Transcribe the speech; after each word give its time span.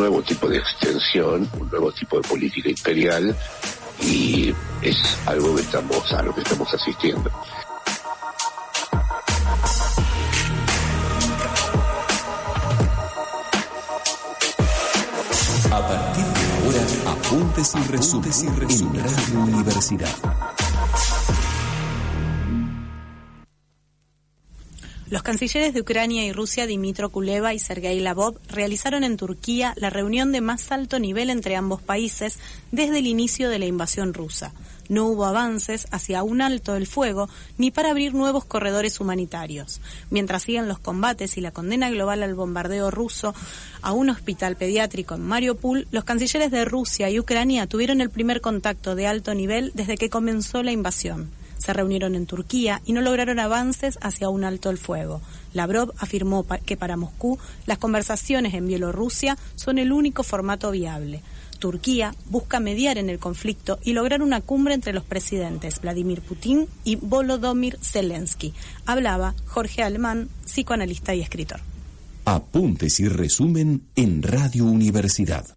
nuevo 0.00 0.22
tipo 0.22 0.48
de 0.48 0.56
extensión, 0.56 1.46
un 1.60 1.68
nuevo 1.68 1.92
tipo 1.92 2.16
de 2.16 2.26
política 2.26 2.70
imperial 2.70 3.36
y 4.00 4.50
es 4.80 4.96
algo 5.26 5.54
que 5.54 5.60
estamos, 5.60 6.12
a 6.14 6.22
lo 6.22 6.34
que 6.34 6.40
estamos 6.40 6.72
asistiendo. 6.72 7.30
A 15.70 15.86
partir 15.86 16.24
de 16.24 16.42
ahora, 16.64 17.18
apuntes 17.18 17.74
y 17.74 17.92
resúmenes 17.92 18.80
en 18.80 18.94
Radio 18.94 19.40
Universidad. 19.54 20.69
Los 25.10 25.24
cancilleres 25.24 25.74
de 25.74 25.80
Ucrania 25.80 26.24
y 26.24 26.30
Rusia, 26.30 26.68
Dimitro 26.68 27.10
Kuleva 27.10 27.52
y 27.52 27.58
Sergei 27.58 27.98
Lavov, 27.98 28.38
realizaron 28.48 29.02
en 29.02 29.16
Turquía 29.16 29.74
la 29.76 29.90
reunión 29.90 30.30
de 30.30 30.40
más 30.40 30.70
alto 30.70 31.00
nivel 31.00 31.30
entre 31.30 31.56
ambos 31.56 31.82
países 31.82 32.38
desde 32.70 33.00
el 33.00 33.08
inicio 33.08 33.50
de 33.50 33.58
la 33.58 33.66
invasión 33.66 34.14
rusa. 34.14 34.52
No 34.88 35.08
hubo 35.08 35.24
avances 35.24 35.88
hacia 35.90 36.22
un 36.22 36.40
alto 36.40 36.76
el 36.76 36.86
fuego 36.86 37.28
ni 37.58 37.72
para 37.72 37.90
abrir 37.90 38.14
nuevos 38.14 38.44
corredores 38.44 39.00
humanitarios. 39.00 39.80
Mientras 40.10 40.44
siguen 40.44 40.68
los 40.68 40.78
combates 40.78 41.36
y 41.36 41.40
la 41.40 41.50
condena 41.50 41.90
global 41.90 42.22
al 42.22 42.36
bombardeo 42.36 42.92
ruso 42.92 43.34
a 43.82 43.90
un 43.90 44.10
hospital 44.10 44.54
pediátrico 44.54 45.16
en 45.16 45.26
Mariupol, 45.26 45.88
los 45.90 46.04
cancilleres 46.04 46.52
de 46.52 46.64
Rusia 46.64 47.10
y 47.10 47.18
Ucrania 47.18 47.66
tuvieron 47.66 48.00
el 48.00 48.10
primer 48.10 48.40
contacto 48.40 48.94
de 48.94 49.08
alto 49.08 49.34
nivel 49.34 49.72
desde 49.74 49.96
que 49.96 50.08
comenzó 50.08 50.62
la 50.62 50.70
invasión 50.70 51.39
se 51.60 51.72
reunieron 51.72 52.14
en 52.14 52.26
Turquía 52.26 52.82
y 52.84 52.92
no 52.92 53.00
lograron 53.00 53.38
avances 53.38 53.98
hacia 54.02 54.28
un 54.28 54.44
alto 54.44 54.70
el 54.70 54.78
fuego. 54.78 55.20
Lavrov 55.52 55.92
afirmó 55.98 56.46
que 56.64 56.76
para 56.76 56.96
Moscú 56.96 57.38
las 57.66 57.78
conversaciones 57.78 58.54
en 58.54 58.66
Bielorrusia 58.66 59.36
son 59.54 59.78
el 59.78 59.92
único 59.92 60.22
formato 60.22 60.70
viable. 60.70 61.22
Turquía 61.58 62.14
busca 62.26 62.58
mediar 62.58 62.98
en 62.98 63.10
el 63.10 63.18
conflicto 63.18 63.78
y 63.84 63.92
lograr 63.92 64.22
una 64.22 64.40
cumbre 64.40 64.74
entre 64.74 64.94
los 64.94 65.04
presidentes 65.04 65.80
Vladimir 65.80 66.22
Putin 66.22 66.66
y 66.84 66.96
Volodymyr 66.96 67.78
Zelensky. 67.82 68.54
Hablaba 68.86 69.34
Jorge 69.46 69.82
Alemán, 69.82 70.30
psicoanalista 70.44 71.14
y 71.14 71.20
escritor. 71.20 71.60
Apuntes 72.24 72.98
y 73.00 73.08
resumen 73.08 73.82
en 73.94 74.22
Radio 74.22 74.64
Universidad. 74.64 75.56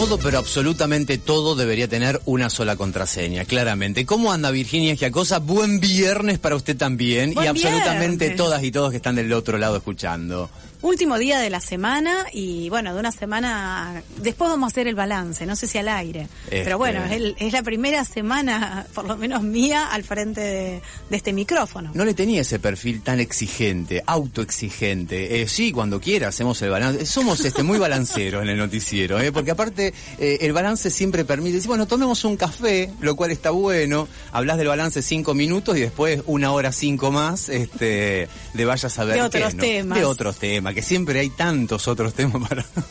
Todo, 0.00 0.16
pero 0.16 0.38
absolutamente 0.38 1.18
todo 1.18 1.54
debería 1.54 1.86
tener 1.86 2.22
una 2.24 2.48
sola 2.48 2.74
contraseña, 2.74 3.44
claramente. 3.44 4.06
¿Cómo 4.06 4.32
anda 4.32 4.50
Virginia 4.50 4.94
Giacosa? 4.94 5.40
Buen 5.40 5.78
viernes 5.78 6.38
para 6.38 6.56
usted 6.56 6.74
también 6.74 7.34
Buen 7.34 7.44
y 7.44 7.48
absolutamente 7.48 8.28
viernes. 8.28 8.36
todas 8.38 8.64
y 8.64 8.72
todos 8.72 8.92
que 8.92 8.96
están 8.96 9.16
del 9.16 9.30
otro 9.34 9.58
lado 9.58 9.76
escuchando. 9.76 10.48
Último 10.82 11.18
día 11.18 11.38
de 11.38 11.50
la 11.50 11.60
semana 11.60 12.24
y 12.32 12.70
bueno, 12.70 12.94
de 12.94 13.00
una 13.00 13.12
semana, 13.12 14.02
después 14.16 14.48
vamos 14.50 14.68
a 14.68 14.70
hacer 14.72 14.88
el 14.88 14.94
balance, 14.94 15.44
no 15.44 15.54
sé 15.54 15.66
si 15.66 15.76
al 15.76 15.88
aire, 15.88 16.26
Este- 16.44 16.64
pero 16.64 16.78
bueno, 16.78 17.04
es, 17.04 17.12
el- 17.12 17.36
es 17.38 17.52
la 17.52 17.62
primera 17.62 18.02
semana, 18.06 18.86
por 18.94 19.04
lo 19.04 19.16
menos 19.18 19.42
mía, 19.42 19.88
al 19.88 20.04
frente 20.04 20.40
de, 20.40 20.80
de 21.10 21.16
este 21.16 21.34
micrófono. 21.34 21.90
No 21.92 22.04
le 22.06 22.14
tenía 22.14 22.40
ese 22.40 22.58
perfil 22.58 23.02
tan 23.02 23.20
exigente, 23.20 24.02
autoexigente. 24.06 25.42
Eh, 25.42 25.48
sí, 25.48 25.70
cuando 25.70 26.00
quiera 26.00 26.28
hacemos 26.28 26.60
el 26.62 26.70
balance. 26.70 27.04
Somos 27.06 27.44
este 27.44 27.62
muy 27.62 27.78
balanceros 27.78 28.42
en 28.42 28.48
el 28.48 28.56
noticiero, 28.58 29.20
¿eh? 29.20 29.32
porque 29.32 29.50
aparte 29.50 29.92
eh, 30.18 30.38
el 30.40 30.52
balance 30.52 30.90
siempre 30.90 31.24
permite 31.26 31.56
decir, 31.56 31.68
bueno, 31.68 31.86
tomemos 31.86 32.24
un 32.24 32.36
café, 32.36 32.90
lo 33.00 33.16
cual 33.16 33.30
está 33.30 33.50
bueno. 33.50 34.08
Hablas 34.32 34.56
del 34.58 34.68
balance 34.68 35.02
cinco 35.02 35.34
minutos 35.34 35.76
y 35.76 35.80
después 35.80 36.22
una 36.26 36.52
hora 36.52 36.72
cinco 36.72 37.10
más 37.10 37.48
este, 37.50 38.28
de 38.54 38.64
vayas 38.64 38.98
a 38.98 39.04
ver 39.04 39.22
De 39.22 39.30
qué, 39.30 39.40
¿no? 39.40 39.50
temas. 39.60 39.98
De 39.98 40.04
otros 40.04 40.36
temas, 40.38 40.69
que 40.74 40.82
siempre 40.82 41.20
hay 41.20 41.30
tantos 41.30 41.88
otros 41.88 42.14
temas 42.20 42.48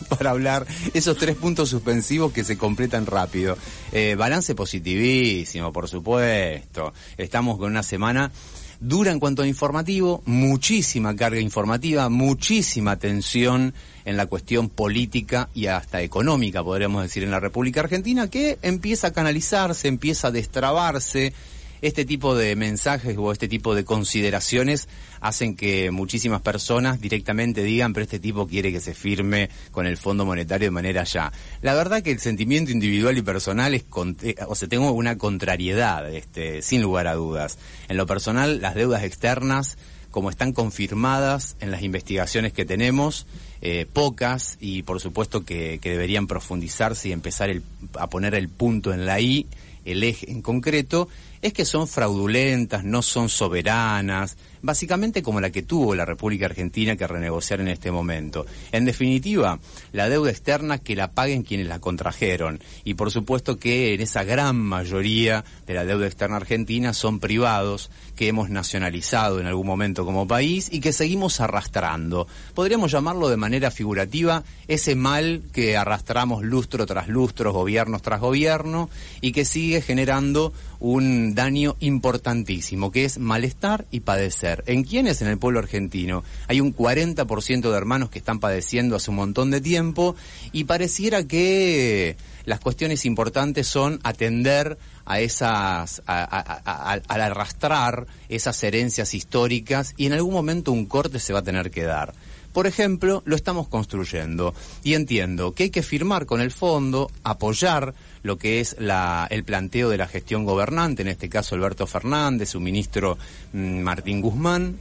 para, 0.09 0.29
hablar. 0.29 0.65
Esos 0.93 1.17
tres 1.17 1.35
puntos 1.35 1.69
suspensivos 1.69 2.31
que 2.31 2.43
se 2.43 2.57
completan 2.57 3.05
rápido. 3.05 3.57
Eh, 3.91 4.15
balance 4.17 4.55
positivísimo, 4.55 5.71
por 5.71 5.87
supuesto. 5.87 6.93
Estamos 7.17 7.57
con 7.57 7.71
una 7.71 7.83
semana 7.83 8.31
dura 8.79 9.11
en 9.11 9.19
cuanto 9.19 9.41
a 9.41 9.47
informativo, 9.47 10.23
muchísima 10.25 11.15
carga 11.15 11.39
informativa, 11.39 12.09
muchísima 12.09 12.97
tensión 12.97 13.73
en 14.05 14.17
la 14.17 14.25
cuestión 14.25 14.69
política 14.69 15.49
y 15.53 15.67
hasta 15.67 16.01
económica, 16.01 16.63
podríamos 16.63 17.03
decir, 17.03 17.23
en 17.23 17.31
la 17.31 17.39
República 17.39 17.81
Argentina, 17.81 18.29
que 18.29 18.57
empieza 18.61 19.07
a 19.07 19.13
canalizarse, 19.13 19.87
empieza 19.87 20.29
a 20.29 20.31
destrabarse. 20.31 21.33
Este 21.81 22.05
tipo 22.05 22.35
de 22.35 22.55
mensajes 22.55 23.15
o 23.17 23.31
este 23.31 23.47
tipo 23.47 23.73
de 23.75 23.85
consideraciones 23.85 24.87
hacen 25.21 25.55
que 25.55 25.91
muchísimas 25.91 26.41
personas 26.41 26.99
directamente 27.01 27.63
digan, 27.63 27.93
pero 27.93 28.03
este 28.03 28.19
tipo 28.19 28.47
quiere 28.47 28.71
que 28.71 28.79
se 28.81 28.93
firme 28.93 29.49
con 29.71 29.85
el 29.85 29.97
Fondo 29.97 30.25
Monetario 30.25 30.67
de 30.67 30.71
manera 30.71 31.03
ya. 31.03 31.31
La 31.61 31.73
verdad 31.73 32.01
que 32.03 32.11
el 32.11 32.19
sentimiento 32.19 32.71
individual 32.71 33.17
y 33.17 33.21
personal 33.21 33.73
es, 33.73 33.83
con- 33.83 34.17
eh, 34.23 34.35
o 34.47 34.55
sea, 34.55 34.67
tengo 34.67 34.91
una 34.91 35.17
contrariedad, 35.17 36.13
este, 36.13 36.61
sin 36.61 36.81
lugar 36.81 37.07
a 37.07 37.15
dudas. 37.15 37.57
En 37.87 37.97
lo 37.97 38.05
personal, 38.05 38.61
las 38.61 38.75
deudas 38.75 39.03
externas, 39.03 39.77
como 40.11 40.29
están 40.29 40.53
confirmadas 40.53 41.55
en 41.59 41.71
las 41.71 41.83
investigaciones 41.83 42.51
que 42.53 42.65
tenemos, 42.65 43.25
eh, 43.61 43.85
pocas 43.91 44.57
y 44.59 44.83
por 44.83 44.99
supuesto 44.99 45.43
que, 45.45 45.79
deberían 45.83 46.27
profundizarse 46.27 47.09
y 47.09 47.11
empezar 47.11 47.49
el- 47.49 47.63
a 47.97 48.07
poner 48.07 48.33
el 48.35 48.49
punto 48.49 48.93
en 48.93 49.05
la 49.05 49.19
I, 49.19 49.45
el 49.85 50.03
eje 50.03 50.31
en 50.31 50.41
concreto, 50.41 51.07
es 51.41 51.53
que 51.53 51.65
son 51.65 51.87
fraudulentas, 51.87 52.83
no 52.83 53.01
son 53.01 53.29
soberanas, 53.29 54.37
básicamente 54.61 55.23
como 55.23 55.41
la 55.41 55.51
que 55.51 55.63
tuvo 55.63 55.95
la 55.95 56.05
República 56.05 56.45
Argentina 56.45 56.95
que 56.95 57.07
renegociar 57.07 57.61
en 57.61 57.67
este 57.67 57.91
momento. 57.91 58.45
En 58.71 58.85
definitiva, 58.85 59.59
la 59.91 60.09
deuda 60.09 60.31
externa 60.31 60.79
que 60.79 60.95
la 60.95 61.11
paguen 61.11 61.43
quienes 61.43 61.67
la 61.67 61.79
contrajeron. 61.79 62.59
Y 62.83 62.95
por 62.95 63.11
supuesto 63.11 63.57
que 63.57 63.93
en 63.93 64.01
esa 64.01 64.23
gran 64.23 64.57
mayoría 64.57 65.43
de 65.67 65.73
la 65.73 65.85
deuda 65.85 66.07
externa 66.07 66.37
argentina 66.37 66.93
son 66.93 67.19
privados 67.19 67.89
que 68.15 68.27
hemos 68.27 68.49
nacionalizado 68.49 69.39
en 69.39 69.47
algún 69.47 69.67
momento 69.67 70.05
como 70.05 70.27
país 70.27 70.69
y 70.71 70.79
que 70.79 70.93
seguimos 70.93 71.39
arrastrando. 71.39 72.27
Podríamos 72.53 72.91
llamarlo 72.91 73.29
de 73.29 73.37
manera 73.37 73.71
figurativa 73.71 74.43
ese 74.67 74.95
mal 74.95 75.41
que 75.53 75.77
arrastramos 75.77 76.43
lustro 76.43 76.85
tras 76.85 77.07
lustro, 77.07 77.53
gobiernos 77.53 78.01
tras 78.01 78.19
gobierno 78.19 78.89
y 79.21 79.31
que 79.31 79.45
sigue 79.45 79.81
generando 79.81 80.53
un 80.79 81.35
daño 81.35 81.75
importantísimo, 81.79 82.91
que 82.91 83.05
es 83.05 83.19
malestar 83.19 83.85
y 83.91 84.01
padecer. 84.01 84.48
¿En 84.65 84.83
quiénes? 84.83 85.21
En 85.21 85.27
el 85.27 85.37
pueblo 85.37 85.59
argentino. 85.59 86.23
Hay 86.47 86.61
un 86.61 86.75
40% 86.75 87.69
de 87.69 87.77
hermanos 87.77 88.09
que 88.09 88.19
están 88.19 88.39
padeciendo 88.39 88.95
hace 88.95 89.11
un 89.11 89.17
montón 89.17 89.51
de 89.51 89.61
tiempo 89.61 90.15
y 90.51 90.65
pareciera 90.65 91.23
que 91.23 92.15
las 92.45 92.59
cuestiones 92.59 93.05
importantes 93.05 93.67
son 93.67 93.99
atender 94.03 94.77
a 95.05 95.19
esas, 95.19 96.01
al 96.05 97.03
arrastrar 97.07 98.07
esas 98.29 98.63
herencias 98.63 99.13
históricas 99.13 99.93
y 99.97 100.05
en 100.05 100.13
algún 100.13 100.33
momento 100.33 100.71
un 100.71 100.85
corte 100.85 101.19
se 101.19 101.33
va 101.33 101.39
a 101.39 101.43
tener 101.43 101.71
que 101.71 101.83
dar. 101.83 102.13
Por 102.53 102.67
ejemplo, 102.67 103.21
lo 103.25 103.35
estamos 103.35 103.67
construyendo. 103.67 104.53
Y 104.83 104.95
entiendo 104.95 105.53
que 105.53 105.63
hay 105.63 105.69
que 105.69 105.83
firmar 105.83 106.25
con 106.25 106.41
el 106.41 106.51
fondo, 106.51 107.11
apoyar 107.23 107.93
lo 108.23 108.37
que 108.37 108.59
es 108.59 108.75
la, 108.79 109.27
el 109.29 109.43
planteo 109.43 109.89
de 109.89 109.97
la 109.97 110.07
gestión 110.07 110.45
gobernante, 110.45 111.01
en 111.01 111.07
este 111.07 111.29
caso 111.29 111.55
Alberto 111.55 111.87
Fernández, 111.87 112.49
su 112.49 112.59
ministro 112.59 113.17
mm, 113.53 113.79
Martín 113.79 114.21
Guzmán, 114.21 114.77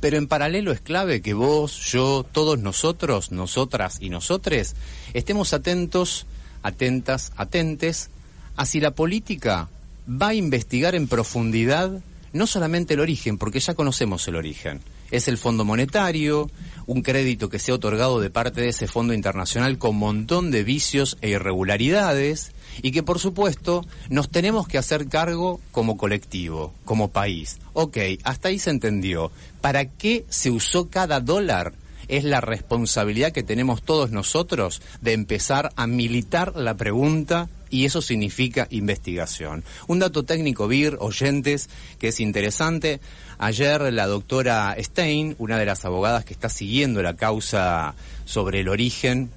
pero 0.00 0.16
en 0.16 0.28
paralelo 0.28 0.72
es 0.72 0.80
clave 0.80 1.20
que 1.20 1.34
vos, 1.34 1.76
yo, 1.90 2.24
todos 2.30 2.58
nosotros, 2.58 3.32
nosotras 3.32 3.98
y 4.00 4.08
nosotres, 4.08 4.76
estemos 5.14 5.52
atentos, 5.52 6.26
atentas, 6.62 7.32
atentes 7.36 8.10
a 8.56 8.66
si 8.66 8.80
la 8.80 8.92
política 8.92 9.68
va 10.08 10.28
a 10.28 10.34
investigar 10.34 10.94
en 10.94 11.08
profundidad 11.08 12.00
no 12.32 12.46
solamente 12.46 12.94
el 12.94 13.00
origen, 13.00 13.38
porque 13.38 13.60
ya 13.60 13.74
conocemos 13.74 14.26
el 14.28 14.36
origen, 14.36 14.80
es 15.10 15.28
el 15.28 15.38
Fondo 15.38 15.64
Monetario, 15.64 16.50
un 16.86 17.02
crédito 17.02 17.48
que 17.48 17.58
se 17.58 17.72
ha 17.72 17.76
otorgado 17.76 18.20
de 18.20 18.30
parte 18.30 18.60
de 18.60 18.68
ese 18.68 18.88
fondo 18.88 19.14
internacional 19.14 19.78
con 19.78 19.96
montón 19.96 20.50
de 20.50 20.64
vicios 20.64 21.18
e 21.20 21.30
irregularidades, 21.30 22.52
y 22.82 22.92
que 22.92 23.02
por 23.02 23.18
supuesto 23.18 23.84
nos 24.08 24.30
tenemos 24.30 24.68
que 24.68 24.78
hacer 24.78 25.08
cargo 25.08 25.60
como 25.72 25.96
colectivo, 25.96 26.72
como 26.84 27.10
país. 27.10 27.58
Ok, 27.72 27.98
hasta 28.24 28.48
ahí 28.48 28.58
se 28.58 28.70
entendió. 28.70 29.30
¿Para 29.60 29.86
qué 29.86 30.24
se 30.28 30.50
usó 30.50 30.88
cada 30.88 31.20
dólar? 31.20 31.74
Es 32.08 32.24
la 32.24 32.40
responsabilidad 32.40 33.32
que 33.32 33.42
tenemos 33.42 33.82
todos 33.82 34.10
nosotros 34.10 34.82
de 35.00 35.12
empezar 35.12 35.72
a 35.76 35.86
militar 35.86 36.56
la 36.56 36.76
pregunta 36.76 37.48
y 37.70 37.84
eso 37.84 38.02
significa 38.02 38.66
investigación. 38.70 39.64
Un 39.86 40.00
dato 40.00 40.24
técnico, 40.24 40.66
Vir, 40.66 40.96
oyentes, 40.98 41.70
que 42.00 42.08
es 42.08 42.18
interesante. 42.18 43.00
Ayer 43.42 43.90
la 43.94 44.06
doctora 44.06 44.76
Stein, 44.78 45.34
una 45.38 45.56
de 45.56 45.64
las 45.64 45.86
abogadas 45.86 46.26
que 46.26 46.34
está 46.34 46.50
siguiendo 46.50 47.02
la 47.02 47.16
causa 47.16 47.94
sobre 48.26 48.60
el 48.60 48.68
origen 48.68 49.30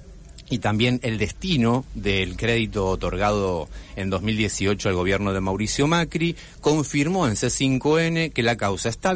y 0.50 0.58
también 0.58 1.00
el 1.02 1.16
destino 1.16 1.86
del 1.94 2.36
crédito 2.36 2.86
otorgado 2.86 3.66
en 3.96 4.10
2018 4.10 4.90
al 4.90 4.94
gobierno 4.94 5.32
de 5.32 5.40
Mauricio 5.40 5.86
Macri, 5.86 6.36
confirmó 6.60 7.26
en 7.26 7.32
C5N 7.32 8.34
que 8.34 8.42
la 8.42 8.58
causa 8.58 8.90
está 8.90 9.08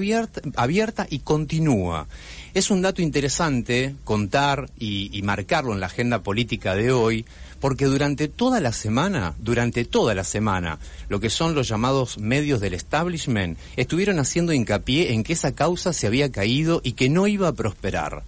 abierta, 0.56 1.06
y 1.10 1.18
continúa. 1.18 2.06
Es 2.54 2.70
un 2.70 2.80
dato 2.80 3.02
interesante 3.02 3.94
contar 4.04 4.70
y 4.78 5.20
marcarlo 5.22 5.74
en 5.74 5.80
la 5.80 5.86
agenda 5.86 6.22
política 6.22 6.74
de 6.74 6.92
hoy, 6.92 7.26
porque 7.60 7.86
durante 7.86 8.28
toda 8.28 8.60
la 8.60 8.72
semana, 8.72 9.34
durante 9.38 9.84
toda 9.84 10.14
la 10.14 10.24
semana, 10.24 10.78
lo 11.08 11.20
que 11.20 11.30
son 11.30 11.54
los 11.54 11.68
llamados 11.68 12.18
medios 12.18 12.60
del 12.60 12.74
establishment 12.74 13.58
estuvieron 13.76 14.18
haciendo 14.18 14.52
hincapié 14.52 15.12
en 15.12 15.24
que 15.24 15.32
esa 15.32 15.52
causa 15.52 15.92
se 15.92 16.06
había 16.06 16.30
caído 16.30 16.80
y 16.84 16.92
que 16.92 17.08
no 17.08 17.26
iba 17.26 17.48
a 17.48 17.52
prosperar. 17.52 18.22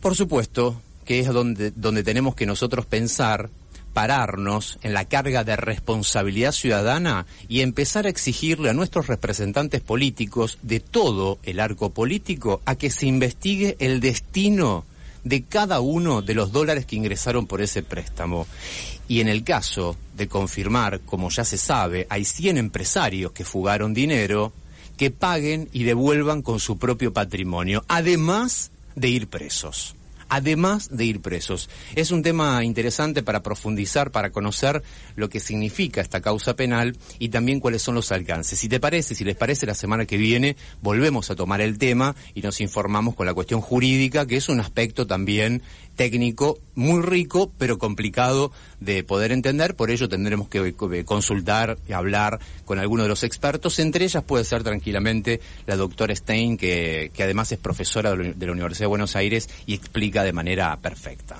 Por 0.00 0.14
supuesto, 0.14 0.80
que 1.04 1.20
es 1.20 1.26
donde, 1.28 1.72
donde 1.72 2.04
tenemos 2.04 2.34
que 2.34 2.46
nosotros 2.46 2.86
pensar, 2.86 3.50
pararnos 3.96 4.78
en 4.82 4.92
la 4.92 5.06
carga 5.06 5.42
de 5.42 5.56
responsabilidad 5.56 6.52
ciudadana 6.52 7.24
y 7.48 7.62
empezar 7.62 8.04
a 8.04 8.10
exigirle 8.10 8.68
a 8.68 8.74
nuestros 8.74 9.06
representantes 9.06 9.80
políticos 9.80 10.58
de 10.60 10.80
todo 10.80 11.38
el 11.44 11.60
arco 11.60 11.88
político 11.88 12.60
a 12.66 12.74
que 12.74 12.90
se 12.90 13.06
investigue 13.06 13.74
el 13.78 14.00
destino 14.00 14.84
de 15.26 15.42
cada 15.42 15.80
uno 15.80 16.22
de 16.22 16.34
los 16.34 16.52
dólares 16.52 16.86
que 16.86 16.94
ingresaron 16.94 17.46
por 17.46 17.60
ese 17.60 17.82
préstamo. 17.82 18.46
Y 19.08 19.20
en 19.20 19.28
el 19.28 19.42
caso 19.42 19.96
de 20.16 20.28
confirmar, 20.28 21.00
como 21.00 21.30
ya 21.30 21.44
se 21.44 21.58
sabe, 21.58 22.06
hay 22.08 22.24
100 22.24 22.58
empresarios 22.58 23.32
que 23.32 23.44
fugaron 23.44 23.92
dinero, 23.92 24.52
que 24.96 25.10
paguen 25.10 25.68
y 25.72 25.82
devuelvan 25.82 26.42
con 26.42 26.60
su 26.60 26.78
propio 26.78 27.12
patrimonio, 27.12 27.84
además 27.88 28.70
de 28.94 29.08
ir 29.08 29.26
presos 29.26 29.96
además 30.28 30.88
de 30.90 31.04
ir 31.04 31.20
presos. 31.20 31.68
Es 31.94 32.10
un 32.10 32.22
tema 32.22 32.64
interesante 32.64 33.22
para 33.22 33.42
profundizar, 33.42 34.10
para 34.10 34.30
conocer 34.30 34.82
lo 35.14 35.28
que 35.28 35.40
significa 35.40 36.00
esta 36.00 36.20
causa 36.20 36.56
penal 36.56 36.96
y 37.18 37.28
también 37.28 37.60
cuáles 37.60 37.82
son 37.82 37.94
los 37.94 38.12
alcances. 38.12 38.58
Si 38.58 38.68
te 38.68 38.80
parece, 38.80 39.14
si 39.14 39.24
les 39.24 39.36
parece, 39.36 39.66
la 39.66 39.74
semana 39.74 40.06
que 40.06 40.16
viene 40.16 40.56
volvemos 40.82 41.30
a 41.30 41.36
tomar 41.36 41.60
el 41.60 41.78
tema 41.78 42.14
y 42.34 42.42
nos 42.42 42.60
informamos 42.60 43.14
con 43.14 43.26
la 43.26 43.34
cuestión 43.34 43.60
jurídica, 43.60 44.26
que 44.26 44.36
es 44.36 44.48
un 44.48 44.60
aspecto 44.60 45.06
también 45.06 45.62
técnico 45.96 46.58
muy 46.74 47.02
rico, 47.02 47.50
pero 47.58 47.78
complicado 47.78 48.52
de 48.80 49.02
poder 49.02 49.32
entender. 49.32 49.74
Por 49.74 49.90
ello 49.90 50.08
tendremos 50.08 50.48
que 50.48 50.74
consultar 51.04 51.78
y 51.88 51.92
hablar 51.92 52.38
con 52.64 52.78
alguno 52.78 53.02
de 53.02 53.08
los 53.08 53.24
expertos. 53.24 53.78
Entre 53.78 54.04
ellas 54.04 54.22
puede 54.22 54.44
ser 54.44 54.62
tranquilamente 54.62 55.40
la 55.66 55.76
doctora 55.76 56.14
Stein, 56.14 56.56
que, 56.56 57.10
que 57.12 57.22
además 57.22 57.50
es 57.52 57.58
profesora 57.58 58.14
de 58.14 58.46
la 58.46 58.52
Universidad 58.52 58.84
de 58.84 58.88
Buenos 58.88 59.16
Aires 59.16 59.48
y 59.66 59.74
explica 59.74 60.22
de 60.22 60.32
manera 60.32 60.76
perfecta. 60.76 61.36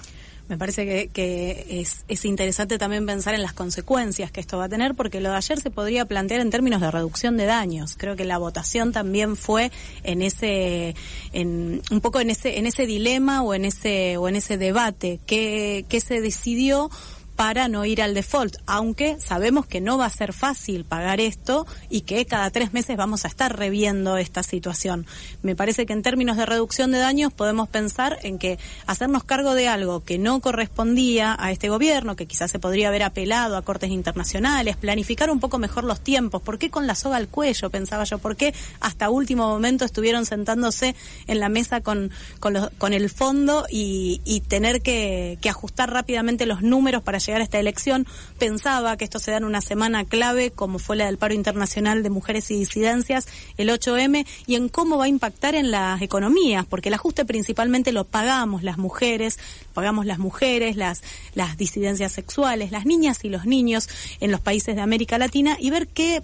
Me 0.48 0.56
parece 0.56 0.86
que, 0.86 1.08
que 1.08 1.80
es, 1.80 2.04
es, 2.06 2.24
interesante 2.24 2.78
también 2.78 3.04
pensar 3.04 3.34
en 3.34 3.42
las 3.42 3.52
consecuencias 3.52 4.30
que 4.30 4.40
esto 4.40 4.58
va 4.58 4.64
a 4.64 4.68
tener, 4.68 4.94
porque 4.94 5.20
lo 5.20 5.30
de 5.30 5.36
ayer 5.36 5.60
se 5.60 5.70
podría 5.70 6.04
plantear 6.04 6.40
en 6.40 6.50
términos 6.50 6.80
de 6.80 6.90
reducción 6.90 7.36
de 7.36 7.46
daños. 7.46 7.96
Creo 7.96 8.14
que 8.14 8.24
la 8.24 8.38
votación 8.38 8.92
también 8.92 9.36
fue 9.36 9.72
en 10.04 10.22
ese, 10.22 10.94
en, 11.32 11.82
un 11.90 12.00
poco 12.00 12.20
en 12.20 12.30
ese, 12.30 12.58
en 12.58 12.66
ese 12.66 12.86
dilema 12.86 13.42
o 13.42 13.54
en 13.54 13.64
ese, 13.64 14.16
o 14.18 14.28
en 14.28 14.36
ese 14.36 14.56
debate 14.56 15.18
que, 15.26 15.84
que 15.88 16.00
se 16.00 16.20
decidió 16.20 16.90
para 17.36 17.68
no 17.68 17.84
ir 17.84 18.02
al 18.02 18.14
default, 18.14 18.56
aunque 18.66 19.18
sabemos 19.20 19.66
que 19.66 19.80
no 19.80 19.98
va 19.98 20.06
a 20.06 20.10
ser 20.10 20.32
fácil 20.32 20.84
pagar 20.84 21.20
esto 21.20 21.66
y 21.90 22.00
que 22.00 22.24
cada 22.24 22.50
tres 22.50 22.72
meses 22.72 22.96
vamos 22.96 23.24
a 23.24 23.28
estar 23.28 23.56
reviendo 23.56 24.16
esta 24.16 24.42
situación. 24.42 25.06
Me 25.42 25.54
parece 25.54 25.86
que 25.86 25.92
en 25.92 26.02
términos 26.02 26.38
de 26.38 26.46
reducción 26.46 26.90
de 26.90 26.98
daños 26.98 27.32
podemos 27.32 27.68
pensar 27.68 28.18
en 28.22 28.38
que 28.38 28.58
hacernos 28.86 29.24
cargo 29.24 29.54
de 29.54 29.68
algo 29.68 30.02
que 30.02 30.18
no 30.18 30.40
correspondía 30.40 31.36
a 31.38 31.52
este 31.52 31.68
gobierno, 31.68 32.16
que 32.16 32.26
quizás 32.26 32.50
se 32.50 32.58
podría 32.58 32.88
haber 32.88 33.02
apelado 33.02 33.56
a 33.56 33.62
cortes 33.62 33.90
internacionales, 33.90 34.76
planificar 34.76 35.30
un 35.30 35.40
poco 35.40 35.58
mejor 35.58 35.84
los 35.84 36.00
tiempos, 36.00 36.40
¿por 36.40 36.58
qué 36.58 36.70
con 36.70 36.86
la 36.86 36.94
soga 36.94 37.16
al 37.16 37.28
cuello? 37.28 37.70
Pensaba 37.70 38.04
yo, 38.04 38.18
¿por 38.18 38.36
qué 38.36 38.54
hasta 38.80 39.10
último 39.10 39.46
momento 39.46 39.84
estuvieron 39.84 40.24
sentándose 40.24 40.94
en 41.26 41.40
la 41.40 41.48
mesa 41.50 41.82
con, 41.82 42.10
con, 42.40 42.54
los, 42.54 42.70
con 42.78 42.92
el 42.92 43.10
fondo 43.10 43.66
y, 43.70 44.42
tener 44.48 44.80
que, 44.80 45.38
que 45.40 45.48
ajustar 45.48 45.90
rápidamente 45.90 46.46
los 46.46 46.62
números 46.62 47.02
para 47.02 47.18
llegar 47.26 47.40
a 47.40 47.44
esta 47.44 47.58
elección. 47.58 48.06
Pensaba 48.38 48.96
que 48.96 49.04
esto 49.04 49.18
se 49.18 49.30
da 49.30 49.38
en 49.38 49.44
una 49.44 49.60
semana 49.60 50.04
clave, 50.04 50.50
como 50.50 50.78
fue 50.78 50.96
la 50.96 51.06
del 51.06 51.18
paro 51.18 51.34
internacional 51.34 52.02
de 52.02 52.10
mujeres 52.10 52.50
y 52.50 52.58
disidencias, 52.58 53.28
el 53.56 53.68
8M, 53.68 54.26
y 54.46 54.54
en 54.54 54.68
cómo 54.68 54.98
va 54.98 55.04
a 55.04 55.08
impactar 55.08 55.54
en 55.54 55.70
las 55.70 56.00
economías, 56.02 56.66
porque 56.66 56.88
el 56.88 56.94
ajuste 56.94 57.24
principalmente 57.24 57.92
lo 57.92 58.04
pagamos 58.04 58.62
las 58.62 58.78
mujeres, 58.78 59.38
pagamos 59.74 60.06
las 60.06 60.18
mujeres, 60.18 60.76
las, 60.76 61.02
las 61.34 61.56
disidencias 61.56 62.12
sexuales, 62.12 62.72
las 62.72 62.86
niñas 62.86 63.24
y 63.24 63.28
los 63.28 63.46
niños 63.46 63.88
en 64.20 64.30
los 64.30 64.40
países 64.40 64.76
de 64.76 64.82
América 64.82 65.18
Latina, 65.18 65.56
y 65.60 65.70
ver 65.70 65.88
qué 65.88 66.22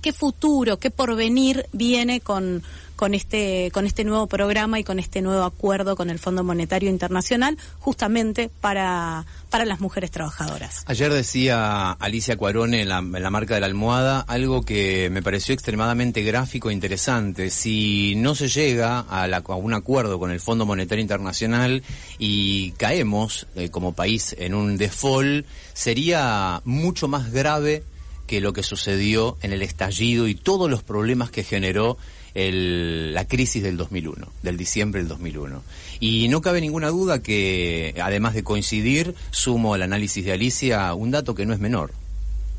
qué 0.00 0.12
futuro, 0.12 0.78
qué 0.78 0.90
porvenir 0.90 1.66
viene 1.72 2.20
con, 2.20 2.62
con 3.00 3.14
este, 3.14 3.70
con 3.72 3.86
este 3.86 4.04
nuevo 4.04 4.26
programa 4.26 4.78
y 4.78 4.84
con 4.84 4.98
este 4.98 5.22
nuevo 5.22 5.44
acuerdo 5.44 5.96
con 5.96 6.10
el 6.10 6.18
Fondo 6.18 6.44
Monetario 6.44 6.90
Internacional, 6.90 7.56
justamente 7.78 8.50
para, 8.60 9.24
para 9.48 9.64
las 9.64 9.80
mujeres 9.80 10.10
trabajadoras. 10.10 10.84
Ayer 10.84 11.10
decía 11.10 11.92
Alicia 11.92 12.36
Cuarone 12.36 12.82
en 12.82 12.90
la, 12.90 13.00
marca 13.00 13.54
de 13.54 13.60
la 13.60 13.66
almohada 13.68 14.20
algo 14.20 14.66
que 14.66 15.08
me 15.10 15.22
pareció 15.22 15.54
extremadamente 15.54 16.22
gráfico 16.22 16.68
e 16.68 16.74
interesante. 16.74 17.48
Si 17.48 18.16
no 18.16 18.34
se 18.34 18.48
llega 18.48 19.00
a, 19.00 19.26
la, 19.26 19.42
un 19.46 19.72
acuerdo 19.72 20.18
con 20.18 20.30
el 20.30 20.40
Fondo 20.40 20.66
Monetario 20.66 21.00
Internacional 21.00 21.82
y 22.18 22.72
caemos 22.72 23.46
eh, 23.54 23.70
como 23.70 23.94
país 23.94 24.36
en 24.38 24.54
un 24.54 24.76
default, 24.76 25.46
sería 25.72 26.60
mucho 26.66 27.08
más 27.08 27.32
grave 27.32 27.82
que 28.30 28.40
lo 28.40 28.52
que 28.52 28.62
sucedió 28.62 29.36
en 29.42 29.52
el 29.52 29.60
estallido 29.60 30.28
y 30.28 30.36
todos 30.36 30.70
los 30.70 30.84
problemas 30.84 31.32
que 31.32 31.42
generó 31.42 31.98
la 32.32 33.24
crisis 33.24 33.60
del 33.60 33.76
2001, 33.76 34.24
del 34.44 34.56
diciembre 34.56 35.00
del 35.00 35.08
2001. 35.08 35.64
Y 35.98 36.28
no 36.28 36.40
cabe 36.40 36.60
ninguna 36.60 36.90
duda 36.90 37.24
que, 37.24 37.92
además 38.00 38.34
de 38.34 38.44
coincidir, 38.44 39.16
sumo 39.32 39.74
al 39.74 39.82
análisis 39.82 40.24
de 40.24 40.30
Alicia 40.30 40.94
un 40.94 41.10
dato 41.10 41.34
que 41.34 41.44
no 41.44 41.52
es 41.52 41.58
menor. 41.58 41.90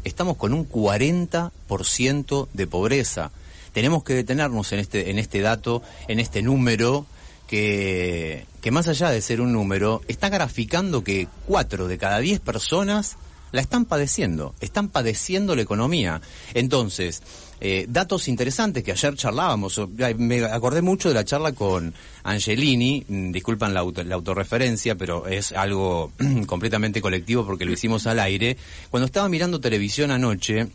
Estamos 0.04 0.36
con 0.36 0.54
un 0.54 0.68
40% 0.68 2.50
de 2.52 2.68
pobreza. 2.68 3.32
Tenemos 3.72 4.04
que 4.04 4.14
detenernos 4.14 4.74
en 4.74 4.80
este, 4.80 5.10
en 5.10 5.20
este 5.20 5.40
dato, 5.40 5.84
en 6.10 6.20
este 6.20 6.42
número, 6.42 7.06
que, 7.48 8.46
que 8.60 8.72
más 8.72 8.90
allá 8.90 9.10
de 9.10 9.22
ser 9.22 9.40
un 9.40 9.54
número, 9.54 10.02
está 10.10 10.28
graficando 10.28 11.02
que 11.02 11.30
4 11.48 11.88
de 11.88 11.98
cada 11.98 12.20
10 12.20 12.42
personas 12.42 13.16
la 13.52 13.62
están 13.62 13.86
padeciendo, 13.86 14.56
están 14.60 14.90
padeciendo 14.90 15.56
la 15.56 15.62
economía. 15.62 16.22
Entonces, 16.54 17.22
eh, 17.60 17.86
datos 17.88 18.28
interesantes 18.28 18.84
que 18.84 18.92
ayer 18.92 19.16
charlábamos, 19.16 19.80
me 20.18 20.44
acordé 20.46 20.82
mucho 20.82 21.10
de 21.10 21.16
la 21.16 21.26
charla 21.26 21.52
con 21.52 21.94
Angelini, 22.24 23.06
mm, 23.08 23.32
disculpan 23.32 23.74
la, 23.74 23.86
la 24.04 24.16
autorreferencia, 24.16 24.96
pero 24.96 25.28
es 25.28 25.52
algo 25.52 26.12
completamente 26.48 27.02
colectivo 27.02 27.46
porque 27.46 27.66
lo 27.66 27.74
hicimos 27.74 28.08
al 28.08 28.20
aire. 28.20 28.58
Cuando 28.90 29.06
estaba 29.06 29.30
mirando 29.30 29.62
televisión 29.62 30.12
anoche, 30.12 30.70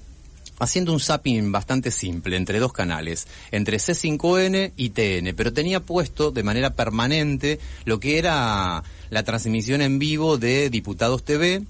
haciendo 0.58 0.92
un 0.92 1.00
zapping 1.00 1.52
bastante 1.52 1.90
simple 1.90 2.36
entre 2.36 2.58
dos 2.58 2.72
canales, 2.72 3.26
entre 3.50 3.78
C5N 3.78 4.72
y 4.76 4.90
TN, 4.90 5.34
pero 5.34 5.52
tenía 5.52 5.80
puesto 5.80 6.30
de 6.30 6.42
manera 6.42 6.70
permanente 6.70 7.58
lo 7.84 8.00
que 8.00 8.18
era 8.18 8.82
la 9.10 9.22
transmisión 9.22 9.82
en 9.82 9.98
vivo 9.98 10.38
de 10.38 10.70
Diputados 10.70 11.24
TV 11.24 11.62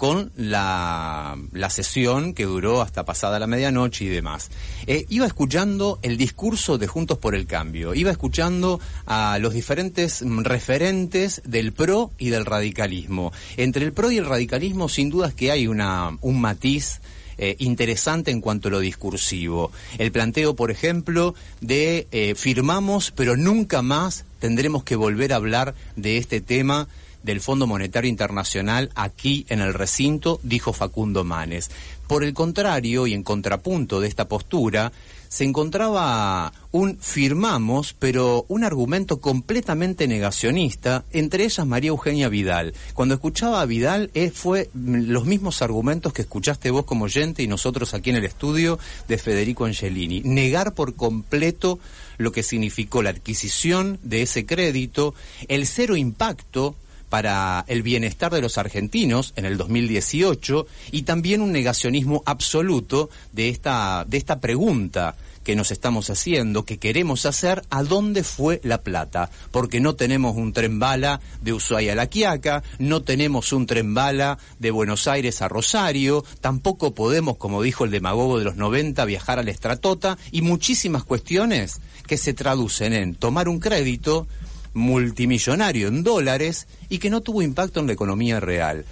con 0.00 0.32
la, 0.34 1.36
la 1.52 1.68
sesión 1.68 2.32
que 2.32 2.46
duró 2.46 2.80
hasta 2.80 3.04
pasada 3.04 3.38
la 3.38 3.46
medianoche 3.46 4.06
y 4.06 4.08
demás. 4.08 4.50
Eh, 4.86 5.04
iba 5.10 5.26
escuchando 5.26 5.98
el 6.00 6.16
discurso 6.16 6.78
de 6.78 6.86
Juntos 6.86 7.18
por 7.18 7.34
el 7.34 7.46
Cambio, 7.46 7.92
iba 7.94 8.10
escuchando 8.10 8.80
a 9.04 9.38
los 9.38 9.52
diferentes 9.52 10.24
referentes 10.24 11.42
del 11.44 11.74
PRO 11.74 12.12
y 12.16 12.30
del 12.30 12.46
radicalismo. 12.46 13.30
Entre 13.58 13.84
el 13.84 13.92
PRO 13.92 14.10
y 14.10 14.16
el 14.16 14.24
radicalismo 14.24 14.88
sin 14.88 15.10
dudas 15.10 15.34
que 15.34 15.50
hay 15.50 15.66
una, 15.66 16.16
un 16.22 16.40
matiz 16.40 17.02
eh, 17.36 17.56
interesante 17.58 18.30
en 18.30 18.40
cuanto 18.40 18.68
a 18.68 18.70
lo 18.70 18.80
discursivo. 18.80 19.70
El 19.98 20.12
planteo, 20.12 20.56
por 20.56 20.70
ejemplo, 20.70 21.34
de 21.60 22.06
eh, 22.10 22.34
firmamos, 22.36 23.10
pero 23.10 23.36
nunca 23.36 23.82
más 23.82 24.24
tendremos 24.38 24.82
que 24.82 24.96
volver 24.96 25.34
a 25.34 25.36
hablar 25.36 25.74
de 25.94 26.16
este 26.16 26.40
tema 26.40 26.88
del 27.22 27.40
Fondo 27.40 27.66
Monetario 27.66 28.08
Internacional 28.08 28.90
aquí 28.94 29.46
en 29.48 29.60
el 29.60 29.74
recinto, 29.74 30.40
dijo 30.42 30.72
Facundo 30.72 31.24
Manes. 31.24 31.70
Por 32.06 32.24
el 32.24 32.34
contrario, 32.34 33.06
y 33.06 33.14
en 33.14 33.22
contrapunto 33.22 34.00
de 34.00 34.08
esta 34.08 34.26
postura, 34.26 34.92
se 35.30 35.44
encontraba 35.44 36.52
un 36.72 36.98
firmamos, 36.98 37.94
pero 37.96 38.46
un 38.48 38.64
argumento 38.64 39.20
completamente 39.20 40.08
negacionista, 40.08 41.04
entre 41.12 41.44
ellas 41.44 41.64
María 41.64 41.90
Eugenia 41.90 42.28
Vidal. 42.28 42.74
Cuando 42.94 43.14
escuchaba 43.14 43.60
a 43.60 43.66
Vidal, 43.66 44.10
eh, 44.14 44.32
fue 44.34 44.70
mm, 44.74 45.02
los 45.06 45.26
mismos 45.26 45.62
argumentos 45.62 46.12
que 46.12 46.22
escuchaste 46.22 46.72
vos 46.72 46.84
como 46.84 47.04
oyente 47.04 47.44
y 47.44 47.46
nosotros 47.46 47.94
aquí 47.94 48.10
en 48.10 48.16
el 48.16 48.24
estudio 48.24 48.80
de 49.06 49.18
Federico 49.18 49.66
Angelini. 49.66 50.20
Negar 50.22 50.74
por 50.74 50.96
completo 50.96 51.78
lo 52.18 52.32
que 52.32 52.42
significó 52.42 53.00
la 53.00 53.10
adquisición 53.10 54.00
de 54.02 54.22
ese 54.22 54.46
crédito, 54.46 55.14
el 55.46 55.64
cero 55.68 55.94
impacto 55.94 56.74
para 57.10 57.64
el 57.68 57.82
bienestar 57.82 58.32
de 58.32 58.40
los 58.40 58.56
argentinos 58.56 59.34
en 59.36 59.44
el 59.44 59.58
2018 59.58 60.66
y 60.92 61.02
también 61.02 61.42
un 61.42 61.52
negacionismo 61.52 62.22
absoluto 62.24 63.10
de 63.32 63.50
esta, 63.50 64.06
de 64.08 64.16
esta 64.16 64.40
pregunta 64.40 65.16
que 65.44 65.56
nos 65.56 65.70
estamos 65.70 66.10
haciendo, 66.10 66.64
que 66.64 66.78
queremos 66.78 67.26
hacer, 67.26 67.64
¿a 67.70 67.82
dónde 67.82 68.24
fue 68.24 68.60
la 68.62 68.82
plata? 68.82 69.30
Porque 69.50 69.80
no 69.80 69.94
tenemos 69.94 70.36
un 70.36 70.52
tren 70.52 70.78
bala 70.78 71.20
de 71.40 71.52
Ushuaia 71.52 71.92
a 71.92 71.96
La 71.96 72.06
Quiaca, 72.06 72.62
no 72.78 73.02
tenemos 73.02 73.52
un 73.52 73.66
tren 73.66 73.94
bala 73.94 74.38
de 74.58 74.70
Buenos 74.70 75.08
Aires 75.08 75.42
a 75.42 75.48
Rosario, 75.48 76.24
tampoco 76.40 76.94
podemos, 76.94 77.36
como 77.36 77.62
dijo 77.62 77.84
el 77.84 77.90
demagogo 77.90 78.38
de 78.38 78.44
los 78.44 78.56
90, 78.56 79.04
viajar 79.06 79.38
a 79.38 79.42
la 79.42 79.50
Estratota 79.50 80.18
y 80.30 80.42
muchísimas 80.42 81.04
cuestiones 81.04 81.80
que 82.06 82.18
se 82.18 82.34
traducen 82.34 82.92
en 82.92 83.14
tomar 83.14 83.48
un 83.48 83.60
crédito 83.60 84.26
multimillonario 84.74 85.88
en 85.88 86.02
dólares 86.02 86.66
y 86.88 86.98
que 86.98 87.10
no 87.10 87.20
tuvo 87.20 87.42
impacto 87.42 87.80
en 87.80 87.86
la 87.86 87.92
economía 87.92 88.40
real. 88.40 88.84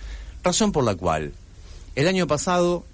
Razón 0.42 0.73
por 0.73 0.85
la 0.85 0.94
cual 0.94 1.32
el 1.94 2.08
año 2.08 2.26
pasado 2.26 2.85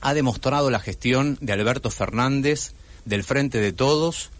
ha 0.00 0.14
demostrado 0.14 0.70
la 0.70 0.80
gestión 0.80 1.38
de 1.40 1.52
Alberto 1.52 1.90
Fernández 1.90 2.72
del 3.04 3.24
Frente 3.24 3.60
de 3.60 3.72
Todos 3.72 4.30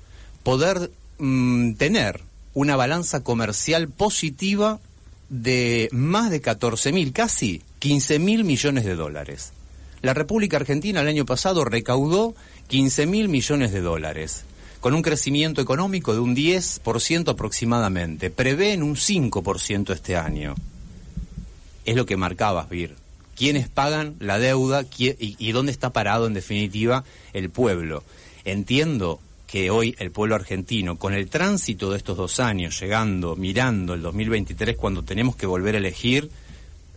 poder 0.42 0.90
mm, 1.18 1.74
tener 1.74 2.22
una 2.54 2.76
balanza 2.76 3.22
comercial 3.22 3.88
positiva 3.88 4.80
de 5.28 5.88
más 5.92 6.30
de 6.30 6.40
14 6.40 6.92
mil, 6.92 7.12
casi 7.12 7.62
15 7.78 8.18
mil 8.18 8.44
millones 8.44 8.84
de 8.84 8.96
dólares. 8.96 9.52
La 10.02 10.14
República 10.14 10.56
Argentina 10.56 11.00
el 11.02 11.08
año 11.08 11.26
pasado 11.26 11.64
recaudó 11.64 12.34
15 12.68 13.06
mil 13.06 13.28
millones 13.28 13.72
de 13.72 13.80
dólares, 13.80 14.44
con 14.80 14.94
un 14.94 15.02
crecimiento 15.02 15.60
económico 15.60 16.12
de 16.14 16.20
un 16.20 16.34
10% 16.34 17.28
aproximadamente. 17.28 18.30
Prevén 18.30 18.82
un 18.82 18.96
5% 18.96 19.92
este 19.92 20.16
año. 20.16 20.54
Es 21.84 21.96
lo 21.96 22.06
que 22.06 22.16
marcabas, 22.16 22.68
Vir. 22.68 22.94
¿Quiénes 23.36 23.68
pagan 23.68 24.16
la 24.20 24.38
deuda 24.38 24.82
¿Qui- 24.82 25.16
y, 25.18 25.36
y 25.38 25.52
dónde 25.52 25.72
está 25.72 25.90
parado 25.90 26.26
en 26.26 26.34
definitiva 26.34 27.04
el 27.32 27.50
pueblo? 27.50 28.04
Entiendo 28.44 29.20
que 29.46 29.70
hoy 29.70 29.96
el 29.98 30.10
pueblo 30.10 30.34
argentino, 30.36 30.96
con 30.96 31.12
el 31.14 31.28
tránsito 31.28 31.90
de 31.90 31.96
estos 31.96 32.16
dos 32.16 32.38
años, 32.38 32.78
llegando, 32.80 33.36
mirando 33.36 33.94
el 33.94 34.02
2023, 34.02 34.76
cuando 34.76 35.02
tenemos 35.02 35.36
que 35.36 35.46
volver 35.46 35.74
a 35.74 35.78
elegir, 35.78 36.30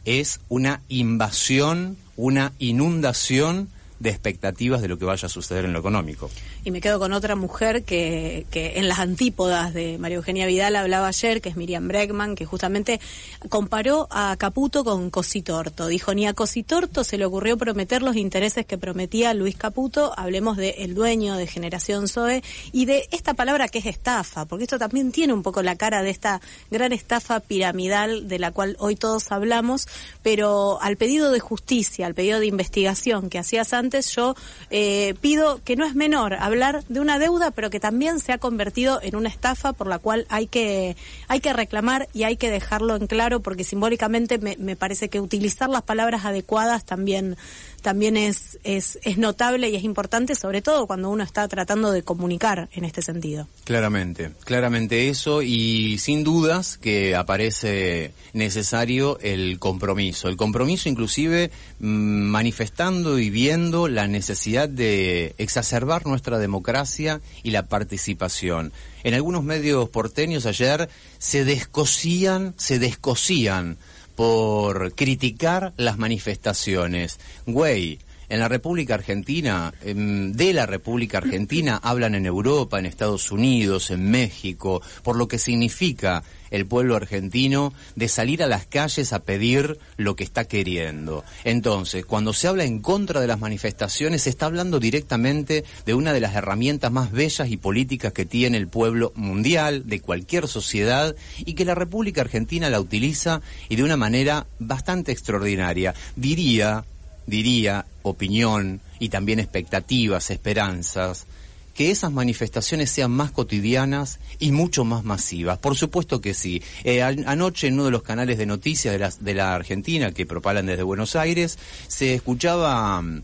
es 0.05 0.39
una 0.49 0.81
invasión, 0.89 1.97
una 2.17 2.51
inundación 2.59 3.69
de 3.99 4.09
expectativas 4.09 4.81
de 4.81 4.89
lo 4.89 4.99
que 4.99 5.05
vaya 5.05 5.27
a 5.27 5.29
suceder 5.29 5.63
en 5.65 5.73
lo 5.73 5.79
económico. 5.79 6.29
Y 6.65 6.71
me 6.71 6.79
quedo 6.79 6.97
con 6.97 7.11
otra 7.11 7.35
mujer 7.35 7.83
que, 7.83 8.45
que 8.49 8.79
en 8.79 8.87
las 8.87 8.99
antípodas 8.99 9.73
de 9.73 9.97
María 9.97 10.15
Eugenia 10.15 10.47
Vidal 10.47 10.77
hablaba 10.77 11.07
ayer, 11.07 11.41
que 11.41 11.49
es 11.49 11.57
Miriam 11.57 11.89
Bregman, 11.89 12.35
que 12.35 12.45
justamente 12.45 13.01
comparó 13.49 14.07
a 14.09 14.37
Caputo 14.37 14.85
con 14.85 15.09
Cositorto. 15.09 15.87
Dijo, 15.87 16.13
ni 16.13 16.25
a 16.25 16.33
Cositorto 16.33 17.03
se 17.03 17.17
le 17.17 17.25
ocurrió 17.25 17.57
prometer 17.57 18.01
los 18.01 18.15
intereses 18.15 18.65
que 18.65 18.77
prometía 18.77 19.33
Luis 19.33 19.57
Caputo, 19.57 20.13
hablemos 20.17 20.55
de 20.55 20.69
el 20.79 20.95
dueño 20.95 21.35
de 21.35 21.47
Generación 21.47 22.07
Zoe, 22.07 22.43
y 22.71 22.85
de 22.85 23.09
esta 23.11 23.33
palabra 23.33 23.67
que 23.67 23.79
es 23.79 23.85
estafa, 23.85 24.45
porque 24.45 24.63
esto 24.63 24.79
también 24.79 25.11
tiene 25.11 25.33
un 25.33 25.43
poco 25.43 25.63
la 25.63 25.75
cara 25.75 26.01
de 26.01 26.11
esta 26.11 26.39
gran 26.71 26.93
estafa 26.93 27.41
piramidal 27.41 28.29
de 28.29 28.39
la 28.39 28.51
cual 28.51 28.77
hoy 28.79 28.95
todos 28.95 29.33
hablamos, 29.33 29.87
pero 30.21 30.81
al 30.81 30.95
pedido 30.95 31.29
de 31.31 31.41
justicia, 31.41 32.05
al 32.05 32.15
pedido 32.15 32.39
de 32.39 32.45
investigación 32.45 33.29
que 33.29 33.39
hacías 33.39 33.73
antes, 33.73 34.15
yo 34.15 34.35
eh, 34.69 35.13
pido 35.19 35.59
que 35.65 35.75
no 35.75 35.85
es 35.85 35.93
menor 35.93 36.35
hablar 36.53 36.83
de 36.87 36.99
una 36.99 37.19
deuda, 37.19 37.51
pero 37.51 37.69
que 37.69 37.79
también 37.79 38.19
se 38.19 38.31
ha 38.31 38.37
convertido 38.37 38.99
en 39.01 39.15
una 39.15 39.29
estafa 39.29 39.73
por 39.73 39.87
la 39.87 39.97
cual 39.99 40.25
hay 40.29 40.47
que, 40.47 40.95
hay 41.27 41.39
que 41.39 41.51
reclamar 41.51 42.07
y 42.13 42.23
hay 42.23 42.37
que 42.37 42.51
dejarlo 42.51 42.95
en 42.95 43.07
claro, 43.07 43.41
porque 43.41 43.63
simbólicamente 43.63 44.37
me, 44.37 44.55
me 44.57 44.75
parece 44.75 45.09
que 45.09 45.19
utilizar 45.19 45.69
las 45.69 45.81
palabras 45.81 46.25
adecuadas 46.25 46.85
también, 46.85 47.37
también 47.83 48.17
es, 48.17 48.57
es, 48.63 48.97
es 49.03 49.17
notable 49.17 49.69
y 49.69 49.75
es 49.75 49.83
importante, 49.83 50.33
sobre 50.35 50.61
todo 50.61 50.87
cuando 50.87 51.09
uno 51.09 51.23
está 51.23 51.47
tratando 51.47 51.91
de 51.91 52.01
comunicar 52.01 52.69
en 52.71 52.85
este 52.85 53.01
sentido. 53.01 53.47
Claramente, 53.65 54.31
claramente 54.45 55.09
eso 55.09 55.41
y 55.43 55.97
sin 55.99 56.23
dudas 56.23 56.77
que 56.77 57.15
aparece 57.15 58.13
necesario 58.31 59.19
el 59.19 59.59
compromiso. 59.59 60.29
El 60.29 60.37
compromiso 60.37 60.87
inclusive 60.89 61.51
mm, 61.79 61.85
manifestando 61.85 63.19
y 63.19 63.29
viendo 63.29 63.89
la 63.89 64.07
necesidad 64.07 64.69
de 64.69 65.35
exacerbar 65.37 66.07
nuestra 66.07 66.39
democracia 66.39 67.19
y 67.43 67.51
la 67.51 67.67
participación. 67.67 68.71
En 69.03 69.13
algunos 69.13 69.43
medios 69.43 69.89
porteños 69.89 70.45
ayer 70.45 70.87
se 71.17 71.43
descosían, 71.43 72.53
se 72.57 72.79
descosían 72.79 73.77
por 74.15 74.93
criticar 74.93 75.73
las 75.77 75.97
manifestaciones. 75.97 77.19
Güey, 77.45 77.99
en 78.33 78.39
la 78.39 78.47
República 78.47 78.95
Argentina, 78.95 79.71
em, 79.83 80.31
de 80.31 80.53
la 80.53 80.65
República 80.65 81.19
Argentina, 81.19 81.79
hablan 81.83 82.15
en 82.15 82.25
Europa, 82.25 82.79
en 82.79 82.87
Estados 82.87 83.31
Unidos, 83.31 83.91
en 83.91 84.09
México, 84.09 84.81
por 85.03 85.17
lo 85.17 85.27
que 85.27 85.37
significa 85.37 86.23
el 86.49 86.65
pueblo 86.65 86.95
argentino 86.95 87.73
de 87.95 88.07
salir 88.07 88.41
a 88.41 88.47
las 88.47 88.65
calles 88.65 89.13
a 89.13 89.19
pedir 89.19 89.77
lo 89.97 90.15
que 90.15 90.23
está 90.23 90.45
queriendo. 90.45 91.23
Entonces, 91.43 92.07
cuando 92.07 92.33
se 92.33 92.47
habla 92.47 92.63
en 92.63 92.79
contra 92.79 93.21
de 93.21 93.27
las 93.27 93.39
manifestaciones, 93.39 94.23
se 94.23 94.31
está 94.31 94.47
hablando 94.47 94.79
directamente 94.79 95.63
de 95.85 95.93
una 95.93 96.11
de 96.11 96.21
las 96.21 96.33
herramientas 96.33 96.91
más 96.91 97.11
bellas 97.11 97.49
y 97.49 97.57
políticas 97.57 98.13
que 98.13 98.25
tiene 98.25 98.57
el 98.57 98.67
pueblo 98.67 99.11
mundial, 99.15 99.83
de 99.85 99.99
cualquier 99.99 100.47
sociedad, 100.47 101.15
y 101.37 101.53
que 101.53 101.65
la 101.65 101.75
República 101.75 102.21
Argentina 102.21 102.71
la 102.71 102.79
utiliza 102.79 103.41
y 103.69 103.75
de 103.75 103.83
una 103.83 103.97
manera 103.97 104.47
bastante 104.57 105.11
extraordinaria. 105.11 105.93
Diría 106.15 106.83
diría, 107.27 107.85
opinión 108.01 108.81
y 108.99 109.09
también 109.09 109.39
expectativas, 109.39 110.29
esperanzas, 110.29 111.25
que 111.73 111.89
esas 111.89 112.11
manifestaciones 112.11 112.91
sean 112.91 113.11
más 113.11 113.31
cotidianas 113.31 114.19
y 114.39 114.51
mucho 114.51 114.85
más 114.85 115.03
masivas. 115.03 115.57
Por 115.57 115.75
supuesto 115.75 116.21
que 116.21 116.33
sí. 116.33 116.61
Eh, 116.83 117.01
anoche 117.01 117.67
en 117.67 117.75
uno 117.75 117.85
de 117.85 117.91
los 117.91 118.03
canales 118.03 118.37
de 118.37 118.45
noticias 118.45 118.93
de 118.93 118.99
la, 118.99 119.11
de 119.19 119.33
la 119.33 119.55
Argentina 119.55 120.11
que 120.11 120.25
propalan 120.25 120.67
desde 120.67 120.83
Buenos 120.83 121.15
Aires, 121.15 121.57
se 121.87 122.13
escuchaba 122.13 123.01
mm, 123.01 123.23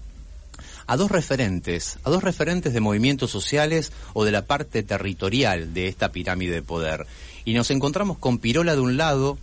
a 0.87 0.97
dos 0.97 1.11
referentes, 1.11 1.99
a 2.03 2.09
dos 2.09 2.23
referentes 2.23 2.73
de 2.73 2.79
movimientos 2.79 3.29
sociales 3.29 3.91
o 4.13 4.25
de 4.25 4.31
la 4.31 4.45
parte 4.47 4.81
territorial 4.81 5.73
de 5.73 5.87
esta 5.87 6.11
pirámide 6.11 6.55
de 6.55 6.63
poder. 6.63 7.05
Y 7.45 7.53
nos 7.53 7.69
encontramos 7.69 8.17
con 8.17 8.39
Pirola 8.39 8.73
de 8.73 8.81
un 8.81 8.97
lado 8.97 9.37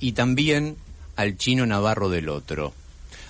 y 0.00 0.12
también 0.12 0.76
al 1.16 1.36
chino 1.36 1.66
Navarro 1.66 2.08
del 2.08 2.30
otro, 2.30 2.72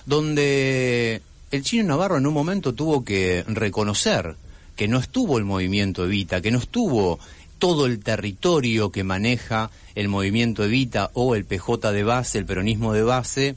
donde 0.07 1.21
el 1.51 1.63
chino 1.63 1.83
Navarro 1.83 2.17
en 2.17 2.25
un 2.25 2.33
momento 2.33 2.73
tuvo 2.73 3.03
que 3.03 3.43
reconocer 3.45 4.35
que 4.75 4.87
no 4.87 4.99
estuvo 4.99 5.37
el 5.37 5.43
movimiento 5.43 6.05
Evita, 6.05 6.41
que 6.41 6.49
no 6.49 6.59
estuvo 6.59 7.19
todo 7.59 7.85
el 7.85 7.99
territorio 7.99 8.91
que 8.91 9.03
maneja 9.03 9.69
el 9.95 10.07
movimiento 10.07 10.63
Evita 10.63 11.11
o 11.13 11.35
el 11.35 11.43
PJ 11.43 11.91
de 11.91 12.03
base, 12.03 12.37
el 12.37 12.45
peronismo 12.45 12.93
de 12.93 13.03
base, 13.03 13.55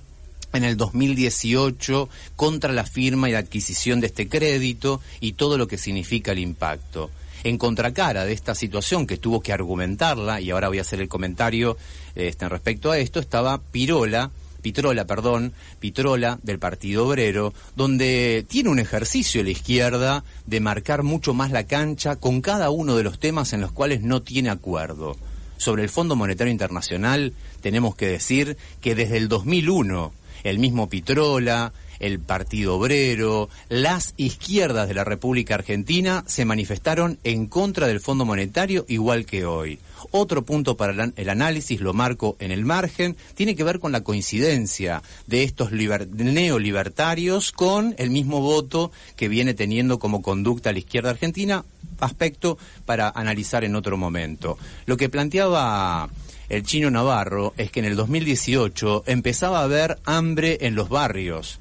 en 0.52 0.64
el 0.64 0.76
2018 0.76 2.08
contra 2.34 2.72
la 2.72 2.84
firma 2.84 3.28
y 3.28 3.32
la 3.32 3.38
adquisición 3.38 4.00
de 4.00 4.08
este 4.08 4.28
crédito 4.28 5.00
y 5.20 5.34
todo 5.34 5.56
lo 5.56 5.68
que 5.68 5.78
significa 5.78 6.32
el 6.32 6.40
impacto. 6.40 7.10
En 7.44 7.58
contracara 7.58 8.24
de 8.24 8.32
esta 8.32 8.56
situación 8.56 9.06
que 9.06 9.18
tuvo 9.18 9.40
que 9.40 9.52
argumentarla, 9.52 10.40
y 10.40 10.50
ahora 10.50 10.68
voy 10.68 10.78
a 10.78 10.82
hacer 10.82 11.00
el 11.00 11.08
comentario 11.08 11.76
este, 12.16 12.48
respecto 12.48 12.90
a 12.90 12.98
esto, 12.98 13.20
estaba 13.20 13.58
Pirola, 13.58 14.32
Pitrola, 14.60 15.06
perdón, 15.06 15.52
Pitrola 15.78 16.38
del 16.42 16.58
Partido 16.58 17.06
Obrero, 17.06 17.52
donde 17.76 18.44
tiene 18.48 18.68
un 18.68 18.78
ejercicio 18.78 19.40
a 19.40 19.44
la 19.44 19.50
izquierda 19.50 20.24
de 20.46 20.60
marcar 20.60 21.02
mucho 21.02 21.34
más 21.34 21.50
la 21.50 21.64
cancha 21.64 22.16
con 22.16 22.40
cada 22.40 22.70
uno 22.70 22.96
de 22.96 23.04
los 23.04 23.18
temas 23.18 23.52
en 23.52 23.60
los 23.60 23.72
cuales 23.72 24.02
no 24.02 24.22
tiene 24.22 24.50
acuerdo. 24.50 25.16
Sobre 25.56 25.82
el 25.82 25.88
Fondo 25.88 26.16
Monetario 26.16 26.50
Internacional 26.50 27.34
tenemos 27.60 27.94
que 27.94 28.06
decir 28.06 28.56
que 28.80 28.94
desde 28.94 29.16
el 29.18 29.28
2001 29.28 30.12
el 30.44 30.58
mismo 30.58 30.88
Pitrola, 30.88 31.72
el 32.00 32.18
Partido 32.18 32.76
Obrero, 32.76 33.48
las 33.68 34.14
izquierdas 34.16 34.88
de 34.88 34.94
la 34.94 35.04
República 35.04 35.54
Argentina 35.54 36.24
se 36.26 36.44
manifestaron 36.44 37.18
en 37.22 37.46
contra 37.46 37.86
del 37.86 38.00
Fondo 38.00 38.24
Monetario 38.24 38.84
igual 38.88 39.26
que 39.26 39.44
hoy. 39.44 39.78
Otro 40.10 40.42
punto 40.42 40.76
para 40.76 41.12
el 41.14 41.28
análisis, 41.28 41.80
lo 41.80 41.92
marco 41.92 42.36
en 42.40 42.50
el 42.50 42.64
margen, 42.64 43.16
tiene 43.34 43.54
que 43.54 43.64
ver 43.64 43.78
con 43.78 43.92
la 43.92 44.02
coincidencia 44.02 45.02
de 45.26 45.44
estos 45.44 45.70
neolibertarios 45.72 47.52
con 47.52 47.94
el 47.98 48.10
mismo 48.10 48.40
voto 48.40 48.90
que 49.16 49.28
viene 49.28 49.54
teniendo 49.54 49.98
como 49.98 50.22
conducta 50.22 50.72
la 50.72 50.78
izquierda 50.78 51.10
argentina, 51.10 51.64
aspecto 52.00 52.58
para 52.86 53.10
analizar 53.10 53.62
en 53.62 53.76
otro 53.76 53.96
momento. 53.96 54.58
Lo 54.86 54.96
que 54.96 55.10
planteaba 55.10 56.08
el 56.48 56.64
chino 56.64 56.90
Navarro 56.90 57.54
es 57.56 57.70
que 57.70 57.78
en 57.78 57.86
el 57.86 57.94
2018 57.94 59.04
empezaba 59.06 59.60
a 59.60 59.64
haber 59.64 59.98
hambre 60.04 60.58
en 60.62 60.74
los 60.74 60.88
barrios, 60.88 61.59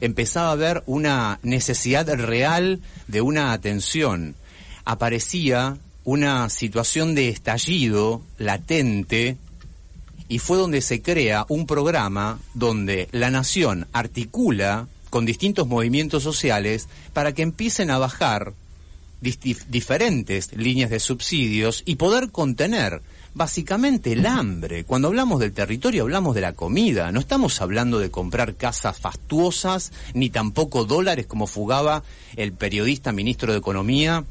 empezaba 0.00 0.48
a 0.48 0.52
haber 0.52 0.82
una 0.86 1.38
necesidad 1.42 2.08
real 2.14 2.80
de 3.08 3.20
una 3.20 3.52
atención. 3.52 4.34
Aparecía 4.84 5.76
una 6.04 6.48
situación 6.50 7.14
de 7.14 7.28
estallido 7.28 8.22
latente 8.38 9.36
y 10.28 10.38
fue 10.38 10.56
donde 10.56 10.80
se 10.80 11.02
crea 11.02 11.46
un 11.48 11.66
programa 11.66 12.38
donde 12.54 13.08
la 13.12 13.30
nación 13.30 13.86
articula 13.92 14.88
con 15.10 15.24
distintos 15.24 15.66
movimientos 15.66 16.22
sociales 16.22 16.88
para 17.12 17.32
que 17.32 17.42
empiecen 17.42 17.90
a 17.90 17.98
bajar 17.98 18.52
diferentes 19.20 20.52
líneas 20.52 20.90
de 20.90 21.00
subsidios 21.00 21.82
y 21.86 21.96
poder 21.96 22.30
contener 22.30 23.02
básicamente 23.36 24.12
el 24.12 24.24
hambre. 24.24 24.84
Cuando 24.84 25.08
hablamos 25.08 25.40
del 25.40 25.52
territorio 25.52 26.04
hablamos 26.04 26.34
de 26.34 26.40
la 26.40 26.54
comida, 26.54 27.12
no 27.12 27.20
estamos 27.20 27.60
hablando 27.60 27.98
de 27.98 28.10
comprar 28.10 28.54
casas 28.54 28.98
fastuosas 28.98 29.92
ni 30.14 30.30
tampoco 30.30 30.86
dólares 30.86 31.26
como 31.26 31.46
fugaba 31.46 32.02
el 32.36 32.54
periodista 32.54 33.12
ministro 33.12 33.52
de 33.52 33.58
Economía 33.58 34.24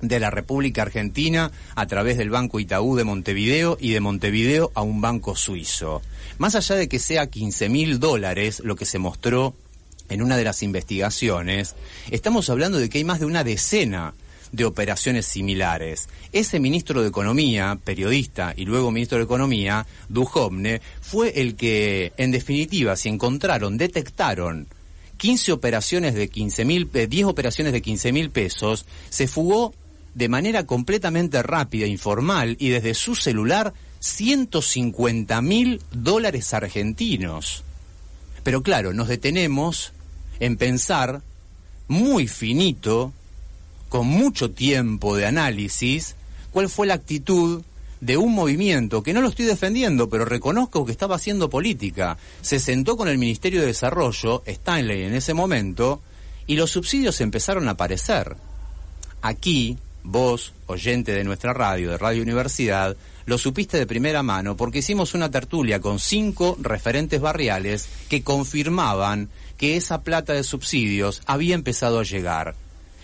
de 0.00 0.18
la 0.18 0.30
República 0.30 0.82
Argentina 0.82 1.52
a 1.76 1.86
través 1.86 2.18
del 2.18 2.30
Banco 2.30 2.58
Itaú 2.58 2.96
de 2.96 3.04
Montevideo 3.04 3.78
y 3.80 3.92
de 3.92 4.00
Montevideo 4.00 4.72
a 4.74 4.82
un 4.82 5.00
banco 5.00 5.36
suizo. 5.36 6.02
Más 6.38 6.56
allá 6.56 6.74
de 6.74 6.88
que 6.88 6.98
sea 6.98 7.28
15 7.28 7.68
mil 7.68 8.00
dólares 8.00 8.60
lo 8.64 8.74
que 8.74 8.86
se 8.86 8.98
mostró 8.98 9.54
en 10.08 10.20
una 10.20 10.36
de 10.36 10.44
las 10.44 10.64
investigaciones, 10.64 11.76
estamos 12.10 12.50
hablando 12.50 12.78
de 12.78 12.88
que 12.88 12.98
hay 12.98 13.04
más 13.04 13.20
de 13.20 13.26
una 13.26 13.44
decena 13.44 14.14
de 14.52 14.64
operaciones 14.64 15.26
similares. 15.26 16.08
Ese 16.32 16.60
ministro 16.60 17.02
de 17.02 17.08
Economía, 17.08 17.78
periodista 17.82 18.54
y 18.56 18.64
luego 18.64 18.90
ministro 18.90 19.18
de 19.18 19.24
Economía, 19.24 19.86
Duhovne, 20.08 20.80
fue 21.00 21.40
el 21.40 21.56
que, 21.56 22.12
en 22.16 22.30
definitiva, 22.30 22.96
si 22.96 23.08
encontraron, 23.08 23.78
detectaron 23.78 24.66
15 25.18 25.52
operaciones 25.52 26.14
de 26.14 26.28
15 26.28 26.64
mil, 26.64 26.90
10 26.90 27.12
eh, 27.12 27.24
operaciones 27.24 27.72
de 27.72 27.82
15 27.82 28.12
mil 28.12 28.30
pesos, 28.30 28.86
se 29.10 29.26
fugó 29.26 29.74
de 30.14 30.28
manera 30.28 30.64
completamente 30.66 31.42
rápida, 31.42 31.86
informal 31.86 32.56
y 32.58 32.70
desde 32.70 32.94
su 32.94 33.14
celular 33.14 33.74
150 34.00 35.42
mil 35.42 35.82
dólares 35.92 36.54
argentinos. 36.54 37.64
Pero 38.42 38.62
claro, 38.62 38.92
nos 38.92 39.08
detenemos 39.08 39.92
en 40.40 40.56
pensar 40.56 41.22
muy 41.88 42.28
finito 42.28 43.12
con 43.88 44.06
mucho 44.06 44.50
tiempo 44.50 45.16
de 45.16 45.26
análisis, 45.26 46.14
cuál 46.50 46.68
fue 46.68 46.86
la 46.86 46.94
actitud 46.94 47.62
de 48.00 48.16
un 48.16 48.32
movimiento 48.32 49.02
que 49.02 49.12
no 49.12 49.20
lo 49.20 49.28
estoy 49.28 49.46
defendiendo, 49.46 50.08
pero 50.08 50.24
reconozco 50.24 50.84
que 50.84 50.92
estaba 50.92 51.16
haciendo 51.16 51.50
política. 51.50 52.16
Se 52.42 52.60
sentó 52.60 52.96
con 52.96 53.08
el 53.08 53.18
Ministerio 53.18 53.60
de 53.60 53.68
Desarrollo, 53.68 54.42
Stanley 54.46 55.04
en 55.04 55.14
ese 55.14 55.34
momento, 55.34 56.00
y 56.46 56.56
los 56.56 56.70
subsidios 56.70 57.20
empezaron 57.20 57.68
a 57.68 57.72
aparecer. 57.72 58.36
Aquí, 59.20 59.76
vos, 60.04 60.52
oyente 60.66 61.12
de 61.12 61.24
nuestra 61.24 61.52
radio, 61.52 61.90
de 61.90 61.98
Radio 61.98 62.22
Universidad, 62.22 62.96
lo 63.26 63.36
supiste 63.36 63.76
de 63.76 63.86
primera 63.86 64.22
mano 64.22 64.56
porque 64.56 64.78
hicimos 64.78 65.12
una 65.12 65.30
tertulia 65.30 65.80
con 65.80 65.98
cinco 65.98 66.56
referentes 66.62 67.20
barriales 67.20 67.88
que 68.08 68.22
confirmaban 68.22 69.28
que 69.58 69.76
esa 69.76 70.02
plata 70.02 70.32
de 70.32 70.44
subsidios 70.44 71.20
había 71.26 71.54
empezado 71.54 71.98
a 72.00 72.04
llegar. 72.04 72.54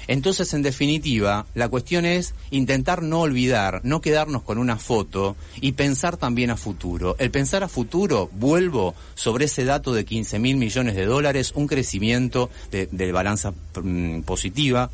Entonces, 0.06 0.52
en 0.54 0.62
definitiva, 0.62 1.46
la 1.54 1.68
cuestión 1.68 2.04
es 2.04 2.34
intentar 2.50 3.02
no 3.02 3.20
olvidar, 3.20 3.80
no 3.84 4.00
quedarnos 4.00 4.42
con 4.42 4.58
una 4.58 4.76
foto 4.76 5.36
y 5.60 5.72
pensar 5.72 6.16
también 6.16 6.50
a 6.50 6.56
futuro. 6.56 7.16
El 7.18 7.30
pensar 7.30 7.62
a 7.62 7.68
futuro, 7.68 8.28
vuelvo 8.32 8.94
sobre 9.14 9.46
ese 9.46 9.64
dato 9.64 9.92
de 9.94 10.04
15 10.04 10.38
mil 10.38 10.56
millones 10.56 10.94
de 10.94 11.06
dólares, 11.06 11.52
un 11.54 11.66
crecimiento 11.66 12.50
de, 12.70 13.12
balanza 13.12 13.52
mm, 13.82 14.20
positiva, 14.20 14.90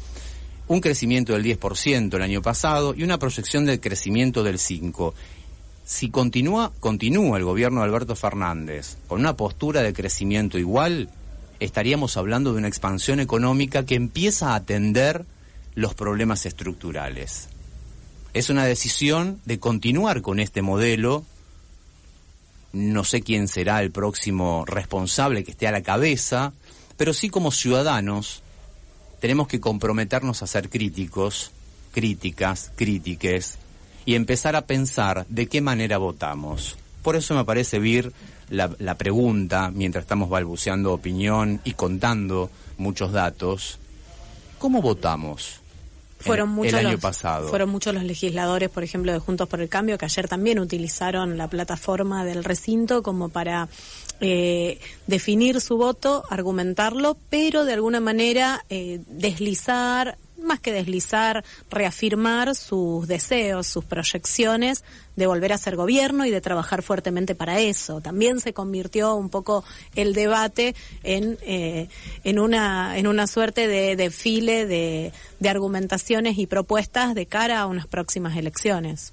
un 0.69 0.81
crecimiento 0.81 1.33
del 1.33 1.45
10% 1.45 2.15
el 2.15 2.23
año 2.23 2.43
pasado 2.43 2.95
y 2.95 3.03
una 3.03 3.19
proyección 3.19 3.67
de 3.67 3.81
crecimiento 3.81 4.43
del 4.43 4.59
5%. 4.59 5.13
Si 5.85 6.09
continúa, 6.09 6.71
continúa 6.79 7.37
el 7.37 7.43
gobierno 7.43 7.81
de 7.81 7.87
Alberto 7.87 8.15
Fernández 8.15 8.97
con 9.09 9.19
una 9.19 9.37
postura 9.37 9.83
de 9.83 9.93
crecimiento 9.93 10.57
igual, 10.57 11.09
estaríamos 11.61 12.17
hablando 12.17 12.53
de 12.53 12.59
una 12.59 12.69
expansión 12.69 13.21
económica 13.21 13.85
que 13.85 13.95
empieza 13.95 14.53
a 14.53 14.57
atender 14.57 15.25
los 15.75 15.95
problemas 15.95 16.47
estructurales. 16.47 17.49
Es 18.33 18.51
una 18.51 18.65
decisión 18.65 19.41
de 19.45 19.59
continuar 19.59 20.23
con 20.23 20.41
este 20.41 20.63
modelo. 20.63 21.25
No 22.73 23.05
sé 23.05 23.23
quién 23.23 23.49
será 23.49 23.83
el 23.83 23.91
próximo 23.91 24.65
responsable 24.67 25.45
que 25.45 25.51
esté 25.51 25.67
a 25.67 25.73
la 25.73 25.83
cabeza, 25.83 26.53
pero 26.97 27.13
sí 27.13 27.29
como 27.29 27.51
ciudadanos 27.51 28.43
tenemos 29.21 29.49
que 29.49 29.61
comprometernos 29.61 30.43
a 30.43 30.47
ser 30.47 30.71
críticos, 30.71 31.51
críticas, 31.93 32.73
crítiques, 32.75 33.59
y 34.07 34.15
empezar 34.15 34.57
a 34.57 34.67
pensar 34.67 35.27
de 35.29 35.47
qué 35.47 35.61
manera 35.61 35.99
votamos. 35.99 36.77
Por 37.03 37.17
eso 37.17 37.35
me 37.35 37.45
parece, 37.45 37.79
Vir, 37.79 38.13
la, 38.51 38.95
pregunta, 38.97 39.71
mientras 39.73 40.03
estamos 40.03 40.29
balbuceando 40.29 40.93
opinión 40.93 41.61
y 41.65 41.75
contando 41.75 42.51
muchos 42.79 43.13
datos, 43.13 43.79
¿cómo 44.59 44.83
votamos? 44.83 45.61
Fueron 46.19 46.51
muchos 46.51 46.75
el 46.75 46.81
año 46.81 46.93
los, 46.93 47.01
pasado. 47.01 47.49
Fueron 47.49 47.71
muchos 47.71 47.95
los 47.95 48.05
legisladores, 48.05 48.69
por 48.69 48.85
ejemplo, 48.85 49.11
de 49.13 49.19
Juntos 49.19 49.49
por 49.49 49.61
el 49.63 49.71
Cambio, 49.71 49.97
que 49.97 50.05
ayer 50.05 50.29
también 50.29 50.59
utilizaron 50.59 51.39
la 51.39 51.49
plataforma 51.49 52.27
del 52.27 52.45
recinto 52.45 53.03
como 53.03 53.31
para 53.31 53.69
eh, 54.21 54.79
definir 55.07 55.63
su 55.63 55.79
voto, 55.79 56.25
argumentarlo, 56.29 57.17
pero 57.31 57.65
de 57.65 57.73
alguna 57.73 58.01
manera 58.01 58.67
eh, 58.69 59.01
deslizar 59.07 60.19
más 60.43 60.61
que 60.61 60.73
deslizar, 60.73 61.45
reafirmar 61.71 62.55
sus 62.55 63.07
deseos, 63.07 63.67
sus 63.67 63.85
proyecciones 63.85 64.85
de 65.17 65.27
volver 65.27 65.53
a 65.53 65.59
ser 65.59 65.77
gobierno 65.77 66.25
y 66.25 66.31
de 66.31 66.41
trabajar 66.41 66.83
fuertemente 66.83 67.35
para 67.35 67.61
eso. 67.61 68.01
También 68.01 68.41
se 68.41 68.53
convirtió 68.53 69.15
un 69.15 69.29
poco 69.29 69.65
el 69.95 70.15
debate 70.15 70.75
en, 71.03 71.39
eh, 71.43 71.89
en, 72.25 72.39
una, 72.39 72.97
en 72.97 73.07
una 73.07 73.27
suerte 73.27 73.69
de 73.69 73.97
desfile 73.97 74.67
de, 74.67 75.13
de 75.39 75.49
argumentaciones 75.49 76.39
y 76.39 76.47
propuestas 76.47 77.15
de 77.15 77.27
cara 77.27 77.61
a 77.61 77.67
unas 77.67 77.87
próximas 77.87 78.37
elecciones. 78.37 79.13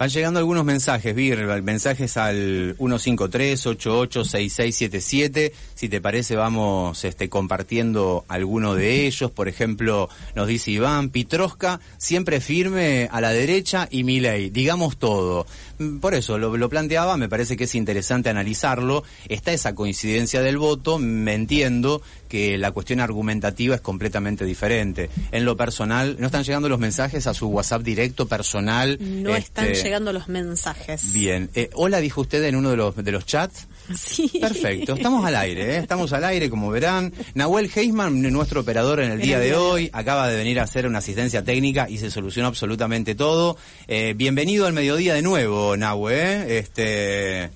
Van 0.00 0.08
llegando 0.08 0.38
algunos 0.38 0.64
mensajes, 0.64 1.14
Vir, 1.14 1.44
mensajes 1.62 2.16
al 2.16 2.74
153-886677. 2.78 5.52
Si 5.74 5.90
te 5.90 6.00
parece, 6.00 6.36
vamos 6.36 7.04
este, 7.04 7.28
compartiendo 7.28 8.24
alguno 8.26 8.74
de 8.74 9.04
ellos. 9.04 9.30
Por 9.30 9.46
ejemplo, 9.46 10.08
nos 10.34 10.48
dice 10.48 10.70
Iván, 10.70 11.10
Pitrosca, 11.10 11.80
siempre 11.98 12.40
firme 12.40 13.10
a 13.12 13.20
la 13.20 13.32
derecha 13.32 13.88
y 13.90 14.04
Milei. 14.04 14.48
Digamos 14.48 14.96
todo. 14.96 15.44
Mm, 15.80 15.98
por 15.98 16.14
eso 16.14 16.38
lo, 16.38 16.56
lo 16.56 16.68
planteaba, 16.68 17.16
me 17.16 17.28
parece 17.28 17.56
que 17.56 17.64
es 17.64 17.74
interesante 17.74 18.30
analizarlo. 18.30 19.02
Está 19.28 19.52
esa 19.52 19.74
coincidencia 19.74 20.42
del 20.42 20.58
voto, 20.58 20.98
me 20.98 21.34
entiendo 21.34 22.02
que 22.28 22.58
la 22.58 22.70
cuestión 22.70 23.00
argumentativa 23.00 23.74
es 23.74 23.80
completamente 23.80 24.44
diferente. 24.44 25.10
En 25.32 25.44
lo 25.44 25.56
personal, 25.56 26.16
¿no 26.20 26.26
están 26.26 26.44
llegando 26.44 26.68
los 26.68 26.78
mensajes 26.78 27.26
a 27.26 27.34
su 27.34 27.48
WhatsApp 27.48 27.82
directo 27.82 28.28
personal? 28.28 28.98
No 29.00 29.34
están 29.34 29.74
llegando 29.74 29.90
llegando 29.90 30.12
los 30.12 30.28
mensajes. 30.28 31.12
Bien. 31.12 31.50
Eh, 31.54 31.70
hola, 31.74 31.98
dijo 31.98 32.20
usted 32.20 32.44
en 32.44 32.54
uno 32.54 32.70
de 32.70 32.76
los, 32.76 32.94
de 32.94 33.10
los 33.10 33.26
chats. 33.26 33.66
Sí. 33.96 34.28
Perfecto, 34.40 34.94
estamos 34.94 35.24
al 35.24 35.34
aire, 35.36 35.74
¿eh? 35.74 35.78
estamos 35.78 36.12
al 36.12 36.24
aire 36.24 36.48
como 36.48 36.70
verán. 36.70 37.12
Nahuel 37.34 37.70
Heisman, 37.74 38.22
nuestro 38.32 38.60
operador 38.60 39.00
en 39.00 39.10
el 39.12 39.20
día 39.20 39.38
de 39.38 39.54
hoy, 39.54 39.90
acaba 39.92 40.28
de 40.28 40.36
venir 40.36 40.60
a 40.60 40.64
hacer 40.64 40.86
una 40.86 40.98
asistencia 40.98 41.42
técnica 41.42 41.88
y 41.88 41.98
se 41.98 42.10
solucionó 42.10 42.48
absolutamente 42.48 43.14
todo. 43.14 43.56
Eh, 43.88 44.14
bienvenido 44.16 44.66
al 44.66 44.72
mediodía 44.72 45.14
de 45.14 45.22
nuevo, 45.22 45.76
Nahuel. 45.76 46.18
¿eh? 46.18 46.58
Este, 46.58 47.50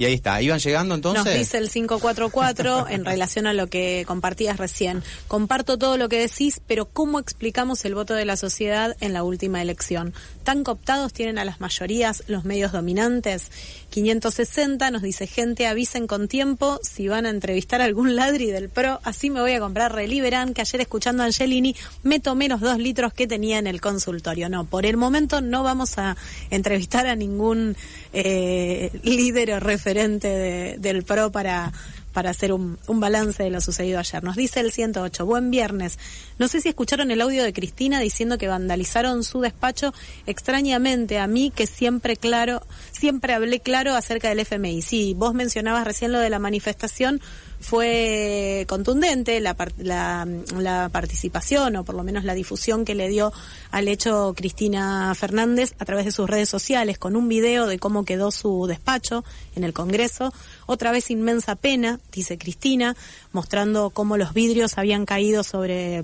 y 0.00 0.06
ahí 0.06 0.14
está, 0.14 0.40
¿iban 0.40 0.58
llegando 0.58 0.94
entonces? 0.94 1.26
Nos 1.26 1.34
dice 1.34 1.58
el 1.58 1.68
544 1.68 2.88
en 2.88 3.04
relación 3.04 3.46
a 3.46 3.52
lo 3.52 3.66
que 3.66 4.04
compartías 4.06 4.56
recién. 4.56 5.02
Comparto 5.28 5.76
todo 5.76 5.98
lo 5.98 6.08
que 6.08 6.18
decís, 6.18 6.62
pero 6.66 6.86
¿cómo 6.86 7.18
explicamos 7.20 7.84
el 7.84 7.94
voto 7.94 8.14
de 8.14 8.24
la 8.24 8.38
sociedad 8.38 8.96
en 9.00 9.12
la 9.12 9.24
última 9.24 9.60
elección? 9.60 10.14
¿Tan 10.50 10.64
cooptados 10.64 11.12
tienen 11.12 11.38
a 11.38 11.44
las 11.44 11.60
mayorías 11.60 12.24
los 12.26 12.44
medios 12.44 12.72
dominantes? 12.72 13.52
560 13.90 14.90
nos 14.90 15.00
dice 15.00 15.28
gente, 15.28 15.68
avisen 15.68 16.08
con 16.08 16.26
tiempo 16.26 16.80
si 16.82 17.06
van 17.06 17.24
a 17.24 17.30
entrevistar 17.30 17.80
a 17.80 17.84
algún 17.84 18.16
ladri 18.16 18.50
del 18.50 18.68
PRO, 18.68 18.98
así 19.04 19.30
me 19.30 19.40
voy 19.40 19.52
a 19.52 19.60
comprar 19.60 19.94
Reliberan, 19.94 20.52
que 20.52 20.62
ayer 20.62 20.80
escuchando 20.80 21.22
a 21.22 21.26
Angelini 21.26 21.76
me 22.02 22.18
tomé 22.18 22.48
los 22.48 22.60
dos 22.60 22.78
litros 22.78 23.12
que 23.12 23.28
tenía 23.28 23.60
en 23.60 23.68
el 23.68 23.80
consultorio. 23.80 24.48
No, 24.48 24.64
por 24.64 24.86
el 24.86 24.96
momento 24.96 25.40
no 25.40 25.62
vamos 25.62 25.98
a 25.98 26.16
entrevistar 26.50 27.06
a 27.06 27.14
ningún 27.14 27.76
eh, 28.12 28.90
líder 29.04 29.52
o 29.52 29.60
referente 29.60 30.76
del 30.80 31.04
PRO 31.04 31.30
para, 31.30 31.72
para 32.12 32.30
hacer 32.30 32.52
un, 32.52 32.78
un, 32.86 33.00
balance 33.00 33.42
de 33.42 33.50
lo 33.50 33.60
sucedido 33.60 33.98
ayer. 33.98 34.22
Nos 34.22 34.36
dice 34.36 34.60
el 34.60 34.72
108, 34.72 35.24
buen 35.24 35.50
viernes. 35.50 35.98
No 36.38 36.48
sé 36.48 36.60
si 36.60 36.68
escucharon 36.68 37.10
el 37.10 37.20
audio 37.20 37.42
de 37.44 37.52
Cristina 37.52 38.00
diciendo 38.00 38.38
que 38.38 38.48
vandalizaron 38.48 39.24
su 39.24 39.40
despacho 39.40 39.94
extrañamente 40.26 41.18
a 41.18 41.26
mí 41.26 41.52
que 41.54 41.66
siempre 41.66 42.16
claro, 42.16 42.66
siempre 42.90 43.34
hablé 43.34 43.60
claro 43.60 43.94
acerca 43.94 44.28
del 44.28 44.40
FMI. 44.40 44.82
Sí, 44.82 45.14
vos 45.16 45.34
mencionabas 45.34 45.84
recién 45.84 46.12
lo 46.12 46.18
de 46.18 46.30
la 46.30 46.38
manifestación, 46.38 47.20
fue 47.60 48.64
contundente 48.68 49.38
la, 49.40 49.54
la, 49.78 50.26
la, 50.58 50.88
participación 50.88 51.76
o 51.76 51.84
por 51.84 51.94
lo 51.94 52.02
menos 52.02 52.24
la 52.24 52.34
difusión 52.34 52.86
que 52.86 52.94
le 52.94 53.08
dio 53.08 53.32
al 53.70 53.86
hecho 53.86 54.32
Cristina 54.34 55.14
Fernández 55.14 55.74
a 55.78 55.84
través 55.84 56.06
de 56.06 56.10
sus 56.10 56.28
redes 56.28 56.48
sociales 56.48 56.98
con 56.98 57.16
un 57.16 57.28
video 57.28 57.66
de 57.66 57.78
cómo 57.78 58.04
quedó 58.04 58.30
su 58.30 58.66
despacho 58.66 59.24
en 59.54 59.64
el 59.64 59.74
Congreso. 59.74 60.32
Otra 60.66 60.90
vez 60.90 61.10
inmensa 61.10 61.54
pena, 61.54 62.00
dice 62.12 62.38
Cristina, 62.38 62.96
mostrando 63.32 63.90
cómo 63.90 64.16
los 64.16 64.32
vidrios 64.32 64.78
habían 64.78 65.04
caído 65.04 65.44
sobre 65.44 66.02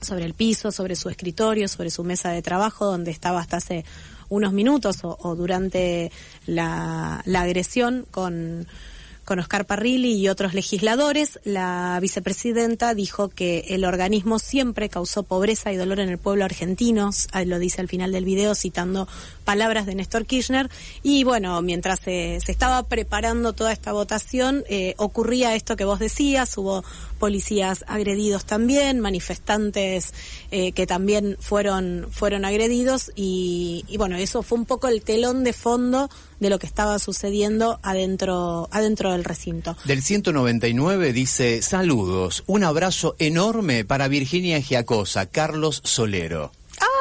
sobre 0.00 0.24
el 0.24 0.34
piso, 0.34 0.72
sobre 0.72 0.96
su 0.96 1.08
escritorio, 1.08 1.68
sobre 1.68 1.90
su 1.90 2.02
mesa 2.02 2.30
de 2.30 2.42
trabajo, 2.42 2.86
donde 2.86 3.12
estaba 3.12 3.40
hasta 3.40 3.58
hace 3.58 3.84
unos 4.28 4.52
minutos 4.52 5.04
o, 5.04 5.16
o 5.22 5.36
durante 5.36 6.10
la, 6.46 7.22
la 7.24 7.42
agresión 7.42 8.04
con 8.10 8.66
con 9.24 9.38
Oscar 9.38 9.66
Parrilli 9.66 10.14
y 10.14 10.28
otros 10.28 10.54
legisladores, 10.54 11.38
la 11.44 11.98
vicepresidenta 12.00 12.94
dijo 12.94 13.28
que 13.28 13.66
el 13.70 13.84
organismo 13.84 14.38
siempre 14.38 14.88
causó 14.88 15.22
pobreza 15.22 15.72
y 15.72 15.76
dolor 15.76 16.00
en 16.00 16.08
el 16.08 16.18
pueblo 16.18 16.44
argentino, 16.44 17.10
lo 17.46 17.58
dice 17.58 17.80
al 17.80 17.88
final 17.88 18.12
del 18.12 18.24
video 18.24 18.54
citando 18.54 19.06
palabras 19.44 19.86
de 19.86 19.94
Néstor 19.94 20.26
Kirchner. 20.26 20.70
Y 21.02 21.24
bueno, 21.24 21.60
mientras 21.62 22.00
se, 22.00 22.38
se 22.44 22.52
estaba 22.52 22.82
preparando 22.84 23.52
toda 23.52 23.72
esta 23.72 23.92
votación, 23.92 24.64
eh, 24.68 24.94
ocurría 24.96 25.54
esto 25.54 25.76
que 25.76 25.84
vos 25.84 25.98
decías, 25.98 26.56
hubo 26.58 26.84
policías 27.18 27.84
agredidos 27.86 28.44
también, 28.44 28.98
manifestantes 28.98 30.12
eh, 30.50 30.72
que 30.72 30.86
también 30.86 31.36
fueron, 31.38 32.08
fueron 32.10 32.44
agredidos 32.44 33.12
y, 33.14 33.84
y 33.86 33.96
bueno, 33.96 34.16
eso 34.16 34.42
fue 34.42 34.58
un 34.58 34.66
poco 34.66 34.88
el 34.88 35.02
telón 35.02 35.44
de 35.44 35.52
fondo 35.52 36.10
de 36.42 36.50
lo 36.50 36.58
que 36.58 36.66
estaba 36.66 36.98
sucediendo 36.98 37.78
adentro, 37.82 38.68
adentro 38.72 39.12
del 39.12 39.22
recinto. 39.22 39.76
Del 39.84 40.02
199 40.02 41.12
dice, 41.12 41.62
saludos, 41.62 42.42
un 42.48 42.64
abrazo 42.64 43.14
enorme 43.20 43.84
para 43.84 44.08
Virginia 44.08 44.58
Giacosa, 44.58 45.26
Carlos 45.26 45.80
Solero. 45.84 46.50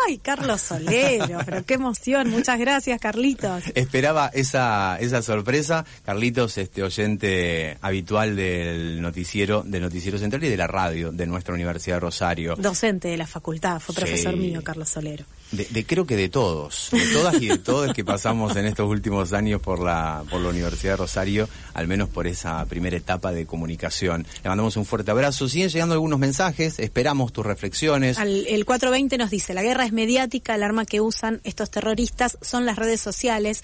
Ay, 0.08 0.18
Carlos 0.20 0.62
Solero, 0.62 1.40
pero 1.46 1.66
qué 1.66 1.76
emoción. 1.76 2.30
Muchas 2.30 2.60
gracias, 2.60 3.00
Carlitos. 3.00 3.64
Esperaba 3.76 4.30
esa, 4.34 4.98
esa 5.00 5.22
sorpresa. 5.22 5.86
Carlitos, 6.06 6.58
este 6.58 6.84
oyente 6.84 7.78
habitual 7.82 8.36
del 8.36 9.02
noticiero, 9.02 9.64
del 9.66 9.82
noticiero 9.82 10.18
central 10.18 10.44
y 10.44 10.50
de 10.50 10.58
la 10.58 10.68
radio 10.68 11.12
de 11.12 11.26
nuestra 11.26 11.54
Universidad 11.54 11.96
de 11.98 12.00
Rosario. 12.02 12.56
Docente 12.58 13.08
de 13.10 13.18
la 13.18 13.28
facultad, 13.28 13.80
fue 13.80 13.96
profesor 13.96 14.34
Sí. 14.34 14.40
mío, 14.40 14.62
Carlos 14.64 14.90
Solero. 14.90 15.26
De, 15.52 15.66
de- 15.66 15.86
creo 15.86 16.06
que 16.06 16.16
de 16.16 16.30
todos, 16.30 16.90
de 16.92 17.06
todas 17.12 17.42
y 17.42 17.48
de 17.48 17.58
todos 17.58 17.94
que 17.94 18.06
pasamos 18.06 18.56
en 18.56 18.66
estos 18.66 18.88
últimos 18.90 19.34
años 19.34 19.62
por 19.62 19.80
la, 19.82 20.24
por 20.30 20.40
la 20.42 20.50
Universidad 20.50 20.94
de 20.94 20.98
Rosario, 20.98 21.50
al 21.74 21.88
menos 21.88 22.08
por 22.08 22.26
esa 22.28 22.64
primera 22.66 22.96
etapa 22.96 23.34
de 23.34 23.46
comunicación. 23.46 24.26
Le 24.44 24.50
mandamos 24.50 24.78
un 24.78 24.86
fuerte 24.86 25.12
abrazo. 25.12 25.50
Siguen 25.50 25.70
llegando 25.70 25.94
algunos 25.94 26.20
mensajes, 26.20 26.80
esperamos 26.80 27.34
tus 27.34 27.46
reflexiones. 27.46 28.18
Al- 28.18 28.46
el 28.48 28.64
420 28.66 29.18
nos 29.18 29.30
dice, 29.30 29.54
la 29.54 29.62
guerra 29.72 29.86
es 29.86 29.94
mediática, 29.94 30.54
el 30.54 30.64
arma 30.64 30.86
que 30.86 31.00
usan 31.00 31.40
estos 31.46 31.72
terroristas 31.72 32.38
son 32.42 32.66
las 32.66 32.76
redes 32.76 33.00
sociales. 33.00 33.64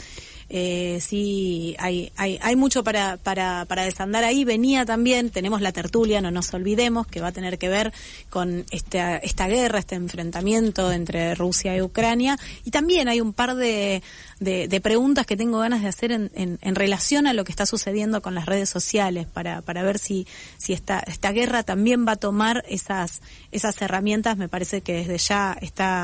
Eh, 0.49 0.99
sí, 1.01 1.75
hay, 1.77 2.13
hay, 2.15 2.39
hay 2.41 2.55
mucho 2.55 2.81
para, 2.81 3.17
para, 3.17 3.65
para 3.65 3.83
desandar 3.83 4.23
ahí. 4.23 4.45
Venía 4.45 4.85
también, 4.85 5.29
tenemos 5.29 5.59
la 5.61 5.73
tertulia, 5.73 6.21
no 6.21 6.31
nos 6.31 6.53
olvidemos, 6.53 7.05
que 7.07 7.19
va 7.19 7.27
a 7.27 7.31
tener 7.33 7.57
que 7.57 7.67
ver 7.67 7.91
con 8.29 8.65
esta, 8.71 9.17
esta 9.17 9.47
guerra, 9.47 9.79
este 9.79 9.95
enfrentamiento 9.95 10.91
entre 10.93 11.35
Rusia 11.35 11.75
y 11.75 11.81
Ucrania. 11.81 12.39
Y 12.63 12.71
también 12.71 13.09
hay 13.09 13.19
un 13.19 13.33
par 13.33 13.55
de, 13.55 14.01
de, 14.39 14.81
preguntas 14.81 15.25
que 15.25 15.35
tengo 15.35 15.59
ganas 15.59 15.81
de 15.81 15.89
hacer 15.89 16.13
en, 16.13 16.31
en, 16.33 16.59
en 16.61 16.75
relación 16.75 17.27
a 17.27 17.33
lo 17.33 17.43
que 17.43 17.51
está 17.51 17.65
sucediendo 17.65 18.21
con 18.21 18.33
las 18.33 18.45
redes 18.45 18.69
sociales, 18.69 19.27
para, 19.27 19.61
para 19.61 19.83
ver 19.83 19.99
si, 19.99 20.27
si 20.57 20.71
esta, 20.71 20.99
esta 20.99 21.33
guerra 21.33 21.63
también 21.63 22.07
va 22.07 22.13
a 22.13 22.15
tomar 22.15 22.63
esas, 22.69 23.21
esas 23.51 23.81
herramientas. 23.81 24.37
Me 24.37 24.47
parece 24.47 24.79
que 24.79 24.93
desde 24.93 25.17
ya 25.17 25.57
está, 25.59 25.96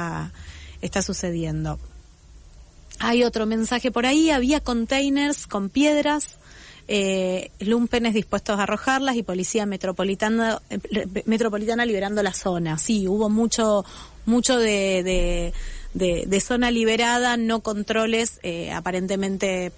está 0.82 1.02
sucediendo. 1.02 1.80
Hay 3.00 3.24
otro 3.24 3.46
mensaje 3.46 3.92
por 3.92 4.06
ahí, 4.06 4.30
había 4.30 4.60
containers 4.60 5.48
con 5.48 5.70
piedras, 5.70 6.38
eh, 6.88 7.52
lumpenes 7.60 8.14
dispuestos 8.14 8.60
a 8.60 8.64
arrojarlas 8.64 9.16
y 9.16 9.24
policía 9.24 9.66
metropolitana, 9.66 10.62
eh, 10.70 11.08
metropolitana 11.26 11.86
liberando 11.86 12.22
la 12.24 12.34
zona. 12.34 12.78
Sí, 12.78 13.08
hubo 13.08 13.30
mucho, 13.30 13.84
mucho 14.26 14.58
de, 14.58 15.02
de, 15.04 15.54
de- 15.94 16.26
de 16.28 16.40
zona 16.42 16.72
liberada, 16.72 17.36
no 17.38 17.62
controles, 17.62 18.40
eh, 18.44 18.72
aparentemente 18.72 19.72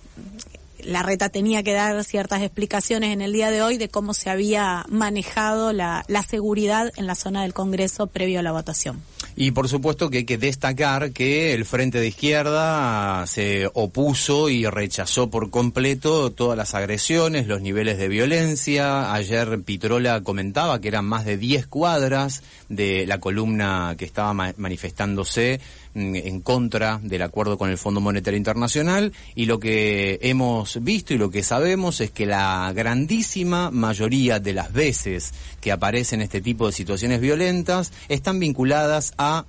la 0.84 1.02
reta 1.02 1.30
tenía 1.30 1.64
que 1.64 1.74
dar 1.74 2.04
ciertas 2.04 2.42
explicaciones 2.44 3.12
en 3.12 3.22
el 3.22 3.34
día 3.34 3.50
de 3.50 3.62
hoy 3.64 3.78
de 3.78 3.90
cómo 3.90 4.14
se 4.14 4.30
había 4.30 4.86
manejado 4.90 5.74
la, 5.74 6.06
la 6.08 6.22
seguridad 6.22 6.92
en 6.96 7.08
la 7.08 7.16
zona 7.16 7.42
del 7.44 7.54
Congreso 7.54 8.06
previo 8.08 8.40
a 8.40 8.44
la 8.44 8.52
votación. 8.52 9.02
Y 9.38 9.52
por 9.52 9.68
supuesto 9.68 10.10
que 10.10 10.20
hay 10.20 10.24
que 10.26 10.38
destacar 10.38 11.12
que 11.12 11.54
el 11.54 11.66
Frente 11.66 12.00
de 12.00 12.08
Izquierda 12.08 13.28
se 13.28 13.70
opuso 13.74 14.48
y 14.48 14.66
rechazó 14.66 15.30
por 15.30 15.50
completo 15.50 16.32
todas 16.32 16.58
las 16.58 16.74
agresiones, 16.74 17.46
los 17.46 17.60
niveles 17.62 17.98
de 17.98 18.08
violencia. 18.08 19.14
Ayer 19.14 19.60
Pitrola 19.62 20.22
comentaba 20.22 20.80
que 20.80 20.88
eran 20.88 21.04
más 21.04 21.26
de 21.26 21.36
10 21.38 21.68
cuadras 21.68 22.44
de 22.70 23.06
la 23.08 23.20
columna 23.20 23.96
que 23.98 24.06
estaba 24.06 24.34
ma- 24.34 24.54
manifestándose 24.56 25.60
en 25.96 26.42
contra 26.42 27.00
del 27.02 27.22
acuerdo 27.22 27.58
con 27.58 27.70
el 27.70 27.78
Fondo 27.78 28.02
Monetario 28.02 28.38
Internacional 28.38 29.14
y 29.34 29.46
lo 29.46 29.60
que 29.60 30.20
hemos 30.22 30.84
visto 30.84 31.14
y 31.14 31.18
lo 31.18 31.32
que 31.32 31.42
sabemos 31.42 32.02
es 32.02 32.12
que 32.12 32.26
la 32.26 32.72
grandísima 32.76 33.72
mayoría 33.72 34.40
de 34.40 34.54
las 34.54 34.74
veces 34.74 35.34
que 35.62 35.72
aparecen 35.72 36.22
este 36.22 36.42
tipo 36.42 36.68
de 36.68 36.74
situaciones 36.74 37.22
violentas 37.22 37.94
están 38.10 38.40
vinculadas 38.40 39.14
a 39.18 39.46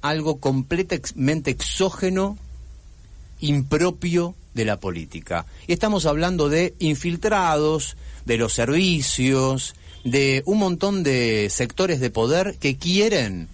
algo 0.00 0.38
completamente 0.38 1.50
exógeno, 1.50 2.38
impropio 3.40 4.34
de 4.54 4.64
la 4.64 4.78
política. 4.78 5.46
Y 5.66 5.72
estamos 5.72 6.06
hablando 6.06 6.48
de 6.48 6.74
infiltrados, 6.78 7.96
de 8.26 8.38
los 8.38 8.54
servicios, 8.54 9.74
de 10.04 10.42
un 10.46 10.58
montón 10.58 11.02
de 11.02 11.48
sectores 11.50 12.00
de 12.00 12.10
poder 12.10 12.56
que 12.58 12.76
quieren 12.76 13.48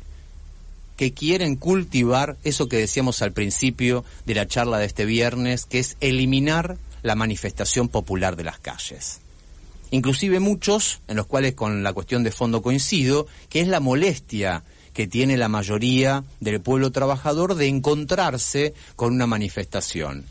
que 0.96 1.12
quieren 1.12 1.56
cultivar 1.56 2.36
eso 2.42 2.68
que 2.68 2.78
decíamos 2.78 3.22
al 3.22 3.32
principio 3.32 4.04
de 4.24 4.34
la 4.34 4.46
charla 4.46 4.78
de 4.78 4.86
este 4.86 5.04
viernes, 5.04 5.66
que 5.66 5.78
es 5.78 5.96
eliminar 6.00 6.78
la 7.02 7.14
manifestación 7.14 7.88
popular 7.88 8.36
de 8.36 8.44
las 8.44 8.58
calles. 8.58 9.20
Inclusive 9.90 10.40
muchos, 10.40 11.00
en 11.06 11.16
los 11.16 11.26
cuales 11.26 11.54
con 11.54 11.82
la 11.82 11.92
cuestión 11.92 12.24
de 12.24 12.32
fondo 12.32 12.62
coincido, 12.62 13.26
que 13.48 13.60
es 13.60 13.68
la 13.68 13.80
molestia 13.80 14.64
que 14.92 15.06
tiene 15.06 15.36
la 15.36 15.48
mayoría 15.48 16.24
del 16.40 16.60
pueblo 16.60 16.90
trabajador 16.90 17.54
de 17.54 17.68
encontrarse 17.68 18.74
con 18.96 19.12
una 19.12 19.26
manifestación. 19.26 20.24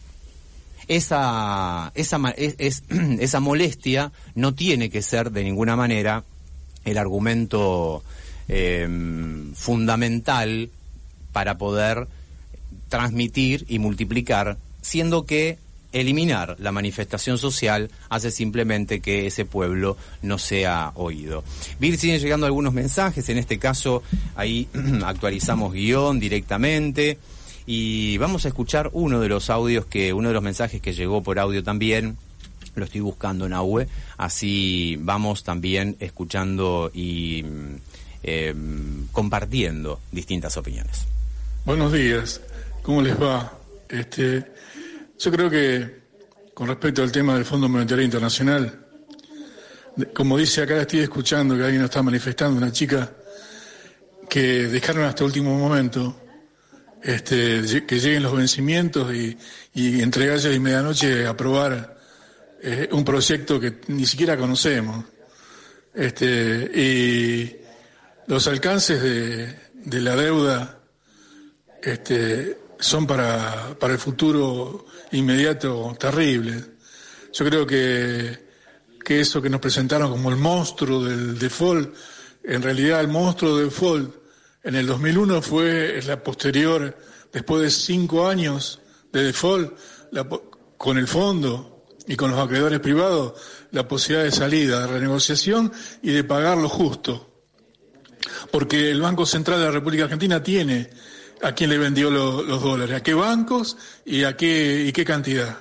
Esa, 0.88 1.92
esa, 1.96 2.20
esa 3.20 3.40
molestia 3.40 4.12
no 4.34 4.56
tiene 4.56 4.90
que 4.90 5.02
ser 5.02 5.32
de 5.32 5.44
ninguna 5.44 5.76
manera 5.76 6.24
el 6.84 6.98
argumento 6.98 8.04
eh, 8.48 8.88
fundamental 9.56 10.70
para 11.32 11.58
poder 11.58 12.08
transmitir 12.90 13.66
y 13.68 13.80
multiplicar, 13.80 14.58
siendo 14.82 15.26
que 15.26 15.58
eliminar 15.92 16.58
la 16.60 16.74
manifestación 16.74 17.38
social 17.38 17.90
hace 18.10 18.30
simplemente 18.30 19.00
que 19.00 19.28
ese 19.28 19.46
pueblo 19.46 19.98
no 20.22 20.38
sea 20.38 20.92
oído. 20.96 21.44
Vir 21.80 21.98
siguen 21.98 22.20
llegando 22.20 22.46
algunos 22.46 22.74
mensajes, 22.74 23.30
en 23.30 23.38
este 23.38 23.60
caso 23.60 24.04
ahí 24.36 24.68
actualizamos 25.06 25.74
guion 25.74 26.20
directamente 26.20 27.18
y 27.66 28.18
vamos 28.18 28.46
a 28.46 28.50
escuchar 28.50 28.90
uno 28.94 29.22
de 29.22 29.30
los 29.30 29.50
audios 29.50 29.86
que, 29.86 30.14
uno 30.14 30.28
de 30.28 30.34
los 30.34 30.44
mensajes 30.44 30.82
que 30.82 30.94
llegó 30.94 31.24
por 31.24 31.40
audio 31.40 31.64
también, 31.64 32.18
lo 32.76 32.84
estoy 32.84 33.02
buscando 33.02 33.46
en 33.46 33.54
AUE, 33.54 33.88
así 34.18 34.98
vamos 35.00 35.44
también 35.44 35.96
escuchando 36.00 36.92
y 36.94 37.44
eh, 38.28 38.56
compartiendo 39.12 40.02
distintas 40.12 40.58
opiniones. 40.58 41.06
Buenos 41.64 41.94
días, 41.94 42.42
¿cómo 42.82 43.04
les 43.04 43.22
va? 43.22 43.54
Este, 43.88 44.52
yo 45.20 45.32
creo 45.32 45.48
que 45.48 46.00
con 46.56 46.68
respecto 46.68 47.04
al 47.04 47.12
tema 47.12 47.36
del 47.36 47.46
Fondo 47.46 47.70
Monetario 47.70 48.04
Internacional, 48.04 48.84
como 50.14 50.38
dice 50.40 50.64
acá, 50.64 50.82
estoy 50.82 51.02
escuchando 51.02 51.56
que 51.56 51.64
alguien 51.64 51.84
está 51.84 52.02
manifestando, 52.02 52.58
una 52.58 52.72
chica 52.72 53.12
que 54.28 54.68
dejaron 54.68 55.04
hasta 55.04 55.24
último 55.24 55.56
momento 55.56 56.20
este, 57.04 57.86
que 57.86 58.00
lleguen 58.00 58.24
los 58.24 58.36
vencimientos 58.36 59.14
y, 59.14 59.38
y 59.76 60.02
entre 60.02 60.26
gallas 60.26 60.54
y 60.54 60.60
medianoche 60.60 61.28
aprobar 61.28 61.96
eh, 62.64 62.90
un 62.92 63.06
proyecto 63.06 63.60
que 63.60 63.82
ni 63.90 64.08
siquiera 64.08 64.36
conocemos. 64.36 65.06
Este, 65.94 66.72
y 66.74 67.65
los 68.28 68.48
alcances 68.48 69.02
de, 69.02 69.56
de 69.74 70.02
la 70.02 70.16
deuda 70.16 70.80
este, 71.82 72.58
son 72.80 73.06
para, 73.06 73.76
para 73.80 73.94
el 73.94 74.00
futuro 74.00 74.86
inmediato 75.12 75.96
terribles. 76.00 76.68
Yo 77.32 77.46
creo 77.46 77.66
que, 77.68 78.46
que 79.04 79.20
eso 79.20 79.42
que 79.42 79.50
nos 79.50 79.62
presentaron 79.62 80.10
como 80.10 80.30
el 80.30 80.38
monstruo 80.38 81.04
del 81.04 81.38
default, 81.38 81.96
en 82.44 82.62
realidad 82.62 83.02
el 83.02 83.08
monstruo 83.08 83.58
del 83.58 83.66
default 83.66 84.16
en 84.64 84.76
el 84.76 84.88
2001 84.88 85.42
fue 85.42 86.02
la 86.08 86.22
posterior, 86.24 86.98
después 87.32 87.62
de 87.62 87.70
cinco 87.70 88.28
años 88.28 88.82
de 89.12 89.24
default, 89.26 89.78
con 90.78 90.98
el 90.98 91.08
fondo 91.08 91.86
y 92.08 92.16
con 92.16 92.32
los 92.32 92.40
acreedores 92.40 92.80
privados, 92.80 93.34
la 93.72 93.88
posibilidad 93.88 94.26
de 94.26 94.32
salida, 94.32 94.82
de 94.82 94.88
renegociación 94.88 95.72
y 96.02 96.12
de 96.12 96.24
pagar 96.24 96.58
lo 96.58 96.70
justo. 96.70 97.35
Porque 98.52 98.92
el 98.92 99.02
Banco 99.02 99.26
Central 99.26 99.60
de 99.60 99.66
la 99.66 99.72
República 99.72 100.06
Argentina 100.06 100.42
tiene 100.42 100.90
a 101.42 101.54
quién 101.54 101.70
le 101.70 101.78
vendió 101.78 102.10
los 102.10 102.62
dólares, 102.62 102.98
a 102.98 103.04
qué 103.04 103.14
bancos 103.14 103.78
y 104.06 104.24
a 104.24 104.36
qué, 104.36 104.86
y 104.88 104.92
qué 104.92 105.06
cantidad. 105.06 105.58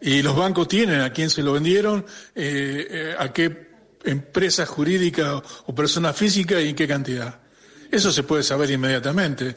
Y 0.00 0.22
los 0.22 0.36
bancos 0.36 0.68
tienen 0.68 1.00
a 1.00 1.12
quién 1.12 1.30
se 1.30 1.42
lo 1.42 1.52
vendieron, 1.52 2.04
eh, 2.34 2.88
eh, 2.90 3.14
a 3.18 3.32
qué 3.32 3.68
empresa 4.04 4.66
jurídica 4.66 5.36
o 5.36 5.74
persona 5.74 6.12
física 6.12 6.60
y 6.60 6.70
en 6.70 6.76
qué 6.76 6.86
cantidad. 6.86 7.40
Eso 7.90 8.12
se 8.12 8.22
puede 8.22 8.42
saber 8.42 8.70
inmediatamente. 8.70 9.56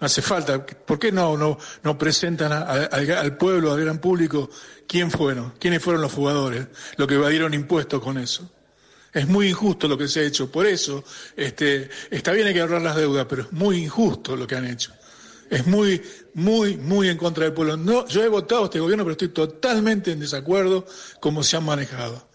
No 0.00 0.06
hace 0.06 0.22
falta. 0.22 0.64
¿Por 0.64 0.98
qué 0.98 1.12
no, 1.12 1.36
no, 1.36 1.98
presentan 1.98 2.52
al 2.52 3.36
pueblo, 3.36 3.72
al 3.72 3.80
gran 3.80 3.98
público, 3.98 4.48
quién 4.86 5.10
fueron, 5.10 5.54
quiénes 5.58 5.82
fueron 5.82 6.02
los 6.02 6.12
jugadores, 6.12 6.68
lo 6.96 7.06
que 7.06 7.14
evadieron 7.14 7.52
impuestos 7.52 8.00
con 8.02 8.16
eso? 8.18 8.50
Es 9.12 9.26
muy 9.26 9.48
injusto 9.48 9.88
lo 9.88 9.98
que 9.98 10.08
se 10.08 10.20
ha 10.20 10.22
hecho. 10.24 10.50
Por 10.50 10.66
eso, 10.66 11.04
este, 11.36 11.88
está 12.10 12.32
bien 12.32 12.46
hay 12.46 12.54
que 12.54 12.60
ahorrar 12.60 12.82
las 12.82 12.96
deudas, 12.96 13.26
pero 13.28 13.42
es 13.42 13.52
muy 13.52 13.78
injusto 13.78 14.36
lo 14.36 14.46
que 14.46 14.54
han 14.54 14.66
hecho. 14.66 14.92
Es 15.50 15.66
muy, 15.66 16.00
muy, 16.34 16.76
muy 16.76 17.08
en 17.08 17.16
contra 17.16 17.44
del 17.44 17.52
pueblo. 17.52 17.76
No, 17.76 18.06
yo 18.06 18.22
he 18.22 18.28
votado 18.28 18.62
a 18.62 18.64
este 18.66 18.78
gobierno, 18.78 19.04
pero 19.04 19.12
estoy 19.12 19.28
totalmente 19.28 20.12
en 20.12 20.20
desacuerdo 20.20 20.86
cómo 21.18 21.42
se 21.42 21.56
han 21.56 21.64
manejado. 21.64 22.30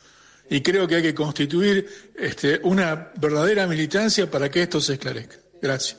Y 0.50 0.62
creo 0.62 0.88
que 0.88 0.96
hay 0.96 1.02
que 1.02 1.16
constituir 1.16 2.14
este, 2.16 2.60
una 2.64 3.12
verdadera 3.16 3.66
militancia 3.68 4.30
para 4.30 4.52
que 4.52 4.64
esto 4.64 4.82
se 4.82 4.94
esclarezca. 4.94 5.38
Gracias. 5.62 5.98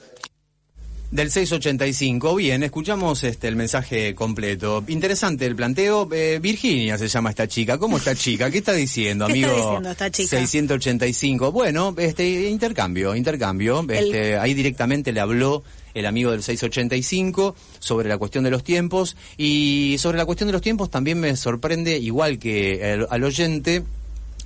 Del 1.10 1.30
685, 1.30 2.34
bien, 2.34 2.64
escuchamos 2.64 3.22
este 3.22 3.46
el 3.46 3.54
mensaje 3.54 4.16
completo. 4.16 4.82
Interesante 4.88 5.46
el 5.46 5.54
planteo. 5.54 6.08
Eh, 6.12 6.40
Virginia 6.42 6.98
se 6.98 7.06
llama 7.06 7.30
esta 7.30 7.46
chica. 7.46 7.78
¿Cómo 7.78 7.98
esta 7.98 8.16
chica? 8.16 8.50
¿Qué 8.50 8.58
está 8.58 8.72
diciendo, 8.72 9.24
amigo? 9.24 9.48
¿Qué 9.54 9.54
está 9.54 9.68
diciendo 9.68 9.90
esta 9.90 10.10
chica? 10.10 10.36
685. 10.38 11.52
Bueno, 11.52 11.94
este 11.96 12.50
intercambio, 12.50 13.14
intercambio. 13.14 13.86
Este, 13.88 14.36
ahí 14.36 14.52
directamente 14.52 15.12
le 15.12 15.20
habló 15.20 15.62
el 15.94 16.06
amigo 16.06 16.32
del 16.32 16.42
685 16.42 17.54
sobre 17.78 18.08
la 18.08 18.18
cuestión 18.18 18.42
de 18.42 18.50
los 18.50 18.64
tiempos 18.64 19.16
y 19.38 19.96
sobre 19.98 20.18
la 20.18 20.26
cuestión 20.26 20.48
de 20.48 20.52
los 20.52 20.62
tiempos 20.62 20.90
también 20.90 21.20
me 21.20 21.36
sorprende 21.36 21.98
igual 21.98 22.38
que 22.40 22.94
el, 22.94 23.06
al 23.08 23.22
oyente 23.22 23.84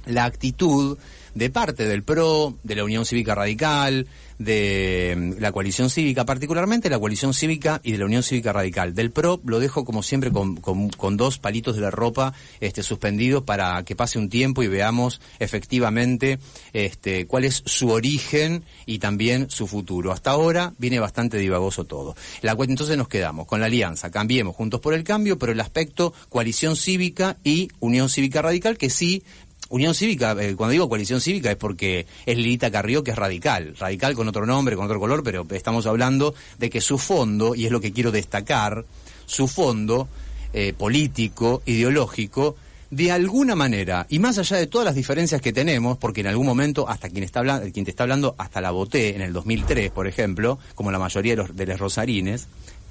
la 0.07 0.27
actitud 0.27 0.99
de 1.35 1.51
parte 1.51 1.87
del 1.87 2.03
PRO, 2.03 2.57
de 2.62 2.75
la 2.75 2.85
Unión 2.85 3.07
Cívica 3.07 3.35
Radical, 3.35 4.07
de 4.40 5.14
mm, 5.16 5.40
la 5.40 5.53
coalición 5.53 5.90
cívica, 5.90 6.24
particularmente 6.24 6.88
la 6.88 6.98
coalición 6.98 7.35
cívica 7.35 7.81
y 7.85 7.92
de 7.92 7.98
la 7.98 8.07
Unión 8.07 8.22
Cívica 8.22 8.53
Radical. 8.53 8.94
Del 8.94 9.12
PRO 9.12 9.40
lo 9.44 9.61
dejo 9.61 9.85
como 9.85 10.03
siempre 10.03 10.33
con, 10.33 10.57
con, 10.57 11.16
dos 11.16 11.38
palitos 11.38 11.76
de 11.76 11.83
la 11.83 11.90
ropa 11.90 12.33
este, 12.61 12.83
suspendidos 12.83 13.42
para 13.42 13.85
que 13.85 13.94
pase 13.94 14.18
un 14.18 14.31
tiempo 14.31 14.62
y 14.62 14.68
veamos 14.68 15.20
efectivamente 15.38 16.38
este, 16.72 17.26
cuál 17.26 17.44
es 17.44 17.62
su 17.66 17.90
origen 17.90 18.64
y 18.87 18.98
también 18.98 19.50
su 19.50 19.66
futuro. 19.66 20.11
Hasta 20.11 20.31
ahora 20.31 20.72
viene 20.79 20.98
bastante 20.98 21.37
divagoso 21.37 21.85
todo. 21.85 22.16
La, 22.40 22.57
entonces 22.59 22.96
nos 22.96 23.09
quedamos 23.09 23.46
con 23.46 23.61
la 23.61 23.66
alianza, 23.66 24.11
cambiemos 24.11 24.57
juntos 24.57 24.81
por 24.81 24.94
el 24.94 25.05
cambio, 25.05 25.38
pero 25.38 25.53
el 25.53 25.61
aspecto 25.61 26.14
coalición 26.31 26.76
cívica 26.76 27.37
y 27.44 27.68
Unión 27.79 28.09
Cívica 28.09 28.40
Radical 28.40 28.79
que 28.79 28.88
sí 28.88 29.22
Unión 29.70 29.94
Cívica, 29.94 30.37
eh, 30.40 30.56
cuando 30.56 30.72
digo 30.72 30.88
coalición 30.88 31.20
cívica 31.20 31.50
es 31.50 31.56
porque 31.56 32.06
es 32.26 32.37
Lilita 32.37 32.70
Carrió 32.70 33.04
que 33.04 33.12
es 33.12 33.16
radical, 33.16 33.76
radical 33.78 34.14
con 34.14 34.28
otro 34.28 34.44
nombre, 34.44 34.74
con 34.74 34.85
otro 34.85 34.98
color, 34.98 35.22
pero 35.22 35.46
estamos 35.50 35.87
hablando 35.87 36.35
de 36.59 36.68
que 36.68 36.80
su 36.80 36.98
fondo, 36.98 37.54
y 37.54 37.66
es 37.66 37.72
lo 37.72 37.80
que 37.80 37.92
quiero 37.92 38.11
destacar, 38.11 38.85
su 39.26 39.46
fondo 39.46 40.09
eh, 40.52 40.74
político, 40.76 41.62
ideológico, 41.66 42.56
de 42.90 43.12
alguna 43.12 43.54
manera, 43.54 44.06
y 44.09 44.18
más 44.18 44.38
allá 44.38 44.56
de 44.56 44.66
todas 44.66 44.85
las 44.85 44.96
diferencias 44.96 45.40
que 45.40 45.52
tenemos, 45.52 45.96
porque 45.98 46.22
en 46.22 46.26
algún 46.26 46.46
momento, 46.46 46.88
hasta 46.88 47.09
quien 47.09 47.22
está 47.22 47.38
hablando, 47.38 47.70
quien 47.72 47.85
te 47.85 47.92
está 47.92 48.02
hablando, 48.02 48.35
hasta 48.38 48.61
la 48.61 48.72
voté 48.72 49.14
en 49.14 49.20
el 49.20 49.33
2003, 49.33 49.92
por 49.92 50.09
ejemplo, 50.09 50.59
como 50.74 50.90
la 50.90 50.98
mayoría 50.98 51.35
de 51.35 51.37
los, 51.37 51.54
de 51.54 51.66
los 51.66 51.78
rosarines, 51.78 52.48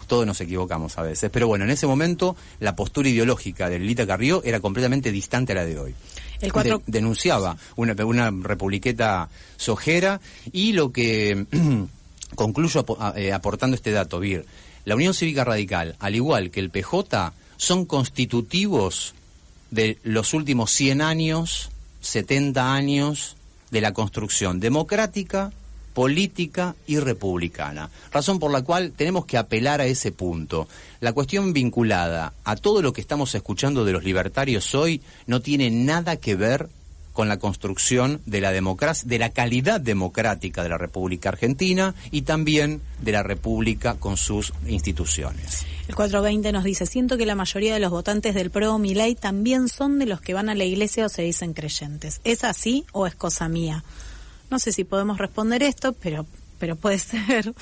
todos 0.07 0.25
nos 0.25 0.41
equivocamos 0.41 0.97
a 0.97 1.03
veces. 1.03 1.29
Pero 1.29 1.47
bueno, 1.47 1.63
en 1.63 1.71
ese 1.71 1.87
momento 1.87 2.35
la 2.59 2.75
postura 2.75 3.07
ideológica 3.07 3.69
de 3.69 3.79
Lilita 3.79 4.05
Carrió 4.05 4.41
era 4.43 4.59
completamente 4.59 5.11
distante 5.11 5.53
a 5.53 5.55
la 5.55 5.65
de 5.65 5.79
hoy. 5.79 5.95
El 6.41 6.51
denunciaba 6.87 7.57
una, 7.75 7.93
una 8.05 8.31
republiqueta 8.31 9.29
sojera 9.57 10.21
y 10.51 10.73
lo 10.73 10.91
que 10.91 11.45
concluyo 12.35 12.85
eh, 13.15 13.33
aportando 13.33 13.75
este 13.75 13.91
dato, 13.91 14.19
Vir, 14.19 14.45
la 14.85 14.95
Unión 14.95 15.13
Cívica 15.13 15.43
Radical, 15.43 15.95
al 15.99 16.15
igual 16.15 16.51
que 16.51 16.59
el 16.59 16.69
PJ, 16.69 17.33
son 17.57 17.85
constitutivos 17.85 19.13
de 19.71 19.99
los 20.03 20.33
últimos 20.33 20.71
100 20.71 21.01
años, 21.01 21.69
70 22.01 22.73
años 22.73 23.35
de 23.71 23.81
la 23.81 23.93
construcción 23.93 24.59
democrática 24.59 25.51
política 25.93 26.75
y 26.87 26.99
republicana. 26.99 27.89
Razón 28.11 28.39
por 28.39 28.51
la 28.51 28.63
cual 28.63 28.93
tenemos 28.95 29.25
que 29.25 29.37
apelar 29.37 29.81
a 29.81 29.85
ese 29.85 30.11
punto. 30.11 30.67
La 30.99 31.13
cuestión 31.13 31.53
vinculada 31.53 32.33
a 32.43 32.55
todo 32.55 32.81
lo 32.81 32.93
que 32.93 33.01
estamos 33.01 33.33
escuchando 33.35 33.85
de 33.85 33.93
los 33.93 34.03
libertarios 34.03 34.73
hoy 34.75 35.01
no 35.27 35.41
tiene 35.41 35.69
nada 35.69 36.17
que 36.17 36.35
ver 36.35 36.69
con 37.19 37.27
la 37.27 37.37
construcción 37.37 38.21
de 38.25 38.39
la 38.39 38.53
democracia, 38.53 39.05
de 39.05 39.19
la 39.19 39.29
calidad 39.31 39.81
democrática 39.81 40.63
de 40.63 40.69
la 40.69 40.77
República 40.77 41.27
Argentina 41.27 41.93
y 42.11 42.21
también 42.21 42.81
de 43.01 43.11
la 43.11 43.23
República 43.23 43.95
con 43.95 44.15
sus 44.15 44.53
instituciones. 44.67 45.65
El 45.89 45.95
420 45.95 46.51
nos 46.53 46.63
dice, 46.63 46.85
siento 46.85 47.17
que 47.17 47.25
la 47.25 47.35
mayoría 47.35 47.73
de 47.73 47.81
los 47.81 47.91
votantes 47.91 48.35
del 48.35 48.51
PRO 48.51 48.77
Milei 48.77 49.15
también 49.15 49.67
son 49.67 49.99
de 49.99 50.05
los 50.05 50.21
que 50.21 50.33
van 50.33 50.47
a 50.47 50.55
la 50.55 50.63
iglesia 50.63 51.07
o 51.07 51.09
se 51.09 51.23
dicen 51.23 51.53
creyentes. 51.53 52.21
¿Es 52.23 52.45
así 52.45 52.85
o 52.93 53.05
es 53.05 53.15
cosa 53.15 53.49
mía? 53.49 53.83
No 54.49 54.59
sé 54.59 54.71
si 54.71 54.83
podemos 54.83 55.17
responder 55.17 55.63
esto, 55.63 55.93
pero 55.93 56.25
pero 56.59 56.75
puede 56.75 56.99
ser. 56.99 57.53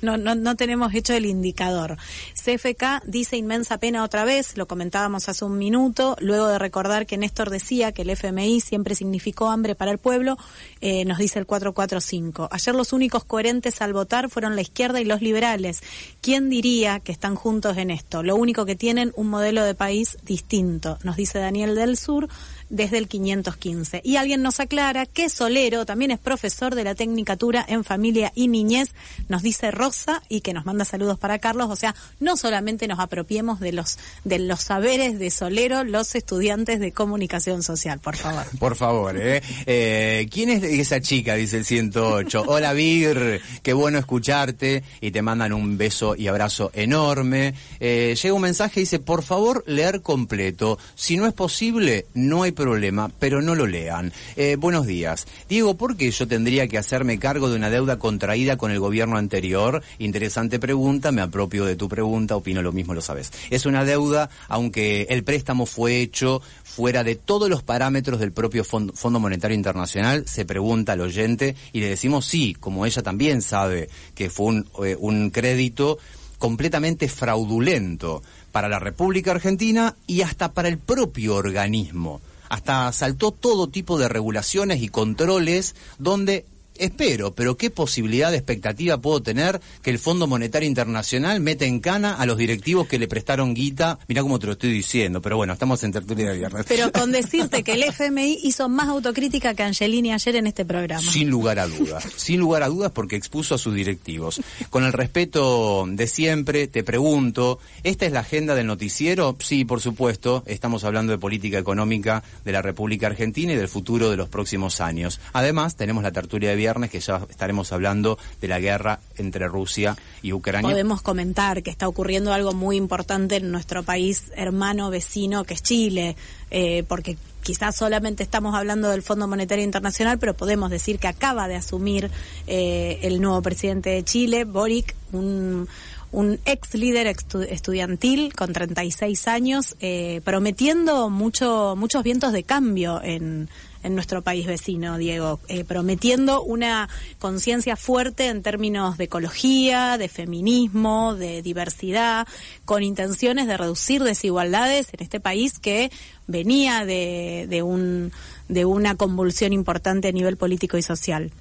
no, 0.00 0.16
no, 0.16 0.34
no 0.34 0.56
tenemos 0.56 0.92
hecho 0.94 1.12
el 1.12 1.26
indicador. 1.26 1.96
CFK 2.34 3.04
dice 3.04 3.36
inmensa 3.36 3.78
pena 3.78 4.02
otra 4.02 4.24
vez, 4.24 4.56
lo 4.56 4.66
comentábamos 4.66 5.28
hace 5.28 5.44
un 5.44 5.58
minuto, 5.58 6.16
luego 6.20 6.48
de 6.48 6.58
recordar 6.58 7.06
que 7.06 7.18
Néstor 7.18 7.50
decía 7.50 7.92
que 7.92 8.02
el 8.02 8.10
FMI 8.10 8.60
siempre 8.60 8.94
significó 8.94 9.50
hambre 9.50 9.74
para 9.74 9.92
el 9.92 9.98
pueblo, 9.98 10.36
eh, 10.80 11.04
nos 11.04 11.18
dice 11.18 11.38
el 11.38 11.46
445. 11.46 12.48
Ayer 12.50 12.74
los 12.74 12.92
únicos 12.92 13.24
coherentes 13.24 13.80
al 13.82 13.92
votar 13.92 14.30
fueron 14.30 14.56
la 14.56 14.62
izquierda 14.62 15.00
y 15.00 15.04
los 15.04 15.20
liberales. 15.20 15.82
¿Quién 16.20 16.48
diría 16.48 17.00
que 17.00 17.12
están 17.12 17.34
juntos 17.34 17.76
en 17.76 17.90
esto? 17.90 18.22
Lo 18.22 18.36
único 18.36 18.64
que 18.64 18.74
tienen 18.74 19.12
un 19.14 19.28
modelo 19.28 19.62
de 19.64 19.74
país 19.74 20.16
distinto, 20.24 20.98
nos 21.04 21.16
dice 21.16 21.38
Daniel 21.38 21.74
del 21.74 21.98
Sur 21.98 22.28
desde 22.70 22.98
el 22.98 23.08
515. 23.08 24.00
Y 24.04 24.16
alguien 24.16 24.42
nos 24.42 24.60
aclara 24.60 25.06
que 25.06 25.28
Solero 25.28 25.84
también 25.84 26.12
es 26.12 26.18
profesor 26.18 26.74
de 26.74 26.84
la 26.84 26.94
Tecnicatura 26.94 27.64
en 27.68 27.84
Familia 27.84 28.32
y 28.34 28.48
Niñez, 28.48 28.90
nos 29.28 29.42
dice 29.42 29.70
Rosa 29.70 30.22
y 30.28 30.40
que 30.40 30.54
nos 30.54 30.64
manda 30.64 30.84
saludos 30.84 31.18
para 31.18 31.38
Carlos. 31.38 31.68
O 31.70 31.76
sea, 31.76 31.94
no 32.20 32.36
solamente 32.36 32.88
nos 32.88 33.00
apropiemos 33.00 33.60
de 33.60 33.72
los, 33.72 33.98
de 34.24 34.38
los 34.38 34.60
saberes 34.62 35.18
de 35.18 35.30
Solero, 35.30 35.84
los 35.84 36.14
estudiantes 36.14 36.80
de 36.80 36.92
comunicación 36.92 37.62
social, 37.62 37.98
por 37.98 38.16
favor. 38.16 38.44
Por 38.60 38.76
favor, 38.76 39.16
¿eh? 39.16 39.42
eh 39.66 40.28
quién 40.30 40.50
es 40.50 40.62
esa 40.62 41.00
chica? 41.00 41.34
Dice 41.34 41.58
el 41.58 41.64
108. 41.64 42.44
Hola, 42.46 42.72
Vir, 42.72 43.40
qué 43.62 43.72
bueno 43.72 43.98
escucharte 43.98 44.84
y 45.00 45.10
te 45.10 45.22
mandan 45.22 45.52
un 45.52 45.76
beso 45.76 46.14
y 46.14 46.28
abrazo 46.28 46.70
enorme. 46.74 47.54
Eh, 47.80 48.16
llega 48.20 48.34
un 48.34 48.42
mensaje 48.42 48.80
y 48.80 48.82
dice, 48.82 48.98
por 48.98 49.22
favor, 49.22 49.64
leer 49.66 50.02
completo. 50.02 50.78
Si 50.94 51.16
no 51.16 51.26
es 51.26 51.32
posible, 51.32 52.06
no 52.14 52.42
hay 52.44 52.52
problema, 52.60 53.10
pero 53.18 53.40
no 53.40 53.54
lo 53.54 53.66
lean. 53.66 54.12
Eh, 54.36 54.56
buenos 54.56 54.86
días. 54.86 55.26
Diego, 55.48 55.76
¿por 55.78 55.96
qué 55.96 56.10
yo 56.10 56.28
tendría 56.28 56.68
que 56.68 56.76
hacerme 56.76 57.18
cargo 57.18 57.48
de 57.48 57.56
una 57.56 57.70
deuda 57.70 57.98
contraída 57.98 58.58
con 58.58 58.70
el 58.70 58.78
gobierno 58.78 59.16
anterior? 59.16 59.82
Interesante 59.98 60.58
pregunta, 60.58 61.10
me 61.10 61.22
apropio 61.22 61.64
de 61.64 61.74
tu 61.74 61.88
pregunta, 61.88 62.36
opino 62.36 62.60
lo 62.60 62.72
mismo, 62.72 62.92
lo 62.92 63.00
sabes. 63.00 63.32
Es 63.48 63.64
una 63.64 63.84
deuda, 63.84 64.28
aunque 64.48 65.06
el 65.08 65.24
préstamo 65.24 65.64
fue 65.64 66.00
hecho 66.02 66.42
fuera 66.62 67.02
de 67.02 67.14
todos 67.14 67.48
los 67.48 67.62
parámetros 67.62 68.20
del 68.20 68.32
propio 68.32 68.62
Fondo, 68.62 69.20
Monetario 69.20 69.54
Internacional, 69.54 70.26
se 70.26 70.44
pregunta 70.44 70.92
al 70.92 71.00
oyente 71.00 71.56
y 71.72 71.80
le 71.80 71.88
decimos 71.88 72.26
sí, 72.26 72.54
como 72.60 72.84
ella 72.84 73.02
también 73.02 73.40
sabe 73.40 73.88
que 74.14 74.28
fue 74.28 74.46
un, 74.46 74.66
eh, 74.84 74.96
un 75.00 75.30
crédito 75.30 75.98
completamente 76.38 77.08
fraudulento 77.08 78.22
para 78.52 78.68
la 78.68 78.78
República 78.78 79.30
Argentina 79.30 79.96
y 80.06 80.22
hasta 80.22 80.52
para 80.52 80.68
el 80.68 80.78
propio 80.78 81.36
organismo 81.36 82.20
hasta 82.50 82.92
saltó 82.92 83.30
todo 83.30 83.68
tipo 83.68 83.98
de 83.98 84.08
regulaciones 84.08 84.82
y 84.82 84.88
controles 84.88 85.76
donde 85.98 86.44
espero, 86.80 87.34
pero 87.34 87.56
¿qué 87.56 87.70
posibilidad 87.70 88.30
de 88.30 88.38
expectativa 88.38 88.98
puedo 88.98 89.22
tener 89.22 89.60
que 89.82 89.90
el 89.90 89.98
Fondo 89.98 90.26
Monetario 90.26 90.68
Internacional 90.68 91.40
meta 91.40 91.64
en 91.66 91.80
cana 91.80 92.14
a 92.14 92.26
los 92.26 92.38
directivos 92.38 92.88
que 92.88 92.98
le 92.98 93.06
prestaron 93.06 93.54
guita? 93.54 93.98
Mira 94.08 94.22
cómo 94.22 94.38
te 94.38 94.46
lo 94.46 94.52
estoy 94.52 94.72
diciendo, 94.72 95.20
pero 95.20 95.36
bueno, 95.36 95.52
estamos 95.52 95.84
en 95.84 95.92
tertulia 95.92 96.30
de 96.30 96.38
viernes. 96.38 96.64
Pero 96.66 96.90
con 96.90 97.12
decirte 97.12 97.62
que 97.62 97.72
el 97.72 97.82
FMI 97.84 98.40
hizo 98.42 98.68
más 98.68 98.88
autocrítica 98.88 99.54
que 99.54 99.62
Angelini 99.62 100.12
ayer 100.12 100.36
en 100.36 100.46
este 100.46 100.64
programa. 100.64 101.02
Sin 101.02 101.28
lugar 101.28 101.58
a 101.58 101.66
dudas, 101.66 102.04
sin 102.16 102.40
lugar 102.40 102.62
a 102.62 102.68
dudas 102.68 102.92
porque 102.92 103.16
expuso 103.16 103.54
a 103.54 103.58
sus 103.58 103.74
directivos. 103.74 104.40
Con 104.70 104.84
el 104.84 104.92
respeto 104.92 105.86
de 105.86 106.06
siempre, 106.06 106.66
te 106.66 106.82
pregunto, 106.82 107.58
¿esta 107.82 108.06
es 108.06 108.12
la 108.12 108.20
agenda 108.20 108.54
del 108.54 108.66
noticiero? 108.66 109.36
Sí, 109.40 109.64
por 109.64 109.80
supuesto, 109.80 110.42
estamos 110.46 110.84
hablando 110.84 111.12
de 111.12 111.18
política 111.18 111.58
económica 111.58 112.22
de 112.44 112.52
la 112.52 112.62
República 112.62 113.06
Argentina 113.06 113.52
y 113.52 113.56
del 113.56 113.68
futuro 113.68 114.10
de 114.10 114.16
los 114.16 114.28
próximos 114.28 114.80
años. 114.80 115.20
Además, 115.32 115.76
tenemos 115.76 116.02
la 116.02 116.12
tertulia 116.12 116.50
de 116.50 116.56
viernes 116.56 116.69
que 116.90 117.00
ya 117.00 117.20
estaremos 117.28 117.72
hablando 117.72 118.18
de 118.40 118.48
la 118.48 118.60
guerra 118.60 119.00
entre 119.16 119.48
Rusia 119.48 119.96
y 120.22 120.32
Ucrania. 120.32 120.70
Podemos 120.70 121.02
comentar 121.02 121.62
que 121.62 121.70
está 121.70 121.88
ocurriendo 121.88 122.32
algo 122.32 122.52
muy 122.52 122.76
importante 122.76 123.36
en 123.36 123.50
nuestro 123.50 123.82
país 123.82 124.24
hermano 124.36 124.90
vecino 124.90 125.44
que 125.44 125.54
es 125.54 125.62
Chile, 125.62 126.16
eh, 126.50 126.84
porque 126.88 127.16
quizás 127.42 127.76
solamente 127.76 128.22
estamos 128.22 128.54
hablando 128.54 128.90
del 128.90 129.02
Fondo 129.02 129.26
Monetario 129.26 129.64
Internacional, 129.64 130.18
pero 130.18 130.34
podemos 130.34 130.70
decir 130.70 130.98
que 130.98 131.08
acaba 131.08 131.48
de 131.48 131.56
asumir 131.56 132.10
eh, 132.46 132.98
el 133.02 133.20
nuevo 133.20 133.42
presidente 133.42 133.90
de 133.90 134.04
Chile, 134.04 134.44
Boric, 134.44 134.94
un 135.12 135.68
un 136.12 136.40
ex 136.44 136.74
líder 136.74 137.06
estudiantil 137.06 138.34
con 138.34 138.52
36 138.52 139.28
años, 139.28 139.76
eh, 139.80 140.20
prometiendo 140.24 141.08
mucho, 141.08 141.74
muchos 141.76 142.02
vientos 142.02 142.32
de 142.32 142.42
cambio 142.42 143.00
en, 143.02 143.48
en 143.82 143.94
nuestro 143.94 144.22
país 144.22 144.46
vecino, 144.46 144.98
Diego, 144.98 145.40
eh, 145.48 145.64
prometiendo 145.64 146.42
una 146.42 146.88
conciencia 147.18 147.76
fuerte 147.76 148.26
en 148.26 148.42
términos 148.42 148.98
de 148.98 149.04
ecología, 149.04 149.98
de 149.98 150.08
feminismo, 150.08 151.14
de 151.14 151.42
diversidad, 151.42 152.26
con 152.64 152.82
intenciones 152.82 153.46
de 153.46 153.56
reducir 153.56 154.02
desigualdades 154.02 154.88
en 154.92 155.02
este 155.02 155.20
país 155.20 155.58
que 155.58 155.90
venía 156.26 156.84
de, 156.84 157.46
de, 157.48 157.62
un, 157.62 158.12
de 158.48 158.64
una 158.64 158.96
convulsión 158.96 159.52
importante 159.52 160.08
a 160.08 160.12
nivel 160.12 160.36
político 160.36 160.76
y 160.76 160.82
social. 160.82 161.32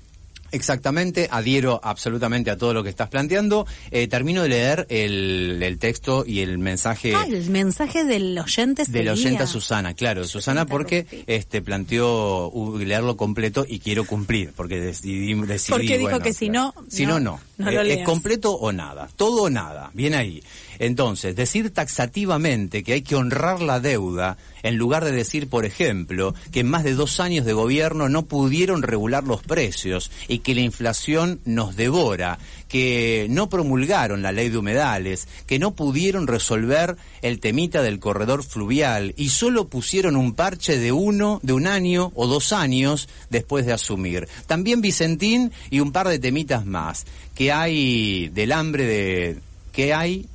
Exactamente, 0.51 1.27
adhiero 1.31 1.79
absolutamente 1.83 2.51
a 2.51 2.57
todo 2.57 2.73
lo 2.73 2.83
que 2.83 2.89
estás 2.89 3.09
planteando. 3.09 3.65
Eh, 3.91 4.07
termino 4.07 4.43
de 4.43 4.49
leer 4.49 4.87
el, 4.89 5.77
texto 5.79 6.23
y 6.25 6.39
el 6.39 6.57
mensaje. 6.57 7.13
Ah, 7.15 7.25
el 7.27 7.49
mensaje 7.49 8.03
del 8.03 8.37
oyente 8.37 8.83
Del 8.87 9.09
oyente 9.09 9.43
a 9.43 9.47
Susana, 9.47 9.93
claro, 9.93 10.25
Susana 10.25 10.65
porque 10.65 11.05
este 11.27 11.61
planteó 11.61 12.51
leerlo 12.79 13.17
completo 13.17 13.65
y 13.67 13.79
quiero 13.79 14.05
cumplir, 14.05 14.53
porque 14.55 14.79
decidí. 14.79 15.33
decidí 15.33 15.71
porque 15.71 15.97
dijo 15.97 16.19
que 16.19 16.33
si 16.33 16.49
no. 16.49 16.73
Si 16.89 17.05
no, 17.05 17.19
no. 17.19 17.39
Eh, 17.59 17.93
es 17.93 18.05
completo 18.05 18.53
o 18.53 18.71
nada, 18.71 19.09
todo 19.17 19.43
o 19.43 19.49
nada, 19.49 19.91
bien 19.93 20.13
ahí. 20.13 20.41
Entonces, 20.79 21.35
decir 21.35 21.73
taxativamente 21.73 22.83
que 22.83 22.93
hay 22.93 23.01
que 23.01 23.15
honrar 23.15 23.61
la 23.61 23.81
deuda, 23.81 24.37
en 24.63 24.77
lugar 24.77 25.03
de 25.03 25.11
decir, 25.11 25.49
por 25.49 25.65
ejemplo, 25.65 26.33
que 26.53 26.61
en 26.61 26.69
más 26.69 26.85
de 26.85 26.93
dos 26.93 27.19
años 27.19 27.45
de 27.45 27.51
gobierno 27.51 28.07
no 28.07 28.25
pudieron 28.25 28.81
regular 28.81 29.25
los 29.25 29.43
precios 29.43 30.09
y 30.29 30.39
que 30.39 30.55
la 30.55 30.61
inflación 30.61 31.41
nos 31.43 31.75
devora, 31.75 32.39
que 32.69 33.27
no 33.29 33.49
promulgaron 33.49 34.21
la 34.21 34.31
ley 34.31 34.47
de 34.47 34.57
humedales, 34.59 35.27
que 35.45 35.59
no 35.59 35.71
pudieron 35.75 36.27
resolver 36.27 36.95
el 37.21 37.41
temita 37.41 37.81
del 37.81 37.99
corredor 37.99 38.43
fluvial 38.43 39.13
y 39.17 39.29
solo 39.29 39.67
pusieron 39.67 40.15
un 40.15 40.33
parche 40.33 40.77
de 40.77 40.93
uno, 40.93 41.39
de 41.43 41.53
un 41.53 41.67
año 41.67 42.13
o 42.15 42.27
dos 42.27 42.53
años 42.53 43.09
después 43.29 43.65
de 43.65 43.73
asumir. 43.73 44.29
También 44.47 44.81
Vicentín 44.81 45.51
y 45.69 45.81
un 45.81 45.91
par 45.91 46.07
de 46.07 46.19
temitas 46.19 46.65
más, 46.65 47.05
que 47.35 47.51
hay 47.51 48.29
del 48.29 48.51
hambre 48.51 48.85
de, 48.85 49.37
que 49.73 49.93
hay 49.93 50.27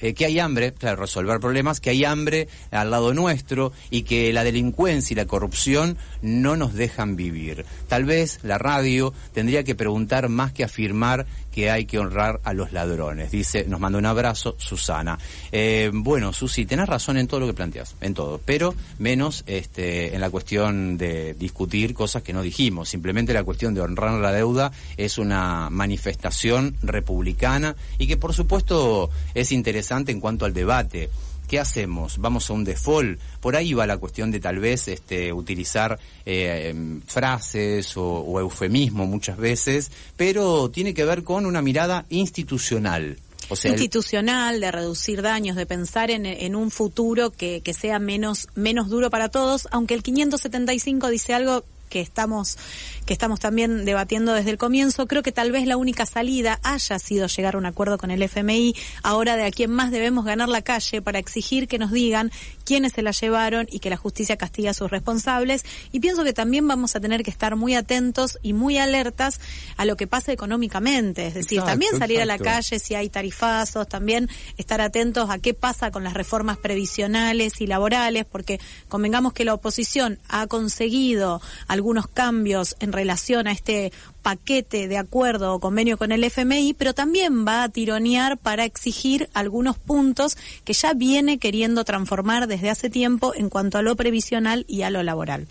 eh, 0.00 0.12
que 0.12 0.26
hay 0.26 0.38
hambre, 0.38 0.72
para 0.72 0.96
resolver 0.96 1.40
problemas, 1.40 1.80
que 1.80 1.88
hay 1.88 2.04
hambre 2.04 2.48
al 2.70 2.90
lado 2.90 3.14
nuestro 3.14 3.72
y 3.90 4.02
que 4.02 4.32
la 4.32 4.44
delincuencia 4.44 5.14
y 5.14 5.16
la 5.16 5.24
corrupción 5.24 5.96
no 6.20 6.56
nos 6.56 6.74
dejan 6.74 7.16
vivir. 7.16 7.64
Tal 7.88 8.04
vez 8.04 8.40
la 8.42 8.58
radio 8.58 9.14
tendría 9.32 9.64
que 9.64 9.74
preguntar 9.74 10.28
más 10.28 10.52
que 10.52 10.64
afirmar 10.64 11.26
que 11.54 11.70
hay 11.70 11.84
que 11.84 12.00
honrar 12.00 12.40
a 12.42 12.52
los 12.52 12.72
ladrones. 12.72 13.30
Dice, 13.30 13.64
nos 13.68 13.78
manda 13.78 13.96
un 13.96 14.06
abrazo, 14.06 14.56
Susana. 14.58 15.16
Eh, 15.52 15.88
bueno, 15.94 16.32
Susi, 16.32 16.66
tenés 16.66 16.88
razón 16.88 17.16
en 17.16 17.28
todo 17.28 17.38
lo 17.38 17.46
que 17.46 17.54
planteas, 17.54 17.94
en 18.00 18.12
todo, 18.12 18.40
pero 18.44 18.74
menos 18.98 19.44
este, 19.46 20.16
en 20.16 20.20
la 20.20 20.30
cuestión 20.30 20.98
de 20.98 21.34
discutir 21.34 21.94
cosas 21.94 22.24
que 22.24 22.32
no 22.32 22.42
dijimos. 22.42 22.88
Simplemente 22.88 23.32
la 23.32 23.44
cuestión 23.44 23.72
de 23.72 23.82
honrar 23.82 24.18
la 24.18 24.32
deuda 24.32 24.72
es 24.96 25.16
una 25.16 25.70
manifestación 25.70 26.74
republicana 26.82 27.76
y 27.98 28.08
que 28.08 28.16
por 28.16 28.34
supuesto 28.34 29.10
es 29.34 29.52
interesante 29.52 30.10
en 30.10 30.18
cuanto 30.18 30.46
al 30.46 30.54
debate. 30.54 31.08
¿Qué 31.48 31.58
hacemos? 31.60 32.18
¿Vamos 32.18 32.48
a 32.50 32.52
un 32.52 32.64
default? 32.64 33.18
Por 33.40 33.56
ahí 33.56 33.72
va 33.72 33.86
la 33.86 33.98
cuestión 33.98 34.30
de 34.30 34.40
tal 34.40 34.58
vez 34.58 34.88
este, 34.88 35.32
utilizar 35.32 35.98
eh, 36.24 36.70
em, 36.70 37.00
frases 37.02 37.96
o, 37.96 38.40
eufemismo 38.40 39.06
muchas 39.06 39.36
veces, 39.36 39.90
pero 40.16 40.70
tiene 40.70 40.94
que 40.94 41.04
ver 41.04 41.22
con 41.22 41.46
una 41.46 41.62
mirada 41.62 42.06
institucional. 42.10 43.18
Institucional, 43.62 44.58
de 44.58 44.70
reducir 44.70 45.20
daños, 45.20 45.54
de 45.54 45.66
pensar 45.66 46.10
en, 46.10 46.56
un 46.56 46.70
futuro 46.70 47.30
que, 47.30 47.60
que, 47.60 47.74
sea 47.74 47.98
menos, 47.98 48.48
menos 48.54 48.88
duro 48.88 49.10
para 49.10 49.28
todos, 49.28 49.68
aunque 49.70 49.92
el 49.92 50.02
575 50.02 51.10
dice 51.10 51.34
algo 51.34 51.62
que 51.90 52.00
estamos, 52.00 52.58
que 53.06 53.12
estamos 53.12 53.40
también 53.40 53.84
debatiendo 53.84 54.32
desde 54.32 54.50
el 54.50 54.58
comienzo, 54.58 55.06
creo 55.06 55.22
que 55.22 55.32
tal 55.32 55.52
vez 55.52 55.66
la 55.66 55.76
única 55.76 56.06
salida 56.06 56.60
haya 56.62 56.98
sido 56.98 57.26
llegar 57.26 57.54
a 57.54 57.58
un 57.58 57.66
acuerdo 57.66 57.98
con 57.98 58.10
el 58.10 58.22
FMI. 58.22 58.74
Ahora 59.02 59.36
de 59.36 59.44
a 59.44 59.50
quién 59.50 59.70
más 59.70 59.90
debemos 59.90 60.24
ganar 60.24 60.48
la 60.48 60.62
calle 60.62 61.02
para 61.02 61.18
exigir 61.18 61.68
que 61.68 61.78
nos 61.78 61.92
digan 61.92 62.30
quiénes 62.64 62.92
se 62.92 63.02
la 63.02 63.10
llevaron 63.10 63.66
y 63.70 63.80
que 63.80 63.90
la 63.90 63.96
justicia 63.96 64.36
castiga 64.36 64.70
a 64.70 64.74
sus 64.74 64.90
responsables. 64.90 65.64
Y 65.92 66.00
pienso 66.00 66.24
que 66.24 66.32
también 66.32 66.66
vamos 66.66 66.96
a 66.96 67.00
tener 67.00 67.22
que 67.22 67.30
estar 67.30 67.56
muy 67.56 67.74
atentos 67.74 68.38
y 68.42 68.52
muy 68.52 68.78
alertas 68.78 69.40
a 69.76 69.84
lo 69.84 69.96
que 69.96 70.06
pasa 70.06 70.32
económicamente. 70.32 71.26
Es 71.26 71.34
decir, 71.34 71.58
Exacto, 71.58 71.72
también 71.72 71.98
salir 71.98 72.20
a 72.20 72.26
la 72.26 72.38
calle 72.38 72.78
si 72.78 72.94
hay 72.94 73.08
tarifazos, 73.08 73.86
también 73.88 74.28
estar 74.56 74.80
atentos 74.80 75.28
a 75.30 75.38
qué 75.38 75.52
pasa 75.52 75.90
con 75.90 76.04
las 76.04 76.14
reformas 76.14 76.56
previsionales 76.56 77.60
y 77.60 77.66
laborales, 77.66 78.24
porque 78.24 78.60
convengamos 78.88 79.32
que 79.32 79.44
la 79.44 79.54
oposición 79.54 80.18
ha 80.28 80.46
conseguido 80.46 81.42
algunos 81.68 82.06
cambios 82.06 82.76
en 82.80 82.93
relación 82.94 83.46
a 83.46 83.52
este 83.52 83.92
paquete 84.22 84.88
de 84.88 84.96
acuerdo 84.96 85.54
o 85.54 85.60
convenio 85.60 85.98
con 85.98 86.12
el 86.12 86.24
FMI, 86.24 86.72
pero 86.74 86.94
también 86.94 87.46
va 87.46 87.62
a 87.62 87.68
tironear 87.68 88.38
para 88.38 88.64
exigir 88.64 89.28
algunos 89.34 89.76
puntos 89.78 90.38
que 90.64 90.72
ya 90.72 90.94
viene 90.94 91.38
queriendo 91.38 91.84
transformar 91.84 92.46
desde 92.46 92.70
hace 92.70 92.88
tiempo 92.90 93.34
en 93.34 93.50
cuanto 93.50 93.78
a 93.78 93.82
lo 93.82 93.96
previsional 93.96 94.64
y 94.68 94.82
a 94.82 94.90
lo 94.90 95.02
laboral. 95.02 95.48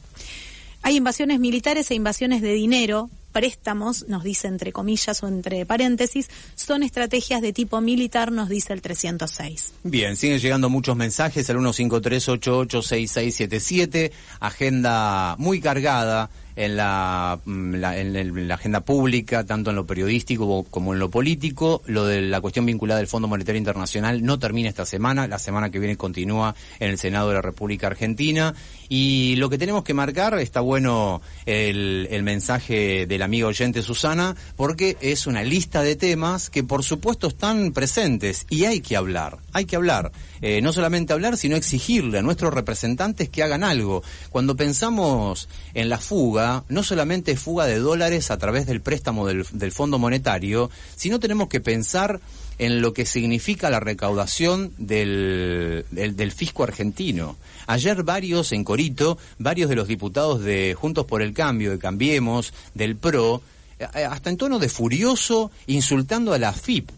Hay 0.82 0.96
invasiones 0.98 1.40
militares 1.40 1.92
e 1.92 1.96
invasiones 1.96 2.42
de 2.42 2.54
dinero, 2.54 3.10
préstamos, 3.32 4.06
nos 4.10 4.24
dice 4.24 4.48
entre 4.48 4.74
comillas 4.74 5.24
o 5.24 5.30
entre 5.30 5.66
paréntesis, 5.66 6.30
son 6.56 6.84
estrategias 6.84 7.42
de 7.42 7.54
tipo 7.54 7.80
militar, 7.80 8.34
nos 8.34 8.50
dice 8.50 8.74
el 8.74 8.82
306. 8.82 9.72
Bien, 9.84 10.18
siguen 10.18 10.40
llegando 10.40 10.70
muchos 10.70 10.98
mensajes 10.98 11.50
al 11.50 11.56
153886677, 11.58 14.12
agenda 14.42 15.38
muy 15.40 15.62
cargada 15.62 16.30
en 16.56 16.78
la, 16.78 17.40
mm, 17.46 17.76
en 17.76 18.48
la 18.48 18.56
agenda 18.56 18.82
pública, 18.82 19.44
tanto 19.44 19.70
en 19.70 19.76
lo 19.76 19.86
periodístico 19.86 20.66
como 20.70 20.94
en 20.94 21.00
lo 21.00 21.10
político. 21.10 21.82
Lo 21.86 22.06
de 22.06 22.22
la 22.22 22.42
cuestión 22.42 22.66
vinculada 22.66 23.00
al 23.00 23.08
Fondo 23.08 23.28
Monetario 23.28 23.58
Internacional 23.60 24.24
no 24.24 24.40
termina 24.40 24.70
esta 24.70 24.86
semana, 24.86 25.28
la 25.28 25.40
semana 25.40 25.70
que 25.70 25.80
viene 25.80 25.98
continúa 25.98 26.56
en 26.80 26.90
el 26.90 26.98
Senado 26.98 27.30
de 27.30 27.36
la 27.36 27.42
República 27.42 27.88
Argentina. 27.88 28.54
Y 28.90 29.36
lo 29.38 29.50
que 29.50 29.58
tenemos 29.58 29.84
que 29.84 29.94
marcar, 29.94 30.38
está 30.40 30.62
bueno 30.62 31.22
el, 31.46 32.08
el 32.12 32.24
mensaje 32.24 33.08
del 33.08 33.22
amigo 33.22 33.48
oyente 33.48 33.82
Susana, 33.82 34.36
porque 34.56 34.98
es 35.02 35.26
una 35.26 35.44
lista 35.44 35.82
de 35.82 35.96
temas 35.96 36.50
que 36.50 36.64
por 36.64 36.84
supuesto 36.84 37.28
están 37.28 37.72
presentes 37.72 38.46
y 38.50 38.66
hay 38.66 38.82
que 38.82 38.96
hablar, 38.96 39.38
hay 39.54 39.66
que 39.66 39.76
hablar. 39.76 40.12
Eh, 40.46 40.62
no 40.62 40.74
solamente 40.74 41.14
hablar, 41.14 41.38
sino 41.38 41.56
exigirle 41.56 42.20
a 42.20 42.22
nuestros 42.22 42.54
representantes 42.54 43.30
que 43.30 43.44
hagan 43.44 43.64
algo. 43.64 44.04
Cuando 44.30 44.58
pensamos 44.58 45.48
en 45.74 45.88
la 45.88 46.00
fuga, 46.00 46.43
no 46.70 46.84
solamente 46.84 47.36
fuga 47.36 47.66
de 47.66 47.80
dólares 47.80 48.32
a 48.32 48.38
través 48.38 48.66
del 48.66 48.82
préstamo 48.82 49.28
del, 49.28 49.72
Fondo 49.72 50.00
Monetario, 50.00 50.70
sino 50.96 51.20
tenemos 51.20 51.50
que 51.50 51.62
pensar 51.62 52.20
en 52.60 52.82
lo 52.82 52.94
que 52.94 53.06
significa 53.06 53.70
la 53.70 53.80
recaudación 53.80 54.74
del, 54.78 55.86
del, 55.92 56.32
fisco 56.32 56.64
argentino. 56.64 57.36
Ayer 57.68 58.04
varios 58.04 58.52
en 58.52 58.64
Corito, 58.64 59.18
varios 59.40 59.70
de 59.70 59.76
los 59.76 59.88
diputados 59.88 60.42
de 60.42 60.76
Juntos 60.78 61.06
por 61.06 61.22
el 61.22 61.34
Cambio, 61.34 61.72
de 61.72 61.80
Cambiemos, 61.80 62.54
del 62.74 62.96
PRO, 62.96 63.42
eh, 63.80 64.06
hasta 64.06 64.30
en 64.30 64.38
tono 64.38 64.60
de 64.60 64.70
furioso, 64.70 65.52
insultando 65.68 66.34
a 66.34 66.40
la 66.40 66.54
FIP. 66.54 66.90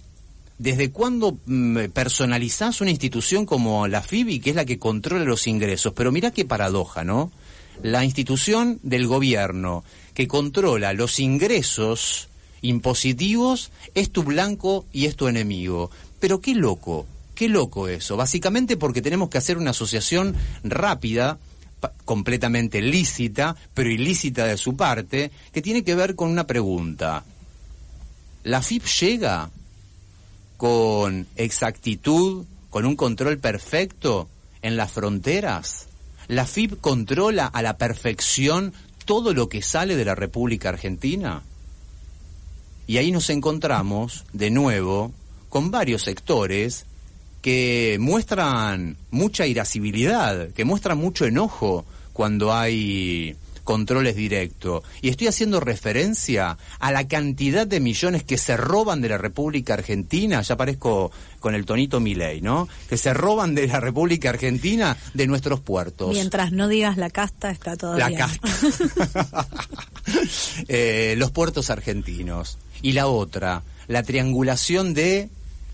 ¿Desde 0.58 0.92
cuándo 0.92 1.38
mm, 1.46 1.86
personalizás 1.94 2.80
una 2.80 2.92
institución 2.92 3.46
como 3.46 3.88
la 3.88 4.02
FIBI, 4.02 4.40
que 4.40 4.52
es 4.52 4.56
la 4.56 4.66
que 4.66 4.80
controla 4.80 5.26
los 5.26 5.48
ingresos? 5.48 5.94
Pero 5.94 6.12
mirá 6.12 6.32
qué 6.32 6.46
paradoja, 6.46 7.04
¿no? 7.04 7.32
La 7.84 8.04
institución 8.04 8.80
del 8.84 9.08
gobierno 9.08 9.84
que 10.14 10.28
controla 10.28 10.94
los 10.94 11.20
ingresos 11.20 12.30
impositivos 12.62 13.72
es 13.94 14.12
tu 14.12 14.24
blanco 14.24 14.86
y 14.92 15.06
es 15.06 15.16
tu 15.16 15.28
enemigo. 15.28 15.92
Pero 16.20 16.42
qué 16.42 16.56
loco, 16.56 17.06
qué 17.36 17.50
loco 17.50 17.88
eso. 17.88 18.18
Básicamente 18.18 18.78
porque 18.78 19.02
tenemos 19.02 19.30
que 19.30 19.38
hacer 19.38 19.58
una 19.58 19.72
asociación 19.72 20.36
rápida 20.64 21.38
completamente 22.06 22.82
lícita, 22.82 23.56
pero 23.74 23.92
ilícita 23.92 24.46
de 24.46 24.58
su 24.58 24.76
parte, 24.76 25.32
que 25.52 25.62
tiene 25.62 25.84
que 25.84 25.96
ver 25.96 26.16
con 26.16 26.30
una 26.30 26.48
pregunta. 26.48 27.24
¿La 28.44 28.62
FIP 28.62 28.86
llega 28.86 29.50
con 30.58 31.28
exactitud, 31.36 32.46
con 32.70 32.86
un 32.86 32.96
control 32.96 33.38
perfecto 33.38 34.30
en 34.62 34.78
las 34.78 34.92
fronteras? 34.92 35.88
¿La 36.28 36.46
FIP 36.46 36.80
controla 36.82 37.46
a 37.46 37.62
la 37.62 37.78
perfección 37.78 38.74
todo 39.06 39.34
lo 39.34 39.48
que 39.48 39.62
sale 39.62 39.96
de 39.96 40.06
la 40.06 40.16
República 40.16 40.70
Argentina? 40.70 41.44
Y 42.88 42.98
ahí 42.98 43.12
nos 43.12 43.30
encontramos 43.30 44.26
de 44.34 44.50
nuevo 44.50 45.12
con 45.50 45.72
varios 45.72 46.04
sectores 46.04 46.86
que 47.42 47.98
muestran 48.00 48.98
mucha 49.12 49.46
irascibilidad, 49.46 50.50
que 50.50 50.66
muestran 50.66 50.98
mucho 50.98 51.26
enojo 51.26 51.86
cuando 52.12 52.54
hay 52.54 53.36
controles 53.66 54.16
directos. 54.16 54.84
Y 55.02 55.10
estoy 55.10 55.28
haciendo 55.28 55.60
referencia 55.60 56.58
a 56.80 56.92
la 56.94 57.06
cantidad 57.10 57.68
de 57.68 57.82
millones 57.82 58.24
que 58.24 58.38
se 58.38 58.56
roban 58.56 59.02
de 59.02 59.10
la 59.10 59.18
República 59.18 59.74
Argentina, 59.74 60.42
ya 60.42 60.56
parezco 60.56 61.12
con 61.42 61.54
el 61.56 61.66
tonito 61.66 62.00
Milei, 62.00 62.40
¿no? 62.40 62.70
Que 62.88 62.96
se 62.98 63.14
roban 63.14 63.54
de 63.56 63.68
la 63.68 63.82
República 63.82 64.30
Argentina 64.30 64.96
de 65.14 65.28
nuestros 65.28 65.60
puertos. 65.60 66.14
Mientras 66.14 66.54
no 66.54 66.70
digas 66.70 66.96
la 66.96 67.10
casta, 67.10 67.52
está 67.52 67.76
todo 67.76 67.98
La 67.98 68.08
bien. 68.08 68.20
casta. 68.20 69.48
Eh, 70.68 71.16
los 71.18 71.32
puertos 71.32 71.72
argentinos. 71.72 72.60
Y 72.84 72.92
la 72.92 73.08
otra, 73.08 73.64
la 73.88 74.04
triangulación 74.04 74.94
de 74.94 75.30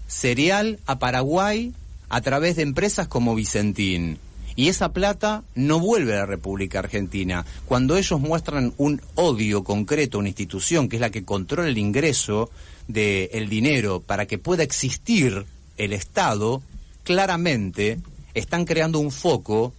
cereal 0.07 0.79
a 0.85 0.99
Paraguay 0.99 1.73
a 2.07 2.21
través 2.21 2.55
de 2.55 2.61
empresas 2.63 3.07
como 3.09 3.35
Vicentín. 3.35 4.19
Y 4.55 4.69
esa 4.69 4.89
plata 4.89 5.43
no 5.55 5.79
vuelve 5.79 6.13
a 6.13 6.19
la 6.19 6.25
República 6.25 6.79
Argentina. 6.79 7.45
Cuando 7.65 7.97
ellos 7.97 8.19
muestran 8.19 8.73
un 8.77 9.01
odio 9.15 9.63
concreto 9.63 10.17
a 10.17 10.19
una 10.19 10.29
institución 10.29 10.89
que 10.89 10.97
es 10.97 11.01
la 11.01 11.09
que 11.09 11.23
controla 11.23 11.69
el 11.69 11.77
ingreso 11.77 12.49
del 12.87 13.49
dinero 13.49 14.01
para 14.01 14.25
que 14.25 14.37
pueda 14.37 14.63
existir 14.63 15.45
el 15.77 15.93
Estado, 15.93 16.61
claramente 17.03 17.99
están 18.33 18.65
creando 18.65 18.99
un 18.99 19.11
foco 19.11 19.73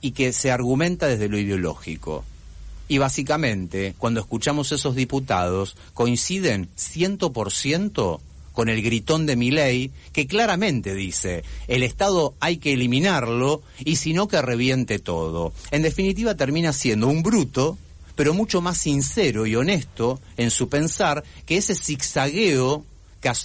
y 0.00 0.10
que 0.10 0.32
se 0.32 0.50
argumenta 0.50 1.06
desde 1.06 1.28
lo 1.28 1.38
ideológico. 1.38 2.24
Y 2.88 2.98
básicamente, 2.98 3.94
cuando 3.96 4.20
escuchamos 4.20 4.72
esos 4.72 4.94
diputados, 4.94 5.76
coinciden 5.94 6.68
100% 6.76 8.20
con 8.52 8.68
el 8.68 8.82
gritón 8.82 9.26
de 9.26 9.36
Milei, 9.36 9.90
que 10.12 10.26
claramente 10.26 10.94
dice, 10.94 11.44
el 11.68 11.82
Estado 11.82 12.34
hay 12.40 12.58
que 12.58 12.72
eliminarlo 12.72 13.62
y 13.84 13.96
si 13.96 14.12
no 14.12 14.28
que 14.28 14.42
reviente 14.42 14.98
todo. 14.98 15.52
En 15.70 15.82
definitiva, 15.82 16.34
termina 16.34 16.72
siendo 16.72 17.08
un 17.08 17.22
bruto, 17.22 17.78
pero 18.14 18.34
mucho 18.34 18.60
más 18.60 18.78
sincero 18.78 19.46
y 19.46 19.56
honesto 19.56 20.20
en 20.36 20.50
su 20.50 20.68
pensar 20.68 21.24
que 21.46 21.56
ese 21.56 21.74
zigzagueo 21.74 22.84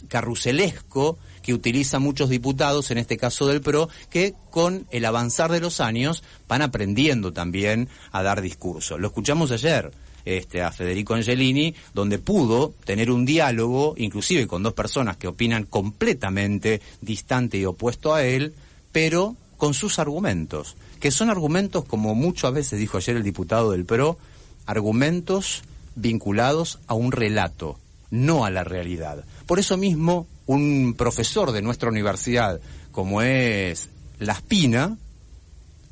carruselesco 0.08 1.18
que 1.42 1.54
utilizan 1.54 2.02
muchos 2.02 2.30
diputados, 2.30 2.92
en 2.92 2.98
este 2.98 3.16
caso 3.16 3.48
del 3.48 3.62
PRO, 3.62 3.88
que 4.10 4.34
con 4.50 4.86
el 4.92 5.06
avanzar 5.06 5.50
de 5.50 5.62
los 5.62 5.80
años 5.80 6.24
van 6.48 6.62
aprendiendo 6.62 7.32
también 7.32 7.88
a 8.12 8.22
dar 8.22 8.42
discurso. 8.42 8.98
Lo 8.98 9.08
escuchamos 9.08 9.52
ayer 9.52 9.92
este, 10.28 10.62
a 10.62 10.74
Federico 10.74 11.14
Angelini, 11.14 11.74
donde 11.94 12.20
pudo 12.20 12.74
tener 12.84 13.12
un 13.12 13.26
diálogo, 13.26 13.94
inclusive 13.98 14.46
con 14.46 14.62
dos 14.62 14.74
personas 14.74 15.16
que 15.16 15.28
opinan 15.28 15.64
completamente 15.64 16.82
distante 17.00 17.58
y 17.58 17.66
opuesto 17.66 18.14
a 18.14 18.26
él, 18.26 18.54
pero 18.92 19.38
con 19.56 19.74
sus 19.74 20.00
argumentos, 20.00 20.76
que 21.00 21.12
son 21.12 21.30
argumentos, 21.30 21.86
como 21.86 22.14
muchas 22.14 22.54
veces 22.54 22.78
dijo 22.78 22.98
ayer 22.98 23.16
el 23.16 23.24
diputado 23.24 23.72
del 23.72 23.86
PRO, 23.86 24.18
argumentos 24.66 25.64
vinculados 25.96 26.80
a 26.88 26.94
un 26.94 27.14
relato, 27.14 27.80
no 28.12 28.44
a 28.44 28.52
la 28.52 28.66
realidad. 28.66 29.24
Por 29.46 29.60
eso 29.60 29.78
mismo, 29.78 30.28
un 30.46 30.94
profesor 30.98 31.54
de 31.54 31.62
nuestra 31.62 31.90
universidad, 31.90 32.60
como 32.92 33.22
es 33.22 33.88
La 34.20 34.34
Espina, 34.34 34.98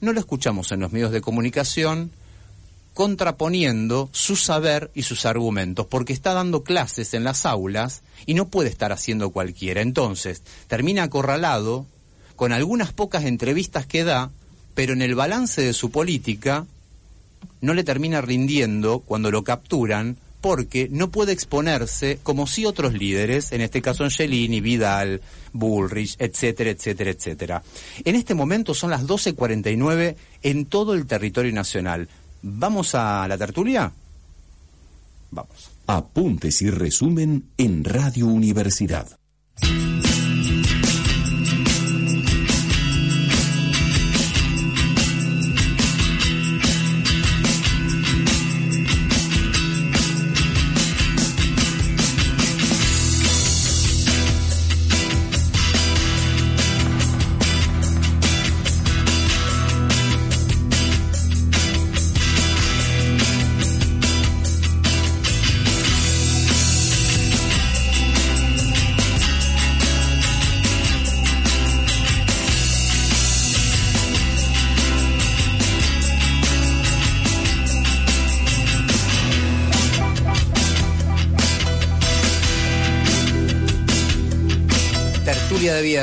no 0.01 0.11
lo 0.11 0.19
escuchamos 0.19 0.73
en 0.73 0.81
los 0.81 0.91
medios 0.91 1.11
de 1.11 1.21
comunicación 1.21 2.11
contraponiendo 2.95 4.09
su 4.13 4.37
saber 4.37 4.89
y 4.95 5.03
sus 5.03 5.25
argumentos, 5.25 5.85
porque 5.85 6.13
está 6.13 6.33
dando 6.33 6.63
clases 6.63 7.13
en 7.13 7.25
las 7.25 7.45
aulas 7.45 8.03
y 8.25 8.35
no 8.35 8.47
puede 8.47 8.69
estar 8.69 8.93
haciendo 8.93 9.31
cualquiera. 9.31 9.81
Entonces, 9.81 10.41
termina 10.67 11.03
acorralado 11.03 11.85
con 12.37 12.53
algunas 12.53 12.93
pocas 12.93 13.25
entrevistas 13.25 13.85
que 13.85 14.05
da, 14.05 14.31
pero 14.75 14.93
en 14.93 15.01
el 15.01 15.13
balance 15.13 15.61
de 15.61 15.73
su 15.73 15.91
política 15.91 16.65
no 17.59 17.73
le 17.73 17.83
termina 17.83 18.21
rindiendo 18.21 18.99
cuando 18.99 19.29
lo 19.29 19.43
capturan 19.43 20.17
porque 20.39 20.87
no 20.89 21.09
puede 21.09 21.33
exponerse 21.33 22.19
como 22.23 22.47
si 22.47 22.65
otros 22.65 22.93
líderes, 22.93 23.51
en 23.51 23.59
este 23.59 23.81
caso 23.81 24.05
Angelini, 24.05 24.61
Vidal, 24.61 25.21
Bullrich, 25.51 26.15
etcétera, 26.17 26.69
etcétera, 26.69 27.11
etcétera. 27.11 27.63
En 28.05 28.15
este 28.15 28.35
momento 28.35 28.73
son 28.73 28.91
las 28.91 29.05
12.49 29.05 30.15
en 30.43 30.65
todo 30.65 30.93
el 30.93 31.07
territorio 31.07 31.51
nacional. 31.51 32.07
¿Vamos 32.47 32.93
a 32.93 33.27
la 33.27 33.39
tertulia? 33.39 33.91
Vamos. 35.31 35.71
Apuntes 35.87 36.61
y 36.61 36.69
resumen 36.69 37.49
en 37.57 37.83
Radio 37.83 38.27
Universidad. 38.27 39.07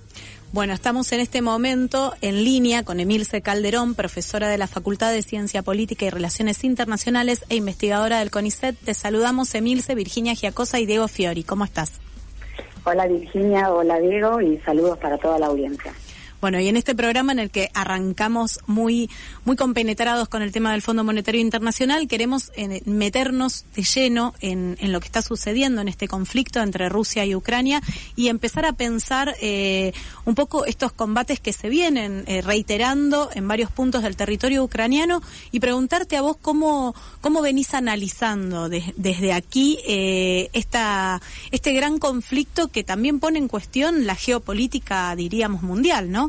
Bueno, 0.57 0.73
estamos 0.73 1.11
en 1.11 1.19
este 1.19 1.43
momento 1.43 2.15
en 2.19 2.43
línea 2.43 2.83
con 2.83 2.99
Emilce 2.99 3.43
Calderón, 3.43 3.93
profesora 3.93 4.47
de 4.47 4.57
la 4.57 4.65
Facultad 4.65 5.11
de 5.11 5.21
Ciencia 5.21 5.61
Política 5.61 6.05
y 6.05 6.09
Relaciones 6.09 6.63
Internacionales 6.63 7.45
e 7.49 7.57
investigadora 7.57 8.17
del 8.17 8.31
CONICET. 8.31 8.75
Te 8.75 8.95
saludamos, 8.95 9.53
Emilce, 9.53 9.93
Virginia 9.93 10.33
Giacosa 10.33 10.79
y 10.79 10.87
Diego 10.87 11.07
Fiori. 11.07 11.43
¿Cómo 11.43 11.63
estás? 11.63 12.01
Hola 12.85 13.05
Virginia, 13.05 13.71
hola 13.71 13.99
Diego 13.99 14.41
y 14.41 14.57
saludos 14.65 14.97
para 14.97 15.19
toda 15.19 15.37
la 15.37 15.45
audiencia. 15.45 15.93
Bueno, 16.39 16.59
y 16.59 16.67
en 16.67 16.77
este 16.77 16.93
programa 16.93 17.31
en 17.31 17.39
el 17.39 17.49
que 17.49 17.71
arrancamos 17.73 18.59
muy, 18.67 19.09
muy 19.43 19.55
compenetrados 19.55 20.29
con 20.29 20.43
el 20.43 20.51
tema 20.51 20.71
del 20.71 20.83
Fondo 20.83 21.03
Monetario 21.03 21.41
Internacional, 21.41 22.07
queremos 22.07 22.51
eh, 22.55 22.83
meternos 22.85 23.65
de 23.75 23.81
lleno 23.81 24.35
en, 24.39 24.77
en, 24.79 24.91
lo 24.91 24.99
que 24.99 25.07
está 25.07 25.23
sucediendo 25.23 25.81
en 25.81 25.87
este 25.87 26.07
conflicto 26.07 26.61
entre 26.61 26.89
Rusia 26.89 27.25
y 27.25 27.33
Ucrania 27.33 27.81
y 28.15 28.27
empezar 28.27 28.65
a 28.65 28.73
pensar 28.73 29.35
eh, 29.41 29.93
un 30.25 30.35
poco 30.35 30.65
estos 30.65 30.91
combates 30.91 31.39
que 31.39 31.53
se 31.53 31.69
vienen 31.69 32.23
eh, 32.27 32.43
reiterando 32.43 33.31
en 33.33 33.47
varios 33.47 33.71
puntos 33.71 34.03
del 34.03 34.15
territorio 34.15 34.63
ucraniano 34.63 35.23
y 35.51 35.59
preguntarte 35.59 36.17
a 36.17 36.21
vos 36.21 36.37
cómo, 36.39 36.93
cómo 37.19 37.41
venís 37.41 37.73
analizando 37.73 38.69
de, 38.69 38.93
desde 38.95 39.33
aquí 39.33 39.79
esta, 39.87 41.19
este 41.51 41.73
gran 41.73 41.97
conflicto 41.97 42.67
que 42.67 42.83
también 42.83 43.19
pone 43.19 43.39
en 43.39 43.47
cuestión 43.47 44.05
la 44.05 44.13
geopolítica, 44.13 45.15
diríamos, 45.15 45.63
mundial, 45.63 46.11
¿no? 46.11 46.26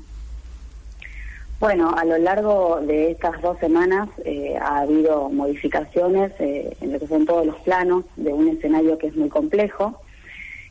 Bueno, 1.60 1.92
a 1.96 2.04
lo 2.04 2.18
largo 2.18 2.80
de 2.80 3.10
estas 3.10 3.42
dos 3.42 3.58
semanas 3.58 4.08
eh, 4.24 4.56
ha 4.60 4.78
habido 4.78 5.28
modificaciones 5.28 6.30
eh, 6.38 6.76
en 6.80 6.92
lo 6.92 7.00
que 7.00 7.08
son 7.08 7.26
todos 7.26 7.44
los 7.44 7.56
planos 7.56 8.04
de 8.14 8.32
un 8.32 8.46
escenario 8.46 8.96
que 8.96 9.08
es 9.08 9.16
muy 9.16 9.28
complejo. 9.28 10.00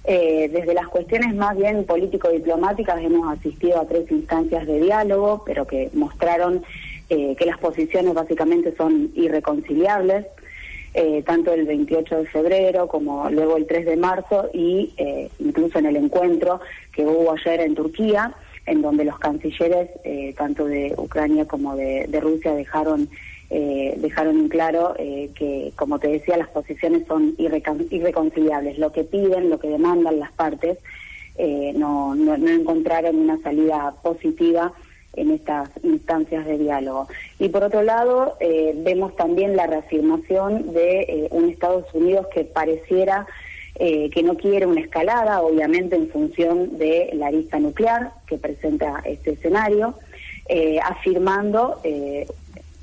Eh, 0.05 0.49
desde 0.49 0.73
las 0.73 0.88
cuestiones 0.88 1.35
más 1.35 1.57
bien 1.57 1.83
político-diplomáticas 1.83 3.01
hemos 3.01 3.38
asistido 3.38 3.81
a 3.81 3.85
tres 3.85 4.09
instancias 4.09 4.65
de 4.65 4.79
diálogo, 4.79 5.43
pero 5.45 5.67
que 5.67 5.89
mostraron 5.93 6.63
que 7.09 7.45
las 7.45 7.57
posiciones 7.57 8.13
básicamente 8.13 8.75
son 8.75 9.11
irreconciliables, 9.15 10.25
tanto 11.25 11.53
el 11.53 11.65
28 11.65 12.17
de 12.17 12.25
febrero 12.25 12.89
como 12.89 13.29
luego 13.29 13.55
el 13.55 13.65
3 13.65 13.85
de 13.85 13.95
marzo 13.95 14.49
y 14.53 14.93
incluso 15.39 15.79
en 15.79 15.85
el 15.85 15.95
encuentro 15.95 16.59
que 16.91 17.05
hubo 17.05 17.31
ayer 17.31 17.61
en 17.61 17.75
Turquía 17.75 18.35
en 18.68 18.82
donde 18.82 19.05
los 19.05 19.18
cancilleres, 19.18 19.89
eh, 20.03 20.34
tanto 20.38 20.65
de 20.65 20.93
Ucrania 20.97 21.45
como 21.45 21.76
de, 21.76 22.20
Rusia, 22.22 22.53
dejaron 22.53 23.09
eh, 23.49 23.95
dejaron 23.97 24.38
en 24.38 24.49
claro 24.49 24.93
eh, 24.99 25.30
que, 25.34 25.72
como 25.78 25.99
te 25.99 26.09
decía, 26.09 26.36
las 26.36 26.49
posiciones 26.49 27.07
son 27.07 27.34
irreconciliables. 27.38 28.78
Lo 28.78 28.91
que 28.91 29.05
piden, 29.05 29.49
lo 29.49 29.57
que 29.57 29.70
demandan 29.70 30.20
las 30.20 30.34
partes, 30.34 30.78
eh, 31.38 31.72
no, 31.76 32.15
no, 32.15 32.38
no, 32.38 32.49
encontraron 32.49 33.15
una 33.15 33.39
salida 33.41 33.93
positiva 34.01 34.74
en 35.13 35.32
estas 35.32 35.70
instancias 35.84 36.45
de 36.45 36.57
diálogo. 36.57 37.07
Y 37.39 37.49
por 37.49 37.63
otro 37.63 37.84
lado, 37.84 38.38
eh, 38.39 38.74
vemos 38.76 39.15
también 39.15 39.55
la 39.55 39.68
reafirmación 39.68 40.74
de 40.74 41.01
eh, 41.01 41.28
un 41.32 41.49
Estados 41.49 41.86
Unidos 41.93 42.28
que 42.34 42.43
pareciera 42.43 43.28
eh, 43.80 44.09
que 44.09 44.23
no 44.23 44.36
quiere 44.36 44.65
una 44.65 44.82
escalada, 44.82 45.39
obviamente 45.41 45.95
en 45.95 46.09
función 46.09 46.80
de 46.80 47.11
la 47.13 47.30
lista 47.30 47.59
nuclear 47.59 48.11
que 48.25 48.39
presenta 48.39 49.03
este 49.05 49.34
escenario, 49.34 49.93
eh, 50.49 50.80
afirmando, 50.84 51.80
eh, 51.84 52.25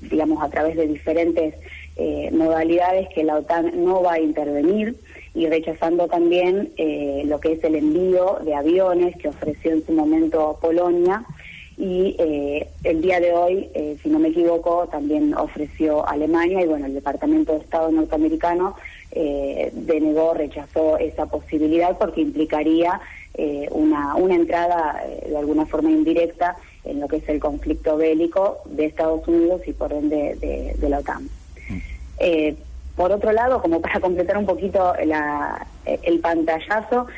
digamos, 0.02 0.40
a 0.40 0.48
través 0.50 0.76
de 0.76 0.86
diferentes 0.86 1.54
modalidades 2.32 3.08
que 3.14 3.22
la 3.22 3.36
OTAN 3.36 3.84
no 3.84 4.02
va 4.02 4.14
a 4.14 4.20
intervenir 4.20 4.96
y 5.32 5.46
rechazando 5.46 6.08
también 6.08 6.72
lo 7.24 7.38
que 7.38 7.52
es 7.52 7.62
el 7.62 7.76
envío 7.76 8.38
de 8.44 8.52
aviones 8.52 9.16
que 9.16 9.28
ofreció 9.28 9.70
en 9.70 9.86
su 9.86 9.92
momento 9.92 10.58
Polonia 10.60 11.24
y 11.78 12.16
el 12.82 13.00
día 13.00 13.20
de 13.20 13.32
hoy, 13.32 13.68
si 14.02 14.08
no 14.08 14.18
me 14.18 14.30
equivoco, 14.30 14.88
también 14.90 15.34
ofreció 15.34 16.04
Alemania 16.08 16.62
y 16.62 16.66
bueno, 16.66 16.86
el 16.86 16.94
Departamento 16.94 17.52
de 17.52 17.58
Estado 17.58 17.92
norteamericano 17.92 18.74
eh, 19.14 19.70
denegó, 19.72 20.34
rechazó 20.34 20.98
esa 20.98 21.26
posibilidad 21.26 21.96
porque 21.96 22.20
implicaría 22.20 23.00
eh, 23.36 23.66
una, 23.72 24.14
una 24.14 24.36
entrada 24.36 25.02
eh, 25.04 25.26
de 25.28 25.36
alguna 25.36 25.66
forma 25.66 25.90
indirecta 25.90 26.56
en 26.84 27.00
lo 27.00 27.08
que 27.08 27.16
es 27.16 27.28
el 27.28 27.40
conflicto 27.40 27.96
bélico 27.96 28.58
de 28.64 28.86
Estados 28.86 29.26
Unidos 29.26 29.62
y 29.66 29.72
por 29.72 29.92
ende 29.92 30.36
de, 30.40 30.76
de 30.78 30.88
la 30.88 31.00
OTAN. 31.00 31.28
Eh, 32.20 32.54
por 32.94 33.10
otro 33.10 33.32
lado, 33.32 33.60
como 33.60 33.80
para 33.80 33.98
completar 33.98 34.38
un 34.38 34.46
poquito 34.46 34.94
la, 35.04 35.66
el 35.84 36.20
pantallazo, 36.20 37.08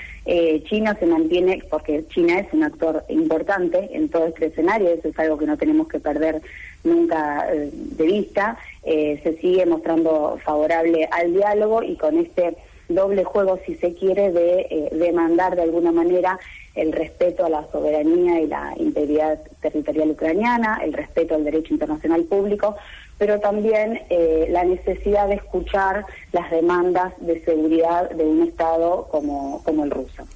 China 0.64 0.96
se 0.98 1.04
mantiene, 1.04 1.62
porque 1.70 2.04
China 2.08 2.38
es 2.40 2.50
un 2.52 2.64
actor 2.64 3.04
importante 3.10 3.90
en 3.92 4.08
todo 4.08 4.26
este 4.26 4.46
escenario, 4.46 4.88
eso 4.88 5.08
es 5.08 5.18
algo 5.18 5.36
que 5.36 5.46
no 5.46 5.58
tenemos 5.58 5.86
que 5.86 6.00
perder 6.00 6.40
nunca 6.82 7.46
de 7.52 8.04
vista, 8.04 8.56
eh, 8.86 9.20
se 9.22 9.36
sigue 9.38 9.66
mostrando 9.66 10.38
favorable 10.44 11.08
al 11.10 11.32
diálogo 11.32 11.82
y 11.82 11.96
con 11.96 12.16
este 12.18 12.56
doble 12.88 13.24
juego, 13.24 13.58
si 13.66 13.74
se 13.76 13.94
quiere, 13.94 14.30
de 14.30 14.60
eh, 14.70 14.88
demandar 14.92 15.56
de 15.56 15.62
alguna 15.62 15.92
manera 15.92 16.38
el 16.74 16.92
respeto 16.92 17.44
a 17.44 17.48
la 17.48 17.66
soberanía 17.72 18.40
y 18.40 18.46
la 18.46 18.74
integridad 18.76 19.40
territorial 19.60 20.10
ucraniana, 20.10 20.80
el 20.84 20.92
respeto 20.92 21.34
al 21.34 21.44
derecho 21.44 21.72
internacional 21.72 22.24
público, 22.24 22.76
pero 23.18 23.40
también 23.40 24.00
eh, 24.10 24.46
la 24.50 24.62
necesidad 24.62 25.28
de 25.28 25.36
escuchar 25.36 26.04
las 26.32 26.50
demandas 26.50 27.14
de 27.20 27.42
seguridad 27.44 28.10
de 28.10 28.24
un 28.24 28.46
Estado 28.46 29.08
como, 29.10 29.62
como 29.64 29.84
el 29.84 29.90
ruso. 29.90 30.26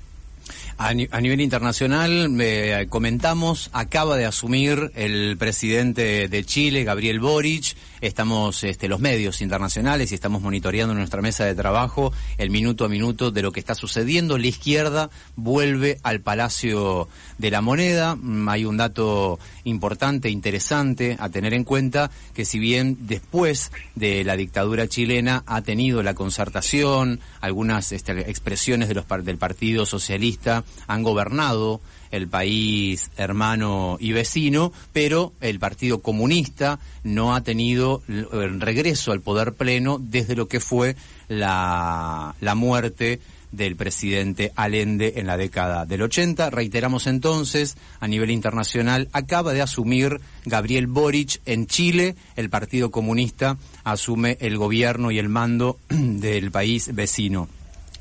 A, 0.78 0.94
ni 0.94 1.06
a, 1.10 1.20
nivel 1.20 1.42
internacional, 1.42 2.40
eh, 2.40 2.86
comentamos, 2.88 3.68
acaba 3.74 4.16
de 4.16 4.24
asumir 4.24 4.90
el 4.94 5.36
presidente 5.38 6.26
de 6.26 6.44
Chile, 6.44 6.84
Gabriel 6.84 7.20
Boric. 7.20 7.76
Estamos, 8.00 8.64
este, 8.64 8.88
los 8.88 9.00
medios 9.00 9.40
internacionales 9.40 10.10
y 10.10 10.14
estamos 10.14 10.40
monitoreando 10.42 10.94
nuestra 10.94 11.20
mesa 11.20 11.44
de 11.44 11.54
trabajo 11.54 12.12
el 12.38 12.50
minuto 12.50 12.84
a 12.84 12.88
minuto 12.88 13.30
de 13.30 13.42
lo 13.42 13.52
que 13.52 13.60
está 13.60 13.74
sucediendo. 13.74 14.38
La 14.38 14.46
izquierda 14.46 15.10
vuelve 15.36 15.98
al 16.02 16.20
Palacio 16.20 17.08
de 17.38 17.50
la 17.50 17.60
Moneda. 17.60 18.16
Mm, 18.16 18.48
hay 18.48 18.64
un 18.64 18.78
dato 18.78 19.38
importante, 19.64 20.30
interesante 20.30 21.16
a 21.18 21.28
tener 21.28 21.52
en 21.52 21.64
cuenta, 21.64 22.10
que 22.34 22.44
si 22.44 22.58
bien 22.58 22.96
después 23.00 23.70
de 23.94 24.24
la 24.24 24.36
dictadura 24.36 24.88
chilena 24.88 25.42
ha 25.46 25.62
tenido 25.62 26.02
la 26.02 26.14
concertación, 26.14 27.20
algunas 27.40 27.92
este, 27.92 28.30
expresiones 28.30 28.88
de 28.88 28.94
los, 28.94 29.04
del 29.24 29.38
Partido 29.38 29.84
Socialista, 29.86 30.64
han 30.86 31.02
gobernado 31.02 31.80
el 32.10 32.28
país 32.28 33.10
hermano 33.16 33.96
y 34.00 34.12
vecino, 34.12 34.72
pero 34.92 35.32
el 35.40 35.58
Partido 35.58 36.00
Comunista 36.00 36.78
no 37.04 37.34
ha 37.34 37.42
tenido 37.42 38.02
el 38.08 38.60
regreso 38.60 39.12
al 39.12 39.20
poder 39.20 39.54
pleno 39.54 39.98
desde 40.00 40.36
lo 40.36 40.48
que 40.48 40.60
fue 40.60 40.96
la, 41.28 42.34
la 42.40 42.54
muerte 42.54 43.20
del 43.52 43.76
presidente 43.76 44.52
Allende 44.56 45.14
en 45.16 45.26
la 45.26 45.36
década 45.36 45.86
del 45.86 46.02
80. 46.02 46.50
Reiteramos 46.50 47.06
entonces, 47.06 47.76
a 47.98 48.08
nivel 48.08 48.30
internacional, 48.30 49.08
acaba 49.12 49.52
de 49.52 49.62
asumir 49.62 50.20
Gabriel 50.44 50.86
Boric 50.86 51.40
en 51.46 51.66
Chile, 51.66 52.14
el 52.36 52.50
Partido 52.50 52.90
Comunista 52.90 53.56
asume 53.84 54.36
el 54.40 54.56
gobierno 54.56 55.10
y 55.10 55.18
el 55.18 55.28
mando 55.28 55.78
del 55.88 56.50
país 56.50 56.94
vecino. 56.94 57.48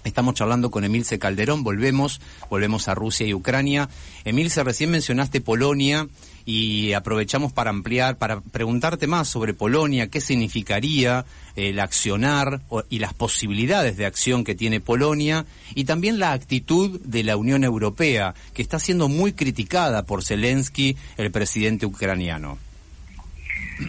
Estamos 0.06 0.36
charlando 0.36 0.72
con 0.72 0.86
Emilce 0.86 1.20
Calderón, 1.20 1.64
volvemos, 1.64 2.22
volvemos 2.50 2.88
a 2.88 2.96
Rusia 2.96 3.28
y 3.28 3.34
Ucrania. 3.34 3.90
Emilce, 4.24 4.64
recién 4.64 4.92
mencionaste 4.92 5.42
Polonia 5.42 6.08
y 6.46 6.94
aprovechamos 6.94 7.52
para 7.52 7.70
ampliar, 7.70 8.18
para 8.18 8.40
preguntarte 8.40 9.08
más 9.08 9.28
sobre 9.28 9.54
Polonia, 9.54 10.08
qué 10.08 10.22
significaría 10.22 11.26
el 11.58 11.80
accionar 11.80 12.62
y 12.90 13.00
las 13.00 13.14
posibilidades 13.14 13.98
de 13.98 14.06
acción 14.06 14.46
que 14.46 14.56
tiene 14.56 14.80
Polonia 14.80 15.46
y 15.76 15.84
también 15.84 16.18
la 16.18 16.32
actitud 16.32 17.02
de 17.02 17.24
la 17.24 17.36
Unión 17.36 17.66
Europea, 17.66 18.34
que 18.54 18.62
está 18.62 18.80
siendo 18.80 19.10
muy 19.10 19.34
criticada 19.34 20.04
por 20.04 20.24
Zelensky, 20.24 20.96
el 21.18 21.30
presidente 21.30 21.86
ucraniano. 21.86 22.58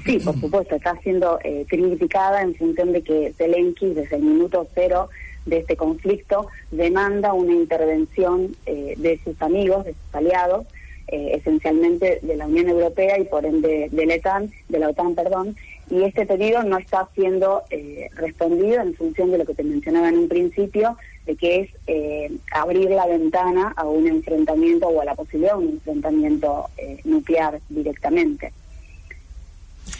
Sí, 0.05 0.19
por 0.19 0.39
supuesto, 0.41 0.77
está 0.77 0.97
siendo 1.03 1.39
eh, 1.43 1.65
criticada 1.69 2.43
en 2.43 2.55
función 2.55 2.93
de 2.93 3.03
que 3.03 3.33
Zelensky 3.39 3.95
desde 3.95 4.17
el 4.17 4.23
minuto 4.23 4.69
cero 4.75 5.09
de 5.47 5.59
este 5.59 5.77
conflicto 5.77 6.49
demanda 6.71 7.33
una 7.33 7.53
intervención 7.53 8.57
eh, 8.67 8.95
de 8.97 9.21
sus 9.25 9.41
amigos, 9.43 9.85
de 9.85 9.93
sus 9.93 10.15
aliados, 10.15 10.67
eh, 11.09 11.33
esencialmente 11.35 12.21
de 12.23 12.37
la 12.37 12.47
Unión 12.47 12.69
Europea 12.69 13.19
y 13.19 13.25
por 13.25 13.45
ende 13.45 13.89
de 13.91 14.07
la 14.07 14.15
OTAN, 14.17 14.53
de 14.69 14.79
la 14.79 14.89
OTAN, 14.91 15.15
perdón, 15.15 15.57
y 15.91 16.05
este 16.05 16.25
pedido 16.25 16.63
no 16.63 16.79
está 16.79 17.09
siendo 17.15 17.63
eh, 17.71 18.09
respondido 18.15 18.81
en 18.81 18.95
función 18.95 19.33
de 19.33 19.39
lo 19.39 19.45
que 19.45 19.55
te 19.55 19.65
mencionaba 19.65 20.09
en 20.09 20.19
un 20.19 20.29
principio, 20.29 20.97
de 21.27 21.37
que 21.37 21.61
es 21.61 21.71
abrir 22.53 22.91
la 22.91 23.07
ventana 23.07 23.75
a 23.77 23.85
un 23.85 24.07
enfrentamiento 24.07 24.89
o 24.89 25.01
a 25.01 25.05
la 25.05 25.15
posibilidad 25.15 25.53
de 25.53 25.65
un 25.65 25.71
enfrentamiento 25.73 26.67
nuclear 27.05 27.61
directamente. 27.69 28.53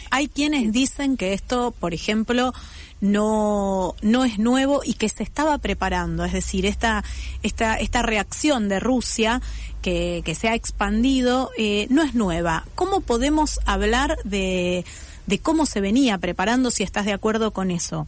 Hay 0.09 0.27
quienes 0.27 0.73
dicen 0.73 1.15
que 1.15 1.33
esto, 1.33 1.73
por 1.79 1.93
ejemplo, 1.93 2.53
no, 3.01 3.95
no 4.03 4.23
es 4.23 4.39
nuevo 4.39 4.81
y 4.85 4.93
que 4.93 5.09
se 5.09 5.23
estaba 5.23 5.57
preparando. 5.57 6.23
Es 6.23 6.33
decir, 6.33 6.65
esta, 6.65 7.03
esta, 7.43 7.75
esta 7.75 8.03
reacción 8.03 8.69
de 8.69 8.79
Rusia 8.79 9.41
que, 9.81 10.21
que 10.23 10.35
se 10.35 10.47
ha 10.47 10.55
expandido 10.55 11.49
eh, 11.57 11.87
no 11.89 12.03
es 12.03 12.13
nueva. 12.13 12.65
¿Cómo 12.75 13.01
podemos 13.01 13.59
hablar 13.65 14.17
de, 14.23 14.85
de 15.25 15.39
cómo 15.39 15.65
se 15.65 15.81
venía 15.81 16.17
preparando, 16.19 16.71
si 16.71 16.83
estás 16.83 17.05
de 17.05 17.13
acuerdo 17.13 17.51
con 17.51 17.71
eso? 17.71 18.07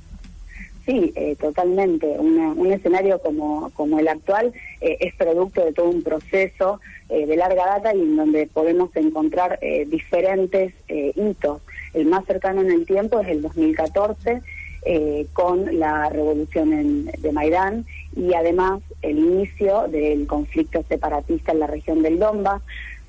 Sí, 0.85 1.13
eh, 1.15 1.37
totalmente. 1.39 2.05
un 2.19 2.71
escenario 2.71 3.19
como, 3.19 3.69
como 3.71 3.99
el 3.99 4.07
actual 4.09 4.53
eh, 4.81 4.97
es 4.99 5.15
producto 5.15 5.63
de 5.63 5.71
todo 5.71 5.89
un 5.89 6.03
proceso 6.03 6.79
de 7.07 7.37
larga 7.37 7.65
data 7.67 7.93
y 7.93 8.01
en 8.01 8.15
donde 8.15 8.47
podemos 8.47 8.89
encontrar 8.95 9.59
diferentes 9.85 10.73
hitos. 10.87 11.61
El 11.93 12.07
más 12.07 12.25
cercano 12.25 12.61
en 12.61 12.71
el 12.71 12.87
tiempo 12.87 13.19
es 13.19 13.27
el 13.27 13.43
2014, 13.43 14.41
eh, 14.85 15.27
con 15.33 15.79
la 15.79 16.09
revolución 16.09 17.05
de 17.05 17.31
Maidán 17.31 17.85
y 18.15 18.33
además 18.33 18.81
el 19.01 19.17
inicio 19.17 19.87
del 19.87 20.27
conflicto 20.27 20.83
separatista 20.87 21.51
en 21.51 21.59
la 21.59 21.67
región 21.67 22.01
del 22.01 22.19
Donbass. 22.19 22.61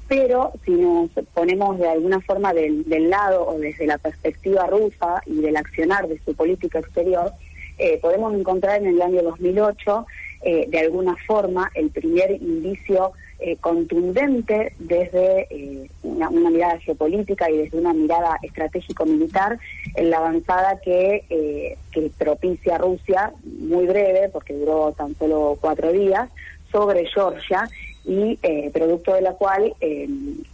Pero 0.07 0.53
si 0.65 0.73
nos 0.73 1.11
ponemos 1.33 1.79
de 1.79 1.89
alguna 1.89 2.21
forma 2.21 2.53
del, 2.53 2.85
lado 3.09 3.47
o 3.47 3.59
desde 3.59 3.87
la 3.87 3.99
perspectiva 3.99 4.67
rusa 4.67 5.23
y 5.27 5.41
del 5.41 5.57
accionar 5.57 6.07
de 6.09 6.21
su 6.25 6.35
política 6.35 6.79
exterior, 6.79 7.33
eh, 7.79 7.99
podemos 8.01 8.35
encontrar 8.35 8.81
en 8.81 8.89
el 8.89 9.03
año 9.03 9.23
2008 9.23 10.07
eh, 10.43 10.67
de 10.69 10.79
alguna 10.79 11.17
forma 11.27 11.71
el 11.75 11.91
primer 11.91 12.31
indicio 12.33 13.13
eh, 13.41 13.57
contundente 13.61 14.73
desde 14.79 15.49
eh, 15.51 15.91
una, 16.03 16.31
mirada 16.31 16.79
geopolítica 16.79 17.51
y 17.51 17.59
desde 17.59 17.79
una 17.79 17.93
mirada 17.93 18.39
estratégico-militar 18.43 19.59
en 19.97 20.11
la 20.11 20.19
avanzada 20.19 20.79
que, 20.81 21.25
eh, 21.29 21.77
propicia 22.17 22.79
Rusia, 22.79 23.33
muy 23.45 23.87
breve, 23.87 24.29
porque 24.29 24.55
duró 24.55 24.93
tan 24.93 25.17
solo 25.17 25.59
cuatro 25.61 25.93
días, 25.93 26.31
sobre 26.71 27.07
Georgia 27.07 27.69
y 28.05 28.37
producto 28.73 29.15
de 29.15 29.23
la 29.23 29.33
cual 29.33 29.75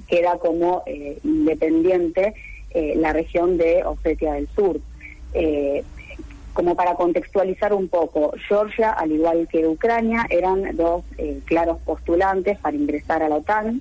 queda 0.06 0.38
como 0.38 0.84
independiente 1.24 2.34
la 2.74 3.12
región 3.14 3.56
de 3.56 3.82
Osetia 3.84 4.34
del 4.34 4.46
Sur 4.48 4.80
como 6.60 6.74
para 6.74 6.94
contextualizar 6.94 7.72
un 7.72 7.88
poco, 7.88 8.34
Georgia, 8.46 8.90
al 8.90 9.12
igual 9.12 9.48
que 9.50 9.66
Ucrania, 9.66 10.26
eran 10.28 10.76
dos 10.76 11.04
eh, 11.16 11.40
claros 11.46 11.78
postulantes 11.86 12.58
para 12.58 12.76
ingresar 12.76 13.22
a 13.22 13.30
la 13.30 13.36
OTAN 13.36 13.80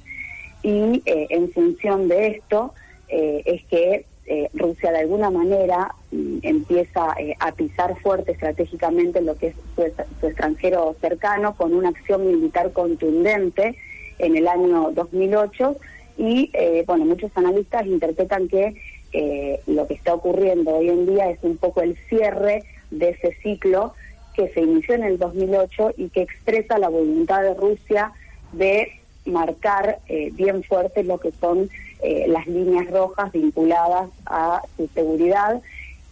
y 0.63 1.03
eh, 1.05 1.27
en 1.30 1.51
función 1.51 2.07
de 2.07 2.27
esto 2.27 2.73
eh, 3.09 3.41
es 3.43 3.65
que 3.65 4.05
Rusia 4.53 4.91
de 4.91 4.99
alguna 4.99 5.30
manera 5.30 5.93
mm, 6.11 6.38
empieza 6.43 7.15
a 7.39 7.51
pisar 7.51 7.99
fuerte 7.99 8.32
estratégicamente 8.32 9.19
en 9.19 9.25
lo 9.25 9.36
que 9.36 9.47
es 9.47 9.55
su, 9.75 10.27
extranjero 10.27 10.95
cercano 11.01 11.57
con 11.57 11.73
una 11.73 11.89
acción 11.89 12.25
militar 12.27 12.71
contundente 12.71 13.75
en 14.19 14.38
el 14.38 14.47
año 14.47 14.91
2008 14.93 15.75
y 16.17 16.49
bueno, 16.86 17.03
muchos 17.03 17.32
analistas 17.36 17.86
interpretan 17.88 18.47
que 18.47 18.75
eh, 19.12 19.62
lo 19.66 19.88
que 19.88 19.95
está 19.95 20.14
ocurriendo 20.14 20.76
hoy 20.76 20.89
en 20.89 21.07
día 21.07 21.30
es 21.30 21.39
un 21.41 21.57
poco 21.57 21.82
el 21.82 21.97
cierre 22.10 22.64
de 22.91 23.10
ese 23.10 23.34
ciclo 23.41 23.93
que 24.36 24.49
se 24.49 24.62
inició 24.62 24.95
en 24.95 25.03
el 25.03 25.18
2008 25.18 25.93
y 25.97 26.10
que 26.10 26.22
expresa 26.22 26.78
la 26.78 26.89
voluntad 26.89 27.41
de 27.41 27.55
Rusia 27.55 28.12
de 28.51 28.91
marcar 29.26 29.99
eh, 30.07 30.30
bien 30.34 30.64
fuerte 30.64 31.03
lo 31.03 31.18
que 31.18 31.32
son 31.39 31.70
eh, 32.01 32.26
las 32.28 32.47
líneas 32.47 32.89
rojas 32.91 33.32
vinculadas 33.32 34.10
a 34.26 34.62
su 34.78 34.88
seguridad 34.93 35.62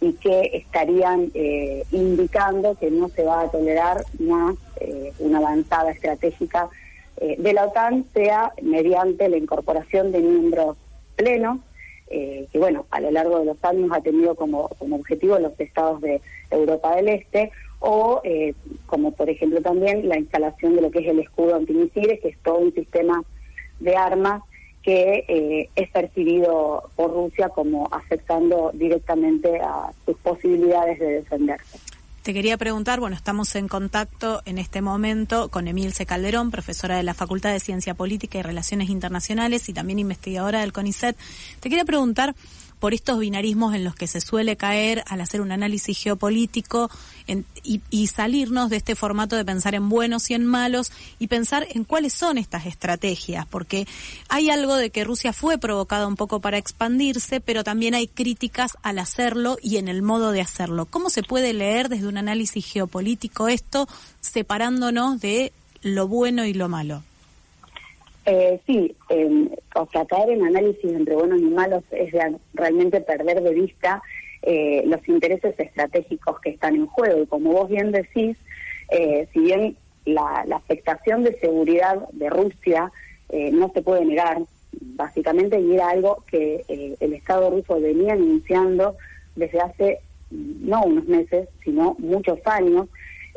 y 0.00 0.12
que 0.12 0.50
estarían 0.54 1.32
indicando 1.90 2.76
que 2.76 2.88
no 2.88 3.08
se 3.08 3.24
va 3.24 3.40
a 3.40 3.50
tolerar 3.50 4.04
más 4.20 4.54
una 5.18 5.38
avanzada 5.38 5.90
estratégica 5.90 6.68
de 7.20 7.52
la 7.52 7.66
OTAN, 7.66 8.04
sea 8.14 8.52
mediante 8.62 9.28
la 9.28 9.38
incorporación 9.38 10.12
de 10.12 10.20
miembros 10.20 10.76
plenos 11.16 11.58
eh, 12.10 12.46
que 12.52 12.58
bueno, 12.58 12.86
a 12.90 13.00
lo 13.00 13.10
largo 13.10 13.38
de 13.38 13.46
los 13.46 13.64
años 13.64 13.90
ha 13.92 14.00
tenido 14.00 14.34
como, 14.34 14.68
como 14.78 14.96
objetivo 14.96 15.38
los 15.38 15.58
estados 15.58 16.00
de 16.00 16.20
Europa 16.50 16.96
del 16.96 17.08
Este, 17.08 17.50
o 17.80 18.20
eh, 18.24 18.54
como 18.86 19.12
por 19.12 19.30
ejemplo 19.30 19.60
también 19.60 20.08
la 20.08 20.18
instalación 20.18 20.74
de 20.74 20.82
lo 20.82 20.90
que 20.90 21.00
es 21.00 21.06
el 21.06 21.20
escudo 21.20 21.56
antimisiles, 21.56 22.20
que 22.20 22.28
es 22.28 22.38
todo 22.38 22.58
un 22.58 22.74
sistema 22.74 23.22
de 23.80 23.96
armas 23.96 24.42
que 24.82 25.24
eh, 25.28 25.68
es 25.76 25.90
percibido 25.90 26.84
por 26.96 27.12
Rusia 27.12 27.50
como 27.50 27.88
afectando 27.90 28.70
directamente 28.72 29.60
a 29.60 29.92
sus 30.06 30.16
posibilidades 30.18 30.98
de 30.98 31.06
defenderse. 31.06 31.78
Te 32.22 32.34
quería 32.34 32.58
preguntar, 32.58 33.00
bueno, 33.00 33.16
estamos 33.16 33.54
en 33.54 33.68
contacto 33.68 34.42
en 34.44 34.58
este 34.58 34.82
momento 34.82 35.48
con 35.48 35.66
Emilce 35.66 36.04
Calderón, 36.04 36.50
profesora 36.50 36.96
de 36.96 37.02
la 37.02 37.14
Facultad 37.14 37.52
de 37.52 37.60
Ciencia 37.60 37.94
Política 37.94 38.38
y 38.38 38.42
Relaciones 38.42 38.90
Internacionales 38.90 39.68
y 39.68 39.72
también 39.72 39.98
investigadora 39.98 40.60
del 40.60 40.72
CONICET. 40.72 41.16
Te 41.60 41.70
quería 41.70 41.86
preguntar 41.86 42.34
por 42.78 42.94
estos 42.94 43.18
binarismos 43.18 43.74
en 43.74 43.84
los 43.84 43.94
que 43.94 44.06
se 44.06 44.20
suele 44.20 44.56
caer 44.56 45.02
al 45.06 45.20
hacer 45.20 45.40
un 45.40 45.52
análisis 45.52 45.98
geopolítico 45.98 46.90
y, 47.62 48.06
salirnos 48.06 48.70
de 48.70 48.76
este 48.76 48.94
formato 48.94 49.36
de 49.36 49.44
pensar 49.44 49.74
en 49.74 49.88
buenos 49.88 50.30
y 50.30 50.34
en 50.34 50.46
malos 50.46 50.90
y 51.18 51.26
pensar 51.26 51.66
en 51.70 51.84
cuáles 51.84 52.14
son 52.14 52.38
estas 52.38 52.66
estrategias, 52.66 53.46
porque 53.46 53.86
hay 54.28 54.50
algo 54.50 54.76
de 54.76 54.90
que 54.90 55.04
Rusia 55.04 55.32
fue 55.32 55.58
provocada 55.58 56.06
un 56.06 56.16
poco 56.16 56.40
para 56.40 56.58
expandirse, 56.58 57.40
pero 57.40 57.64
también 57.64 57.94
hay 57.94 58.08
críticas 58.08 58.78
al 58.82 58.98
hacerlo 58.98 59.58
y 59.62 59.76
en 59.76 59.88
el 59.88 60.02
modo 60.02 60.32
de 60.32 60.40
hacerlo. 60.40 60.86
¿Cómo 60.86 61.10
se 61.10 61.22
puede 61.22 61.52
leer 61.52 61.88
desde 61.88 62.06
un 62.06 62.16
análisis 62.16 62.64
geopolítico 62.64 63.48
esto, 63.48 63.88
separándonos 64.20 65.20
de 65.20 65.52
lo 65.82 66.08
bueno 66.08 66.44
y 66.44 66.54
lo 66.54 66.68
malo? 66.68 67.02
Eh, 68.30 68.60
sí, 68.66 68.94
eh, 69.08 69.48
o 69.74 69.88
sea, 69.90 70.04
caer 70.04 70.28
en 70.28 70.44
análisis 70.44 70.84
entre 70.84 71.14
buenos 71.14 71.40
y 71.40 71.44
malos 71.44 71.82
es 71.90 72.12
realmente 72.52 73.00
perder 73.00 73.42
de 73.42 73.54
vista 73.54 74.02
eh, 74.42 74.82
los 74.84 75.08
intereses 75.08 75.58
estratégicos 75.58 76.38
que 76.40 76.50
están 76.50 76.74
en 76.74 76.86
juego. 76.88 77.22
Y 77.22 77.26
como 77.26 77.52
vos 77.52 77.70
bien 77.70 77.90
decís, 77.90 78.36
eh, 78.90 79.26
si 79.32 79.40
bien 79.40 79.78
la, 80.04 80.44
afectación 80.54 81.24
de 81.24 81.38
seguridad 81.40 82.06
de 82.12 82.28
Rusia 82.28 82.92
no 83.52 83.70
se 83.72 83.82
puede 83.82 84.04
negar, 84.04 84.38
básicamente, 84.72 85.58
era 85.58 85.88
algo 85.88 86.22
que 86.30 86.64
el 87.00 87.12
Estado 87.14 87.50
ruso 87.50 87.80
venía 87.80 88.12
anunciando 88.14 88.96
desde 89.36 89.60
hace 89.60 90.00
no 90.30 90.84
unos 90.84 91.06
meses, 91.06 91.48
sino 91.64 91.94
muchos 91.98 92.38
años, 92.46 92.88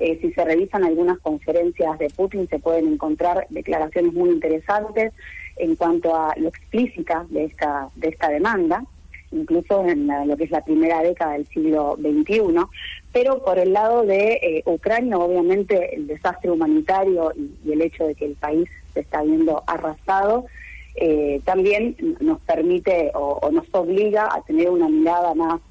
Eh, 0.04 0.18
si 0.20 0.34
se 0.34 0.44
revisan 0.44 0.84
algunas 0.84 1.20
conferencias 1.20 2.00
de 2.00 2.10
Putin 2.10 2.48
se 2.50 2.58
pueden 2.58 2.88
encontrar 2.88 3.46
declaraciones 3.52 4.14
muy 4.14 4.32
interesantes 4.32 5.14
en 5.58 5.76
cuanto 5.76 6.16
a 6.16 6.34
lo 6.38 6.50
explícita 6.50 7.28
de 7.30 7.46
esta, 7.46 7.88
de 7.96 8.08
esta 8.08 8.30
demanda 8.30 8.84
incluso 9.32 9.86
en 9.88 10.08
lo 10.28 10.36
que 10.36 10.46
es 10.46 10.52
la 10.52 10.66
primera 10.66 11.02
década 11.04 11.34
del 11.34 11.48
siglo 11.48 11.98
XXI, 12.02 12.66
pero 13.14 13.44
por 13.44 13.60
el 13.60 13.74
lado 13.74 14.04
de 14.04 14.34
eh, 14.34 14.64
Ucrania, 14.66 15.18
obviamente 15.20 15.96
el 15.96 16.08
desastre 16.08 16.52
humanitario 16.52 17.32
y, 17.36 17.72
el 17.72 17.82
hecho 17.82 18.08
de 18.08 18.16
que 18.16 18.26
el 18.26 18.36
país 18.36 18.68
se 18.94 19.02
está 19.02 19.22
viendo 19.22 19.64
arrasado, 19.68 20.48
eh, 20.96 21.40
también 21.46 21.96
nos 22.20 22.42
permite 22.42 23.12
o, 23.14 23.50
nos 23.52 23.66
obliga 23.72 24.28
a 24.34 24.42
tener 24.42 24.70
una 24.70 24.90
mirada 24.90 25.34
más 25.34 25.62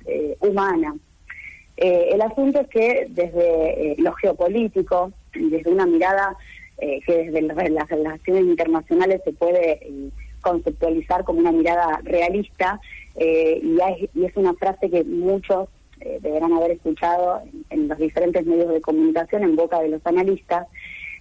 eh, 1.81 2.11
el 2.13 2.23
asunto 2.23 2.61
es 2.61 2.69
que 2.69 3.07
desde 3.09 3.97
lo 3.99 4.13
geopolítico, 4.13 5.13
desde 5.35 5.71
una 5.71 5.87
mirada 5.87 6.37
que 6.79 7.31
desde 7.31 7.43
las 7.43 7.89
relaciones 7.89 8.45
internacionales 8.45 9.21
se 9.23 9.33
puede 9.35 9.81
conceptualizar 10.41 11.25
como 11.25 11.41
una 11.41 11.53
mirada 11.53 12.01
realista, 12.05 12.81
eh, 13.17 13.61
y, 13.63 14.25
es 14.25 14.37
una 14.37 14.55
frase 14.55 14.91
que 14.91 15.05
muchos 15.05 15.69
eh, 16.01 16.19
deberán 16.23 16.53
haber 16.53 16.73
escuchado 16.73 17.43
en, 17.71 17.89
los 17.89 17.99
diferentes 17.99 18.47
medios 18.47 18.73
de 18.73 18.81
comunicación 18.81 19.43
en 19.43 19.57
boca 19.57 19.81
de 19.81 19.89
los 19.89 20.05
analistas. 20.07 20.67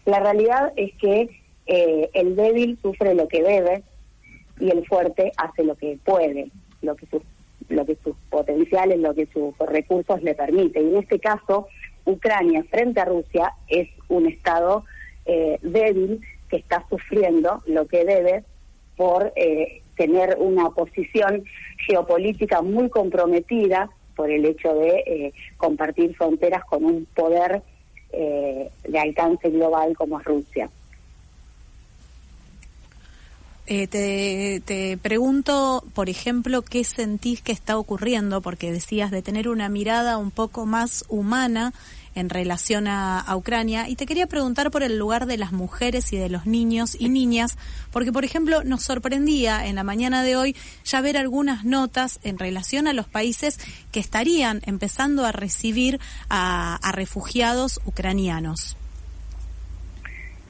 La 0.05 0.19
realidad 0.19 0.71
es 0.75 0.93
que 0.95 1.29
eh, 1.65 2.09
el 2.13 2.35
débil 2.35 2.77
sufre 2.81 3.13
lo 3.15 3.27
que 3.27 3.43
debe 3.43 3.83
y 4.59 4.69
el 4.69 4.85
fuerte 4.87 5.31
hace 5.37 5.63
lo 5.63 5.75
que 5.75 5.97
puede, 6.03 6.49
lo 6.81 6.95
que 6.95 7.05
sus 7.07 7.21
lo 7.69 7.85
que 7.85 7.95
sus 8.03 8.15
potenciales, 8.29 8.99
lo 8.99 9.13
que 9.13 9.27
sus 9.27 9.57
recursos 9.59 10.21
le 10.23 10.35
permiten. 10.35 10.87
Y 10.87 10.89
en 10.95 10.97
este 10.97 11.19
caso, 11.19 11.67
Ucrania 12.05 12.63
frente 12.69 12.99
a 12.99 13.05
Rusia 13.05 13.53
es 13.67 13.87
un 14.07 14.27
Estado 14.27 14.83
débil 15.61 16.21
que 16.49 16.57
está 16.57 16.83
sufriendo 16.89 17.61
lo 17.67 17.85
que 17.85 18.03
debe 18.03 18.43
por 18.97 19.31
tener 19.99 20.37
una 20.39 20.69
posición 20.69 21.43
geopolítica 21.85 22.61
muy 22.61 22.89
comprometida 22.89 23.89
por 24.15 24.31
el 24.31 24.45
hecho 24.45 24.73
de 24.73 25.03
eh, 25.05 25.33
compartir 25.57 26.15
fronteras 26.15 26.63
con 26.65 26.85
un 26.85 27.05
poder 27.13 27.61
eh, 28.11 28.69
de 28.87 28.99
alcance 28.99 29.49
global 29.49 29.95
como 29.95 30.19
es 30.19 30.25
Rusia. 30.25 30.69
Eh, 33.71 33.85
te, 33.85 34.63
te, 34.65 34.97
pregunto, 34.97 35.83
por 35.93 36.09
ejemplo, 36.09 36.63
qué 36.63 36.83
sentís 36.83 37.43
que 37.43 37.51
está 37.51 37.77
ocurriendo, 37.77 38.41
porque 38.41 38.71
decías 38.71 39.11
de 39.11 39.21
tener 39.21 39.47
una 39.47 39.69
mirada 39.69 40.17
un 40.17 40.31
poco 40.31 40.65
más 40.65 41.05
humana 41.07 41.71
en 42.15 42.29
relación 42.29 42.87
a, 42.87 43.23
Ucrania. 43.35 43.87
Y 43.87 43.95
te 43.95 44.07
quería 44.07 44.25
preguntar 44.25 44.71
por 44.71 44.81
el 44.81 44.97
lugar 44.97 45.27
de 45.27 45.37
las 45.37 45.51
mujeres 45.51 46.11
y 46.13 46.17
de 46.17 46.29
los 46.29 46.47
niños 46.47 46.97
y 46.99 47.09
niñas, 47.09 47.59
porque, 47.91 48.11
por 48.11 48.25
ejemplo, 48.25 48.63
nos 48.63 48.81
sorprendía 48.83 49.67
en 49.67 49.75
la 49.75 49.83
mañana 49.83 50.23
de 50.23 50.35
hoy 50.35 50.55
ya 50.83 50.99
ver 51.01 51.15
algunas 51.15 51.63
notas 51.63 52.19
en 52.23 52.39
relación 52.39 52.87
a 52.87 52.93
los 52.93 53.07
países 53.07 53.59
que 53.91 53.99
estarían 53.99 54.61
empezando 54.65 55.25
a 55.25 55.31
recibir 55.31 55.99
a, 56.27 56.79
refugiados 56.91 57.79
ucranianos. 57.85 58.75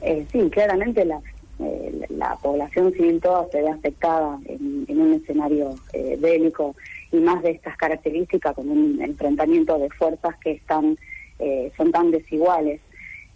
Eh, 0.00 0.26
sí, 0.32 0.48
claramente 0.50 1.04
la, 1.04 1.20
eh, 1.62 2.06
la 2.08 2.36
población 2.36 2.92
civil 2.92 3.20
toda 3.20 3.46
se 3.50 3.62
ve 3.62 3.68
afectada 3.68 4.38
en, 4.46 4.86
un 4.88 5.14
escenario 5.14 5.74
eh, 5.92 6.16
bélico 6.18 6.74
y 7.12 7.16
más 7.16 7.42
de 7.42 7.50
estas 7.50 7.76
características 7.76 8.54
con 8.54 8.68
un 8.68 9.00
enfrentamiento 9.02 9.78
de 9.78 9.90
fuerzas 9.90 10.36
que 10.42 10.52
están 10.52 10.96
eh, 11.38 11.72
son 11.76 11.90
tan 11.90 12.10
desiguales. 12.10 12.80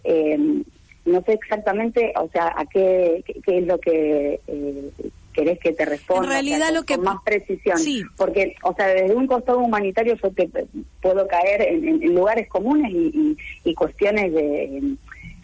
Eh, 0.03 0.37
no 1.05 1.21
sé 1.21 1.33
exactamente, 1.33 2.13
o 2.19 2.27
sea, 2.29 2.53
a 2.55 2.65
qué, 2.65 3.23
qué, 3.45 3.59
es 3.59 3.67
lo 3.67 3.79
que 3.79 4.39
eh, 4.47 4.91
querés 5.33 5.59
que 5.59 5.73
te 5.73 5.85
responda. 5.85 6.23
En 6.23 6.29
realidad 6.29 6.73
lo 6.73 6.83
que... 6.83 6.95
Con 6.95 7.05
más 7.05 7.21
precisión. 7.23 7.77
Sí. 7.77 8.03
Porque, 8.17 8.55
o 8.63 8.73
sea, 8.73 8.87
desde 8.87 9.15
un 9.15 9.27
costado 9.27 9.59
humanitario 9.59 10.15
yo 10.15 10.31
te 10.31 10.49
puedo 11.01 11.27
caer 11.27 11.61
en, 11.61 12.15
lugares 12.15 12.47
comunes 12.47 12.91
y, 12.91 13.37
y, 13.63 13.73
cuestiones 13.75 14.33
de 14.33 14.95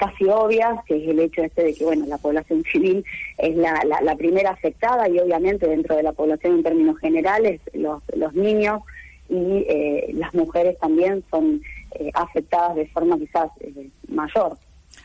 casi 0.02 0.26
obvias, 0.26 0.84
que 0.88 0.98
es 0.98 1.08
el 1.08 1.20
hecho 1.20 1.44
este 1.44 1.64
de 1.64 1.74
que, 1.76 1.86
bueno, 1.86 2.08
la 2.08 2.18
población 2.18 2.64
civil 2.72 3.06
es 3.38 3.56
la, 3.56 3.84
la, 4.02 4.16
primera 4.16 4.50
afectada 4.50 5.08
y 5.08 5.20
obviamente 5.20 5.68
dentro 5.68 5.96
de 5.96 6.04
la 6.04 6.12
población 6.12 6.56
en 6.56 6.64
términos 6.64 6.98
generales, 6.98 7.62
los, 7.74 8.02
los 8.16 8.34
niños 8.34 8.82
y 9.30 10.12
las 10.14 10.34
mujeres 10.34 10.78
también 10.80 11.24
son 11.32 11.62
eh, 11.94 12.10
afectadas 12.14 12.76
de 12.76 12.88
forma 12.88 13.18
quizás 13.18 13.50
eh, 13.60 13.90
mayor. 14.08 14.58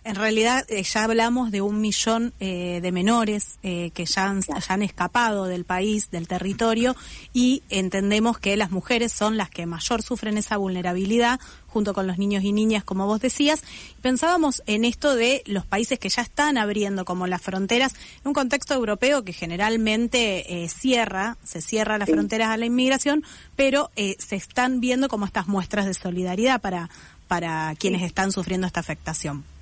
En 0.07 0.14
realidad 0.14 0.64
eh, 0.68 0.84
ya 0.84 1.02
hablamos 1.02 1.50
de 1.50 1.62
un 1.62 1.80
millón 1.80 2.32
de 2.38 2.92
menores 2.92 3.59
que 3.61 4.04
ya 4.04 4.28
han, 4.28 4.40
ya 4.40 4.62
han, 4.68 4.82
escapado 4.82 5.46
del 5.46 5.64
país, 5.64 6.12
del 6.12 6.28
territorio, 6.28 6.94
y 7.32 7.64
entendemos 7.70 8.38
que 8.38 8.57
las 8.57 8.70
mujeres 8.70 9.12
son 9.12 9.36
las 9.36 9.50
que 9.50 9.66
mayor 9.66 10.02
sufren 10.02 10.38
esa 10.38 10.59
vulnerabilidad, 10.59 11.40
junto 11.66 11.92
con 11.92 12.07
los 12.07 12.18
niños 12.18 12.44
y 12.44 12.52
niñas, 12.52 12.84
como 12.84 13.09
vos 13.09 13.20
decías. 13.20 13.64
Pensábamos 14.00 14.62
en 14.66 14.84
esto 14.84 15.16
de 15.16 15.42
los 15.46 15.66
países 15.66 15.98
que 15.98 16.09
ya 16.09 16.22
están 16.22 16.57
abriendo 16.57 17.04
como 17.04 17.26
las 17.26 17.42
fronteras, 17.42 17.94
en 18.20 18.28
un 18.28 18.34
contexto 18.34 18.74
europeo 18.74 19.24
que 19.24 19.32
generalmente 19.32 20.68
cierra, 20.68 21.36
se 21.42 21.61
cierra 21.61 21.98
las 21.98 22.09
fronteras 22.09 22.50
a 22.50 22.57
la 22.57 22.66
inmigración, 22.66 23.24
pero 23.57 23.90
se 23.96 24.36
están 24.36 24.78
viendo 24.78 25.09
como 25.09 25.26
estas 25.26 25.48
muestras 25.48 25.86
de 25.86 25.94
solidaridad 25.94 26.61
para, 26.61 26.90
para 27.26 27.74
quienes 27.74 28.02
están 28.02 28.30
sufriendo 28.30 28.68
esta 28.68 28.78
afectación. 28.78 29.55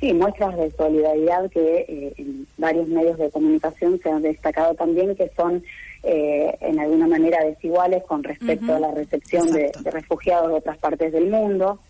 Sí, 0.00 0.12
muestras 0.14 0.56
de 0.56 0.70
solidaridad 0.70 1.50
que 1.50 1.84
eh, 1.88 2.14
en 2.18 2.46
varios 2.56 2.86
medios 2.86 3.18
de 3.18 3.30
comunicación 3.30 3.98
se 4.00 4.08
han 4.08 4.22
destacado 4.22 4.74
también 4.74 5.16
que 5.16 5.28
son 5.36 5.64
eh, 6.04 6.56
en 6.60 6.78
alguna 6.78 7.08
manera 7.08 7.42
desiguales 7.42 8.04
con 8.04 8.22
respecto 8.22 8.76
a 8.76 8.78
la 8.78 8.92
recepción 8.92 9.50
de, 9.50 9.72
refugiados 9.84 10.48
de 10.50 10.54
otras 10.54 10.78
partes 10.78 11.12
del 11.12 11.28
mundo. 11.28 11.80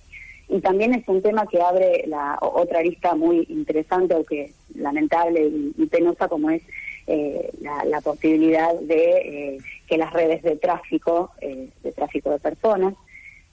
Y 0.49 0.61
también 0.61 0.95
es 0.95 1.07
un 1.07 1.21
tema 1.21 1.47
que 1.47 1.61
abre 1.61 2.05
la 2.07 2.39
otra 2.41 2.83
lista 2.83 3.15
muy 3.15 3.45
interesante, 3.51 4.15
o 4.15 4.25
que 4.25 4.55
lamentable 4.75 5.47
y, 5.77 5.87
penosa, 5.87 6.29
como 6.29 6.49
es 6.49 6.63
eh, 7.07 7.51
la, 7.61 8.01
posibilidad 8.01 8.75
de 8.81 9.59
que 9.87 9.99
las 9.99 10.15
redes 10.15 10.43
de 10.43 10.57
tráfico, 10.57 11.33
de 11.43 11.93
tráfico 11.93 12.31
de 12.31 12.39
personas, 12.39 12.95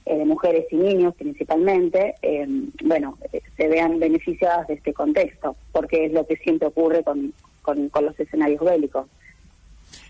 eh, 0.06 0.18
de 0.18 0.26
mujeres 0.26 0.66
y 0.70 0.76
niños 0.76 1.16
principalmente, 1.16 2.14
eh, 2.22 2.46
bueno, 2.84 3.18
eh, 3.34 3.42
se 3.58 3.68
vean 3.68 3.98
beneficiadas 3.98 4.68
de 4.68 4.76
este 4.76 4.94
contexto, 4.94 5.56
porque 5.72 6.06
es 6.06 6.14
lo 6.14 6.28
que 6.28 6.36
siempre 6.38 6.68
ocurre 6.68 7.04
con, 7.04 7.34
con, 7.64 7.90
los 8.04 8.20
escenarios 8.20 8.64
bélicos. 8.64 9.08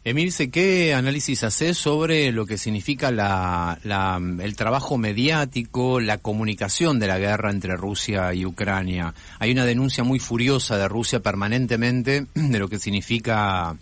Emilce, 0.04 0.52
¿qué 0.52 0.94
análisis 0.94 1.46
haces 1.46 1.78
sobre 1.78 2.34
lo 2.34 2.46
que 2.46 2.58
significa 2.58 3.10
la, 3.10 3.80
la, 3.86 4.20
el 4.44 4.56
trabajo 4.58 4.98
mediático, 4.98 6.02
la 6.02 6.18
comunicación 6.18 7.00
de 7.00 7.08
la 7.08 7.18
guerra 7.18 7.50
entre 7.50 7.78
Rusia 7.78 8.34
y 8.34 8.46
Ucrania? 8.46 9.14
Hay 9.40 9.52
una 9.52 9.66
denuncia 9.66 10.04
muy 10.04 10.20
furiosa 10.20 10.78
de 10.78 10.90
Rusia 10.90 11.22
permanentemente 11.22 12.26
de 12.34 12.60
lo 12.60 12.68
que 12.68 12.80
significa 12.80 13.78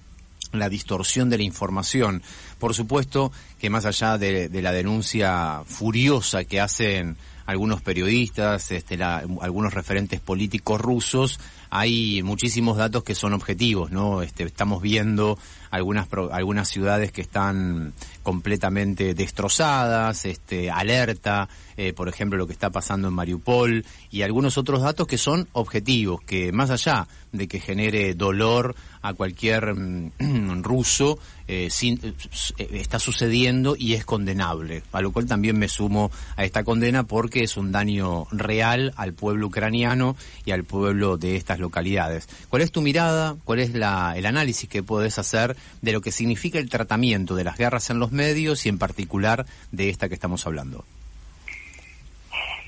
la 0.54 0.70
distorsión 0.70 1.30
de 1.30 1.38
la 1.38 1.44
información. 1.44 2.22
Por 2.64 2.74
supuesto 2.74 3.30
que 3.60 3.70
más 3.70 3.84
allá 3.84 4.18
de, 4.18 4.48
la 4.62 4.72
denuncia 4.72 5.64
furiosa 5.66 6.46
que 6.46 6.62
hacen 6.62 7.18
algunos 7.46 7.82
periodistas, 7.82 8.72
este, 8.72 9.04
algunos 9.04 9.74
referentes 9.74 10.22
políticos 10.22 10.80
rusos, 10.80 11.42
hay 11.76 12.22
muchísimos 12.22 12.78
datos 12.78 13.04
que 13.04 13.16
son 13.16 13.34
objetivos, 13.34 13.90
¿no? 13.90 14.22
Este, 14.22 14.44
estamos 14.44 14.80
viendo 14.80 15.40
algunas 15.72 16.08
algunas 16.32 16.70
ciudades 16.70 17.12
que 17.12 17.22
están 17.22 17.94
completamente 18.22 19.16
destrozadas, 19.16 20.26
este, 20.26 20.70
alerta, 20.70 21.50
eh, 21.76 21.92
por 21.94 22.10
ejemplo 22.10 22.38
lo 22.38 22.46
que 22.46 22.54
está 22.54 22.70
pasando 22.70 23.08
en 23.08 23.16
Mariupol 23.16 23.84
y 24.12 24.22
algunos 24.22 24.60
otros 24.60 24.84
datos 24.84 25.08
que 25.08 25.18
son 25.18 25.48
objetivos, 25.54 26.22
que 26.22 26.52
más 26.52 26.70
allá 26.70 27.08
de 27.32 27.48
que 27.48 27.60
genere 27.60 28.14
dolor 28.14 28.76
a 29.02 29.16
cualquier 29.16 29.74
mm, 29.74 30.12
ruso, 30.64 31.18
eh, 31.48 31.70
eh, 31.82 32.14
está 32.58 33.00
sucediendo 33.00 33.76
y 33.78 33.94
es 33.94 34.06
condenable, 34.06 34.84
a 34.92 35.02
lo 35.02 35.12
cual 35.12 35.26
también 35.26 35.58
me 35.58 35.68
sumo 35.68 36.12
a 36.38 36.46
esta 36.46 36.64
condena 36.64 37.04
porque 37.04 37.44
es 37.44 37.58
un 37.58 37.72
daño 37.72 38.28
real 38.32 38.94
al 38.96 39.14
pueblo 39.14 39.48
ucraniano 39.48 40.16
y 40.46 40.52
al 40.52 40.64
pueblo 40.64 41.18
de 41.18 41.36
estas 41.36 41.60
localidades. 41.64 42.30
¿Cuál 42.50 42.62
es 42.62 42.72
tu 42.72 42.82
mirada? 42.82 43.36
¿Cuál 43.44 43.60
es 43.60 43.74
la, 43.74 44.14
el 44.16 44.28
análisis 44.28 44.70
que 44.70 44.84
puedes 44.84 45.18
hacer 45.18 45.56
de 45.82 45.92
lo 45.92 46.02
que 46.02 46.12
significa 46.12 46.60
el 46.60 46.70
tratamiento 46.70 47.36
de 47.36 47.44
las 47.44 47.58
guerras 47.58 47.90
en 47.90 48.00
los 48.00 48.12
medios 48.12 48.66
y 48.66 48.70
en 48.70 48.78
particular 48.78 49.48
de 49.72 49.90
esta 49.90 50.08
que 50.08 50.16
estamos 50.16 50.46
hablando? 50.46 50.86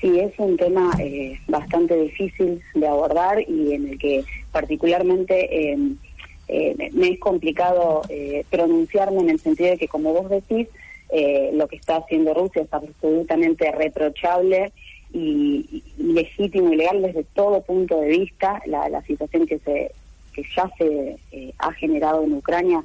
Sí, 0.00 0.18
es 0.20 0.32
un 0.38 0.56
tema 0.56 0.90
eh, 0.98 1.38
bastante 1.48 1.96
difícil 1.96 2.60
de 2.74 2.86
abordar 2.86 3.40
y 3.40 3.72
en 3.72 3.88
el 3.88 3.98
que 3.98 4.24
particularmente 4.52 5.72
eh, 5.72 5.78
eh, 6.48 6.90
me 6.92 7.08
es 7.08 7.18
complicado 7.18 8.02
pronunciarme 8.50 9.20
en 9.20 9.30
el 9.30 9.40
sentido 9.40 9.70
de 9.70 9.78
que, 9.78 9.88
como 9.88 10.12
vos 10.12 10.28
decís, 10.28 10.68
lo 11.52 11.66
que 11.68 11.76
está 11.76 11.96
haciendo 11.96 12.34
Rusia 12.34 12.62
es 12.62 12.72
absolutamente 12.72 13.70
reprochable 13.72 14.72
y, 15.16 15.82
legítimo 15.96 16.72
y 16.72 16.76
legal 16.76 17.02
desde 17.02 17.24
todo 17.24 17.62
punto 17.62 18.00
de 18.00 18.08
vista. 18.08 18.60
La, 18.66 18.88
la 18.88 19.02
situación 19.02 19.46
que 19.46 19.58
se 19.58 19.92
que 20.36 20.44
ya 20.54 20.70
se 20.76 21.16
eh, 21.32 21.54
ha 21.58 21.72
generado 21.72 22.22
en 22.22 22.34
Ucrania 22.34 22.84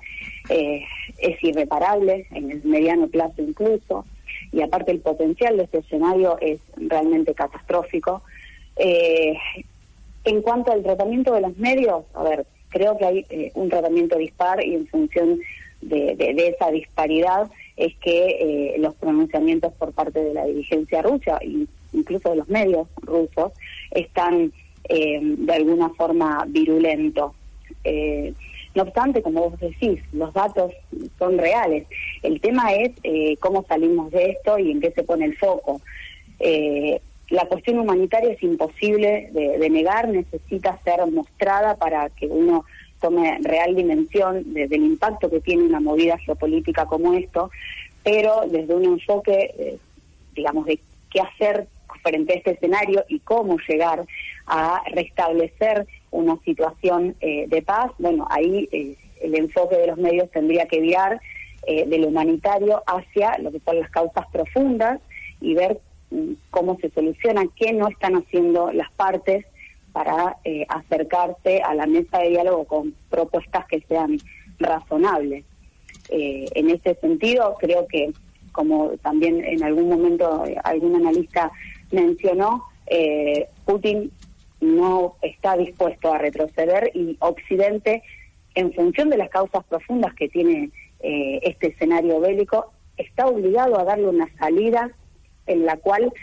eh, 0.50 0.84
es 1.18 1.44
irreparable, 1.44 2.26
en 2.32 2.50
el 2.50 2.64
mediano 2.64 3.08
plazo 3.08 3.42
incluso, 3.42 4.06
y 4.54 4.62
aparte 4.62 4.92
el 4.92 5.02
potencial 5.02 5.58
de 5.58 5.64
este 5.64 5.80
escenario 5.80 6.38
es 6.40 6.62
realmente 6.78 7.34
catastrófico. 7.34 8.24
Eh, 8.78 9.38
en 10.24 10.42
cuanto 10.42 10.72
al 10.72 10.82
tratamiento 10.82 11.34
de 11.34 11.42
los 11.42 11.58
medios, 11.58 12.06
a 12.14 12.24
ver, 12.24 12.46
creo 12.70 12.98
que 12.98 13.06
hay 13.06 13.52
un 13.56 13.70
tratamiento 13.70 14.18
dispar 14.18 14.66
y 14.66 14.76
en 14.76 14.88
función 14.88 15.40
de, 15.82 16.16
esa 16.56 16.72
disparidad 16.72 17.50
es 17.76 17.94
que 17.98 18.76
los 18.78 18.94
pronunciamientos 18.96 19.74
por 19.74 19.92
parte 19.94 20.24
de 20.24 20.34
la 20.34 20.46
dirigencia 20.46 21.02
rusa, 21.02 21.40
incluso 21.94 22.30
de 22.30 22.38
los 22.38 22.50
medios 22.50 22.88
rusos, 23.02 23.52
están 23.92 24.52
de 24.90 25.54
alguna 25.54 25.90
forma 25.90 26.44
virulentos. 26.48 27.34
Eh, 27.84 28.34
no 28.74 28.84
obstante, 28.84 29.22
como 29.22 29.50
vos 29.50 29.60
decís, 29.60 30.00
los 30.14 30.34
datos 30.34 30.72
son 31.20 31.38
reales. 31.38 31.88
El 32.24 32.40
tema 32.40 32.74
es 32.74 32.92
eh, 33.04 33.36
cómo 33.40 33.66
salimos 33.68 34.12
de 34.12 34.32
esto 34.32 34.58
y 34.58 34.72
en 34.72 34.80
qué 34.80 34.92
se 34.92 35.04
pone 35.04 35.26
el 35.26 35.38
foco. 35.38 35.82
Eh, 36.40 37.02
la 37.30 37.46
cuestión 37.46 37.80
humanitaria 37.80 38.32
es 38.32 38.44
imposible 38.44 39.30
de, 39.32 39.70
negar, 39.70 40.08
necesita 40.10 40.80
ser 40.84 41.06
mostrada 41.12 41.76
para 41.76 42.10
que 42.10 42.28
uno 42.28 42.66
tome 43.00 43.40
real 43.42 43.76
dimensión 43.76 44.54
del 44.54 44.74
impacto 44.74 45.30
que 45.30 45.40
tiene 45.40 45.64
una 45.64 45.80
movida 45.80 46.18
geopolítica 46.18 46.86
como 46.86 47.14
esto, 47.14 47.50
pero 48.04 48.42
desde 48.48 48.76
un 48.76 48.84
enfoque, 48.84 49.80
digamos, 50.36 50.66
de 50.66 50.80
qué 51.10 51.22
hacer 51.22 51.68
frente 52.00 52.34
a 52.34 52.36
este 52.38 52.52
escenario 52.52 53.04
y 53.08 53.20
cómo 53.20 53.58
llegar 53.68 54.06
a 54.48 54.82
restablecer 54.94 55.88
una 56.12 56.38
situación 56.44 57.16
eh, 57.22 57.46
de 57.48 57.62
paz, 57.62 57.92
bueno, 57.98 58.28
ahí 58.30 58.68
eh, 58.72 58.96
el 59.22 59.36
enfoque 59.36 59.78
de 59.78 59.88
los 59.88 59.98
medios 59.98 60.30
tendría 60.32 60.66
que 60.66 60.82
virar 60.82 61.22
eh, 61.66 61.86
de 61.86 61.98
lo 62.00 62.08
humanitario 62.08 62.84
hacia 62.86 63.38
lo 63.38 63.52
que 63.52 63.60
son 63.60 63.80
las 63.80 63.90
causas 63.90 64.26
profundas 64.32 65.00
y 65.40 65.54
ver 65.54 65.80
mm, 66.10 66.34
cómo 66.50 66.78
se 66.80 66.90
solucionan, 66.90 67.50
qué 67.56 67.72
no 67.72 67.88
están 67.88 68.16
haciendo 68.16 68.72
las 68.72 68.92
partes 68.92 69.46
para 69.94 70.38
acercarse 70.70 71.62
a 71.62 71.76
la 71.76 71.86
mesa 71.86 72.20
de 72.20 72.30
diálogo 72.30 72.64
con 72.64 72.94
propuestas 73.10 73.66
que 73.68 73.82
sean 73.90 74.20
razonables. 74.58 75.44
en 76.10 76.70
ese 76.70 76.96
sentido, 76.96 77.58
creo 77.60 77.86
que, 77.88 78.14
como 78.54 78.92
también 79.02 79.44
en 79.44 79.62
algún 79.64 79.90
momento 79.90 80.46
algún 80.64 80.96
analista 80.96 81.52
mencionó, 81.92 82.66
Putin 83.66 84.12
no 84.62 85.16
está 85.22 85.58
dispuesto 85.58 86.14
a 86.14 86.20
retroceder 86.20 86.92
y 86.94 87.18
Occidente, 87.20 88.04
en 88.56 88.72
función 88.74 89.10
de 89.10 89.18
las 89.18 89.30
causas 89.30 89.64
profundas 89.66 90.14
que 90.14 90.30
tiene 90.30 90.70
eh, 91.00 91.40
este 91.44 91.68
escenario 91.68 92.20
bélico, 92.20 92.72
está 92.96 93.26
obligado 93.26 93.80
a 93.80 93.84
darle 93.84 94.08
una 94.08 94.30
salida 94.38 94.92
en 95.48 95.66
la 95.66 95.78
cual 95.78 96.14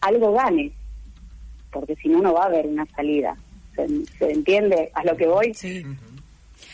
algo 0.00 0.32
gane, 0.32 0.70
porque 1.72 1.96
si 1.96 2.08
no, 2.08 2.20
no 2.20 2.34
va 2.34 2.44
a 2.44 2.46
haber 2.46 2.66
una 2.66 2.86
salida. 2.86 3.36
¿Se, 3.74 4.32
entiende 4.32 4.90
a 4.94 5.04
lo 5.04 5.16
que 5.16 5.26
voy? 5.26 5.54
Sí. 5.54 5.84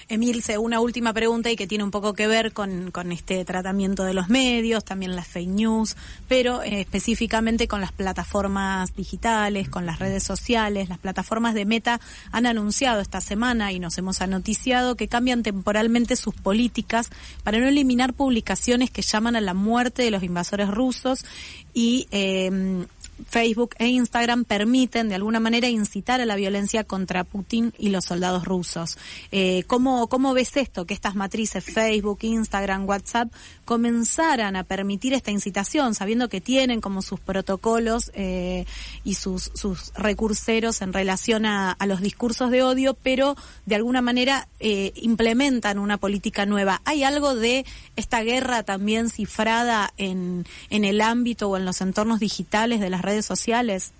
Emilce, 0.09 0.59
una 0.59 0.81
última 0.81 1.13
pregunta 1.13 1.51
y 1.51 1.57
que 1.57 1.67
tiene 1.67 1.85
un 1.85 1.91
poco 1.91 2.15
que 2.15 2.27
ver 2.27 2.53
con, 2.53 2.91
con 2.91 3.13
este 3.13 3.45
tratamiento 3.45 4.05
de 4.05 4.15
los 4.15 4.29
medios, 4.29 4.85
también 4.85 5.17
las 5.17 5.29
fake 5.29 5.49
news, 5.49 5.97
pero 6.29 6.63
eh, 6.63 6.81
específicamente 6.81 7.69
con 7.69 7.81
las 7.81 7.93
plataformas 7.93 8.95
digitales, 8.95 9.69
con 9.69 9.87
las 9.87 9.99
redes 9.99 10.23
sociales. 10.23 10.89
Las 10.89 10.99
plataformas 10.99 11.55
de 11.55 11.65
Meta 11.65 12.01
han 12.33 12.47
anunciado 12.47 13.01
esta 13.01 13.21
semana 13.21 13.73
y 13.73 13.79
nos 13.79 13.97
hemos 13.99 14.21
anoticiado 14.21 14.95
que 14.97 15.09
cambian 15.09 15.43
temporalmente 15.43 16.17
sus 16.17 16.35
políticas 16.35 17.11
para 17.43 17.59
no 17.59 17.67
eliminar 17.67 18.13
publicaciones 18.13 18.91
que 18.91 19.03
llaman 19.03 19.37
a 19.37 19.41
la 19.41 19.55
muerte 19.55 20.03
de 20.03 20.11
los 20.11 20.23
invasores 20.23 20.69
rusos 20.69 21.25
y 21.73 22.07
eh, 22.11 22.87
Facebook 23.29 23.75
e 23.79 23.89
Instagram 23.89 24.45
permiten 24.45 25.09
de 25.09 25.15
alguna 25.15 25.41
manera 25.41 25.69
incitar 25.69 26.21
a 26.21 26.27
la 26.27 26.37
violencia 26.37 26.85
contra 26.85 27.25
Putin 27.25 27.73
y 27.79 27.91
los 27.91 28.05
soldados 28.05 28.45
rusos. 28.45 28.99
Eh, 29.33 29.65
¿cómo, 29.67 30.09
¿Cómo 30.09 30.35
ves 30.35 30.57
esto? 30.57 30.87
Que 30.87 30.95
estas 30.95 31.15
matrices 31.15 31.65
Facebook, 31.65 32.19
Instagram, 32.23 32.89
WhatsApp 32.89 33.33
comenzaran 33.65 34.57
a 34.57 34.65
permitir 34.65 35.15
esta 35.15 35.31
incitación, 35.31 35.95
sabiendo 35.95 36.29
que 36.29 36.41
tienen 36.41 36.81
como 36.81 37.03
sus 37.03 37.21
protocolos 37.21 38.11
eh, 38.15 38.67
y 39.05 39.15
sus, 39.15 39.51
sus 39.55 39.93
recurseros 39.95 40.83
en 40.83 40.93
relación 40.93 41.47
a, 41.47 41.77
los 41.87 42.01
discursos 42.01 42.51
de 42.51 42.63
odio, 42.63 42.95
pero 42.95 43.37
de 43.67 43.75
alguna 43.75 44.01
manera 44.01 44.49
eh, 44.59 44.93
implementan 44.97 45.79
una 45.79 45.99
política 45.99 46.47
nueva. 46.47 46.81
¿Hay 46.87 47.05
algo 47.05 47.35
de 47.35 47.67
esta 47.95 48.23
guerra 48.23 48.63
también 48.63 49.11
cifrada 49.11 49.93
en, 49.99 50.47
en 50.71 50.85
el 50.85 51.01
ámbito 51.01 51.51
o 51.51 51.57
en 51.57 51.67
los 51.67 51.81
entornos 51.83 52.21
digitales 52.21 52.81
de 52.81 52.91
las 52.91 53.03
redes 53.05 53.27
sociales? 53.27 53.93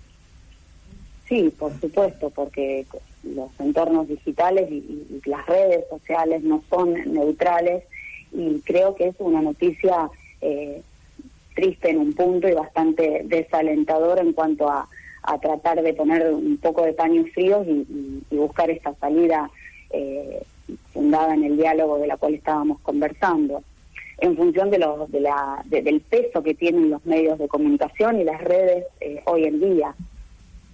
Sí, 1.27 1.51
por 1.57 1.79
supuesto, 1.79 2.29
porque 2.29 2.85
los 3.23 3.49
entornos 3.59 4.07
digitales 4.07 4.69
y, 4.71 5.21
las 5.25 5.45
redes 5.47 5.85
sociales 5.89 6.43
no 6.43 6.61
son 6.69 6.93
neutrales 7.11 7.83
y 8.31 8.59
creo 8.59 8.95
que 8.95 9.07
es 9.07 9.15
una 9.17 9.41
noticia 9.41 10.09
eh, 10.41 10.81
triste 11.55 11.89
en 11.89 11.97
un 11.97 12.13
punto 12.13 12.47
y 12.47 12.53
bastante 12.53 13.21
desalentador 13.25 14.19
en 14.19 14.33
cuanto 14.33 14.69
a, 14.69 14.87
tratar 15.41 15.81
de 15.81 15.91
poner 15.95 16.31
un 16.31 16.57
poco 16.57 16.83
de 16.83 16.93
paños 16.93 17.27
fríos 17.33 17.65
y, 17.67 18.21
buscar 18.35 18.69
esta 18.69 18.93
salida 18.95 19.49
eh, 19.89 20.43
fundada 20.93 21.33
en 21.33 21.43
el 21.43 21.57
diálogo 21.57 21.97
de 21.97 22.05
la 22.05 22.17
cual 22.17 22.35
estábamos 22.35 22.79
conversando 22.81 23.63
en 24.19 24.37
función 24.37 24.69
de, 24.69 24.79
los, 24.79 25.11
de 25.11 25.19
la, 25.19 25.63
del 25.65 26.01
peso 26.01 26.41
que 26.41 26.53
tienen 26.53 26.89
los 26.89 27.05
medios 27.05 27.37
de 27.37 27.47
comunicación 27.47 28.19
y 28.19 28.23
las 28.23 28.41
redes 28.41 28.85
eh, 29.01 29.21
hoy 29.25 29.45
en 29.45 29.59
día, 29.59 29.95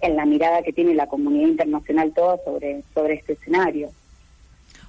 en 0.00 0.16
la 0.16 0.26
mirada 0.26 0.62
que 0.62 0.72
tiene 0.72 0.94
la 0.94 1.06
comunidad 1.06 1.48
internacional 1.48 2.12
toda 2.14 2.38
sobre, 2.44 2.82
sobre 2.94 3.14
este 3.14 3.34
escenario. 3.34 3.90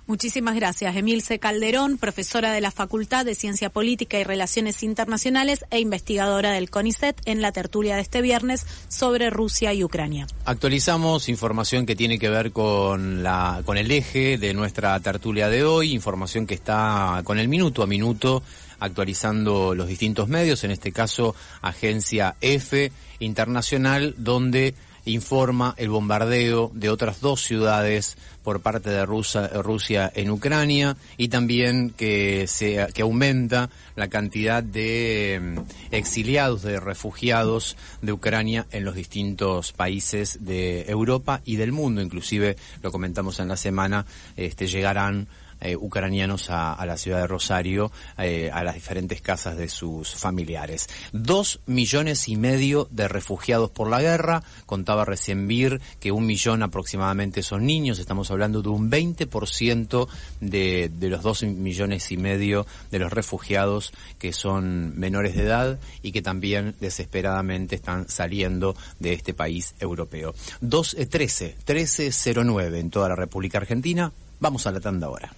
Muchísimas 0.05 0.55
gracias. 0.55 0.97
Emilce 0.97 1.39
Calderón, 1.39 1.97
profesora 1.97 2.51
de 2.51 2.59
la 2.59 2.71
Facultad 2.71 3.23
de 3.23 3.35
Ciencia 3.35 3.69
Política 3.69 4.19
y 4.19 4.25
Relaciones 4.25 4.83
Internacionales 4.83 5.63
e 5.71 5.79
investigadora 5.79 6.51
del 6.51 6.69
CONICET 6.69 7.21
en 7.23 7.41
la 7.41 7.53
tertulia 7.53 7.95
de 7.95 8.01
este 8.01 8.21
viernes 8.21 8.65
sobre 8.89 9.29
Rusia 9.29 9.73
y 9.73 9.81
Ucrania. 9.81 10.27
Actualizamos 10.43 11.29
información 11.29 11.85
que 11.85 11.95
tiene 11.95 12.19
que 12.19 12.29
ver 12.29 12.51
con, 12.51 13.23
la, 13.23 13.61
con 13.65 13.77
el 13.77 13.91
eje 13.91 14.37
de 14.37 14.53
nuestra 14.53 14.99
tertulia 14.99 15.47
de 15.47 15.63
hoy, 15.63 15.93
información 15.93 16.47
que 16.47 16.55
está 16.55 17.21
con 17.23 17.39
el 17.39 17.47
minuto 17.47 17.81
a 17.81 17.87
minuto 17.87 18.43
actualizando 18.79 19.73
los 19.73 19.87
distintos 19.87 20.27
medios, 20.27 20.65
en 20.65 20.71
este 20.71 20.91
caso 20.91 21.33
Agencia 21.61 22.35
F 22.41 22.91
Internacional, 23.19 24.15
donde 24.17 24.75
informa 25.05 25.73
el 25.77 25.89
bombardeo 25.89 26.71
de 26.73 26.89
otras 26.89 27.19
dos 27.19 27.41
ciudades 27.41 28.17
por 28.43 28.61
parte 28.61 28.89
de 28.89 29.05
Rusia, 29.05 30.11
en 30.13 30.29
Ucrania 30.29 30.97
y 31.17 31.29
también 31.29 31.91
que, 31.91 32.45
se, 32.47 32.87
que 32.93 33.01
aumenta 33.01 33.69
la 33.95 34.09
cantidad 34.09 34.61
de 34.61 35.39
mm, 35.41 35.59
exiliados, 35.91 36.61
de 36.61 36.79
refugiados 36.79 37.77
de 38.01 38.11
Ucrania 38.11 38.67
en 38.71 38.83
los 38.83 38.95
distintos 38.95 39.71
países 39.71 40.39
de 40.41 40.83
Europa 40.83 41.41
y 41.45 41.55
del 41.55 41.71
mundo. 41.71 42.01
Inclusive, 42.01 42.57
lo 42.81 42.91
comentamos 42.91 43.39
en 43.39 43.47
la 43.47 43.57
semana, 43.57 44.05
este, 44.35 44.67
llegarán 44.67 45.27
eh, 45.63 45.75
ucranianos 45.75 46.49
a, 46.49 46.83
la 46.85 46.97
ciudad 46.97 47.21
de 47.21 47.27
Rosario, 47.27 47.91
eh, 48.17 48.51
a 48.53 48.63
las 48.63 48.75
diferentes 48.75 49.21
casas 49.21 49.57
de 49.57 49.69
sus 49.69 50.13
familiares. 50.13 50.87
Dos 51.11 51.61
millones 51.65 52.27
y 52.27 52.35
medio 52.35 52.87
de 52.91 53.07
refugiados 53.07 53.71
por 53.71 53.89
la 53.89 54.01
guerra, 54.01 54.43
contaba 54.65 55.05
recién 55.05 55.47
Vir 55.47 55.81
que 55.99 56.11
un 56.11 56.25
millón 56.25 56.63
aproximadamente 56.63 57.43
son 57.43 57.65
niños, 57.65 57.99
estamos 57.99 58.29
hablando 58.31 58.61
de 58.61 58.69
un 58.69 58.91
20% 58.91 60.07
de, 60.41 60.91
de 60.93 61.09
los 61.09 61.23
dos 61.23 61.43
millones 61.43 62.11
y 62.11 62.17
medio 62.17 62.67
de 62.91 62.99
los 62.99 63.11
refugiados 63.11 63.93
que 64.19 64.33
son 64.33 64.97
menores 64.99 65.35
de 65.35 65.43
edad 65.43 65.79
y 66.01 66.11
que 66.11 66.21
también 66.21 66.75
desesperadamente 66.79 67.75
están 67.75 68.09
saliendo 68.09 68.75
de 68.99 69.13
este 69.13 69.33
país 69.33 69.75
europeo. 69.79 70.35
Dos, 70.61 70.93
eh, 70.95 71.05
13, 71.05 71.55
1309 71.65 72.79
en 72.79 72.89
toda 72.89 73.09
la 73.09 73.15
República 73.15 73.57
Argentina. 73.57 74.11
Vamos 74.39 74.67
a 74.67 74.71
la 74.71 74.79
tanda 74.79 75.07
ahora. 75.07 75.31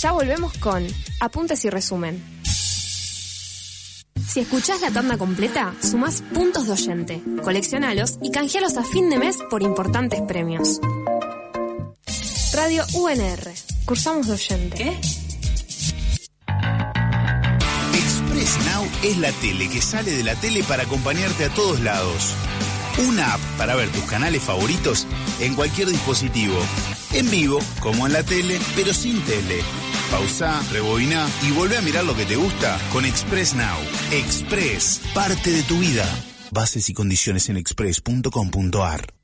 Ya 0.00 0.12
volvemos 0.12 0.52
con 0.58 0.86
Apuntes 1.20 1.64
y 1.64 1.70
Resumen. 1.70 2.22
Si 4.28 4.40
escuchás 4.40 4.80
la 4.80 4.90
tanda 4.90 5.16
completa, 5.16 5.74
sumás 5.80 6.22
puntos 6.32 6.66
de 6.66 6.72
oyente, 6.72 7.22
coleccionalos 7.42 8.18
y 8.22 8.32
canjealos 8.32 8.76
a 8.76 8.82
fin 8.82 9.08
de 9.08 9.18
mes 9.18 9.38
por 9.48 9.62
importantes 9.62 10.20
premios. 10.22 10.80
Radio 12.52 12.84
UNR. 12.94 13.52
Cursamos 13.84 14.26
de 14.26 14.32
oyente. 14.32 14.76
¿Qué? 14.76 14.88
Express 17.96 18.58
Now 18.72 18.88
es 19.02 19.18
la 19.18 19.32
tele 19.32 19.68
que 19.68 19.80
sale 19.80 20.10
de 20.12 20.24
la 20.24 20.34
tele 20.36 20.62
para 20.64 20.84
acompañarte 20.84 21.44
a 21.44 21.48
todos 21.50 21.80
lados 21.80 22.34
Una 22.98 23.34
app 23.34 23.40
para 23.58 23.74
ver 23.74 23.90
tus 23.90 24.04
canales 24.04 24.42
favoritos 24.42 25.06
en 25.40 25.54
cualquier 25.54 25.88
dispositivo. 25.88 26.56
En 27.14 27.30
vivo, 27.30 27.60
como 27.80 28.06
en 28.06 28.12
la 28.12 28.22
tele, 28.22 28.58
pero 28.74 28.92
sin 28.92 29.20
tele. 29.22 29.60
Pausa, 30.10 30.60
rebobina 30.72 31.26
y 31.46 31.52
volvé 31.52 31.76
a 31.76 31.80
mirar 31.80 32.04
lo 32.04 32.14
que 32.14 32.24
te 32.24 32.36
gusta 32.36 32.78
con 32.92 33.04
Express 33.04 33.54
Now. 33.54 33.78
Express, 34.12 35.00
parte 35.14 35.50
de 35.50 35.62
tu 35.62 35.78
vida. 35.78 36.04
Bases 36.50 36.88
y 36.88 36.92
condiciones 36.92 37.48
en 37.48 37.56
express.com.ar. 37.56 39.14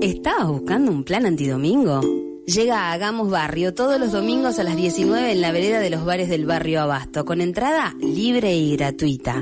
¿Estabas 0.00 0.48
buscando 0.48 0.90
un 0.90 1.04
plan 1.04 1.26
antidomingo? 1.26 2.21
Llega 2.46 2.88
a 2.88 2.92
Hagamos 2.92 3.30
Barrio 3.30 3.72
todos 3.72 4.00
los 4.00 4.10
domingos 4.10 4.58
a 4.58 4.64
las 4.64 4.76
19 4.76 5.30
en 5.30 5.40
la 5.40 5.52
vereda 5.52 5.78
de 5.78 5.90
los 5.90 6.04
bares 6.04 6.28
del 6.28 6.44
barrio 6.44 6.82
Abasto, 6.82 7.24
con 7.24 7.40
entrada 7.40 7.94
libre 8.00 8.56
y 8.56 8.76
gratuita. 8.76 9.40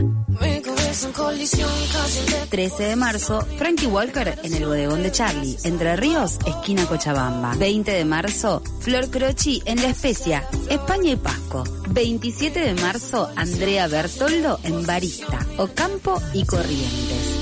13 2.51 2.83
de 2.83 2.97
marzo, 2.97 3.41
Frankie 3.57 3.87
Walker 3.87 4.39
en 4.43 4.55
el 4.55 4.67
bodegón 4.67 5.03
de 5.03 5.13
Charlie, 5.13 5.57
Entre 5.65 5.97
Ríos, 5.97 6.39
esquina 6.47 6.85
Cochabamba. 6.85 7.55
20 7.57 7.91
de 7.91 8.05
marzo, 8.05 8.63
Flor 8.81 9.09
Croci 9.11 9.63
en 9.65 9.81
La 9.81 9.89
Especia, 9.89 10.45
España 10.69 11.13
y 11.13 11.17
Pasco. 11.17 11.65
27 11.91 12.61
de 12.61 12.75
marzo, 12.83 13.31
Andrea 13.35 13.89
Bertoldo 13.89 14.61
en 14.63 14.85
Barista, 14.85 15.39
Ocampo 15.57 16.21
y 16.35 16.45
Corrientes. 16.45 17.39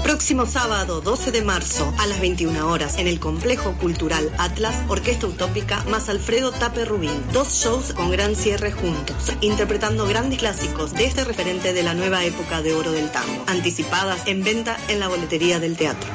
Próximo 0.03 0.47
sábado 0.47 1.01
12 1.01 1.33
de 1.33 1.43
marzo 1.43 1.93
a 1.99 2.07
las 2.07 2.21
21 2.21 2.71
horas 2.71 2.99
en 2.99 3.07
el 3.07 3.19
Complejo 3.19 3.73
Cultural 3.79 4.31
Atlas, 4.39 4.77
Orquesta 4.89 5.27
Utópica 5.27 5.83
más 5.85 6.09
Alfredo 6.09 6.53
Tape 6.53 6.85
Rubín. 6.85 7.23
Dos 7.33 7.63
shows 7.63 7.95
con 7.95 8.11
gran 8.11 8.37
cierre 8.37 8.71
juntos, 8.71 9.33
interpretando 9.41 10.07
grandes 10.07 10.39
clásicos 10.39 10.93
de 10.93 11.07
este 11.07 11.25
referente 11.25 11.73
de 11.73 11.83
la 11.83 11.95
nueva 11.95 12.25
época 12.25 12.63
de 12.63 12.75
oro 12.75 12.93
del 12.93 13.11
tango, 13.11 13.45
anticipadas 13.47 14.27
en 14.27 14.45
venta 14.45 14.77
en 14.89 15.01
la 15.01 15.09
boletería 15.09 15.59
del 15.59 15.77
teatro. 15.77 16.09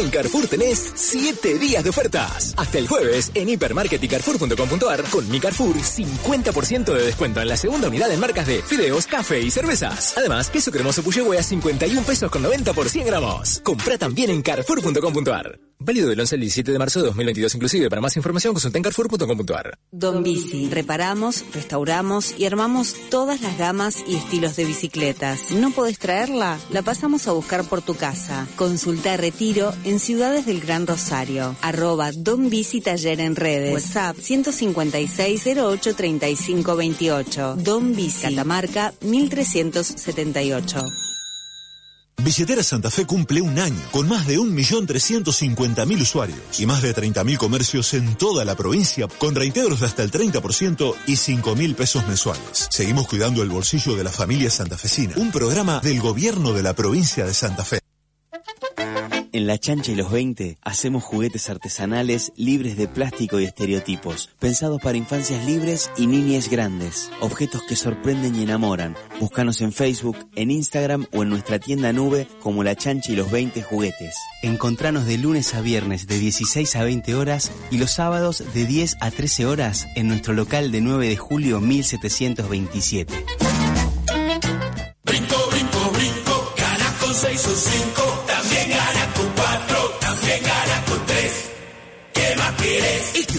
En 0.00 0.08
Carrefour 0.08 0.46
tenés 0.46 0.92
7 0.94 1.58
días 1.58 1.84
de 1.84 1.90
ofertas. 1.90 2.54
Hasta 2.56 2.78
el 2.78 2.88
jueves 2.88 3.30
en 3.34 3.50
hipermarket 3.50 4.02
y 4.02 4.08
carrefour.com.ar 4.08 5.02
con 5.10 5.28
mi 5.28 5.38
Carrefour 5.38 5.76
50% 5.76 6.84
de 6.94 7.04
descuento 7.04 7.42
en 7.42 7.48
la 7.48 7.56
segunda 7.58 7.88
unidad 7.88 8.10
en 8.10 8.18
marcas 8.18 8.46
de 8.46 8.62
fideos, 8.62 9.06
café 9.06 9.42
y 9.42 9.50
cervezas. 9.50 10.14
Además, 10.16 10.48
queso 10.48 10.72
cremoso 10.72 11.02
Puyehue 11.02 11.36
a 11.36 11.42
51 11.42 12.00
pesos 12.02 12.30
con 12.30 12.42
90 12.42 12.72
por 12.72 12.88
100 12.88 13.06
gramos. 13.08 13.60
Compra 13.62 13.98
también 13.98 14.30
en 14.30 14.40
carrefour.com.ar. 14.40 15.60
Válido 15.82 16.10
del 16.10 16.20
11 16.20 16.34
al 16.34 16.40
17 16.42 16.72
de 16.72 16.78
marzo 16.78 17.00
de 17.00 17.06
2022 17.06 17.54
inclusive. 17.54 17.88
Para 17.88 18.02
más 18.02 18.14
información 18.16 18.52
consulta 18.52 18.78
en 18.78 18.84
carrefour.com.ar. 18.84 19.78
Don 19.90 20.22
Bici. 20.22 20.68
Reparamos, 20.68 21.44
restauramos 21.54 22.38
y 22.38 22.44
armamos 22.44 22.94
todas 23.10 23.40
las 23.40 23.56
gamas 23.56 24.04
y 24.06 24.16
estilos 24.16 24.56
de 24.56 24.66
bicicletas. 24.66 25.50
¿No 25.52 25.70
podés 25.70 25.98
traerla? 25.98 26.58
La 26.70 26.82
pasamos 26.82 27.26
a 27.28 27.32
buscar 27.32 27.64
por 27.64 27.80
tu 27.80 27.94
casa. 27.94 28.46
Consulta 28.56 29.16
Retiro 29.16 29.72
en 29.84 29.89
Ciudades 29.98 30.46
del 30.46 30.60
Gran 30.60 30.86
Rosario. 30.86 31.56
Arroba 31.62 32.12
Don 32.12 32.50
Bici 32.50 32.80
Taller 32.80 33.20
en 33.20 33.34
redes. 33.34 33.72
WhatsApp 33.72 34.16
156 34.16 35.46
08 35.56 35.94
35 35.96 36.76
28. 36.76 37.56
Don 37.56 37.96
Bici. 37.96 38.22
Catamarca 38.22 38.92
1378. 39.00 40.84
Billetera 42.22 42.62
Santa 42.62 42.90
Fe 42.90 43.06
cumple 43.06 43.40
un 43.40 43.58
año, 43.58 43.80
con 43.90 44.06
más 44.06 44.26
de 44.26 44.38
1.350.000 44.38 46.00
usuarios 46.02 46.60
y 46.60 46.66
más 46.66 46.82
de 46.82 46.94
30.000 46.94 47.38
comercios 47.38 47.94
en 47.94 48.14
toda 48.16 48.44
la 48.44 48.54
provincia, 48.54 49.08
con 49.18 49.34
reintegros 49.34 49.80
de 49.80 49.86
hasta 49.86 50.02
el 50.02 50.10
30% 50.10 50.94
y 51.06 51.12
5.000 51.12 51.74
pesos 51.74 52.06
mensuales. 52.06 52.68
Seguimos 52.70 53.08
cuidando 53.08 53.42
el 53.42 53.48
bolsillo 53.48 53.96
de 53.96 54.04
la 54.04 54.10
familia 54.10 54.50
santafesina, 54.50 55.14
un 55.16 55.32
programa 55.32 55.80
del 55.80 56.00
gobierno 56.00 56.52
de 56.52 56.62
la 56.62 56.74
provincia 56.74 57.24
de 57.24 57.32
Santa 57.32 57.64
Fe. 57.64 57.80
En 59.32 59.46
La 59.46 59.58
Chancha 59.58 59.92
y 59.92 59.94
los 59.94 60.10
20 60.10 60.58
hacemos 60.62 61.04
juguetes 61.04 61.50
artesanales 61.50 62.32
libres 62.34 62.76
de 62.76 62.88
plástico 62.88 63.38
y 63.38 63.44
estereotipos, 63.44 64.28
pensados 64.40 64.82
para 64.82 64.98
infancias 64.98 65.44
libres 65.46 65.90
y 65.96 66.08
niñas 66.08 66.50
grandes. 66.50 67.12
Objetos 67.20 67.62
que 67.68 67.76
sorprenden 67.76 68.34
y 68.34 68.42
enamoran. 68.42 68.96
Búscanos 69.20 69.60
en 69.60 69.72
Facebook, 69.72 70.16
en 70.34 70.50
Instagram 70.50 71.06
o 71.12 71.22
en 71.22 71.28
nuestra 71.28 71.60
tienda 71.60 71.92
nube 71.92 72.26
como 72.40 72.64
La 72.64 72.74
Chancha 72.74 73.12
y 73.12 73.16
los 73.16 73.30
20 73.30 73.62
juguetes. 73.62 74.16
Encontranos 74.42 75.06
de 75.06 75.18
lunes 75.18 75.54
a 75.54 75.60
viernes 75.60 76.08
de 76.08 76.18
16 76.18 76.74
a 76.74 76.82
20 76.82 77.14
horas 77.14 77.52
y 77.70 77.78
los 77.78 77.92
sábados 77.92 78.42
de 78.52 78.66
10 78.66 78.96
a 79.00 79.12
13 79.12 79.46
horas 79.46 79.86
en 79.94 80.08
nuestro 80.08 80.34
local 80.34 80.72
de 80.72 80.80
9 80.80 81.08
de 81.08 81.16
julio 81.16 81.60
1727. 81.60 83.14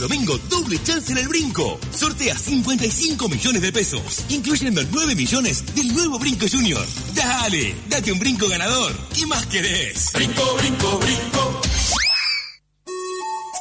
Domingo, 0.02 0.38
doble 0.50 0.82
chance 0.84 1.12
en 1.12 1.20
el 1.20 1.28
brinco. 1.28 1.80
Sortea 1.92 2.36
55 2.36 3.30
millones 3.30 3.62
de 3.62 3.72
pesos, 3.72 4.26
incluyendo 4.30 4.82
9 4.92 5.16
millones 5.16 5.64
del 5.76 5.94
nuevo 5.94 6.20
Brinco 6.20 6.46
Junior. 6.52 6.86
Dale, 7.14 7.76
date 7.88 8.12
un 8.12 8.20
brinco 8.20 8.50
ganador. 8.50 8.92
¿Qué 9.14 9.26
más 9.28 9.46
querés? 9.46 10.12
Brinco, 10.14 10.56
brinco, 10.58 10.98
brinco. 10.98 11.62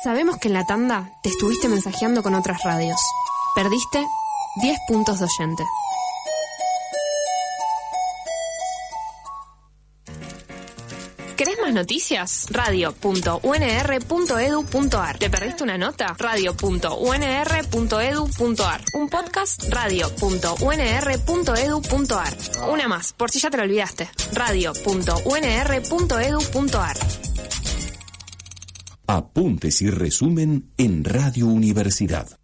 Sabemos 0.02 0.38
que 0.38 0.48
en 0.48 0.54
la 0.54 0.64
tanda 0.64 1.12
te 1.22 1.28
estuviste 1.28 1.68
mensajeando 1.68 2.22
con 2.22 2.34
otras 2.34 2.62
radios. 2.64 2.98
Perdiste 3.54 4.04
10 4.62 4.78
puntos 4.88 5.18
de 5.18 5.26
oyente. 5.26 5.62
¿Querés 11.70 11.70
más 11.70 11.82
noticias? 11.82 12.46
Radio.unr.edu.ar 12.50 15.18
¿Te 15.18 15.30
perdiste 15.30 15.62
una 15.62 15.78
nota? 15.78 16.16
Radio.unr.edu.ar 16.18 18.80
Un 18.94 19.08
podcast? 19.08 19.62
Radio.unr.edu.ar 19.68 22.36
Una 22.72 22.88
más, 22.88 23.12
por 23.12 23.30
si 23.30 23.38
ya 23.38 23.50
te 23.50 23.56
lo 23.56 23.62
olvidaste. 23.62 24.10
Radio.unr.edu.ar 24.32 26.96
Apuntes 29.06 29.80
y 29.82 29.90
resumen 29.90 30.72
en 30.76 31.04
Radio 31.04 31.46
Universidad. 31.46 32.36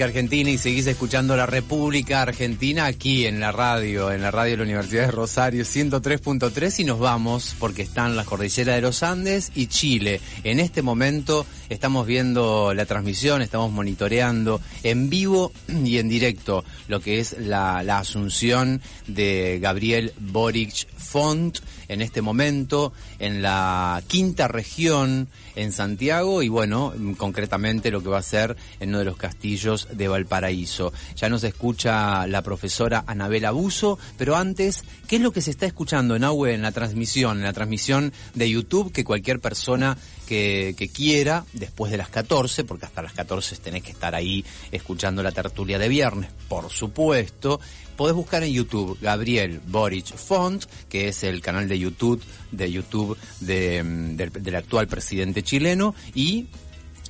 Argentina 0.00 0.50
y 0.50 0.56
seguís 0.56 0.86
escuchando 0.86 1.36
la 1.36 1.44
República 1.44 2.22
Argentina 2.22 2.86
aquí 2.86 3.26
en 3.26 3.40
la 3.40 3.52
radio, 3.52 4.10
en 4.10 4.22
la 4.22 4.30
radio 4.30 4.52
de 4.52 4.56
la 4.56 4.62
Universidad 4.62 5.06
de 5.06 5.10
Rosario 5.10 5.64
103.3 5.64 6.80
y 6.80 6.84
nos 6.84 6.98
vamos 6.98 7.54
porque 7.58 7.82
están 7.82 8.16
la 8.16 8.24
cordillera 8.24 8.74
de 8.74 8.80
los 8.80 9.02
Andes 9.02 9.52
y 9.54 9.66
Chile. 9.66 10.20
En 10.44 10.60
este 10.60 10.80
momento 10.80 11.44
estamos 11.68 12.06
viendo 12.06 12.72
la 12.72 12.86
transmisión, 12.86 13.42
estamos 13.42 13.70
monitoreando 13.70 14.60
en 14.82 15.10
vivo 15.10 15.52
y 15.84 15.98
en 15.98 16.08
directo 16.08 16.64
lo 16.88 17.00
que 17.00 17.20
es 17.20 17.36
la, 17.38 17.82
la 17.82 17.98
asunción 17.98 18.80
de 19.06 19.58
Gabriel 19.60 20.14
Boric 20.18 20.86
Font 20.96 21.58
en 21.88 22.00
este 22.00 22.22
momento 22.22 22.94
en 23.18 23.42
la 23.42 24.02
quinta 24.06 24.48
región 24.48 25.28
en 25.56 25.72
Santiago 25.72 26.42
y 26.42 26.48
bueno, 26.48 26.92
concretamente 27.16 27.90
lo 27.90 28.02
que 28.02 28.08
va 28.08 28.18
a 28.18 28.22
ser 28.22 28.56
en 28.80 28.90
uno 28.90 28.98
de 28.98 29.04
los 29.04 29.16
castillos 29.16 29.88
de 29.92 30.08
Valparaíso. 30.08 30.92
Ya 31.16 31.28
nos 31.28 31.44
escucha 31.44 32.26
la 32.26 32.42
profesora 32.42 33.04
Anabela 33.06 33.50
Buzo, 33.50 33.98
pero 34.18 34.36
antes, 34.36 34.84
¿qué 35.06 35.16
es 35.16 35.22
lo 35.22 35.32
que 35.32 35.40
se 35.40 35.50
está 35.50 35.66
escuchando 35.66 36.16
en 36.16 36.24
AUE 36.24 36.54
en 36.54 36.62
la 36.62 36.72
transmisión, 36.72 37.38
en 37.38 37.44
la 37.44 37.52
transmisión 37.52 38.12
de 38.34 38.50
YouTube 38.50 38.92
que 38.92 39.04
cualquier 39.04 39.40
persona 39.40 39.96
que, 40.26 40.90
quiera, 40.94 41.44
después 41.52 41.92
de 41.92 41.98
las 41.98 42.08
14, 42.08 42.64
porque 42.64 42.86
hasta 42.86 43.02
las 43.02 43.12
14 43.12 43.56
tenés 43.56 43.82
que 43.82 43.90
estar 43.90 44.14
ahí 44.14 44.44
escuchando 44.70 45.22
la 45.22 45.32
tertulia 45.32 45.78
de 45.78 45.88
viernes, 45.88 46.30
por 46.48 46.70
supuesto, 46.70 47.60
podés 47.96 48.14
buscar 48.14 48.42
en 48.42 48.52
YouTube 48.52 48.98
Gabriel 49.00 49.60
Boric 49.66 50.16
Font, 50.16 50.64
que 50.88 51.08
es 51.08 51.22
el 51.24 51.42
canal 51.42 51.68
de 51.68 51.78
YouTube 51.78 52.22
de 52.50 52.70
YouTube 52.70 53.16
de, 53.40 53.82
del, 53.82 54.32
del 54.32 54.54
actual 54.54 54.88
presidente 54.88 55.41
chileno, 55.42 55.94
y 56.14 56.46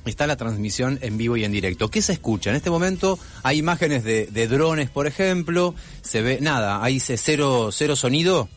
está 0.05 0.27
la 0.27 0.35
transmisión 0.35 0.99
en 1.01 1.17
vivo 1.17 1.37
y 1.37 1.43
en 1.43 1.51
directo. 1.51 1.89
¿Qué 1.89 2.01
se 2.01 2.13
escucha? 2.13 2.49
En 2.49 2.55
este 2.55 2.69
momento 2.69 3.17
hay 3.43 3.59
imágenes 3.59 4.03
de, 4.03 4.27
de 4.27 4.47
drones, 4.47 4.89
por 4.89 5.07
ejemplo. 5.07 5.75
Se 6.01 6.21
ve, 6.21 6.39
nada, 6.41 6.83
hay 6.83 6.99
cero, 6.99 7.69
cero 7.71 7.95
sonido. 7.95 8.49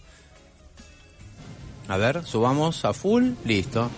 A 1.89 1.97
ver, 1.97 2.25
subamos 2.25 2.85
a 2.85 2.93
full, 2.93 3.33
listo. 3.45 3.91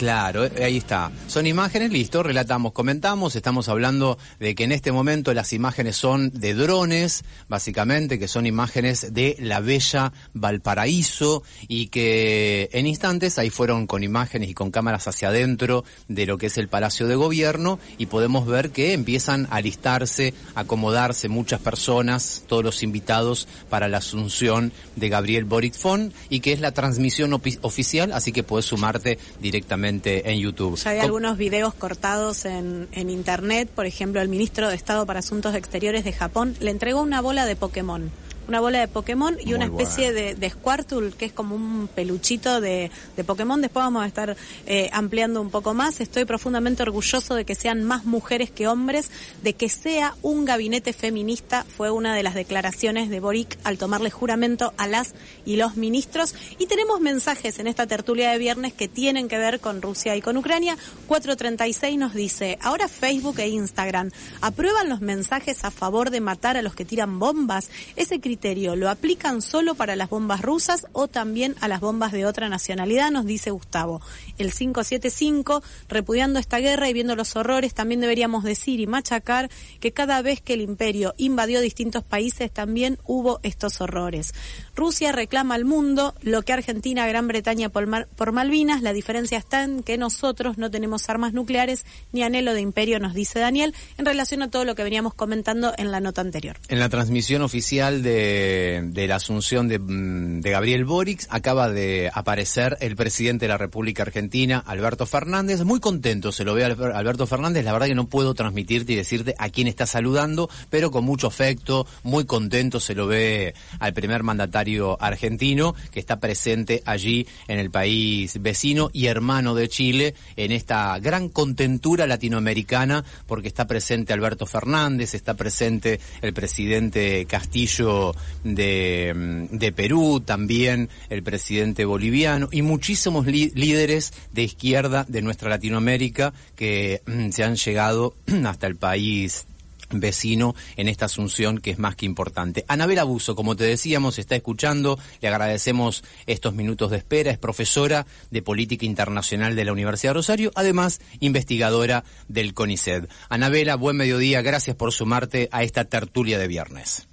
Claro, 0.00 0.46
eh, 0.46 0.64
ahí 0.64 0.78
está. 0.78 1.12
Son 1.26 1.46
imágenes, 1.46 1.92
listo, 1.92 2.22
relatamos, 2.22 2.72
comentamos, 2.72 3.36
estamos 3.36 3.68
hablando 3.68 4.16
de 4.38 4.54
que 4.54 4.64
en 4.64 4.72
este 4.72 4.92
momento 4.92 5.34
las 5.34 5.52
imágenes 5.52 5.94
son 5.94 6.30
de 6.30 6.54
drones, 6.54 7.22
básicamente, 7.50 8.18
que 8.18 8.26
son 8.26 8.46
imágenes 8.46 9.12
de 9.12 9.36
la 9.40 9.60
bella 9.60 10.14
Valparaíso 10.32 11.42
y 11.68 11.88
que 11.88 12.70
en 12.72 12.86
instantes 12.86 13.38
ahí 13.38 13.50
fueron 13.50 13.86
con 13.86 14.02
imágenes 14.02 14.48
y 14.48 14.54
con 14.54 14.70
cámaras 14.70 15.06
hacia 15.06 15.28
adentro 15.28 15.84
de 16.08 16.24
lo 16.24 16.38
que 16.38 16.46
es 16.46 16.56
el 16.56 16.68
Palacio 16.68 17.06
de 17.06 17.16
Gobierno 17.16 17.78
y 17.98 18.06
podemos 18.06 18.46
ver 18.46 18.70
que 18.70 18.94
empiezan 18.94 19.48
a 19.50 19.56
alistarse, 19.56 20.32
acomodarse 20.54 21.28
muchas 21.28 21.60
personas, 21.60 22.44
todos 22.46 22.64
los 22.64 22.82
invitados 22.82 23.46
para 23.68 23.86
la 23.86 23.98
asunción 23.98 24.72
de 24.96 25.10
Gabriel 25.10 25.44
Boric 25.44 25.74
Font 25.74 26.14
y 26.30 26.40
que 26.40 26.54
es 26.54 26.60
la 26.60 26.72
transmisión 26.72 27.34
oficial, 27.34 28.12
así 28.12 28.32
que 28.32 28.42
puedes 28.42 28.64
sumarte 28.64 29.18
directamente 29.42 29.89
en 29.90 30.38
YouTube. 30.38 30.76
Ya 30.76 30.90
hay 30.90 31.00
algunos 31.00 31.36
videos 31.36 31.74
cortados 31.74 32.44
en, 32.44 32.88
en 32.92 33.10
internet, 33.10 33.68
por 33.74 33.86
ejemplo, 33.86 34.20
el 34.20 34.28
ministro 34.28 34.68
de 34.68 34.74
Estado 34.74 35.06
para 35.06 35.18
Asuntos 35.18 35.54
Exteriores 35.54 36.04
de 36.04 36.12
Japón 36.12 36.56
le 36.60 36.70
entregó 36.70 37.02
una 37.02 37.20
bola 37.20 37.46
de 37.46 37.56
Pokémon 37.56 38.10
una 38.50 38.58
bola 38.58 38.80
de 38.80 38.88
Pokémon 38.88 39.36
y 39.40 39.44
Muy 39.46 39.54
una 39.54 39.66
especie 39.66 40.10
bueno. 40.10 40.26
de, 40.26 40.34
de 40.34 40.50
Squirtle, 40.50 41.12
que 41.12 41.26
es 41.26 41.32
como 41.32 41.54
un 41.54 41.88
peluchito 41.94 42.60
de, 42.60 42.90
de 43.16 43.22
Pokémon. 43.22 43.60
Después 43.62 43.84
vamos 43.84 44.02
a 44.02 44.06
estar 44.06 44.36
eh, 44.66 44.90
ampliando 44.92 45.40
un 45.40 45.50
poco 45.50 45.72
más. 45.72 46.00
Estoy 46.00 46.24
profundamente 46.24 46.82
orgulloso 46.82 47.36
de 47.36 47.44
que 47.44 47.54
sean 47.54 47.84
más 47.84 48.04
mujeres 48.06 48.50
que 48.50 48.66
hombres, 48.66 49.08
de 49.44 49.52
que 49.52 49.68
sea 49.68 50.16
un 50.22 50.44
gabinete 50.44 50.92
feminista. 50.92 51.64
Fue 51.64 51.92
una 51.92 52.12
de 52.12 52.24
las 52.24 52.34
declaraciones 52.34 53.08
de 53.08 53.20
Boric 53.20 53.56
al 53.62 53.78
tomarle 53.78 54.10
juramento 54.10 54.74
a 54.78 54.88
las 54.88 55.14
y 55.44 55.54
los 55.54 55.76
ministros. 55.76 56.34
Y 56.58 56.66
tenemos 56.66 57.00
mensajes 57.00 57.60
en 57.60 57.68
esta 57.68 57.86
tertulia 57.86 58.32
de 58.32 58.38
viernes 58.38 58.72
que 58.72 58.88
tienen 58.88 59.28
que 59.28 59.38
ver 59.38 59.60
con 59.60 59.80
Rusia 59.80 60.16
y 60.16 60.22
con 60.22 60.36
Ucrania. 60.36 60.76
436 61.06 61.96
nos 61.96 62.14
dice, 62.14 62.58
ahora 62.62 62.88
Facebook 62.88 63.38
e 63.38 63.48
Instagram 63.48 64.10
aprueban 64.40 64.88
los 64.88 65.00
mensajes 65.00 65.62
a 65.62 65.70
favor 65.70 66.10
de 66.10 66.20
matar 66.20 66.56
a 66.56 66.62
los 66.62 66.74
que 66.74 66.84
tiran 66.84 67.20
bombas. 67.20 67.70
Ese 67.94 68.18
criterio 68.18 68.39
lo 68.42 68.88
aplican 68.88 69.42
solo 69.42 69.74
para 69.74 69.96
las 69.96 70.08
bombas 70.08 70.40
rusas 70.40 70.86
o 70.92 71.08
también 71.08 71.54
a 71.60 71.68
las 71.68 71.80
bombas 71.80 72.10
de 72.10 72.24
otra 72.24 72.48
nacionalidad, 72.48 73.10
nos 73.10 73.26
dice 73.26 73.50
Gustavo. 73.50 74.00
El 74.38 74.50
575, 74.52 75.62
repudiando 75.88 76.38
esta 76.38 76.58
guerra 76.58 76.88
y 76.88 76.92
viendo 76.94 77.16
los 77.16 77.36
horrores, 77.36 77.74
también 77.74 78.00
deberíamos 78.00 78.42
decir 78.42 78.80
y 78.80 78.86
machacar 78.86 79.50
que 79.78 79.92
cada 79.92 80.22
vez 80.22 80.40
que 80.40 80.54
el 80.54 80.62
imperio 80.62 81.14
invadió 81.18 81.60
distintos 81.60 82.02
países 82.02 82.50
también 82.50 82.98
hubo 83.04 83.40
estos 83.42 83.80
horrores. 83.82 84.32
Rusia 84.74 85.12
reclama 85.12 85.54
al 85.54 85.66
mundo 85.66 86.14
lo 86.22 86.42
que 86.42 86.54
Argentina, 86.54 87.06
Gran 87.06 87.28
Bretaña 87.28 87.68
por, 87.68 87.86
Mar- 87.86 88.08
por 88.16 88.32
Malvinas. 88.32 88.80
La 88.80 88.94
diferencia 88.94 89.36
está 89.36 89.64
en 89.64 89.82
que 89.82 89.98
nosotros 89.98 90.56
no 90.56 90.70
tenemos 90.70 91.08
armas 91.10 91.34
nucleares 91.34 91.84
ni 92.12 92.22
anhelo 92.22 92.54
de 92.54 92.62
imperio, 92.62 92.98
nos 92.98 93.12
dice 93.12 93.38
Daniel, 93.38 93.74
en 93.98 94.06
relación 94.06 94.42
a 94.42 94.50
todo 94.50 94.64
lo 94.64 94.74
que 94.74 94.82
veníamos 94.82 95.12
comentando 95.12 95.74
en 95.76 95.90
la 95.90 96.00
nota 96.00 96.22
anterior. 96.22 96.56
En 96.68 96.78
la 96.78 96.88
transmisión 96.88 97.42
oficial 97.42 98.02
de, 98.02 98.29
de 98.30 99.06
la 99.08 99.16
asunción 99.16 99.68
de, 99.68 99.78
mm, 99.78 100.40
de 100.40 100.50
Gabriel 100.50 100.84
Boric 100.84 101.26
acaba 101.30 101.70
de 101.70 102.10
aparecer 102.12 102.76
el 102.80 102.96
presidente 102.96 103.44
de 103.44 103.48
la 103.48 103.58
República 103.58 104.02
Argentina, 104.02 104.62
Alberto 104.66 105.06
Fernández. 105.06 105.64
Muy 105.64 105.80
contento 105.80 106.32
se 106.32 106.44
lo 106.44 106.54
ve 106.54 106.64
Alberto 106.64 107.26
Fernández. 107.26 107.64
La 107.64 107.72
verdad 107.72 107.86
que 107.86 107.94
no 107.94 108.08
puedo 108.08 108.34
transmitirte 108.34 108.92
y 108.92 108.96
decirte 108.96 109.34
a 109.38 109.48
quién 109.48 109.68
está 109.68 109.86
saludando, 109.86 110.48
pero 110.68 110.90
con 110.90 111.04
mucho 111.04 111.26
afecto, 111.26 111.86
muy 112.02 112.24
contento 112.24 112.80
se 112.80 112.94
lo 112.94 113.06
ve 113.06 113.54
al 113.78 113.92
primer 113.92 114.22
mandatario 114.22 115.00
argentino 115.02 115.74
que 115.90 116.00
está 116.00 116.20
presente 116.20 116.82
allí 116.84 117.26
en 117.48 117.58
el 117.58 117.70
país 117.70 118.40
vecino 118.40 118.90
y 118.92 119.06
hermano 119.06 119.54
de 119.54 119.68
Chile 119.68 120.14
en 120.36 120.52
esta 120.52 120.98
gran 120.98 121.28
contentura 121.28 122.06
latinoamericana 122.06 123.04
porque 123.26 123.48
está 123.48 123.66
presente 123.66 124.12
Alberto 124.12 124.46
Fernández, 124.46 125.14
está 125.14 125.34
presente 125.34 126.00
el 126.22 126.32
presidente 126.32 127.26
Castillo 127.26 128.14
de, 128.44 129.12
mm, 129.14 129.56
de 129.56 129.72
Perú, 129.72 130.20
también 130.24 130.88
el 131.08 131.22
presidente 131.22 131.84
boliviano 131.84 132.48
y 132.50 132.62
muchísimos 132.62 133.26
líderes 133.26 134.12
de 134.32 134.42
izquierda 134.42 135.04
de 135.08 135.22
nuestra 135.22 135.50
Latinoamérica 135.50 136.32
que 136.56 137.02
mm, 137.06 137.30
se 137.30 137.44
han 137.44 137.56
llegado 137.56 138.14
hasta 138.44 138.66
el 138.66 138.76
país 138.76 139.46
vecino 139.92 140.54
en 140.76 140.88
esta 140.88 141.06
asunción 141.06 141.58
que 141.58 141.70
es 141.70 141.78
más 141.78 141.96
que 141.96 142.06
importante. 142.06 142.64
Anabel 142.68 142.98
Abuso, 142.98 143.34
como 143.34 143.56
te 143.56 143.64
decíamos, 143.64 144.18
está 144.18 144.36
escuchando, 144.36 144.98
le 145.20 145.28
agradecemos 145.28 146.04
estos 146.26 146.54
minutos 146.54 146.90
de 146.90 146.98
espera, 146.98 147.30
es 147.30 147.38
profesora 147.38 148.06
de 148.30 148.42
Política 148.42 148.86
Internacional 148.86 149.56
de 149.56 149.64
la 149.64 149.72
Universidad 149.72 150.10
de 150.10 150.14
Rosario, 150.14 150.52
además 150.54 151.00
investigadora 151.20 152.04
del 152.28 152.54
CONICET. 152.54 153.10
Anabela, 153.28 153.74
buen 153.76 153.96
mediodía, 153.96 154.42
gracias 154.42 154.76
por 154.76 154.92
sumarte 154.92 155.48
a 155.52 155.62
esta 155.62 155.84
tertulia 155.84 156.38
de 156.38 156.48
viernes. 156.48 157.09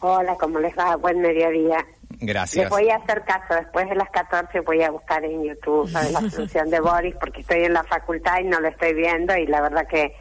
Hola, 0.00 0.36
¿cómo 0.36 0.58
les 0.58 0.76
va? 0.76 0.96
Buen 0.96 1.20
mediodía. 1.20 1.86
Gracias. 2.20 2.64
Les 2.64 2.70
voy 2.70 2.88
a 2.88 2.96
hacer 2.96 3.22
caso, 3.24 3.54
después 3.54 3.88
de 3.88 3.94
las 3.94 4.10
14 4.10 4.60
voy 4.60 4.82
a 4.82 4.90
buscar 4.90 5.24
en 5.24 5.44
YouTube 5.44 5.88
sobre 5.88 6.10
la 6.10 6.20
solución 6.30 6.70
de 6.70 6.80
Boris 6.80 7.14
porque 7.20 7.42
estoy 7.42 7.64
en 7.64 7.74
la 7.74 7.84
facultad 7.84 8.40
y 8.40 8.44
no 8.44 8.60
lo 8.60 8.68
estoy 8.68 8.94
viendo 8.94 9.36
y 9.36 9.46
la 9.46 9.60
verdad 9.60 9.86
que 9.86 10.14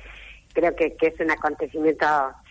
creo 0.54 0.76
que, 0.76 0.95
que 0.95 1.08
es 1.08 1.20
un 1.20 1.32
acontecimiento 1.32 2.06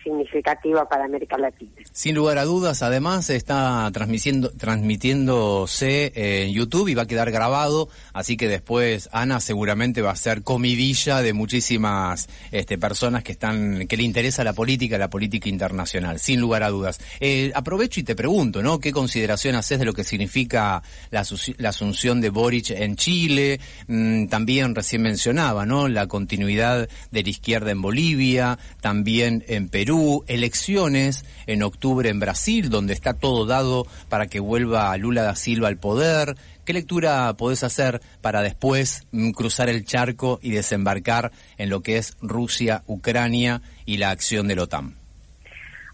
significativo 0.09 0.87
para 0.89 1.05
América 1.05 1.37
Latina. 1.37 1.71
Sin 1.91 2.15
lugar 2.15 2.37
a 2.37 2.45
dudas, 2.45 2.81
además 2.81 3.29
está 3.29 3.89
transmitiendo, 3.93 4.51
transmitiéndose 4.51 6.11
en 6.15 6.51
YouTube 6.51 6.87
y 6.87 6.95
va 6.95 7.03
a 7.03 7.07
quedar 7.07 7.31
grabado, 7.31 7.89
así 8.13 8.37
que 8.37 8.47
después 8.47 9.09
Ana 9.11 9.39
seguramente 9.39 10.01
va 10.01 10.11
a 10.11 10.15
ser 10.15 10.43
comidilla 10.43 11.21
de 11.21 11.33
muchísimas 11.33 12.27
este, 12.51 12.77
personas 12.77 13.23
que 13.23 13.33
están 13.33 13.87
que 13.87 13.97
le 13.97 14.03
interesa 14.03 14.43
la 14.43 14.53
política, 14.53 14.97
la 14.97 15.09
política 15.09 15.49
internacional, 15.49 16.19
sin 16.19 16.39
lugar 16.39 16.63
a 16.63 16.69
dudas. 16.69 16.99
Eh, 17.19 17.51
aprovecho 17.53 17.99
y 17.99 18.03
te 18.03 18.15
pregunto, 18.15 18.61
¿no? 18.61 18.79
¿Qué 18.79 18.91
consideración 18.91 19.55
haces 19.55 19.79
de 19.79 19.85
lo 19.85 19.93
que 19.93 20.03
significa 20.03 20.81
la 21.11 21.69
asunción 21.69 22.21
de 22.21 22.29
Boric 22.29 22.71
en 22.71 22.95
Chile? 22.95 23.59
Mm, 23.87 24.27
también 24.27 24.75
recién 24.75 25.01
mencionaba, 25.01 25.65
¿no? 25.65 25.87
La 25.87 26.07
continuidad 26.07 26.89
de 27.11 27.23
la 27.23 27.29
izquierda 27.29 27.71
en 27.71 27.81
Bolivia, 27.81 28.57
también 28.81 29.43
en 29.47 29.69
Perú, 29.69 29.98
elecciones 30.27 31.25
en 31.47 31.63
octubre 31.63 32.09
en 32.09 32.19
Brasil, 32.19 32.69
donde 32.69 32.93
está 32.93 33.13
todo 33.13 33.45
dado 33.45 33.85
para 34.09 34.27
que 34.27 34.39
vuelva 34.39 34.95
Lula 34.97 35.23
da 35.23 35.35
Silva 35.35 35.67
al 35.67 35.77
poder. 35.77 36.35
¿Qué 36.65 36.73
lectura 36.73 37.33
podés 37.33 37.63
hacer 37.63 38.01
para 38.21 38.41
después 38.41 39.07
mm, 39.11 39.31
cruzar 39.31 39.69
el 39.69 39.85
charco 39.85 40.39
y 40.41 40.51
desembarcar 40.51 41.31
en 41.57 41.69
lo 41.69 41.81
que 41.81 41.97
es 41.97 42.17
Rusia, 42.21 42.83
Ucrania 42.85 43.61
y 43.85 43.97
la 43.97 44.11
acción 44.11 44.47
de 44.47 44.55
la 44.55 44.63
OTAN? 44.63 44.95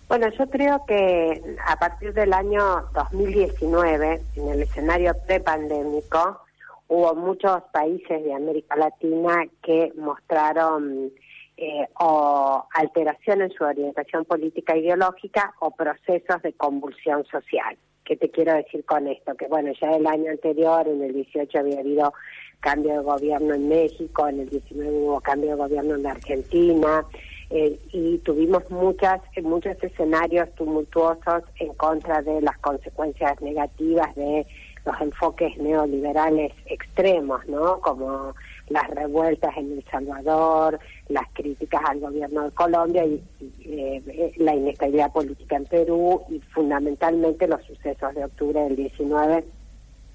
Bueno, 0.07 0.27
yo 0.38 0.48
creo 0.49 0.86
que 0.86 1.41
a 1.65 1.80
partir 1.80 2.14
del 2.14 2.34
año 2.34 2.84
2019, 2.94 4.22
en 4.36 4.49
el 4.49 4.61
escenario 4.61 5.15
prepandémico, 5.26 6.41
hubo 6.88 7.15
muchos 7.15 7.64
países 7.72 8.23
de 8.23 8.34
América 8.34 8.76
Latina 8.76 9.45
que 9.64 9.91
mostraron 9.98 11.11
eh, 11.57 11.88
o 11.99 12.68
alteración 12.73 13.41
en 13.41 13.52
su 13.52 13.64
orientación 13.64 14.26
política 14.26 14.73
e 14.73 14.80
ideológica 14.80 15.53
o 15.60 15.72
procesos 15.72 16.41
de 16.41 16.53
convulsión 16.53 17.26
social. 17.26 17.77
¿Qué 18.03 18.15
te 18.15 18.30
quiero 18.30 18.53
decir 18.53 18.86
con 18.86 19.07
esto? 19.07 19.34
Que 19.36 19.48
bueno, 19.48 19.72
ya 19.82 19.95
el 19.95 20.06
año 20.06 20.32
anterior, 20.32 20.88
en 20.88 21.02
el 21.02 21.14
18, 21.14 21.57
había 21.57 21.80
habido 21.80 22.14
cambio 22.60 22.94
de 22.94 22.99
gobierno 22.99 23.53
en 23.53 23.68
México, 23.69 24.27
en 24.27 24.41
el 24.41 24.49
19 24.49 24.91
hubo 24.91 25.22
cambio 25.22 25.52
de 25.52 25.56
gobierno 25.56 25.95
en 25.95 26.03
la 26.03 26.11
Argentina, 26.11 27.06
eh, 27.49 27.80
y 27.91 28.18
tuvimos 28.19 28.69
muchas 28.72 29.22
muchos 29.44 29.82
escenarios 29.82 30.53
tumultuosos 30.56 31.44
en 31.60 31.73
contra 31.76 32.22
de 32.22 32.41
las 32.41 32.57
consecuencias 32.57 33.40
negativas 33.41 34.15
de 34.15 34.45
los 34.84 35.02
enfoques 35.02 35.57
neoliberales 35.57 36.53
extremos, 36.65 37.48
¿no? 37.48 37.80
Como 37.82 38.36
las 38.69 38.88
revueltas 38.90 39.56
en 39.57 39.73
El 39.73 39.86
Salvador, 39.91 40.80
las 41.10 41.27
críticas 41.34 41.82
al 41.86 41.99
gobierno 41.99 42.44
de 42.44 42.52
Colombia 42.52 43.06
y, 43.06 43.22
eh, 43.65 44.34
la 44.38 44.56
inestabilidad 44.56 45.11
política 45.11 45.56
en 45.56 45.65
Perú 45.65 46.22
y 46.30 46.40
fundamentalmente 46.40 47.48
los 47.48 47.64
sucesos 47.64 48.15
de 48.15 48.26
octubre 48.26 48.60
del 48.61 48.76
19 48.76 49.44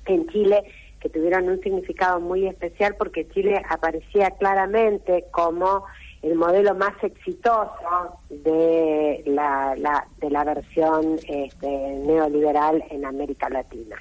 en 0.07 0.27
Chile 0.29 0.65
que 1.01 1.09
tuvieron 1.09 1.49
un 1.49 1.61
significado 1.61 2.21
muy 2.21 2.47
especial 2.47 2.95
porque 2.97 3.29
Chile 3.29 3.62
aparecía 3.69 4.33
claramente 4.33 5.25
como 5.31 5.85
el 6.23 6.35
modelo 6.35 6.75
más 6.75 6.93
exitoso 7.03 8.19
de 8.29 9.23
la, 9.27 10.07
de 10.19 10.31
la 10.31 10.45
versión 10.45 11.19
este, 11.27 11.69
neoliberal 11.69 12.85
en 12.91 13.07
América 13.07 13.49
Latina. 13.49 13.97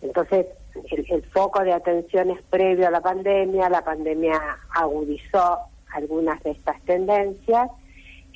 Entonces, 0.00 0.46
el, 0.90 1.22
foco 1.24 1.62
de 1.62 1.72
atención 1.72 2.30
es 2.30 2.40
previo 2.42 2.88
a 2.88 2.90
la 2.90 3.02
pandemia, 3.02 3.68
la 3.68 3.84
pandemia 3.84 4.40
agudizó 4.70 5.58
algunas 5.92 6.42
de 6.42 6.50
estas 6.52 6.80
tendencias 6.82 7.70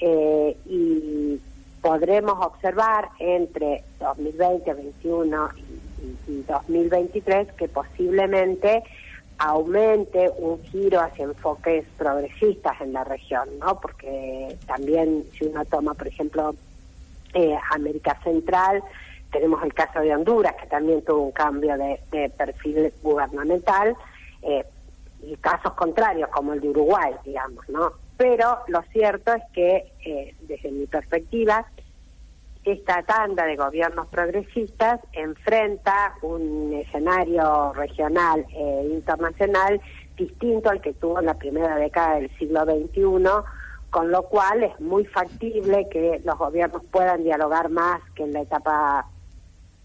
eh, 0.01 0.56
y 0.66 1.40
podremos 1.81 2.44
observar 2.44 3.10
entre 3.18 3.85
2020, 4.01 4.70
2021 4.70 5.48
y, 6.28 6.32
y 6.32 6.43
2023 6.43 7.52
que 7.52 7.68
posiblemente 7.68 8.82
aumente 9.39 10.31
un 10.39 10.62
giro 10.64 11.01
hacia 11.01 11.24
enfoques 11.24 11.85
progresistas 11.98 12.81
en 12.81 12.93
la 12.93 13.05
región, 13.05 13.48
¿no? 13.59 13.81
Porque 13.81 14.56
también 14.66 15.24
si 15.36 15.47
uno 15.47 15.64
toma, 15.64 15.94
por 15.94 16.06
ejemplo, 16.06 16.55
eh, 17.35 17.56
América 17.72 18.18
Central, 18.22 18.82
tenemos 19.32 19.62
el 19.64 19.74
caso 19.74 20.01
de 20.01 20.14
Honduras, 20.14 20.55
que 20.60 20.66
también 20.68 21.02
tuvo 21.02 21.22
un 21.22 21.32
cambio 21.32 21.76
de, 21.76 22.31
perfil 22.36 22.93
gubernamental, 23.02 23.97
eh, 24.43 24.64
y 25.27 25.37
casos 25.37 25.73
contrarios 25.75 26.29
como 26.31 26.53
el 26.53 26.61
de 26.61 26.71
Uruguay, 26.71 27.15
digamos, 27.25 27.69
¿no? 27.69 27.93
Pero 28.17 28.59
lo 28.69 28.83
cierto 28.93 29.33
es 29.35 29.43
que, 29.53 29.93
eh, 30.05 30.35
desde 30.43 30.71
mi 30.71 30.87
perspectiva, 30.87 31.67
esta 32.65 33.03
tanda 33.03 33.45
de 33.45 33.57
gobiernos 33.57 34.07
progresistas 34.09 35.01
enfrenta 35.13 36.15
un 36.23 36.73
escenario 36.75 37.73
regional 37.75 38.47
e 38.51 38.89
internacional 38.91 39.81
distinto 40.17 40.71
al 40.71 40.81
que 40.81 40.95
tuvo 40.95 41.21
en 41.21 41.27
la 41.27 41.35
primera 41.35 41.77
década 41.77 42.17
del 42.17 42.31
siglo 42.39 42.65
XXI, 42.65 43.29
con 43.91 44.11
lo 44.11 44.23
cual 44.25 44.63
es 44.65 44.81
muy 44.81 45.05
factible 45.05 45.89
que 45.91 46.21
los 46.25 46.39
gobiernos 46.39 46.83
puedan 46.91 47.23
dialogar 47.23 47.69
más 47.69 48.01
que 48.15 48.25
en 48.25 48.33
la 48.33 48.41
etapa 48.41 49.07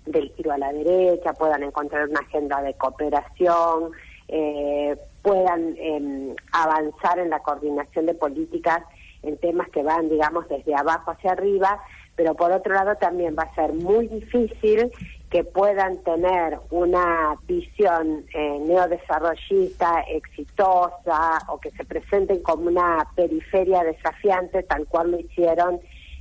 del 0.06 0.32
giro 0.32 0.52
a 0.52 0.58
la 0.58 0.72
derecha, 0.72 1.34
puedan 1.34 1.64
encontrar 1.64 2.08
una 2.08 2.20
agenda 2.22 2.62
de 2.62 2.74
cooperación, 2.76 3.92
eh, 4.28 4.96
puedan 5.22 5.76
em, 5.78 6.36
avanzar 6.52 7.20
en 7.20 7.30
la 7.30 7.40
coordinación 7.40 8.06
de 8.06 8.14
políticas 8.14 8.84
en 9.22 9.38
temas 9.38 9.70
que 9.70 9.84
van, 9.84 10.10
digamos, 10.10 10.48
desde 10.48 10.76
abajo 10.76 11.12
hacia 11.12 11.32
arriba 11.32 11.80
pero 12.20 12.36
por 12.36 12.52
otro 12.52 12.74
lado 12.74 12.98
también 12.98 13.34
va 13.40 13.44
a 13.44 13.56
ser 13.56 13.72
muy 13.72 14.10
difícil 14.10 14.92
que 15.30 15.46
puedan 15.46 16.04
tener 16.04 16.60
una 16.70 17.38
visión 17.48 18.26
eh, 18.34 18.60
neodesarrollista 18.60 20.02
exitosa 20.02 21.40
o 21.48 21.62
que 21.62 21.72
se 21.72 21.86
presenten 21.86 22.44
como 22.44 22.68
una 22.68 23.08
periferia 23.16 23.86
desafiante 23.86 24.64
tal 24.64 24.86
cual 24.88 25.12
lo 25.12 25.20
hicieron 25.22 25.80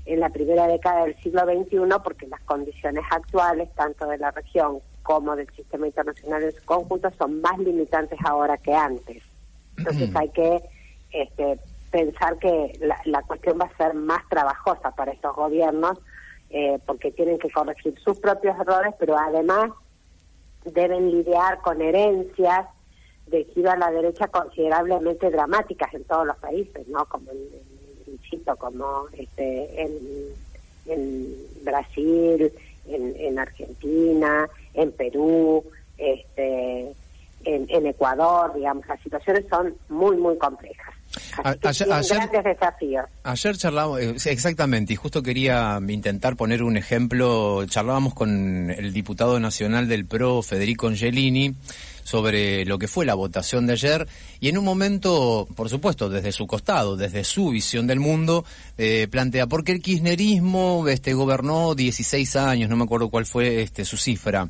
en 0.08 0.20
la 0.20 0.30
primera 0.30 0.66
década 0.66 1.04
del 1.04 1.16
siglo 1.16 1.42
XXI 1.42 1.78
porque 2.02 2.26
las 2.28 2.40
condiciones 2.40 3.04
actuales 3.10 3.68
tanto 3.74 4.06
de 4.06 4.16
la 4.16 4.30
región 4.30 4.80
como 5.02 5.36
del 5.36 5.48
sistema 5.54 5.86
internacional 5.86 6.42
en 6.42 6.52
su 6.52 6.64
conjunto 6.64 7.10
son 7.18 7.42
más 7.42 7.58
limitantes 7.58 8.18
ahora 8.24 8.56
que 8.56 8.74
antes. 8.74 9.22
Entonces 9.76 10.14
hay 10.16 10.30
que 10.30 10.62
este, 11.12 11.58
pensar 11.90 12.38
que 12.38 12.78
la, 13.04 13.22
cuestión 13.22 13.58
va 13.60 13.66
a 13.66 13.76
ser 13.76 13.92
más 13.92 14.26
trabajosa 14.30 14.90
para 14.92 15.12
estos 15.12 15.36
gobiernos 15.36 15.98
eh, 16.50 16.78
porque 16.86 17.12
tienen 17.12 17.38
que 17.38 17.50
corregir 17.50 17.98
sus 18.00 18.18
propios 18.18 18.58
errores, 18.58 18.94
pero 18.98 19.16
además 19.18 19.72
deben 20.64 21.10
lidiar 21.10 21.60
con 21.60 21.82
herencias 21.82 22.66
de 23.26 23.44
giro 23.44 23.70
a 23.70 23.76
la 23.76 23.90
derecha 23.90 24.28
considerablemente 24.28 25.30
dramáticas 25.30 25.92
en 25.92 26.04
todos 26.04 26.26
los 26.26 26.36
países, 26.38 26.88
¿no? 26.88 27.04
Como 27.04 27.30
en, 27.30 27.77
como 28.58 29.06
este, 29.12 29.82
en, 30.86 31.34
Brasil, 31.62 32.52
en, 32.86 33.14
en 33.16 33.38
Argentina, 33.38 34.48
en 34.74 34.92
Perú, 34.92 35.64
este, 35.98 36.92
en 37.44 37.86
Ecuador, 37.86 38.54
digamos, 38.54 38.86
las 38.86 39.00
situaciones 39.00 39.46
son 39.48 39.74
muy, 39.88 40.16
muy 40.16 40.36
complejas. 40.38 40.97
Ayer, 41.42 41.88
ayer, 43.24 43.56
charlábamos, 43.56 44.00
eh, 44.00 44.30
exactamente, 44.30 44.92
y 44.92 44.96
justo 44.96 45.22
quería 45.22 45.78
intentar 45.88 46.36
poner 46.36 46.62
un 46.62 46.76
ejemplo. 46.76 47.64
Charlábamos 47.66 48.14
con 48.14 48.70
el 48.70 48.92
diputado 48.92 49.40
nacional 49.40 49.88
del 49.88 50.04
PRO, 50.04 50.42
Federico 50.42 50.88
Angelini, 50.88 51.54
sobre 52.04 52.64
lo 52.64 52.78
que 52.78 52.88
fue 52.88 53.06
la 53.06 53.14
votación 53.14 53.66
de 53.66 53.74
ayer, 53.74 54.08
y 54.40 54.48
en 54.48 54.58
un 54.58 54.64
momento, 54.64 55.46
por 55.54 55.68
supuesto, 55.68 56.08
desde 56.08 56.32
su 56.32 56.46
costado, 56.46 56.96
desde 56.96 57.24
su 57.24 57.50
visión 57.50 57.86
del 57.86 58.00
mundo, 58.00 58.44
eh, 58.76 59.08
plantea, 59.10 59.46
¿por 59.46 59.64
qué 59.64 59.72
el 59.72 59.82
kirchnerismo 59.82 60.86
este, 60.88 61.14
gobernó 61.14 61.74
16 61.74 62.36
años? 62.36 62.70
No 62.70 62.76
me 62.76 62.84
acuerdo 62.84 63.08
cuál 63.08 63.26
fue 63.26 63.62
este, 63.62 63.84
su 63.84 63.96
cifra 63.96 64.48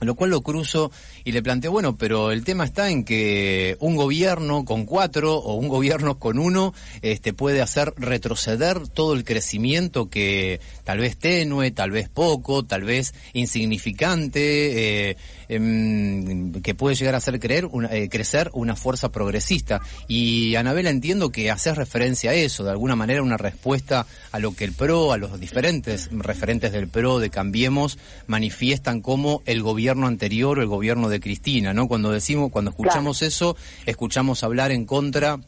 lo 0.00 0.14
cual 0.14 0.30
lo 0.30 0.42
cruzo 0.42 0.90
y 1.28 1.32
le 1.32 1.42
planteo, 1.42 1.70
bueno, 1.70 1.98
pero 1.98 2.32
el 2.32 2.42
tema 2.42 2.64
está 2.64 2.88
en 2.88 3.04
que 3.04 3.76
un 3.80 3.96
gobierno 3.96 4.64
con 4.64 4.86
cuatro 4.86 5.36
o 5.36 5.56
un 5.56 5.68
gobierno 5.68 6.18
con 6.18 6.38
uno 6.38 6.72
este, 7.02 7.34
puede 7.34 7.60
hacer 7.60 7.92
retroceder 7.98 8.88
todo 8.88 9.12
el 9.12 9.24
crecimiento 9.24 10.08
que 10.08 10.58
tal 10.84 11.00
vez 11.00 11.18
tenue, 11.18 11.70
tal 11.70 11.90
vez 11.90 12.08
poco, 12.08 12.64
tal 12.64 12.84
vez 12.84 13.12
insignificante, 13.34 15.10
eh, 15.10 15.16
em, 15.50 16.62
que 16.62 16.74
puede 16.74 16.96
llegar 16.96 17.14
a 17.14 17.18
hacer 17.18 17.38
creer 17.38 17.68
eh, 17.90 18.08
crecer 18.08 18.50
una 18.54 18.74
fuerza 18.74 19.12
progresista. 19.12 19.82
Y 20.06 20.54
Anabela 20.54 20.88
entiendo 20.88 21.30
que 21.30 21.50
haces 21.50 21.76
referencia 21.76 22.30
a 22.30 22.34
eso, 22.34 22.64
de 22.64 22.70
alguna 22.70 22.96
manera 22.96 23.22
una 23.22 23.36
respuesta 23.36 24.06
a 24.32 24.38
lo 24.38 24.56
que 24.56 24.64
el 24.64 24.72
PRO, 24.72 25.12
a 25.12 25.18
los 25.18 25.38
diferentes 25.38 26.08
referentes 26.10 26.72
del 26.72 26.88
PRO 26.88 27.18
de 27.18 27.28
Cambiemos 27.28 27.98
manifiestan 28.26 29.02
como 29.02 29.42
el 29.44 29.60
gobierno 29.60 30.06
anterior 30.06 30.58
o 30.58 30.62
el 30.62 30.68
gobierno 30.68 31.10
de 31.10 31.17
Cristina, 31.20 31.72
¿no? 31.72 31.88
Cuando 31.88 32.10
decimos, 32.10 32.50
cuando 32.50 32.70
escuchamos 32.70 33.22
eso, 33.22 33.56
escuchamos 33.86 34.44
hablar 34.44 34.70
en 34.72 34.84
contra 34.84 35.38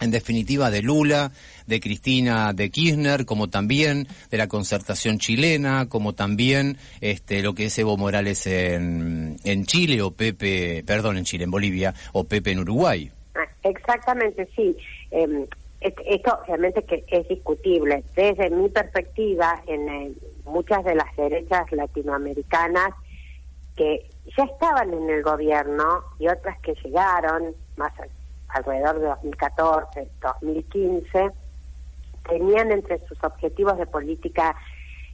en 0.00 0.10
definitiva 0.10 0.70
de 0.70 0.82
Lula, 0.82 1.30
de 1.66 1.80
Cristina 1.80 2.52
de 2.52 2.70
Kirchner, 2.70 3.26
como 3.26 3.48
también 3.48 4.08
de 4.30 4.38
la 4.38 4.48
concertación 4.48 5.18
chilena, 5.18 5.88
como 5.88 6.14
también 6.14 6.78
este, 7.00 7.42
lo 7.42 7.54
que 7.54 7.66
es 7.66 7.78
Evo 7.78 7.96
Morales 7.96 8.46
en, 8.46 9.36
en 9.44 9.66
Chile 9.66 10.02
o 10.02 10.10
Pepe, 10.10 10.82
perdón, 10.86 11.18
en 11.18 11.24
Chile, 11.24 11.44
en 11.44 11.50
Bolivia, 11.50 11.94
o 12.12 12.24
Pepe 12.24 12.52
en 12.52 12.60
Uruguay. 12.60 13.10
Ah, 13.34 13.46
exactamente, 13.62 14.48
sí. 14.56 14.76
Em, 15.10 15.46
esto 15.80 16.38
obviamente 16.44 16.82
que 16.82 17.04
es 17.08 17.28
discutible. 17.28 18.02
Desde 18.14 18.50
mi 18.50 18.68
perspectiva, 18.68 19.62
en 19.66 20.14
muchas 20.44 20.84
de 20.84 20.94
las 20.94 21.16
derechas 21.16 21.70
latinoamericanas 21.72 22.90
que 23.80 24.04
ya 24.36 24.44
estaban 24.44 24.92
en 24.92 25.08
el 25.08 25.22
gobierno 25.22 26.04
y 26.18 26.28
otras 26.28 26.60
que 26.60 26.74
llegaron 26.84 27.54
más 27.78 27.90
alrededor 28.48 29.00
de 29.00 29.06
2014, 29.06 30.08
2015, 30.20 31.30
tenían 32.28 32.72
entre 32.72 32.98
sus 33.06 33.24
objetivos 33.24 33.78
de 33.78 33.86
política 33.86 34.54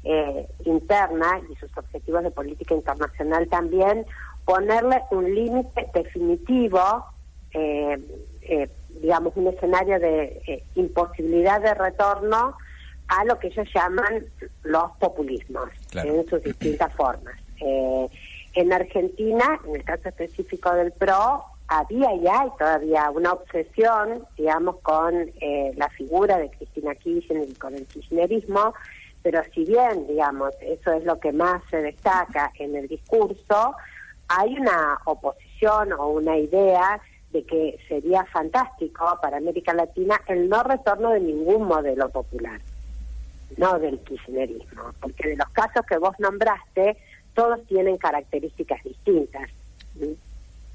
eh, 0.02 0.48
interna 0.64 1.40
y 1.48 1.55
sus 1.55 1.70
objetivos 1.78 2.24
de 2.24 2.32
política 2.32 2.74
internacional 2.74 3.47
también 3.47 4.05
ponerle 4.44 5.01
un 5.12 5.32
límite 5.32 5.86
definitivo, 5.94 7.05
eh, 7.52 7.97
eh, 8.43 8.68
digamos, 9.01 9.36
un 9.36 9.47
escenario 9.47 10.01
de 10.01 10.64
imposibilidad 10.74 11.60
de 11.60 11.72
retorno 11.72 12.56
a 13.06 13.24
lo 13.26 13.38
que 13.38 13.47
ellos 13.47 13.68
llaman 13.72 14.24
los 14.64 14.90
populismos 14.98 15.68
en 15.94 16.26
sus 16.26 16.43
distintas 16.43 16.93
formas. 16.94 17.36
En 18.56 18.72
Argentina, 18.72 19.60
en 19.66 19.76
el 19.76 19.84
caso 19.84 20.08
específico 20.08 20.72
del 20.74 20.90
PRO, 20.92 21.44
había 21.68 22.14
ya 22.16 22.46
y 22.46 22.58
todavía 22.58 23.10
una 23.10 23.34
obsesión, 23.34 24.26
digamos, 24.36 24.76
con 24.78 25.14
eh, 25.40 25.72
la 25.76 25.88
figura 25.90 26.38
de 26.38 26.50
Cristina 26.50 26.94
Kirchner 26.94 27.48
y 27.48 27.54
con 27.54 27.74
el 27.74 27.86
kirchnerismo, 27.86 28.72
pero 29.22 29.42
si 29.52 29.64
bien, 29.64 30.06
digamos, 30.06 30.54
eso 30.62 30.92
es 30.92 31.04
lo 31.04 31.20
que 31.20 31.32
más 31.32 31.62
se 31.70 31.82
destaca 31.82 32.50
en 32.58 32.76
el 32.76 32.88
discurso, 32.88 33.74
hay 34.28 34.56
una 34.56 34.98
oposición 35.04 35.92
o 35.92 36.08
una 36.08 36.38
idea 36.38 37.00
de 37.32 37.44
que 37.44 37.78
sería 37.88 38.24
fantástico 38.24 39.18
para 39.20 39.36
América 39.36 39.74
Latina 39.74 40.20
el 40.28 40.48
no 40.48 40.62
retorno 40.62 41.10
de 41.10 41.20
ningún 41.20 41.64
modelo 41.64 42.08
popular, 42.08 42.60
no 43.58 43.78
del 43.78 43.98
kirchnerismo, 43.98 44.92
porque 45.00 45.30
de 45.30 45.36
los 45.36 45.48
casos 45.50 45.84
que 45.86 45.98
vos 45.98 46.14
nombraste, 46.18 46.96
todos 47.36 47.64
tienen 47.66 47.98
características 47.98 48.82
distintas. 48.82 49.48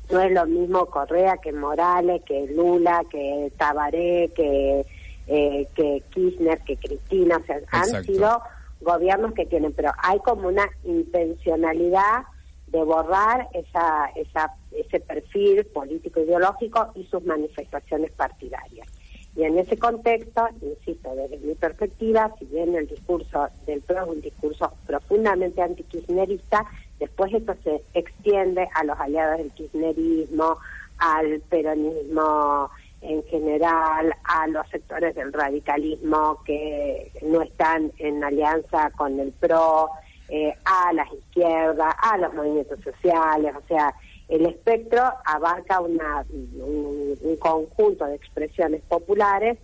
No 0.09 0.21
es 0.21 0.31
lo 0.31 0.45
mismo 0.45 0.85
Correa 0.85 1.37
que 1.37 1.51
Morales, 1.51 2.21
que 2.23 2.47
Lula, 2.55 3.03
que 3.09 3.51
Tabaré, 3.57 4.31
que, 4.35 4.85
eh, 5.27 5.67
que 5.75 6.03
Kirchner, 6.11 6.59
que 6.61 6.77
Cristina. 6.77 7.37
O 7.37 7.43
sea, 7.43 7.59
han 7.71 8.03
sido 8.03 8.41
gobiernos 8.79 9.33
que 9.33 9.45
tienen, 9.45 9.73
pero 9.73 9.91
hay 9.97 10.19
como 10.19 10.49
una 10.49 10.69
intencionalidad 10.83 12.23
de 12.67 12.83
borrar 12.83 13.49
esa, 13.53 14.11
esa, 14.15 14.53
ese 14.71 14.99
perfil 14.99 15.65
político-ideológico 15.65 16.91
y 16.95 17.03
sus 17.05 17.23
manifestaciones 17.25 18.11
partidarias. 18.11 18.87
Y 19.35 19.43
en 19.43 19.57
ese 19.57 19.77
contexto, 19.77 20.47
insisto, 20.61 21.15
desde 21.15 21.37
mi 21.37 21.55
perspectiva, 21.55 22.31
si 22.37 22.45
bien 22.45 22.75
el 22.75 22.87
discurso 22.87 23.47
del 23.65 23.81
PRO 23.81 24.03
es 24.03 24.09
un 24.09 24.21
discurso 24.21 24.71
profundamente 24.85 25.61
antikirchnerista, 25.61 26.65
después 26.99 27.33
esto 27.33 27.55
se 27.63 27.81
extiende 27.93 28.67
a 28.75 28.83
los 28.83 28.99
aliados 28.99 29.37
del 29.37 29.51
kirchnerismo, 29.51 30.57
al 30.97 31.39
peronismo 31.49 32.69
en 33.01 33.23
general, 33.23 34.13
a 34.25 34.47
los 34.47 34.67
sectores 34.69 35.15
del 35.15 35.33
radicalismo 35.33 36.39
que 36.45 37.11
no 37.23 37.41
están 37.41 37.91
en 37.97 38.23
alianza 38.23 38.91
con 38.91 39.19
el 39.19 39.31
PRO, 39.31 39.89
eh, 40.29 40.55
a 40.63 40.93
las 40.93 41.11
izquierdas, 41.11 41.93
a 42.01 42.17
los 42.17 42.33
movimientos 42.33 42.79
sociales, 42.81 43.53
o 43.53 43.67
sea, 43.67 43.93
el 44.31 44.45
espectro 44.45 45.03
abarca 45.25 45.81
una, 45.81 46.25
un, 46.31 47.35
conjunto 47.37 48.05
de 48.05 48.15
expresiones 48.15 48.81
populares 48.87 49.57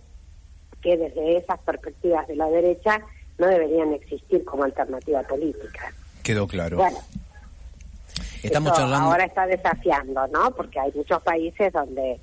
que 0.82 0.96
desde 0.96 1.38
esas 1.38 1.58
perspectivas 1.60 2.28
de 2.28 2.36
la 2.36 2.46
derecha 2.48 3.00
no 3.38 3.46
deberían 3.46 3.94
existir 3.94 4.44
como 4.44 4.64
alternativa 4.64 5.22
política. 5.22 5.92
Quedó 6.22 6.46
claro. 6.46 6.76
Bueno, 6.76 6.98
Estamos 8.42 8.72
charlando... 8.74 9.08
ahora 9.08 9.24
está 9.24 9.46
desafiando, 9.46 10.26
¿no? 10.28 10.50
Porque 10.50 10.78
hay 10.78 10.92
muchos 10.94 11.22
países 11.22 11.72
donde 11.72 12.20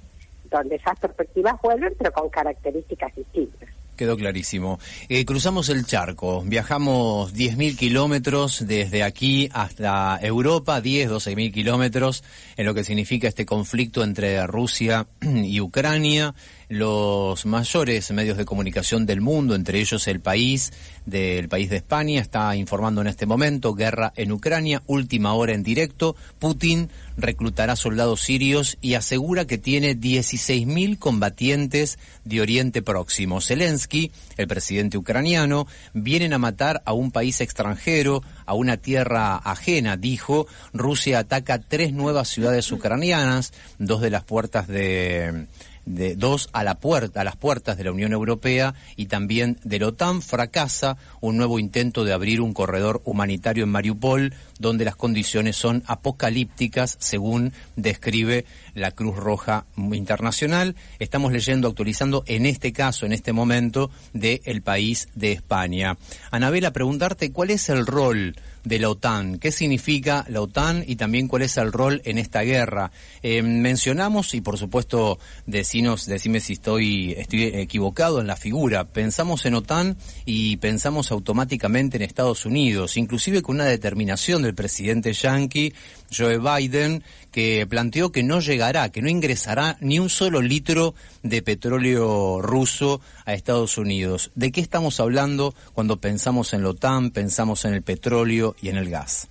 donde 0.50 0.76
esas 0.76 0.98
perspectivas 1.00 1.60
vuelven, 1.62 1.96
pero 1.98 2.12
con 2.14 2.30
características 2.30 3.16
distintas. 3.16 3.70
Quedó 3.96 4.18
clarísimo. 4.18 4.80
Eh, 5.10 5.26
cruzamos 5.26 5.70
el 5.70 5.86
charco, 5.86 6.44
viajamos 6.46 7.34
10.000 7.34 7.78
kilómetros 7.78 8.66
desde 8.68 9.04
aquí 9.04 9.50
hasta 9.54 10.20
Europa, 10.22 10.82
10, 10.82 11.10
12.000 11.10 11.54
kilómetros, 11.54 12.24
en 12.58 12.66
lo 12.66 12.74
que 12.74 12.84
significa 12.84 13.28
este 13.28 13.46
conflicto 13.46 14.04
entre 14.04 14.46
Rusia 14.48 15.08
y 15.22 15.60
Ucrania 15.62 16.36
los 16.70 17.46
mayores 17.46 18.12
medios 18.12 18.38
de 18.38 18.46
comunicación 18.46 19.06
del 19.06 19.22
mundo, 19.22 19.56
entre 19.56 19.80
ellos 19.80 20.08
el 20.08 20.20
país 20.20 20.74
del 21.06 21.48
país 21.50 21.70
de 21.70 21.78
España, 21.78 22.22
está 22.22 22.56
informando 22.56 23.02
en 23.02 23.08
este 23.08 23.26
momento 23.26 23.74
guerra 23.74 24.14
en 24.16 24.32
Ucrania, 24.32 24.82
última 24.88 25.34
hora 25.34 25.54
en 25.54 25.64
directo. 25.64 26.16
Putin 26.40 26.90
reclutará 27.18 27.76
soldados 27.76 28.22
sirios 28.22 28.78
y 28.82 28.96
asegura 28.96 29.46
que 29.46 29.58
tiene 29.58 29.96
16.000 29.96 30.98
combatientes 30.98 32.00
de 32.24 32.42
Oriente 32.42 32.82
Próximo. 32.82 33.42
Zelensky, 33.42 34.12
el 34.38 34.48
presidente 34.48 34.98
ucraniano, 34.98 35.68
vienen 35.94 36.34
a 36.34 36.40
matar 36.40 36.82
a 36.86 36.94
un 36.94 37.12
país 37.12 37.42
extranjero, 37.42 38.24
a 38.46 38.54
una 38.54 38.78
tierra 38.78 39.38
ajena, 39.38 39.98
dijo. 39.98 40.48
Rusia 40.74 41.20
ataca 41.20 41.60
tres 41.60 41.94
nuevas 41.94 42.30
ciudades 42.30 42.72
ucranianas, 42.72 43.54
dos 43.78 44.02
de 44.02 44.10
las 44.10 44.24
puertas 44.24 44.68
de 44.68 45.48
de 45.86 46.16
dos 46.16 46.50
a 46.54 46.64
la 46.64 46.76
puerta, 46.80 47.22
a 47.22 47.24
las 47.24 47.36
puertas 47.36 47.78
de 47.78 47.84
la 47.84 47.92
Unión 47.92 48.12
Europea 48.12 48.74
y 48.96 49.06
también 49.06 49.60
de 49.64 49.80
la 49.80 49.88
OTAN 49.88 50.22
fracasa 50.22 50.98
un 51.22 51.38
nuevo 51.38 51.60
intento 51.60 52.04
de 52.04 52.14
abrir 52.14 52.42
un 52.42 52.54
corredor 52.54 53.02
humanitario 53.06 53.64
en 53.64 53.70
Mariupol 53.70 54.34
donde 54.60 54.86
las 54.86 54.96
condiciones 54.96 55.56
son 55.56 55.84
apocalípticas 55.86 56.98
según 57.00 57.54
describe 57.76 58.46
la 58.74 58.92
Cruz 58.92 59.16
Roja 59.16 59.66
Internacional. 59.78 60.76
Estamos 61.00 61.32
leyendo, 61.32 61.68
actualizando 61.68 62.24
en 62.28 62.46
este 62.46 62.74
caso, 62.74 63.06
en 63.06 63.14
este 63.14 63.34
momento, 63.34 63.92
de 64.14 64.42
el 64.46 64.62
país 64.62 65.10
de 65.16 65.32
España. 65.32 65.98
Anabela, 66.32 66.72
preguntarte 66.72 67.32
cuál 67.32 67.52
es 67.52 67.70
el 67.70 67.86
rol 67.86 68.36
de 68.66 68.80
la 68.80 68.90
OTAN. 68.90 69.40
¿Qué 69.40 69.52
significa 69.52 70.26
la 70.28 70.42
OTAN 70.42 70.84
y 70.86 70.98
también 70.98 71.28
cuál 71.28 71.44
es 71.44 71.56
el 71.58 71.72
rol 71.72 72.02
en 72.04 72.18
esta 72.18 72.42
guerra? 72.42 72.92
Eh, 73.24 73.42
mencionamos, 73.42 74.34
y 74.34 74.42
por 74.42 74.58
supuesto, 74.58 75.18
decinos, 75.46 76.06
decime 76.06 76.42
si 76.42 76.54
estoy, 76.54 77.14
estoy 77.14 77.44
equivocado 77.46 78.20
en 78.20 78.28
la 78.28 78.36
figura, 78.36 78.86
pensamos 78.86 79.46
en 79.46 79.56
OTAN 79.56 79.98
y 80.26 80.58
pensamos 80.58 81.12
automáticamente 81.12 81.98
en 81.98 82.04
Estados 82.04 82.46
Unidos, 82.46 82.98
inclusive 82.98 83.42
con 83.42 83.56
una 83.56 83.66
determinación 83.66 84.42
del 84.42 84.56
presidente 84.56 85.14
yankee, 85.14 85.74
Joe 86.16 86.40
Biden, 86.40 87.04
que 87.36 87.68
planteó 87.70 88.14
que 88.14 88.24
no 88.24 88.40
llegará, 88.40 88.88
que 88.94 89.02
no 89.02 89.10
ingresará 89.10 89.76
ni 89.82 90.00
un 90.00 90.08
solo 90.08 90.42
litro 90.42 90.94
de 91.22 91.42
petróleo 91.42 92.42
ruso 92.42 93.02
a 93.26 93.34
Estados 93.34 93.78
Unidos. 93.78 94.32
¿De 94.36 94.54
qué 94.54 94.62
estamos 94.62 95.02
hablando 95.02 95.54
cuando 95.74 95.98
pensamos 95.98 96.54
en 96.54 96.64
la 96.64 96.70
OTAN, 96.70 97.12
pensamos 97.12 97.66
en 97.66 97.74
el 97.74 97.82
petróleo 97.82 98.56
y 98.62 98.70
en 98.70 98.78
el 98.78 98.90
gas? 98.90 99.28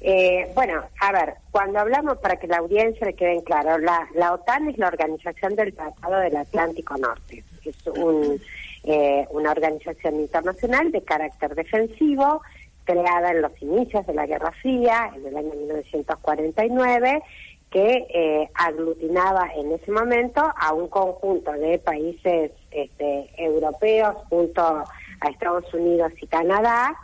Eh, 0.00 0.48
bueno, 0.54 0.80
a 1.00 1.10
ver, 1.10 1.34
cuando 1.50 1.80
hablamos, 1.80 2.18
para 2.18 2.36
que 2.36 2.46
la 2.46 2.58
audiencia 2.58 3.04
le 3.04 3.14
quede 3.14 3.42
claro, 3.42 3.78
la, 3.78 4.06
la 4.14 4.34
OTAN 4.34 4.70
es 4.70 4.78
la 4.78 4.86
Organización 4.86 5.56
del 5.56 5.74
Tratado 5.74 6.20
del 6.20 6.36
Atlántico 6.36 6.96
Norte. 6.98 7.42
Es 7.64 7.84
un, 7.96 8.40
eh, 8.84 9.26
una 9.30 9.50
organización 9.50 10.20
internacional 10.20 10.92
de 10.92 11.02
carácter 11.02 11.56
defensivo 11.56 12.42
creada 12.84 13.30
en 13.30 13.42
los 13.42 13.52
inicios 13.62 14.06
de 14.06 14.14
la 14.14 14.26
Guerra 14.26 14.52
Fría, 14.60 15.10
en 15.14 15.26
el 15.26 15.36
año 15.36 15.54
1949, 15.54 17.22
que 17.70 18.06
eh, 18.14 18.50
aglutinaba 18.54 19.48
en 19.56 19.72
ese 19.72 19.90
momento 19.90 20.42
a 20.56 20.74
un 20.74 20.88
conjunto 20.88 21.52
de 21.52 21.78
países 21.78 22.52
este, 22.70 23.30
europeos 23.36 24.14
junto 24.28 24.62
a 24.62 25.28
Estados 25.30 25.72
Unidos 25.72 26.12
y 26.20 26.26
Canadá, 26.26 26.94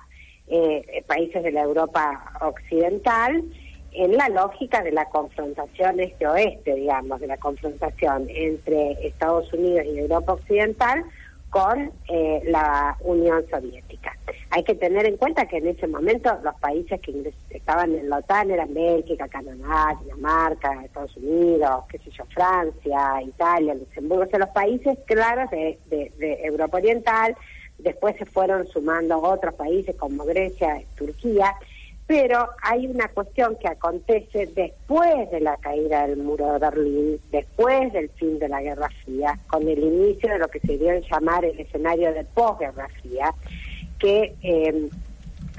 eh, 0.49 1.03
países 1.07 1.43
de 1.43 1.53
la 1.53 1.63
Europa 1.63 2.33
occidental, 2.41 3.43
en 3.93 4.17
la 4.17 4.29
lógica 4.29 4.83
de 4.83 4.93
la 4.93 5.07
confrontación 5.07 6.01
este-oeste, 6.01 6.75
digamos, 6.75 7.21
de 7.21 7.27
la 7.27 7.39
confrontación 7.39 8.27
entre 8.29 8.93
Estados 9.07 9.53
Unidos 9.53 9.87
y 9.87 9.99
Europa 9.99 10.35
occidental 10.35 11.05
con 11.51 11.91
eh, 12.09 12.43
la 12.47 12.97
Unión 13.01 13.45
Soviética. 13.51 14.17
Hay 14.51 14.65
que 14.65 14.75
tener 14.75 15.07
en 15.07 15.17
cuenta 15.17 15.47
que 15.47 15.59
en 15.59 15.69
ese 15.69 15.87
momento 15.87 16.39
los 16.43 16.55
países 16.57 17.01
que 17.01 17.33
estaban 17.51 17.95
en 17.95 18.09
la 18.11 18.19
OTAN 18.19 18.51
eran 18.51 18.73
Bélgica, 18.75 19.29
Canadá, 19.29 19.99
Dinamarca, 20.03 20.85
Estados 20.85 21.17
Unidos, 21.17 21.85
qué 21.89 21.99
sé 21.99 22.11
yo, 22.11 22.25
Francia, 22.27 23.23
Italia, 23.23 23.75
Luxemburgo, 23.75 24.25
o 24.25 24.27
sea, 24.27 24.39
los 24.39 24.51
países 24.51 24.99
claros 25.07 25.51
de, 25.51 25.79
de 25.89 26.41
Europa 26.45 26.79
Oriental, 26.79 27.37
después 27.79 28.17
se 28.17 28.27
fueron 28.27 28.67
sumando 28.67 29.21
otros 29.23 29.55
países 29.55 29.97
como 29.97 30.25
Grecia, 30.25 30.83
Turquía, 30.97 31.55
pero 32.09 32.49
hay 32.63 32.87
una 32.87 33.07
cuestión 33.09 33.55
que 33.57 33.69
acontece 33.69 34.47
después 34.47 35.31
de 35.31 35.41
la 35.41 35.59
caída 35.59 36.07
del 36.07 36.17
muro 36.17 36.55
de 36.55 36.59
Berlín, 36.59 37.21
después 37.31 37.93
del 37.93 38.09
fin 38.09 38.39
de 38.39 38.49
la 38.49 38.63
Guerra 38.63 38.89
Fría, 39.05 39.39
con 39.47 39.69
el 39.69 39.79
inicio 39.79 40.31
de 40.31 40.39
lo 40.39 40.49
que 40.49 40.59
se 40.59 40.79
dio 40.79 40.99
llamar 41.01 41.45
el 41.45 41.61
escenario 41.61 42.15
de 42.15 42.25
posguerra 42.25 42.89
fría, 43.03 43.35
que 43.99 44.35
eh, 44.43 44.89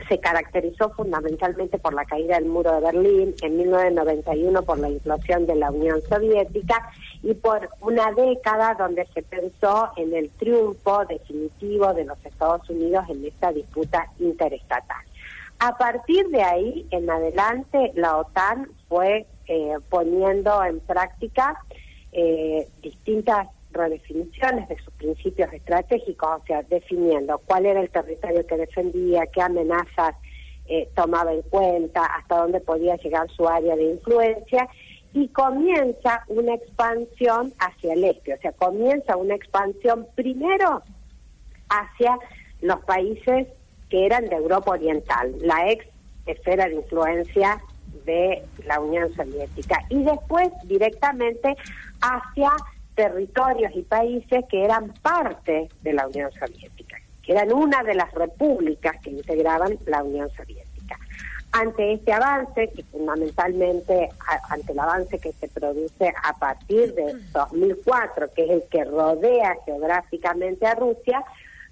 se 0.07 0.19
caracterizó 0.19 0.89
fundamentalmente 0.89 1.77
por 1.77 1.93
la 1.93 2.05
caída 2.05 2.39
del 2.39 2.45
muro 2.45 2.73
de 2.73 2.81
Berlín, 2.81 3.35
en 3.43 3.57
1991 3.57 4.63
por 4.63 4.80
la 4.80 4.89
implosión 4.89 5.45
de 5.45 5.53
la 5.53 5.69
Unión 5.69 6.01
Soviética 6.09 6.91
y 7.21 7.35
por 7.35 7.69
una 7.81 8.11
década 8.13 8.73
donde 8.73 9.05
se 9.13 9.21
pensó 9.21 9.91
en 9.97 10.15
el 10.15 10.31
triunfo 10.31 11.05
definitivo 11.05 11.93
de 11.93 12.05
los 12.05 12.17
Estados 12.26 12.67
Unidos 12.71 13.05
en 13.07 13.23
esta 13.23 13.51
disputa 13.51 14.07
interestatal. 14.17 15.09
A 15.60 15.77
partir 15.77 16.27
de 16.30 16.41
ahí 16.41 16.88
en 16.90 17.10
adelante, 17.10 17.91
la 17.95 18.18
OTAN 18.18 18.69
fue 18.88 19.27
eh, 19.48 19.73
poniendo 19.90 20.64
en 20.64 20.80
práctica 20.80 21.61
eh, 22.14 22.65
distintas 22.81 23.48
redefiniciones 23.72 24.69
de 24.69 24.77
sus 24.77 24.94
principios 24.94 25.52
estratégicos, 25.52 26.41
o 26.41 26.45
sea, 26.45 26.64
definiendo 26.64 27.40
cuál 27.45 27.65
era 27.65 27.81
el 27.81 27.90
territorio 27.90 28.48
que 28.48 28.56
defendía, 28.56 29.27
qué 29.27 29.41
amenazas 29.41 30.15
eh, 30.65 30.90
tomaba 30.95 31.34
en 31.34 31.41
cuenta, 31.44 32.06
hasta 32.06 32.38
dónde 32.38 32.61
podía 32.61 32.95
llegar 32.95 33.30
su 33.31 33.48
área 33.48 33.76
de 33.76 33.91
influencia, 33.91 34.68
y 35.14 35.27
comienza 35.27 36.23
una 36.30 36.53
expansión 36.53 37.52
hacia 37.60 37.94
el 37.94 38.06
este, 38.06 38.34
o 38.34 38.38
sea, 38.38 38.53
comienza 38.53 39.18
una 39.18 39.36
expansión 39.36 40.07
primero 40.15 40.84
hacia 41.69 42.18
los 42.61 42.80
países 42.86 43.48
que 43.90 44.06
eran 44.06 44.26
de 44.26 44.36
Europa 44.36 44.72
Oriental, 44.72 45.34
la 45.41 45.70
ex 45.72 45.86
esfera 46.26 46.68
de 46.68 46.76
influencia 46.76 47.61
de 48.06 48.44
la 48.66 48.80
Unión 48.80 49.14
Soviética, 49.16 49.84
y 49.90 50.03
después 50.03 50.49
directamente 50.64 51.56
hacia 52.02 52.52
territorios 52.95 53.72
y 53.76 53.82
países 53.82 54.45
que 54.49 54.64
eran 54.64 54.94
parte 55.02 55.70
de 55.82 55.94
la 55.94 56.07
Unión 56.07 56.32
Soviética, 56.34 56.98
que 57.24 57.32
eran 57.32 57.52
una 57.53 57.84
de 57.84 57.95
las 57.95 58.11
repúblicas 58.14 58.95
que 59.02 59.11
integraban 59.11 59.78
la 59.86 60.03
Unión 60.03 60.30
Soviética. 60.30 60.98
Ante 61.52 61.94
este 61.94 62.14
avance, 62.14 62.70
y 62.76 62.84
fundamentalmente 62.84 64.10
ante 64.49 64.72
el 64.72 64.80
avance 64.80 65.18
que 65.18 65.32
se 65.34 65.48
produce 65.48 66.14
a 66.24 66.34
partir 66.38 66.94
de 66.94 67.16
2004, 67.32 68.32
que 68.36 68.44
es 68.44 68.49
el 68.52 68.64
que 68.70 68.84
rodea 68.84 69.57
geográficamente 69.66 70.68
a 70.68 70.76
Rusia, 70.76 71.24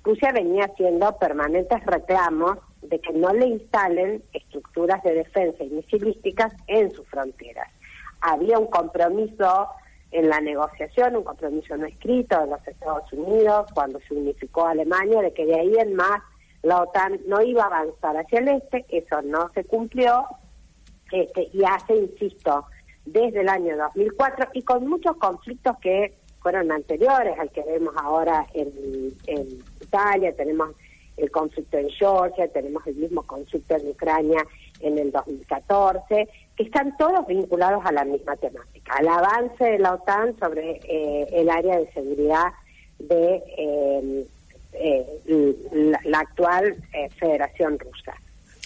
Rusia 0.08 0.32
venía 0.32 0.64
haciendo 0.64 1.18
permanentes 1.18 1.86
reclamos 1.86 2.60
de 2.82 2.98
que 3.00 3.12
no 3.12 3.34
le 3.34 3.46
instalen 3.48 4.24
estructuras 4.32 5.04
de 5.04 5.16
defensa 5.16 5.62
y 5.66 5.70
misilísticas 5.70 6.54
en 6.68 6.94
sus 6.94 7.06
fronteras. 7.10 7.68
Había 8.22 8.58
un 8.58 8.68
compromiso 8.68 9.68
en 10.12 10.30
la 10.30 10.40
negociación, 10.40 11.18
un 11.18 11.26
compromiso 11.26 11.76
no 11.76 11.86
escrito 11.86 12.40
de 12.40 12.48
los 12.48 12.66
Estados 12.66 13.12
Unidos 13.12 13.68
cuando 13.74 14.00
se 14.08 14.14
unificó 14.14 14.66
Alemania, 14.66 15.22
de 15.22 15.34
que 15.34 15.46
de 15.46 15.60
ahí 15.60 15.76
en 15.78 15.94
más 15.96 16.22
la 16.64 16.84
OTAN 16.84 17.20
no 17.28 17.42
iba 17.42 17.64
a 17.64 17.68
avanzar 17.68 18.16
hacia 18.16 18.40
el 18.40 18.48
este, 18.48 18.86
eso 18.88 19.22
no 19.24 19.50
se 19.50 19.66
cumplió, 19.66 20.26
este, 21.12 21.50
y 21.52 21.66
hace, 21.66 21.98
insisto, 21.98 22.66
desde 23.06 23.42
el 23.42 23.50
año 23.50 23.76
2004 23.76 24.52
y 24.54 24.62
con 24.62 24.88
muchos 24.88 25.18
conflictos 25.18 25.78
que 25.80 26.16
fueron 26.40 26.72
anteriores 26.72 27.38
al 27.38 27.52
que 27.52 27.62
vemos 27.64 27.94
ahora 27.98 28.46
en, 28.54 28.72
en 29.28 29.60
Italia, 29.88 30.36
tenemos 30.36 30.76
el 31.18 31.32
conflicto 31.32 31.78
en 31.78 31.90
Georgia, 31.90 32.48
tenemos 32.48 32.86
el 32.88 32.96
mismo 32.96 33.24
conflicto 33.24 33.76
en 33.76 33.90
Ucrania 33.90 34.46
en 34.82 34.98
el 35.00 35.12
2014, 35.12 36.28
que 36.56 36.64
están 36.64 36.96
todos 36.98 37.26
vinculados 37.28 37.84
a 37.86 37.92
la 37.92 38.06
misma 38.06 38.36
temática, 38.36 38.94
al 38.94 39.08
avance 39.08 39.64
de 39.64 39.80
la 39.80 39.96
OTAN 39.96 40.38
sobre 40.40 40.80
eh, 40.84 41.28
el 41.32 41.50
área 41.50 41.80
de 41.80 41.92
seguridad 41.92 42.54
de 43.00 43.44
eh, 43.58 44.28
eh, 44.74 46.00
la, 46.06 46.20
actual 46.20 46.76
Federación 47.20 47.80
Rusa. 47.80 48.14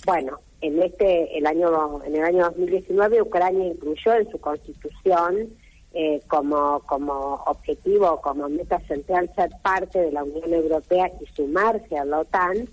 Bueno, 0.06 0.39
en 0.61 0.81
este 0.81 1.38
el 1.38 1.45
año 1.48 2.02
en 2.03 2.15
el 2.15 2.23
año 2.23 2.45
2019 2.45 3.22
Ucrania 3.22 3.68
incluyó 3.68 4.14
en 4.15 4.30
su 4.30 4.39
constitución 4.39 5.49
eh, 5.93 6.22
como, 6.27 6.80
como 6.85 7.43
objetivo, 7.45 8.22
como 8.22 8.47
meta 8.47 8.80
central 8.88 9.30
ser 9.35 9.49
parte 9.61 9.99
de 9.99 10.11
la 10.11 10.23
Unión 10.23 10.53
Europea 10.53 11.11
y 11.19 11.26
sumarse 11.35 11.97
a 11.97 12.05
la 12.05 12.19
OTAN, 12.19 12.68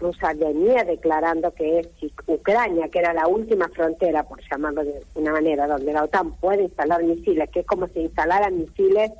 Rusia 0.00 0.32
venía 0.34 0.84
declarando 0.84 1.52
que 1.52 1.88
si 2.00 2.12
Ucrania, 2.26 2.88
que 2.88 2.98
era 2.98 3.12
la 3.12 3.28
última 3.28 3.68
frontera, 3.68 4.24
por 4.24 4.40
llamarlo 4.50 4.84
de 4.84 5.02
una 5.14 5.32
manera, 5.32 5.68
donde 5.68 5.92
la 5.92 6.04
OTAN 6.04 6.32
puede 6.32 6.64
instalar 6.64 7.02
misiles, 7.04 7.48
que 7.50 7.60
es 7.60 7.66
como 7.66 7.86
si 7.88 8.00
instalaran 8.00 8.58
misiles 8.58 9.12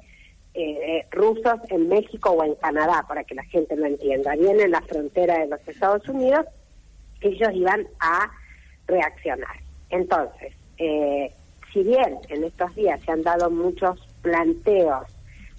eh, 0.55 1.07
rusos 1.11 1.61
en 1.69 1.89
México 1.89 2.31
o 2.31 2.45
en 2.45 2.55
Canadá, 2.57 3.05
para 3.09 3.25
que 3.25 3.35
la 3.35 3.45
gente 3.45 3.77
lo 3.77 3.87
entienda, 3.87 4.35
bien 4.35 4.61
en 4.61 4.73
la 4.73 4.83
frontera 4.83 5.39
de 5.39 5.47
los 5.47 5.61
Estados 5.67 6.09
Unidos, 6.09 6.47
ellos 7.21 7.51
iban 7.55 7.87
a 8.01 8.31
reaccionar. 8.87 9.57
Entonces, 9.91 10.53
eh, 10.79 11.33
si 11.75 11.83
bien 11.83 12.19
en 12.29 12.45
estos 12.45 12.75
días 12.77 13.01
se 13.05 13.11
han 13.11 13.23
dado 13.23 13.51
muchos 13.51 13.99
planteos 14.23 15.09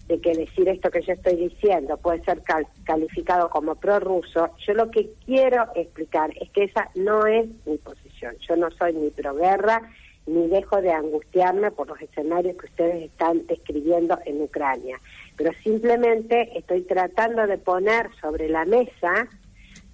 de 0.08 0.22
que 0.22 0.34
decir 0.34 0.70
esto 0.70 0.90
que 0.90 1.02
yo 1.02 1.14
estoy 1.14 1.36
diciendo 1.36 1.98
puede 1.98 2.24
ser 2.24 2.42
calificado 2.86 3.50
como 3.50 3.76
prorruso, 3.76 4.50
yo 4.66 4.74
lo 4.74 4.90
que 4.90 5.10
quiero 5.26 5.66
explicar 5.76 6.32
es 6.40 6.50
que 6.52 6.64
esa 6.64 6.90
no 6.96 7.28
es 7.28 7.48
mi 7.66 7.78
posición. 7.78 8.36
Yo 8.48 8.56
no 8.56 8.72
soy 8.72 8.94
ni 8.94 9.10
proguerra 9.10 9.82
ni 10.26 10.48
dejo 10.48 10.82
de 10.82 10.92
angustiarme 10.92 11.70
por 11.72 11.88
los 11.88 12.02
escenarios 12.02 12.58
que 12.58 12.68
ustedes 12.68 13.04
están 13.04 13.46
describiendo 13.46 14.18
en 14.26 14.42
Ucrania, 14.42 15.00
pero 15.36 15.52
simplemente 15.64 16.58
estoy 16.58 16.82
tratando 16.84 17.46
de 17.46 17.58
poner 17.58 18.10
sobre 18.22 18.48
la 18.48 18.66
mesa 18.66 19.28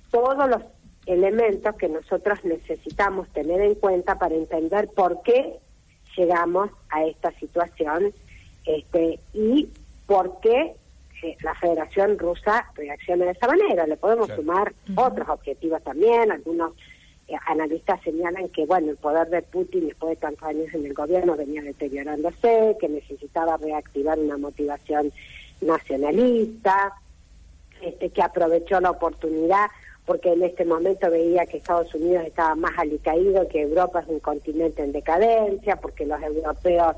todos 0.09 0.47
los 0.49 0.61
elementos 1.05 1.75
que 1.75 1.89
nosotros 1.89 2.45
necesitamos 2.45 3.27
tener 3.29 3.59
en 3.61 3.75
cuenta 3.75 4.19
para 4.19 4.35
entender 4.35 4.87
por 4.95 5.21
qué 5.23 5.59
llegamos 6.15 6.69
a 6.89 7.05
esta 7.05 7.31
situación 7.33 8.13
este, 8.65 9.19
y 9.33 9.67
por 10.05 10.39
qué 10.41 10.75
eh, 11.23 11.37
la 11.41 11.53
Federación 11.55 12.17
Rusa 12.17 12.65
reacciona 12.75 13.25
de 13.25 13.31
esa 13.31 13.47
manera. 13.47 13.85
Le 13.87 13.97
podemos 13.97 14.29
sumar 14.29 14.73
otros 14.95 15.29
objetivos 15.29 15.81
también, 15.83 16.31
algunos 16.31 16.73
eh, 17.27 17.35
analistas 17.45 18.01
señalan 18.01 18.49
que 18.49 18.65
bueno 18.65 18.91
el 18.91 18.97
poder 18.97 19.29
de 19.29 19.41
Putin 19.41 19.87
después 19.87 20.11
de 20.11 20.15
tantos 20.15 20.43
años 20.43 20.73
en 20.73 20.85
el 20.85 20.93
gobierno 20.93 21.37
venía 21.37 21.61
deteriorándose, 21.61 22.75
que 22.79 22.89
necesitaba 22.89 23.57
reactivar 23.57 24.19
una 24.19 24.37
motivación 24.37 25.11
nacionalista, 25.61 26.93
este, 27.81 28.09
que 28.09 28.21
aprovechó 28.21 28.79
la 28.79 28.91
oportunidad 28.91 29.67
porque 30.05 30.33
en 30.33 30.43
este 30.43 30.65
momento 30.65 31.09
veía 31.09 31.45
que 31.45 31.57
Estados 31.57 31.93
Unidos 31.93 32.25
estaba 32.25 32.55
más 32.55 32.77
alicaído, 32.77 33.47
que 33.47 33.61
Europa 33.61 33.99
es 34.01 34.07
un 34.07 34.19
continente 34.19 34.83
en 34.83 34.91
decadencia, 34.91 35.75
porque 35.75 36.05
los 36.05 36.21
europeos 36.21 36.95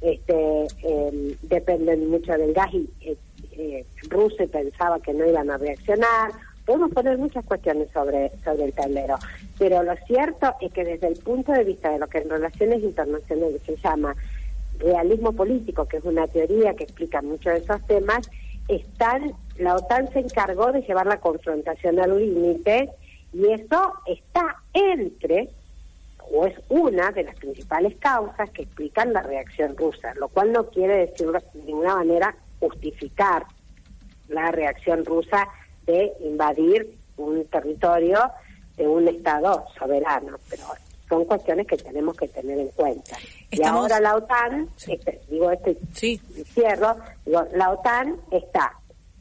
este, 0.00 0.66
em, 0.82 1.34
dependen 1.42 2.08
mucho 2.08 2.32
del 2.32 2.52
gas 2.52 2.72
y 2.72 2.88
eh, 3.00 3.16
eh, 3.52 3.84
Rusia 4.08 4.46
pensaba 4.46 5.00
que 5.00 5.12
no 5.12 5.26
iban 5.26 5.50
a 5.50 5.58
reaccionar. 5.58 6.32
Podemos 6.66 6.92
poner 6.92 7.18
muchas 7.18 7.44
cuestiones 7.44 7.88
sobre, 7.92 8.30
sobre 8.42 8.64
el 8.64 8.72
tablero, 8.72 9.16
pero 9.58 9.82
lo 9.82 9.94
cierto 10.06 10.54
es 10.60 10.72
que 10.72 10.84
desde 10.84 11.08
el 11.08 11.16
punto 11.16 11.52
de 11.52 11.64
vista 11.64 11.90
de 11.90 11.98
lo 11.98 12.06
que 12.06 12.18
en 12.18 12.30
relaciones 12.30 12.82
internacionales 12.82 13.60
se 13.66 13.76
llama 13.76 14.16
realismo 14.78 15.32
político, 15.32 15.86
que 15.86 15.98
es 15.98 16.04
una 16.04 16.26
teoría 16.26 16.74
que 16.74 16.84
explica 16.84 17.22
muchos 17.22 17.52
de 17.52 17.58
esos 17.58 17.86
temas, 17.86 18.30
están, 18.68 19.32
la 19.58 19.76
OTAN 19.76 20.12
se 20.12 20.20
encargó 20.20 20.72
de 20.72 20.82
llevar 20.82 21.06
la 21.06 21.20
confrontación 21.20 22.00
al 22.00 22.18
límite 22.18 22.90
y 23.32 23.46
eso 23.52 23.92
está 24.06 24.56
entre, 24.72 25.50
o 26.32 26.46
es 26.46 26.54
una 26.68 27.10
de 27.10 27.24
las 27.24 27.36
principales 27.36 27.96
causas 27.96 28.48
que 28.50 28.62
explican 28.62 29.12
la 29.12 29.22
reacción 29.22 29.76
rusa, 29.76 30.14
lo 30.14 30.28
cual 30.28 30.52
no 30.52 30.66
quiere 30.68 31.06
decir 31.06 31.30
de 31.30 31.42
ninguna 31.64 31.96
manera 31.96 32.34
justificar 32.60 33.44
la 34.28 34.50
reacción 34.50 35.04
rusa 35.04 35.48
de 35.86 36.12
invadir 36.20 36.94
un 37.16 37.44
territorio 37.46 38.30
de 38.76 38.88
un 38.88 39.06
Estado 39.06 39.66
soberano, 39.78 40.38
pero 40.48 40.64
son 41.08 41.24
cuestiones 41.24 41.66
que 41.66 41.76
tenemos 41.76 42.16
que 42.16 42.28
tener 42.28 42.58
en 42.58 42.68
cuenta. 42.68 43.16
Y 43.50 43.62
ahora 43.62 44.00
la 44.00 44.16
OTAN, 44.16 44.68
este, 44.86 45.20
digo 45.28 45.50
este 45.50 45.76
sí. 45.92 46.20
cierro, 46.54 46.96
digo, 47.24 47.44
la 47.54 47.70
OTAN 47.70 48.16
está 48.30 48.74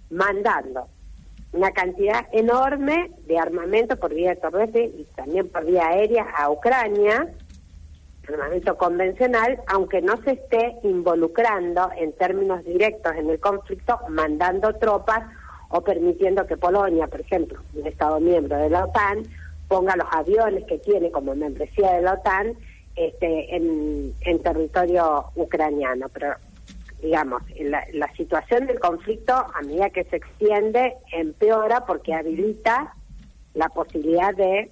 mandando 0.09 0.87
una 1.51 1.71
cantidad 1.71 2.25
enorme 2.31 3.11
de 3.27 3.37
armamento 3.37 3.95
por 3.97 4.13
vía 4.13 4.35
terrestre 4.35 4.85
y 4.85 5.03
también 5.15 5.47
por 5.49 5.65
vía 5.65 5.87
aérea 5.87 6.25
a 6.35 6.49
Ucrania, 6.49 7.27
armamento 8.27 8.77
convencional, 8.77 9.61
aunque 9.67 10.01
no 10.01 10.17
se 10.23 10.31
esté 10.31 10.77
involucrando 10.83 11.91
en 11.95 12.13
términos 12.13 12.63
directos 12.63 13.13
en 13.15 13.29
el 13.29 13.39
conflicto, 13.39 13.99
mandando 14.09 14.73
tropas 14.75 15.23
o 15.69 15.81
permitiendo 15.81 16.45
que 16.47 16.57
Polonia, 16.57 17.07
por 17.07 17.21
ejemplo, 17.21 17.59
un 17.73 17.85
Estado 17.85 18.19
miembro 18.19 18.57
de 18.57 18.69
la 18.69 18.85
OTAN, 18.85 19.23
ponga 19.73 19.95
los 19.95 20.05
aviones 20.11 20.65
que 20.65 20.77
tiene 20.77 21.09
como 21.09 21.33
membresía 21.33 21.93
de 21.93 22.03
la 22.03 22.13
OTAN 22.13 22.53
este, 22.95 23.55
en, 23.55 24.13
territorio 24.43 25.31
ucraniano. 25.35 26.09
Pero, 26.09 26.35
digamos, 27.01 27.41
la, 27.59 27.83
la 27.91 28.13
situación 28.13 28.67
del 28.67 28.79
conflicto, 28.79 29.33
a 29.33 29.61
medida 29.63 29.89
que 29.89 30.03
se 30.03 30.17
extiende, 30.17 30.93
empeora 31.11 31.87
porque 31.87 32.13
habilita 32.13 32.93
la 33.55 33.67
posibilidad 33.69 34.35
de 34.35 34.69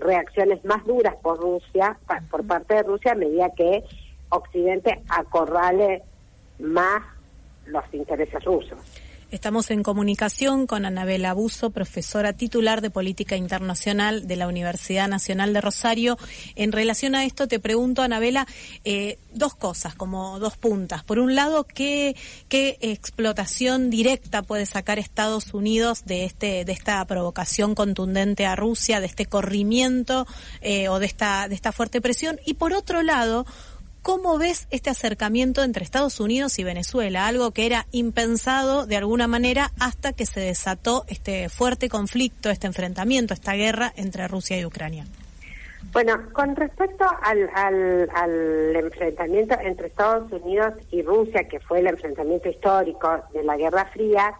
reacciones 0.00 0.64
más 0.64 0.84
duras 0.84 1.14
por 1.22 1.38
Rusia, 1.38 1.96
por 2.28 2.44
parte 2.44 2.74
de 2.74 2.82
Rusia, 2.82 3.12
a 3.12 3.14
medida 3.14 3.50
que 3.56 3.84
Occidente 4.30 5.00
acorrale 5.10 6.02
más 6.58 7.02
los 7.66 7.84
intereses 7.94 8.42
rusos. 8.42 8.80
Estamos 9.30 9.70
en 9.70 9.82
comunicación 9.82 10.66
con 10.66 10.84
Anabela 10.84 11.30
Abuso, 11.30 11.70
profesora 11.70 12.34
titular 12.34 12.80
de 12.80 12.90
Política 12.90 13.36
Internacional 13.36 14.28
de 14.28 14.36
la 14.36 14.46
Universidad 14.46 15.08
Nacional 15.08 15.52
de 15.52 15.60
Rosario. 15.60 16.18
En 16.54 16.72
relación 16.72 17.14
a 17.14 17.24
esto, 17.24 17.48
te 17.48 17.58
pregunto, 17.58 18.02
Anabela, 18.02 18.46
eh, 18.84 19.18
dos 19.32 19.54
cosas, 19.54 19.94
como 19.94 20.38
dos 20.38 20.56
puntas. 20.56 21.02
Por 21.02 21.18
un 21.18 21.34
lado, 21.34 21.64
¿qué, 21.64 22.14
¿qué 22.48 22.78
explotación 22.80 23.90
directa 23.90 24.42
puede 24.42 24.66
sacar 24.66 24.98
Estados 24.98 25.52
Unidos 25.52 26.04
de, 26.04 26.24
este, 26.24 26.64
de 26.64 26.72
esta 26.72 27.04
provocación 27.06 27.74
contundente 27.74 28.46
a 28.46 28.54
Rusia, 28.54 29.00
de 29.00 29.06
este 29.06 29.26
corrimiento 29.26 30.26
eh, 30.60 30.88
o 30.88 30.98
de 31.00 31.06
esta, 31.06 31.48
de 31.48 31.54
esta 31.54 31.72
fuerte 31.72 32.00
presión? 32.00 32.38
Y 32.46 32.54
por 32.54 32.72
otro 32.72 33.02
lado, 33.02 33.46
¿Cómo 34.04 34.36
ves 34.36 34.68
este 34.70 34.90
acercamiento 34.90 35.64
entre 35.64 35.82
Estados 35.82 36.20
Unidos 36.20 36.58
y 36.58 36.62
Venezuela? 36.62 37.26
Algo 37.26 37.52
que 37.52 37.64
era 37.64 37.86
impensado 37.90 38.84
de 38.84 38.98
alguna 38.98 39.28
manera 39.28 39.70
hasta 39.80 40.12
que 40.12 40.26
se 40.26 40.40
desató 40.40 41.06
este 41.08 41.48
fuerte 41.48 41.88
conflicto, 41.88 42.50
este 42.50 42.66
enfrentamiento, 42.66 43.32
esta 43.32 43.54
guerra 43.54 43.94
entre 43.96 44.28
Rusia 44.28 44.60
y 44.60 44.66
Ucrania. 44.66 45.06
Bueno, 45.90 46.20
con 46.34 46.54
respecto 46.54 47.06
al, 47.22 47.48
al, 47.54 48.10
al, 48.14 48.76
enfrentamiento 48.76 49.56
entre 49.58 49.86
Estados 49.86 50.30
Unidos 50.30 50.74
y 50.90 51.00
Rusia, 51.00 51.48
que 51.48 51.58
fue 51.60 51.78
el 51.78 51.86
enfrentamiento 51.86 52.50
histórico 52.50 53.22
de 53.32 53.42
la 53.42 53.56
Guerra 53.56 53.86
Fría, 53.86 54.34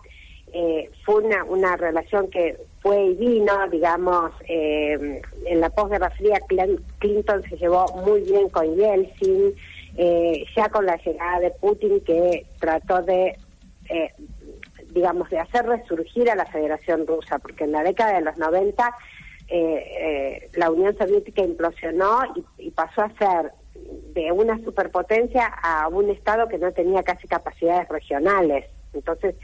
eh, 0.53 0.91
fue 1.07 1.23
una, 1.23 1.43
una 1.43 1.75
relación 1.79 2.29
que 2.29 2.59
fue 2.85 3.03
y 3.03 3.15
vino, 3.15 3.67
digamos, 3.71 4.31
eh, 4.47 5.23
en 5.47 5.61
la 5.61 5.71
posguerra 5.71 6.11
fría 6.11 6.39
Clinton 6.99 7.43
se 7.49 7.57
llevó 7.57 7.87
muy 8.05 8.21
bien 8.21 8.51
con 8.51 8.77
Yeltsin, 8.77 9.55
eh, 9.97 10.45
ya 10.55 10.69
con 10.69 10.85
la 10.85 10.97
llegada 10.97 11.41
de 11.41 11.51
Putin 11.53 12.01
que 12.01 12.45
trató 12.61 13.01
de, 13.01 13.39
eh, 13.89 14.13
digamos, 14.91 15.31
de 15.31 15.39
hacer 15.39 15.65
resurgir 15.65 16.29
a 16.31 16.35
la 16.35 16.45
Federación 16.45 17.07
Rusa, 17.07 17.39
porque 17.39 17.65
en 17.65 17.73
la 17.73 17.83
década 17.83 18.19
de 18.19 18.21
los 18.21 18.37
90 18.37 18.95
la 20.55 20.71
Unión 20.71 20.97
Soviética 20.99 21.43
implosionó 21.43 22.21
y, 22.59 22.71
pasó 22.71 23.03
a 23.03 23.13
ser 23.19 23.53
de 24.13 24.31
una 24.31 24.59
superpotencia 24.63 25.47
a 25.47 25.89
un 25.89 26.11
Estado 26.11 26.49
que 26.49 26.59
no 26.59 26.71
tenía 26.73 27.03
casi 27.03 27.29
capacidades 27.29 27.89
regionales. 27.89 28.67
Entonces, 28.93 29.37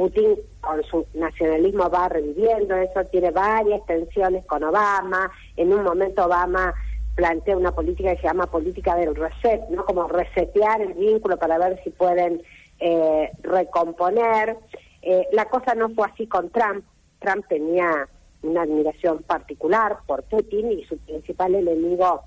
Putin 0.00 0.34
con 0.62 0.82
su 0.84 1.06
nacionalismo 1.12 1.90
va 1.90 2.08
reviviendo 2.08 2.74
eso, 2.74 3.04
tiene 3.10 3.30
varias 3.32 3.84
tensiones 3.84 4.46
con 4.46 4.64
Obama, 4.64 5.30
en 5.58 5.74
un 5.74 5.82
momento 5.82 6.24
Obama 6.24 6.72
plantea 7.16 7.54
una 7.58 7.72
política 7.72 8.14
que 8.14 8.22
se 8.22 8.26
llama 8.26 8.46
política 8.46 8.96
del 8.96 9.14
reset, 9.14 9.68
¿no? 9.68 9.84
Como 9.84 10.08
resetear 10.08 10.80
el 10.80 10.94
vínculo 10.94 11.36
para 11.36 11.58
ver 11.58 11.78
si 11.84 11.90
pueden 11.90 12.40
eh, 12.78 13.30
recomponer. 13.42 14.56
Eh, 15.02 15.26
la 15.32 15.44
cosa 15.50 15.74
no 15.74 15.90
fue 15.90 16.06
así 16.06 16.26
con 16.26 16.48
Trump. 16.48 16.82
Trump 17.18 17.44
tenía 17.46 18.08
una 18.42 18.62
admiración 18.62 19.22
particular 19.24 19.98
por 20.06 20.22
Putin 20.22 20.72
y 20.72 20.84
su 20.84 20.96
principal 20.96 21.56
enemigo 21.56 22.22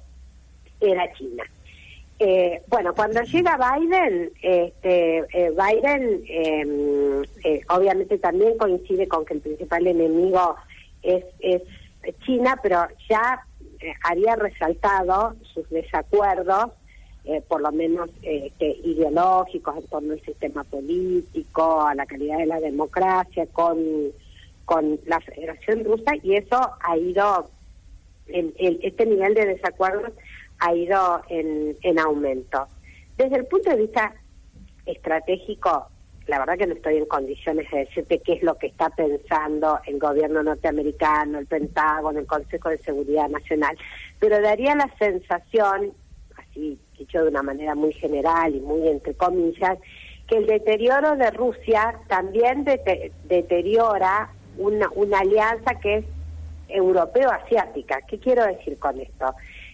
era 0.79 1.11
China. 1.13 1.43
Eh, 2.19 2.61
bueno, 2.67 2.93
cuando 2.93 3.21
llega 3.23 3.57
Biden, 3.57 4.31
este, 4.41 5.17
eh, 5.33 5.51
Biden 5.51 6.23
em, 6.27 7.23
eh, 7.43 7.61
obviamente 7.69 8.17
también 8.19 8.57
coincide 8.57 9.07
con 9.07 9.25
que 9.25 9.33
el 9.33 9.41
principal 9.41 9.87
enemigo 9.87 10.55
es, 11.01 11.25
es 11.39 11.61
China, 12.25 12.57
pero 12.61 12.85
ya 13.09 13.45
había 14.03 14.35
resaltado 14.35 15.35
sus 15.53 15.69
desacuerdos, 15.69 16.71
por 17.47 17.61
lo 17.61 17.71
menos 17.71 18.09
este, 18.21 18.77
ideológicos 18.83 19.77
en 19.77 19.87
torno 19.87 20.13
al 20.13 20.21
sistema 20.21 20.63
político, 20.65 21.81
a 21.81 21.95
la 21.95 22.05
calidad 22.05 22.37
de 22.37 22.45
la 22.45 22.59
democracia, 22.59 23.45
con, 23.47 23.77
con 24.65 24.99
la 25.05 25.19
Federación 25.21 25.83
Rusa, 25.83 26.13
y 26.21 26.35
eso 26.35 26.71
ha 26.81 26.97
ido, 26.97 27.49
el, 28.27 28.53
este 28.83 29.05
nivel 29.05 29.33
de 29.33 29.45
desacuerdos 29.45 30.11
ha 30.59 30.73
ido 30.73 31.21
en, 31.29 31.75
en 31.81 31.99
aumento. 31.99 32.67
Desde 33.17 33.37
el 33.37 33.45
punto 33.45 33.69
de 33.69 33.77
vista 33.77 34.13
estratégico, 34.85 35.87
la 36.27 36.39
verdad 36.39 36.57
que 36.57 36.67
no 36.67 36.73
estoy 36.73 36.97
en 36.97 37.05
condiciones 37.05 37.69
de 37.69 37.79
decirte 37.79 38.19
qué 38.19 38.33
es 38.33 38.43
lo 38.43 38.57
que 38.57 38.67
está 38.67 38.89
pensando 38.89 39.79
el 39.85 39.99
gobierno 39.99 40.41
norteamericano, 40.41 41.39
el 41.39 41.47
Pentágono, 41.47 42.19
el 42.19 42.27
Consejo 42.27 42.69
de 42.69 42.77
Seguridad 42.77 43.29
Nacional, 43.29 43.77
pero 44.19 44.41
daría 44.41 44.75
la 44.75 44.89
sensación, 44.97 45.91
así 46.37 46.79
dicho 46.97 47.21
de 47.21 47.29
una 47.29 47.43
manera 47.43 47.75
muy 47.75 47.93
general 47.93 48.55
y 48.55 48.61
muy 48.61 48.87
entre 48.87 49.13
comillas, 49.15 49.77
que 50.27 50.37
el 50.37 50.47
deterioro 50.47 51.17
de 51.17 51.31
Rusia 51.31 51.99
también 52.07 52.63
deteriora 53.25 54.29
una, 54.57 54.89
una 54.95 55.19
alianza 55.19 55.75
que 55.81 55.97
es 55.97 56.05
europeo-asiática. 56.69 58.01
¿Qué 58.07 58.19
quiero 58.19 58.45
decir 58.45 58.79
con 58.79 58.99
esto? 58.99 59.33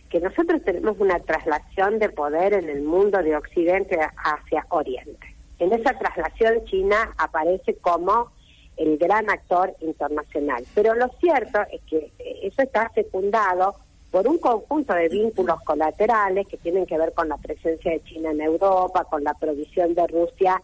Que 0.10 0.20
nosotros 0.20 0.62
tenemos 0.64 1.00
una 1.00 1.20
traslación 1.20 2.00
de 2.00 2.10
poder 2.10 2.54
en 2.54 2.70
el 2.70 2.82
mundo 2.82 3.22
de 3.22 3.36
Occidente 3.36 4.00
hacia 4.18 4.66
Oriente. 4.70 5.36
En 5.60 5.72
esa 5.74 5.98
traslación 5.98 6.66
China 6.66 7.14
aparece 7.18 7.76
como 7.76 8.32
el 8.78 8.98
gran 8.98 9.30
actor 9.30 9.76
internacional. 9.82 10.64
Pero 10.74 10.96
lo 10.96 11.10
cierto 11.20 11.60
es 11.72 11.82
que 11.82 12.12
eso 12.42 12.62
está 12.62 12.90
secundado 12.96 13.76
por 14.10 14.28
un 14.28 14.40
conjunto 14.40 14.94
de 14.94 15.10
vínculos 15.10 15.62
colaterales 15.64 16.48
que 16.48 16.58
tienen 16.58 16.86
que 16.86 16.98
ver 16.98 17.14
con 17.14 17.30
la 17.30 17.38
presencia 17.38 17.92
de 17.92 18.02
China 18.04 18.32
en 18.32 18.42
Europa, 18.42 19.04
con 19.04 19.24
la 19.24 19.34
provisión 19.34 19.94
de 19.94 20.08
Rusia 20.08 20.60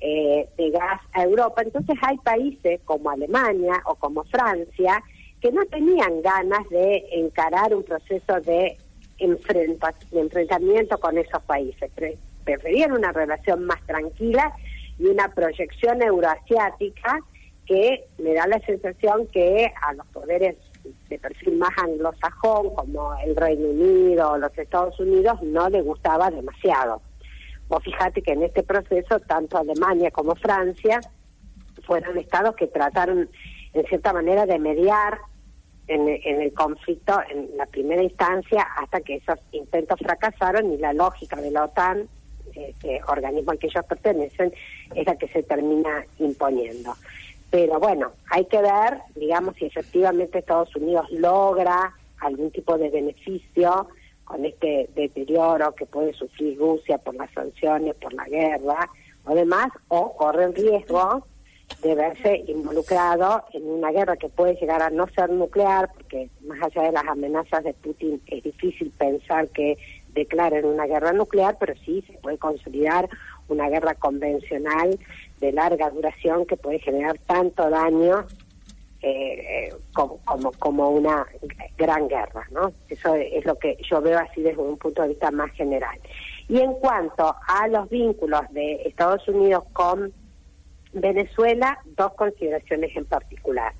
eh, 0.00 0.48
de 0.56 0.70
gas 0.70 1.00
a 1.12 1.22
Europa. 1.22 1.62
Entonces 1.62 1.96
hay 2.02 2.16
países 2.18 2.80
como 2.84 3.10
Alemania 3.10 3.82
o 3.84 3.94
como 3.94 4.24
Francia 4.24 5.02
que 5.40 5.52
no 5.52 5.64
tenían 5.66 6.22
ganas 6.22 6.68
de 6.70 7.04
encarar 7.12 7.74
un 7.74 7.84
proceso 7.84 8.40
de 8.40 8.76
enfrenta, 9.18 9.94
enfrentamiento 10.12 10.98
con 10.98 11.18
esos 11.18 11.42
países. 11.42 11.90
preferían 12.44 12.92
una 12.92 13.12
relación 13.12 13.64
más 13.64 13.80
tranquila 13.86 14.52
y 14.98 15.06
una 15.06 15.28
proyección 15.28 16.02
euroasiática 16.02 17.20
que 17.66 18.06
me 18.18 18.32
da 18.32 18.46
la 18.46 18.58
sensación 18.60 19.26
que 19.26 19.70
a 19.82 19.92
los 19.92 20.06
poderes 20.06 20.56
de 21.08 21.18
perfil 21.18 21.58
más 21.58 21.76
anglosajón, 21.76 22.74
como 22.74 23.14
el 23.24 23.36
Reino 23.36 23.68
Unido 23.68 24.32
o 24.32 24.38
los 24.38 24.56
Estados 24.56 24.98
Unidos, 24.98 25.42
no 25.42 25.68
le 25.68 25.82
gustaba 25.82 26.30
demasiado. 26.30 27.02
Vos 27.68 27.84
fíjate 27.84 28.22
que 28.22 28.32
en 28.32 28.44
este 28.44 28.62
proceso, 28.62 29.20
tanto 29.20 29.58
Alemania 29.58 30.10
como 30.10 30.34
Francia 30.36 31.00
fueron 31.86 32.16
estados 32.16 32.56
que 32.56 32.66
trataron, 32.66 33.28
en 33.74 33.84
cierta 33.86 34.14
manera, 34.14 34.46
de 34.46 34.58
mediar 34.58 35.18
en, 35.88 36.08
el 36.40 36.52
conflicto 36.52 37.18
en 37.30 37.56
la 37.56 37.66
primera 37.66 38.02
instancia 38.02 38.62
hasta 38.76 39.00
que 39.00 39.16
esos 39.16 39.38
intentos 39.52 39.98
fracasaron 39.98 40.72
y 40.72 40.76
la 40.76 40.92
lógica 40.92 41.36
de 41.36 41.50
la 41.50 41.64
OTAN, 41.64 42.06
este 42.54 43.00
organismo 43.08 43.52
al 43.52 43.58
que 43.58 43.68
ellos 43.68 43.84
pertenecen, 43.86 44.52
es 44.94 45.06
la 45.06 45.16
que 45.16 45.28
se 45.28 45.42
termina 45.42 46.04
imponiendo. 46.18 46.94
Pero 47.50 47.80
bueno, 47.80 48.12
hay 48.30 48.44
que 48.44 48.60
ver, 48.60 48.98
digamos, 49.14 49.56
si 49.56 49.66
efectivamente 49.66 50.38
Estados 50.38 50.74
Unidos 50.76 51.10
logra 51.10 51.94
algún 52.20 52.50
tipo 52.50 52.76
de 52.76 52.90
beneficio 52.90 53.88
con 54.24 54.44
este 54.44 54.90
deterioro 54.94 55.74
que 55.74 55.86
puede 55.86 56.12
sufrir 56.12 56.58
Rusia 56.58 56.98
por 56.98 57.14
las 57.14 57.30
sanciones, 57.30 57.94
por 57.94 58.12
la 58.12 58.24
guerra 58.24 58.90
o 59.24 59.34
demás, 59.34 59.68
o 59.88 60.14
corre 60.16 60.44
el 60.44 60.54
riesgo 60.54 61.24
de 61.82 61.94
verse 61.94 62.44
involucrado 62.48 63.44
en 63.52 63.66
una 63.66 63.90
guerra 63.92 64.16
que 64.16 64.28
puede 64.28 64.54
llegar 64.54 64.82
a 64.82 64.90
no 64.90 65.06
ser 65.08 65.30
nuclear, 65.30 65.90
porque 65.94 66.28
más 66.46 66.60
allá 66.62 66.82
de 66.82 66.92
las 66.92 67.06
amenazas 67.06 67.62
de 67.62 67.72
Putin 67.74 68.20
es 68.26 68.42
difícil 68.42 68.90
pensar 68.98 69.48
que 69.48 69.78
declaren 70.12 70.64
una 70.64 70.86
guerra 70.86 71.12
nuclear, 71.12 71.56
pero 71.60 71.74
sí 71.84 72.02
se 72.06 72.14
puede 72.14 72.38
consolidar 72.38 73.08
una 73.48 73.68
guerra 73.68 73.94
convencional 73.94 74.98
de 75.40 75.52
larga 75.52 75.90
duración 75.90 76.46
que 76.46 76.56
puede 76.56 76.80
generar 76.80 77.16
tanto 77.26 77.70
daño 77.70 78.26
eh, 79.00 79.72
como, 79.92 80.18
como, 80.24 80.50
como 80.52 80.90
una 80.90 81.24
gran 81.76 82.08
guerra, 82.08 82.46
¿no? 82.50 82.72
Eso 82.88 83.14
es 83.14 83.44
lo 83.44 83.54
que 83.54 83.78
yo 83.88 84.00
veo 84.00 84.18
así 84.18 84.42
desde 84.42 84.60
un 84.60 84.76
punto 84.76 85.02
de 85.02 85.08
vista 85.08 85.30
más 85.30 85.52
general. 85.52 85.96
Y 86.48 86.58
en 86.58 86.72
cuanto 86.74 87.36
a 87.46 87.68
los 87.68 87.88
vínculos 87.88 88.40
de 88.50 88.82
Estados 88.86 89.26
Unidos 89.28 89.64
con 89.72 90.12
Venezuela, 90.92 91.78
dos 91.96 92.14
consideraciones 92.14 92.96
en 92.96 93.04
particular. 93.04 93.72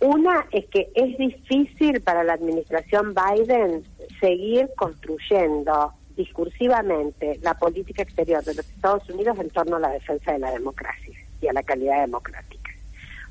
Una 0.00 0.46
es 0.52 0.66
que 0.66 0.88
es 0.94 1.18
difícil 1.18 2.00
para 2.00 2.22
la 2.22 2.34
administración 2.34 3.14
Biden 3.14 3.82
seguir 4.20 4.70
construyendo 4.76 5.92
discursivamente 6.16 7.38
la 7.42 7.54
política 7.54 8.02
exterior 8.02 8.44
de 8.44 8.54
los 8.54 8.68
Estados 8.68 9.08
Unidos 9.08 9.38
en 9.38 9.50
torno 9.50 9.76
a 9.76 9.80
la 9.80 9.90
defensa 9.90 10.32
de 10.32 10.38
la 10.38 10.50
democracia 10.50 11.16
y 11.40 11.48
a 11.48 11.52
la 11.52 11.62
calidad 11.62 12.00
democrática, 12.00 12.70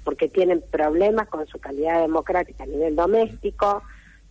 porque 0.03 0.27
tienen 0.29 0.61
problemas 0.71 1.27
con 1.27 1.45
su 1.47 1.59
calidad 1.59 2.01
democrática 2.01 2.63
a 2.63 2.67
nivel 2.67 2.95
doméstico, 2.95 3.83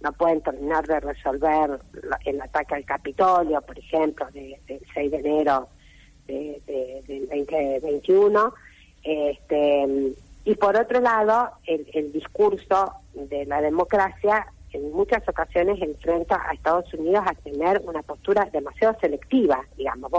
no 0.02 0.12
pueden 0.12 0.42
terminar 0.42 0.86
de 0.86 1.00
resolver 1.00 1.80
el 2.24 2.40
ataque 2.40 2.74
al 2.74 2.84
Capitolio, 2.84 3.62
por 3.62 3.78
ejemplo, 3.78 4.26
del 4.32 4.80
6 4.92 5.10
de 5.10 5.16
enero 5.18 5.68
de, 6.26 6.60
del 7.06 7.26
2021, 7.28 8.54
este, 9.02 10.14
y 10.44 10.54
por 10.54 10.76
otro 10.76 11.00
lado, 11.00 11.50
el, 11.66 12.12
discurso 12.12 12.92
de 13.14 13.46
la 13.46 13.60
democracia 13.60 14.46
en 14.72 14.92
muchas 14.92 15.28
ocasiones 15.28 15.80
enfrenta 15.80 16.40
a 16.48 16.52
Estados 16.52 16.92
Unidos 16.94 17.24
a 17.26 17.34
tener 17.34 17.82
una 17.84 18.02
postura 18.02 18.48
demasiado 18.52 18.96
selectiva, 19.00 19.60
digamos. 19.76 20.10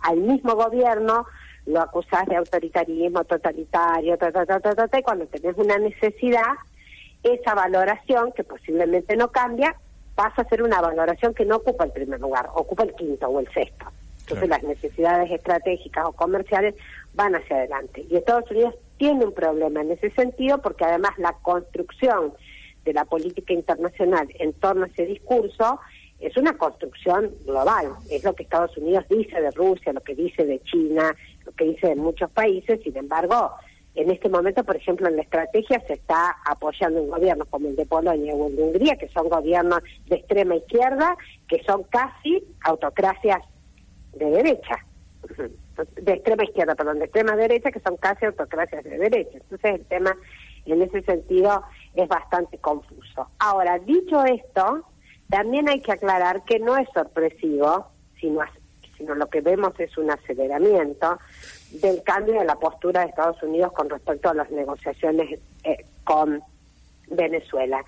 al 0.00 0.18
mismo 0.18 0.54
gobierno 0.54 1.26
lo 1.66 1.80
acusás 1.82 2.26
de 2.26 2.36
autoritarismo, 2.36 3.24
totalitario, 3.24 4.16
ta, 4.16 4.30
ta, 4.30 4.46
ta, 4.46 4.98
y 4.98 5.02
cuando 5.02 5.26
tenés 5.26 5.56
una 5.58 5.78
necesidad, 5.78 6.54
esa 7.22 7.54
valoración, 7.54 8.32
que 8.32 8.44
posiblemente 8.44 9.16
no 9.16 9.28
cambia, 9.28 9.74
pasa 10.14 10.42
a 10.42 10.48
ser 10.48 10.62
una 10.62 10.80
valoración 10.80 11.34
que 11.34 11.44
no 11.44 11.56
ocupa 11.56 11.84
el 11.84 11.92
primer 11.92 12.20
lugar, 12.20 12.48
ocupa 12.54 12.84
el 12.84 12.94
quinto 12.94 13.28
o 13.28 13.40
el 13.40 13.48
sexto. 13.52 13.86
Entonces 14.26 14.48
las 14.48 14.64
necesidades 14.64 15.30
estratégicas 15.30 16.04
o 16.04 16.12
comerciales 16.12 16.74
van 17.14 17.36
hacia 17.36 17.58
adelante. 17.58 18.04
Y 18.10 18.16
Estados 18.16 18.50
Unidos 18.50 18.74
tiene 18.98 19.24
un 19.24 19.32
problema 19.32 19.82
en 19.82 19.92
ese 19.92 20.10
sentido 20.10 20.60
porque 20.60 20.84
además 20.84 21.12
la 21.18 21.32
construcción 21.42 22.32
de 22.84 22.92
la 22.92 23.04
política 23.04 23.52
internacional 23.52 24.26
en 24.40 24.52
torno 24.54 24.84
a 24.84 24.88
ese 24.88 25.06
discurso 25.06 25.78
es 26.18 26.36
una 26.36 26.58
construcción 26.58 27.30
global. 27.44 27.92
Es 28.10 28.24
lo 28.24 28.34
que 28.34 28.42
Estados 28.42 28.76
Unidos 28.76 29.04
dice 29.08 29.40
de 29.40 29.52
Rusia, 29.52 29.92
lo 29.92 30.00
que 30.00 30.16
dice 30.16 30.44
de 30.44 30.60
China, 30.64 31.14
lo 31.44 31.52
que 31.52 31.66
dice 31.66 31.88
de 31.88 31.96
muchos 31.96 32.28
países. 32.32 32.80
Sin 32.82 32.96
embargo, 32.96 33.52
en 33.94 34.10
este 34.10 34.28
momento, 34.28 34.64
por 34.64 34.74
ejemplo, 34.74 35.06
en 35.06 35.16
la 35.16 35.22
estrategia 35.22 35.78
se 35.86 35.92
está 35.92 36.34
apoyando 36.44 37.00
un 37.00 37.10
gobierno 37.10 37.44
como 37.44 37.68
el 37.68 37.76
de 37.76 37.86
Polonia 37.86 38.34
o 38.34 38.48
el 38.48 38.56
de 38.56 38.62
Hungría, 38.62 38.96
que 38.96 39.08
son 39.08 39.28
gobiernos 39.28 39.82
de 40.06 40.16
extrema 40.16 40.56
izquierda, 40.56 41.16
que 41.46 41.62
son 41.62 41.84
casi 41.84 42.42
autocracias 42.62 43.40
de 44.18 44.30
derecha, 44.30 44.84
de 45.96 46.12
extrema 46.12 46.44
izquierda, 46.44 46.74
perdón, 46.74 46.98
de 46.98 47.04
extrema 47.06 47.36
derecha, 47.36 47.70
que 47.70 47.80
son 47.80 47.96
casi 47.96 48.24
autocracias 48.24 48.84
de 48.84 48.98
derecha. 48.98 49.38
Entonces 49.38 49.74
el 49.74 49.84
tema 49.86 50.16
en 50.64 50.82
ese 50.82 51.02
sentido 51.02 51.62
es 51.94 52.08
bastante 52.08 52.58
confuso. 52.58 53.28
Ahora, 53.38 53.78
dicho 53.78 54.24
esto, 54.24 54.84
también 55.28 55.68
hay 55.68 55.80
que 55.80 55.92
aclarar 55.92 56.44
que 56.44 56.58
no 56.58 56.76
es 56.76 56.88
sorpresivo, 56.92 57.88
sino, 58.20 58.40
sino 58.96 59.14
lo 59.14 59.28
que 59.28 59.40
vemos 59.40 59.78
es 59.78 59.96
un 59.96 60.10
aceleramiento 60.10 61.18
del 61.72 62.02
cambio 62.02 62.38
de 62.38 62.44
la 62.44 62.56
postura 62.56 63.00
de 63.00 63.08
Estados 63.08 63.42
Unidos 63.42 63.72
con 63.72 63.90
respecto 63.90 64.28
a 64.30 64.34
las 64.34 64.50
negociaciones 64.50 65.40
eh, 65.64 65.84
con 66.04 66.40
Venezuela 67.08 67.82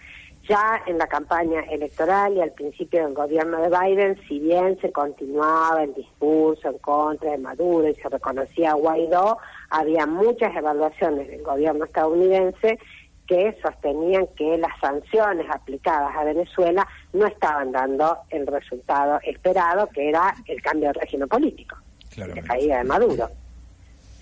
ya 0.49 0.83
en 0.87 0.97
la 0.97 1.07
campaña 1.07 1.61
electoral 1.71 2.35
y 2.35 2.41
al 2.41 2.53
principio 2.53 3.05
del 3.05 3.15
gobierno 3.15 3.61
de 3.61 3.69
Biden, 3.69 4.19
si 4.27 4.39
bien 4.39 4.79
se 4.81 4.91
continuaba 4.91 5.85
el 5.85 5.95
discurso 5.95 6.69
en 6.69 6.79
contra 6.79 7.33
de 7.33 7.39
Maduro 7.39 7.87
y 7.87 7.95
se 7.95 8.09
reconocía 8.09 8.71
a 8.71 8.75
Guaidó, 8.75 9.39
había 9.69 10.07
muchas 10.07 10.57
evaluaciones 10.57 11.29
del 11.29 11.43
gobierno 11.43 11.85
estadounidense 11.85 12.79
que 13.27 13.59
sostenían 13.61 14.27
que 14.37 14.57
las 14.57 14.73
sanciones 14.81 15.47
aplicadas 15.51 16.17
a 16.17 16.25
Venezuela 16.25 16.89
no 17.13 17.27
estaban 17.27 17.71
dando 17.71 18.17
el 18.31 18.47
resultado 18.47 19.21
esperado, 19.23 19.87
que 19.89 20.09
era 20.09 20.35
el 20.47 20.63
cambio 20.63 20.89
de 20.89 21.01
régimen 21.01 21.29
político, 21.29 21.77
la 22.17 22.43
caída 22.43 22.79
de 22.79 22.85
Maduro. 22.85 23.29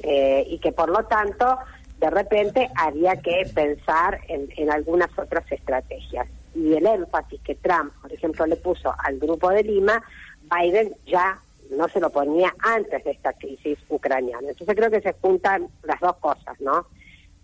Eh, 0.01 0.45
y 0.51 0.59
que 0.59 0.73
por 0.73 0.91
lo 0.91 1.05
tanto 1.05 1.57
de 1.99 2.11
repente 2.11 2.71
había 2.75 3.17
que 3.17 3.51
pensar 3.55 4.21
en, 4.29 4.71
algunas 4.71 5.11
otras 5.19 5.51
estrategias. 5.51 6.29
Y 6.55 6.75
el 6.75 6.87
énfasis 6.87 7.41
que 7.43 7.55
Trump, 7.55 7.93
por 8.01 8.13
ejemplo, 8.13 8.47
le 8.47 8.57
puso 8.57 8.95
al 8.99 9.19
grupo 9.19 9.51
de 9.51 9.63
Lima, 9.63 10.03
Biden 10.51 10.93
ya 11.07 11.39
no 11.71 11.89
se 11.89 12.01
lo 12.01 12.11
ponía 12.11 12.55
antes 12.61 13.03
de 13.05 13.11
esta 13.11 13.33
crisis 13.33 13.79
ucraniana. 13.89 14.49
Entonces 14.49 14.77
creo 14.77 14.91
que 14.91 15.01
se 15.01 15.13
juntan 15.15 15.69
las 15.83 16.01
dos 16.01 16.17
cosas, 16.17 16.61
¿no? 16.61 16.87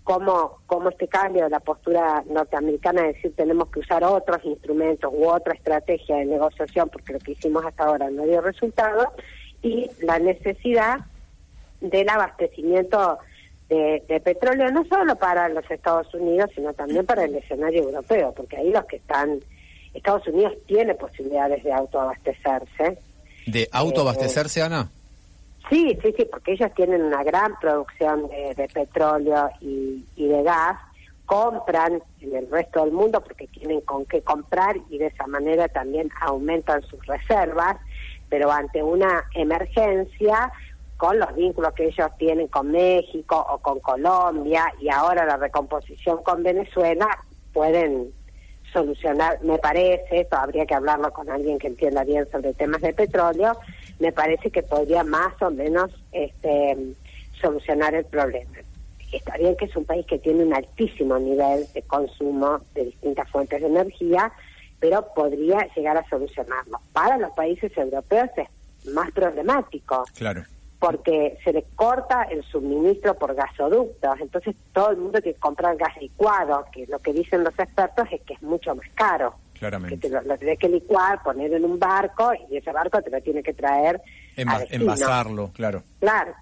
Cómo, 0.04 0.58
cómo 0.66 0.88
este 0.88 1.08
cambio 1.08 1.44
de 1.44 1.50
la 1.50 1.60
postura 1.60 2.24
norteamericana 2.28 3.02
de 3.02 3.12
decir 3.12 3.34
tenemos 3.36 3.68
que 3.68 3.80
usar 3.80 4.02
otros 4.02 4.44
instrumentos 4.44 5.12
u 5.14 5.28
otra 5.28 5.54
estrategia 5.54 6.16
de 6.16 6.24
negociación 6.24 6.88
porque 6.88 7.12
lo 7.12 7.20
que 7.20 7.32
hicimos 7.32 7.64
hasta 7.64 7.84
ahora 7.84 8.10
no 8.10 8.24
dio 8.24 8.40
resultado 8.40 9.12
y 9.62 9.88
la 10.00 10.18
necesidad 10.18 11.00
del 11.80 12.08
abastecimiento 12.08 13.18
de, 13.72 14.20
petróleo, 14.20 14.70
no 14.70 14.84
solo 14.84 15.16
para 15.16 15.48
los 15.48 15.68
Estados 15.70 16.12
Unidos, 16.14 16.50
sino 16.54 16.72
también 16.74 17.06
para 17.06 17.24
el 17.24 17.34
escenario 17.34 17.82
europeo, 17.82 18.32
porque 18.36 18.56
ahí 18.56 18.70
los 18.70 18.84
que 18.84 18.96
están, 18.96 19.40
Estados 19.94 20.26
Unidos 20.28 20.54
tiene 20.66 20.94
posibilidades 20.94 21.62
de 21.64 21.72
autoabastecerse. 21.72 22.98
¿De 23.46 23.68
autoabastecerse, 23.72 24.60
eh, 24.60 24.64
Ana? 24.64 24.90
Sí, 25.70 25.98
sí, 26.02 26.14
sí, 26.16 26.26
porque 26.30 26.52
ellos 26.52 26.70
tienen 26.74 27.02
una 27.02 27.22
gran 27.22 27.58
producción 27.60 28.28
de, 28.28 28.68
petróleo 28.72 29.50
y, 29.60 30.04
y 30.16 30.28
de 30.28 30.42
gas, 30.42 30.76
compran 31.24 32.02
en 32.20 32.36
el 32.36 32.50
resto 32.50 32.84
del 32.84 32.92
mundo 32.92 33.22
porque 33.22 33.46
tienen 33.46 33.80
con 33.82 34.04
qué 34.04 34.20
comprar 34.20 34.76
y 34.90 34.98
de 34.98 35.06
esa 35.06 35.26
manera 35.26 35.68
también 35.68 36.10
aumentan 36.20 36.82
sus 36.82 37.04
reservas, 37.06 37.76
pero 38.28 38.50
ante 38.50 38.82
una 38.82 39.24
emergencia 39.34 40.52
con 41.02 41.18
los 41.18 41.34
vínculos 41.34 41.74
que 41.74 41.86
ellos 41.86 42.06
tienen 42.16 42.46
con 42.46 42.70
México 42.70 43.44
o 43.50 43.58
con 43.58 43.80
Colombia 43.80 44.72
y 44.80 44.88
ahora 44.88 45.26
la 45.26 45.36
recomposición 45.36 46.22
con 46.22 46.44
Venezuela 46.44 47.08
pueden 47.52 48.12
solucionar, 48.72 49.42
me 49.42 49.58
parece, 49.58 50.20
esto 50.20 50.36
habría 50.36 50.64
que 50.64 50.76
hablarlo 50.76 51.12
con 51.12 51.28
alguien 51.28 51.58
que 51.58 51.66
entienda 51.66 52.04
bien 52.04 52.30
sobre 52.30 52.54
temas 52.54 52.82
de 52.82 52.92
petróleo, 52.92 53.58
me 53.98 54.12
parece 54.12 54.52
que 54.52 54.62
podría 54.62 55.02
más 55.02 55.34
o 55.42 55.50
menos 55.50 55.90
este, 56.12 56.94
solucionar 57.40 57.96
el 57.96 58.04
problema. 58.04 58.58
Está 59.10 59.36
bien 59.38 59.56
que 59.56 59.64
es 59.64 59.74
un 59.74 59.84
país 59.84 60.06
que 60.06 60.20
tiene 60.20 60.44
un 60.44 60.54
altísimo 60.54 61.18
nivel 61.18 61.66
de 61.74 61.82
consumo 61.82 62.60
de 62.74 62.84
distintas 62.84 63.28
fuentes 63.28 63.60
de 63.60 63.66
energía, 63.66 64.30
pero 64.78 65.04
podría 65.16 65.66
llegar 65.74 65.96
a 65.96 66.08
solucionarlo. 66.08 66.78
Para 66.92 67.18
los 67.18 67.32
países 67.32 67.76
europeos 67.76 68.30
es 68.36 68.92
más 68.94 69.10
problemático. 69.10 70.04
Claro 70.14 70.44
porque 70.82 71.38
se 71.44 71.52
le 71.52 71.62
corta 71.76 72.24
el 72.24 72.42
suministro 72.42 73.14
por 73.14 73.36
gasoductos. 73.36 74.20
Entonces 74.20 74.56
todo 74.72 74.90
el 74.90 74.96
mundo 74.96 75.20
tiene 75.20 75.34
que 75.34 75.40
comprar 75.40 75.76
gas 75.76 75.96
licuado, 76.00 76.66
que 76.72 76.88
lo 76.88 76.98
que 76.98 77.12
dicen 77.12 77.44
los 77.44 77.56
expertos 77.56 78.08
es 78.10 78.20
que 78.22 78.34
es 78.34 78.42
mucho 78.42 78.74
más 78.74 78.88
caro. 78.96 79.32
Claramente. 79.52 80.00
Que 80.00 80.08
te 80.08 80.22
lo, 80.26 80.36
tienes 80.36 80.58
que 80.58 80.68
licuar, 80.68 81.22
poner 81.22 81.52
en 81.52 81.64
un 81.64 81.78
barco 81.78 82.32
y 82.50 82.56
ese 82.56 82.72
barco 82.72 83.00
te 83.00 83.10
lo 83.10 83.20
tiene 83.20 83.44
que 83.44 83.54
traer. 83.54 84.02
envasarlo, 84.36 85.52
claro. 85.54 85.84
Claro 86.00 86.34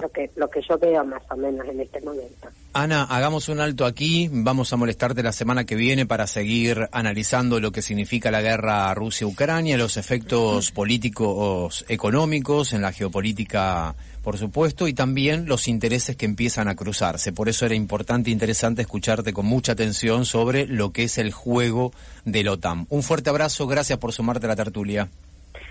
lo 0.00 0.08
que, 0.10 0.30
lo 0.36 0.48
que 0.48 0.60
yo 0.68 0.78
veo 0.78 1.04
más 1.04 1.22
o 1.30 1.36
menos 1.36 1.66
en 1.66 1.80
este 1.80 2.00
momento. 2.00 2.48
Ana, 2.72 3.04
hagamos 3.04 3.48
un 3.48 3.60
alto 3.60 3.86
aquí. 3.86 4.28
Vamos 4.32 4.72
a 4.72 4.76
molestarte 4.76 5.22
la 5.22 5.32
semana 5.32 5.64
que 5.64 5.76
viene 5.76 6.06
para 6.06 6.26
seguir 6.26 6.88
analizando 6.92 7.60
lo 7.60 7.70
que 7.72 7.82
significa 7.82 8.30
la 8.30 8.42
guerra 8.42 8.92
Rusia-Ucrania, 8.94 9.78
los 9.78 9.96
efectos 9.96 10.70
políticos, 10.72 11.84
económicos 11.88 12.72
en 12.72 12.82
la 12.82 12.92
geopolítica, 12.92 13.94
por 14.22 14.38
supuesto, 14.38 14.88
y 14.88 14.94
también 14.94 15.46
los 15.46 15.68
intereses 15.68 16.16
que 16.16 16.26
empiezan 16.26 16.68
a 16.68 16.74
cruzarse. 16.74 17.32
Por 17.32 17.48
eso 17.48 17.64
era 17.66 17.74
importante 17.74 18.30
e 18.30 18.32
interesante 18.32 18.82
escucharte 18.82 19.32
con 19.32 19.46
mucha 19.46 19.72
atención 19.72 20.24
sobre 20.24 20.66
lo 20.66 20.92
que 20.92 21.04
es 21.04 21.18
el 21.18 21.32
juego 21.32 21.92
del 22.24 22.48
OTAN. 22.48 22.86
Un 22.88 23.02
fuerte 23.02 23.30
abrazo, 23.30 23.66
gracias 23.66 23.98
por 23.98 24.12
sumarte 24.12 24.46
a 24.46 24.48
la 24.48 24.56
tertulia. 24.56 25.08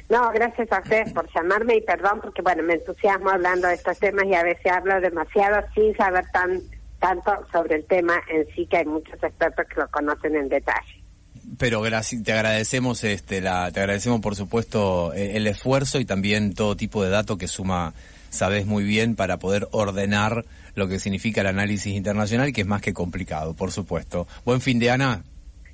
No, 0.09 0.31
gracias 0.31 0.71
a 0.71 0.80
ustedes 0.80 1.13
por 1.13 1.27
llamarme 1.34 1.77
y 1.77 1.81
perdón 1.81 2.19
porque, 2.21 2.41
bueno, 2.41 2.63
me 2.63 2.73
entusiasmo 2.73 3.30
hablando 3.30 3.67
de 3.67 3.75
estos 3.75 3.97
temas 3.99 4.25
y 4.25 4.35
a 4.35 4.43
veces 4.43 4.71
hablo 4.71 4.99
demasiado 4.99 5.65
sin 5.73 5.95
saber 5.95 6.25
tan 6.31 6.61
tanto 7.03 7.31
sobre 7.51 7.75
el 7.75 7.85
tema 7.85 8.13
en 8.30 8.45
sí 8.55 8.65
que 8.65 8.77
hay 8.77 8.85
muchos 8.85 9.21
expertos 9.21 9.65
que 9.67 9.81
lo 9.81 9.89
conocen 9.89 10.38
en 10.38 10.47
detalle. 10.47 11.03
Pero 11.57 11.84
te 12.23 12.31
agradecemos, 12.31 13.03
este, 13.03 13.41
la, 13.41 13.69
te 13.71 13.81
agradecemos 13.81 14.21
por 14.21 14.38
supuesto 14.38 15.11
el 15.13 15.45
esfuerzo 15.47 15.99
y 15.99 16.05
también 16.05 16.53
todo 16.53 16.77
tipo 16.77 17.03
de 17.03 17.09
datos 17.09 17.38
que 17.38 17.49
suma, 17.49 17.93
sabes 18.30 18.65
muy 18.65 18.85
bien, 18.85 19.17
para 19.17 19.38
poder 19.38 19.67
ordenar 19.71 20.45
lo 20.75 20.88
que 20.88 20.97
significa 20.97 21.41
el 21.41 21.47
análisis 21.47 21.93
internacional, 21.93 22.53
que 22.53 22.61
es 22.61 22.67
más 22.67 22.81
que 22.81 22.93
complicado, 22.93 23.53
por 23.53 23.71
supuesto. 23.71 24.25
Buen 24.45 24.61
fin 24.61 24.80
de 24.80 24.91
Ana. 24.91 25.23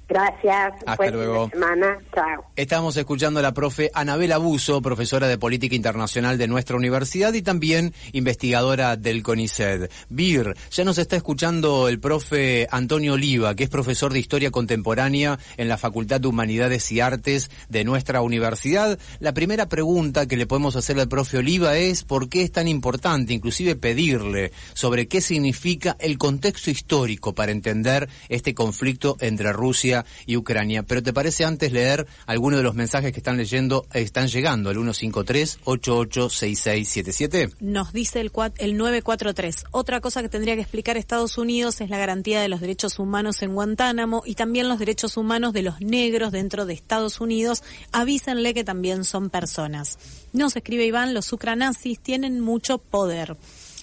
Gracias. 0.09 0.73
Hasta 0.87 1.11
luego. 1.11 1.49
semana. 1.51 1.99
Chao. 2.15 2.45
Estamos 2.55 2.97
escuchando 2.97 3.39
a 3.39 3.43
la 3.43 3.53
profe 3.53 3.91
Anabel 3.93 4.31
Abuso, 4.31 4.81
profesora 4.81 5.27
de 5.27 5.37
Política 5.37 5.75
Internacional 5.75 6.39
de 6.39 6.47
nuestra 6.47 6.75
universidad 6.75 7.31
y 7.33 7.43
también 7.43 7.93
investigadora 8.11 8.97
del 8.97 9.21
CONICET. 9.21 9.91
BIR, 10.09 10.55
ya 10.71 10.83
nos 10.83 10.97
está 10.97 11.15
escuchando 11.15 11.87
el 11.87 11.99
profe 11.99 12.67
Antonio 12.71 13.13
Oliva, 13.13 13.53
que 13.53 13.65
es 13.65 13.69
profesor 13.69 14.11
de 14.11 14.19
Historia 14.19 14.49
Contemporánea 14.49 15.37
en 15.57 15.67
la 15.67 15.77
Facultad 15.77 16.19
de 16.19 16.27
Humanidades 16.27 16.91
y 16.91 17.01
Artes 17.01 17.51
de 17.69 17.83
nuestra 17.83 18.21
universidad. 18.21 18.97
La 19.19 19.35
primera 19.35 19.67
pregunta 19.67 20.27
que 20.27 20.37
le 20.37 20.47
podemos 20.47 20.75
hacer 20.75 20.99
al 20.99 21.07
profe 21.07 21.37
Oliva 21.37 21.77
es 21.77 22.03
por 22.03 22.29
qué 22.29 22.41
es 22.41 22.51
tan 22.51 22.67
importante, 22.67 23.33
inclusive 23.33 23.75
pedirle, 23.75 24.53
sobre 24.73 25.07
qué 25.07 25.21
significa 25.21 25.95
el 25.99 26.17
contexto 26.17 26.71
histórico 26.71 27.35
para 27.35 27.51
entender 27.51 28.09
este 28.27 28.55
conflicto 28.55 29.15
entre 29.19 29.53
Rusia 29.53 29.98
y 30.25 30.37
Ucrania. 30.37 30.83
Pero 30.83 31.03
¿te 31.03 31.11
parece 31.13 31.45
antes 31.45 31.71
leer 31.71 32.07
algunos 32.25 32.57
de 32.59 32.63
los 32.63 32.75
mensajes 32.75 33.11
que 33.11 33.19
están 33.19 33.37
leyendo, 33.37 33.85
están 33.93 34.27
llegando 34.27 34.69
al 34.69 34.77
153-886677? 34.77 37.55
Nos 37.59 37.93
dice 37.93 38.19
el, 38.21 38.31
el 38.57 38.77
943. 38.77 39.65
Otra 39.71 40.01
cosa 40.01 40.21
que 40.21 40.29
tendría 40.29 40.55
que 40.55 40.61
explicar 40.61 40.97
Estados 40.97 41.37
Unidos 41.37 41.81
es 41.81 41.89
la 41.89 41.97
garantía 41.97 42.41
de 42.41 42.49
los 42.49 42.61
derechos 42.61 42.99
humanos 42.99 43.41
en 43.41 43.53
Guantánamo 43.53 44.23
y 44.25 44.35
también 44.35 44.69
los 44.69 44.79
derechos 44.79 45.17
humanos 45.17 45.53
de 45.53 45.63
los 45.63 45.81
negros 45.81 46.31
dentro 46.31 46.65
de 46.65 46.73
Estados 46.73 47.19
Unidos. 47.21 47.63
Avísenle 47.91 48.53
que 48.53 48.63
también 48.63 49.03
son 49.05 49.29
personas. 49.29 49.99
Nos 50.33 50.55
escribe 50.55 50.85
Iván, 50.85 51.13
los 51.13 51.31
ucranazis 51.33 51.99
tienen 51.99 52.39
mucho 52.39 52.77
poder. 52.77 53.35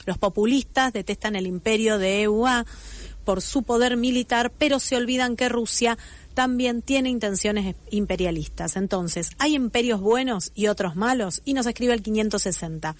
Los 0.06 0.18
populistas 0.18 0.92
detestan 0.92 1.34
el 1.34 1.48
imperio 1.48 1.98
de 1.98 2.22
EUA 2.22 2.64
por 3.26 3.42
su 3.42 3.64
poder 3.64 3.98
militar, 3.98 4.50
pero 4.56 4.78
se 4.78 4.96
olvidan 4.96 5.36
que 5.36 5.50
Rusia 5.50 5.98
también 6.32 6.80
tiene 6.80 7.10
intenciones 7.10 7.74
imperialistas. 7.90 8.76
Entonces, 8.76 9.30
hay 9.38 9.54
imperios 9.54 10.00
buenos 10.00 10.52
y 10.54 10.68
otros 10.68 10.96
malos, 10.96 11.42
y 11.44 11.52
nos 11.52 11.66
escribe 11.66 11.92
el 11.92 12.02
560 12.02 12.96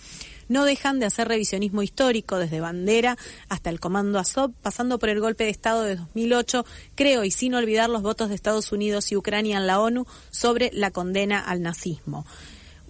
no 0.49 0.65
dejan 0.65 0.99
de 0.99 1.07
hacer 1.07 1.29
revisionismo 1.29 1.83
histórico 1.83 2.39
desde 2.39 2.61
Bandera 2.61 3.17
hasta 3.49 3.71
el 3.71 3.81
Comando 3.81 4.19
Azov, 4.19 4.53
pasando 4.63 4.99
por 4.99 5.09
el 5.09 5.21
golpe 5.21 5.45
de 5.45 5.51
Estado 5.51 5.83
de 5.83 5.97
2008, 5.97 6.65
creo, 6.95 7.25
y 7.25 7.31
sin 7.31 7.55
olvidar 7.55 7.91
los 7.91 8.03
votos 8.03 8.29
de 8.29 8.35
Estados 8.35 8.73
Unidos 8.73 9.11
y 9.13 9.17
Ucrania 9.17 9.59
en 9.59 9.67
la 9.67 9.81
ONU 9.81 10.07
sobre 10.31 10.71
la 10.73 10.91
condena 10.91 11.41
al 11.41 11.63
nazismo. 11.63 12.27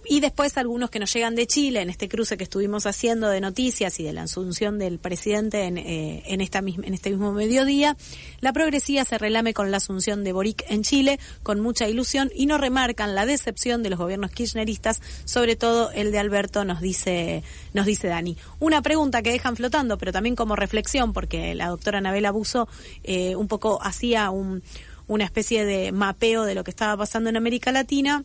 Y 0.09 0.21
después 0.21 0.57
algunos 0.57 0.89
que 0.89 0.99
nos 0.99 1.13
llegan 1.13 1.35
de 1.35 1.47
Chile, 1.47 1.81
en 1.81 1.89
este 1.89 2.07
cruce 2.07 2.37
que 2.37 2.45
estuvimos 2.45 2.85
haciendo 2.85 3.27
de 3.27 3.41
noticias 3.41 3.99
y 3.99 4.03
de 4.03 4.13
la 4.13 4.23
asunción 4.23 4.79
del 4.79 4.99
presidente 4.99 5.63
en, 5.63 5.77
eh, 5.77 6.23
en, 6.27 6.39
esta 6.39 6.59
en 6.59 6.93
este 6.93 7.09
mismo 7.09 7.33
mediodía, 7.33 7.97
la 8.39 8.53
progresía 8.53 9.03
se 9.03 9.17
relame 9.17 9.53
con 9.53 9.69
la 9.69 9.77
asunción 9.77 10.23
de 10.23 10.31
Boric 10.31 10.63
en 10.69 10.83
Chile 10.83 11.19
con 11.43 11.59
mucha 11.59 11.89
ilusión 11.89 12.31
y 12.33 12.45
no 12.45 12.57
remarcan 12.57 13.15
la 13.15 13.25
decepción 13.25 13.83
de 13.83 13.89
los 13.89 13.99
gobiernos 13.99 14.31
kirchneristas, 14.31 15.01
sobre 15.25 15.55
todo 15.57 15.91
el 15.91 16.11
de 16.13 16.19
Alberto, 16.19 16.63
nos 16.63 16.79
dice, 16.79 17.43
nos 17.73 17.85
dice 17.85 18.07
Dani. 18.07 18.37
Una 18.59 18.81
pregunta 18.81 19.21
que 19.21 19.31
dejan 19.31 19.57
flotando, 19.57 19.97
pero 19.97 20.13
también 20.13 20.35
como 20.35 20.55
reflexión, 20.55 21.11
porque 21.11 21.53
la 21.53 21.67
doctora 21.67 21.97
Anabel 21.97 22.25
Abuso 22.25 22.69
eh, 23.03 23.35
un 23.35 23.49
poco 23.49 23.79
hacía 23.83 24.29
un, 24.29 24.63
una 25.07 25.25
especie 25.25 25.65
de 25.65 25.91
mapeo 25.91 26.45
de 26.45 26.55
lo 26.55 26.63
que 26.63 26.71
estaba 26.71 26.95
pasando 26.95 27.29
en 27.29 27.35
América 27.35 27.71
Latina 27.71 28.23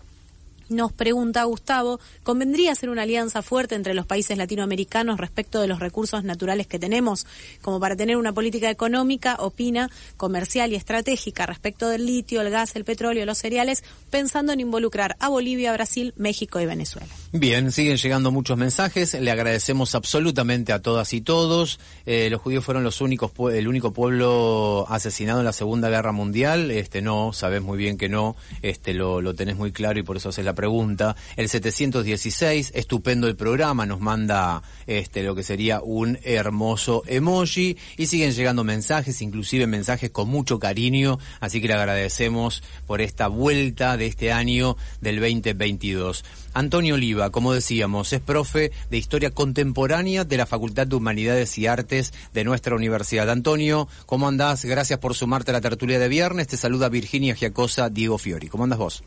nos 0.69 0.93
pregunta 0.93 1.45
Gustavo, 1.45 2.01
¿convendría 2.23 2.73
hacer 2.73 2.91
una 2.91 3.03
alianza 3.03 3.43
fuerte 3.43 3.75
entre 3.75 3.95
los 3.95 4.07
países 4.07 4.37
latinoamericanos 4.39 5.19
respecto 5.19 5.61
de 5.61 5.69
los 5.69 5.81
recursos 5.81 6.25
naturales 6.25 6.67
que 6.67 6.79
tenemos, 6.79 7.27
como 7.61 7.81
para 7.81 7.97
tener 7.97 8.17
una 8.17 8.33
política 8.33 8.71
económica, 8.71 9.37
opina, 9.39 9.91
comercial 10.17 10.73
y 10.73 10.77
estratégica 10.77 11.47
respecto 11.47 11.89
del 11.89 12.07
litio, 12.07 12.41
el 12.41 12.51
gas, 12.51 12.77
el 12.77 12.85
petróleo, 12.85 13.27
los 13.27 13.39
cereales, 13.39 13.83
pensando 14.11 14.53
en 14.53 14.61
involucrar 14.61 15.17
a 15.21 15.29
Bolivia, 15.29 15.73
Brasil, 15.73 16.15
México 16.17 16.61
y 16.61 16.67
Venezuela? 16.67 17.09
Bien, 17.33 17.73
siguen 17.73 17.97
llegando 17.97 18.31
muchos 18.31 18.59
mensajes, 18.59 19.15
le 19.15 19.31
agradecemos 19.31 19.95
absolutamente 19.95 20.73
a 20.73 20.81
todas 20.81 21.13
y 21.15 21.21
todos. 21.21 21.81
Eh, 22.07 22.29
los 22.31 22.41
judíos 22.41 22.65
fueron 22.65 22.85
los 22.85 23.01
únicos, 23.01 23.33
el 23.53 23.69
único 23.69 23.93
pueblo 23.93 24.87
asesinado 24.89 25.41
en 25.41 25.47
la 25.47 25.53
Segunda 25.53 25.89
Guerra 25.89 26.13
Mundial. 26.13 26.71
Este 26.71 27.03
no, 27.03 27.33
sabes 27.33 27.63
muy 27.63 27.79
bien 27.79 27.97
que 27.97 28.09
no, 28.09 28.37
este 28.63 28.95
lo, 28.95 29.21
lo 29.21 29.35
tenés 29.35 29.57
muy 29.57 29.73
claro 29.73 29.99
y 29.99 30.03
por 30.03 30.17
eso 30.17 30.29
haces 30.29 30.45
la 30.45 30.52
pregunta. 30.55 31.17
El 31.37 31.49
716, 31.49 32.73
estupendo 32.75 33.29
el 33.29 33.37
programa, 33.37 33.87
nos 33.87 34.01
manda 34.01 34.63
este 34.87 35.23
lo 35.23 35.35
que 35.35 35.43
sería 35.43 35.81
un 35.83 36.19
hermoso 36.23 37.03
emoji 37.07 37.77
y 37.97 38.07
siguen 38.07 38.33
llegando 38.33 38.65
mensajes, 38.65 39.23
inclusive 39.23 39.67
mensajes 39.67 40.11
con 40.11 40.29
mucho 40.29 40.59
cariño, 40.59 41.19
así 41.41 41.61
que 41.61 41.69
le 41.69 41.75
agradecemos 41.75 42.63
por 42.87 43.01
esta 43.01 43.29
vuelta 43.29 43.97
de 43.97 44.07
este 44.07 44.33
año 44.33 44.77
del 45.01 45.21
2022. 45.21 46.25
Antonio 46.55 46.97
Oliva, 46.97 47.31
como 47.31 47.55
decíamos, 47.55 48.13
es 48.13 48.21
profe 48.21 48.73
de 48.91 48.99
Historia 48.99 49.31
Contemporánea 49.31 50.25
de 50.25 50.37
la 50.37 50.47
Facultad 50.47 50.87
de 50.87 50.97
Humanidades 50.97 51.57
y 51.57 51.67
Artes 51.67 52.13
de 52.35 52.45
nuestra 52.45 52.77
universidad. 52.77 53.31
Antonio, 53.31 53.89
¿cómo 54.07 54.29
andás? 54.29 54.65
Gracias 54.65 54.99
por 54.99 55.15
sumarte 55.15 55.51
a 55.51 55.55
la 55.55 55.61
tertulia 55.61 55.99
de 55.99 56.09
viernes. 56.09 56.49
Te 56.49 56.57
saluda 56.57 56.89
Virginia 56.89 57.35
Giacosa, 57.35 57.89
Diego 57.89 58.19
Fiori. 58.19 58.49
¿Cómo 58.49 58.65
andas 58.65 58.79
vos? 58.79 59.03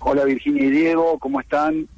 Hola 0.00 0.24
Virginia 0.24 0.64
y 0.64 0.70
Diego, 0.70 1.18
¿cómo 1.18 1.40
están? 1.40 1.88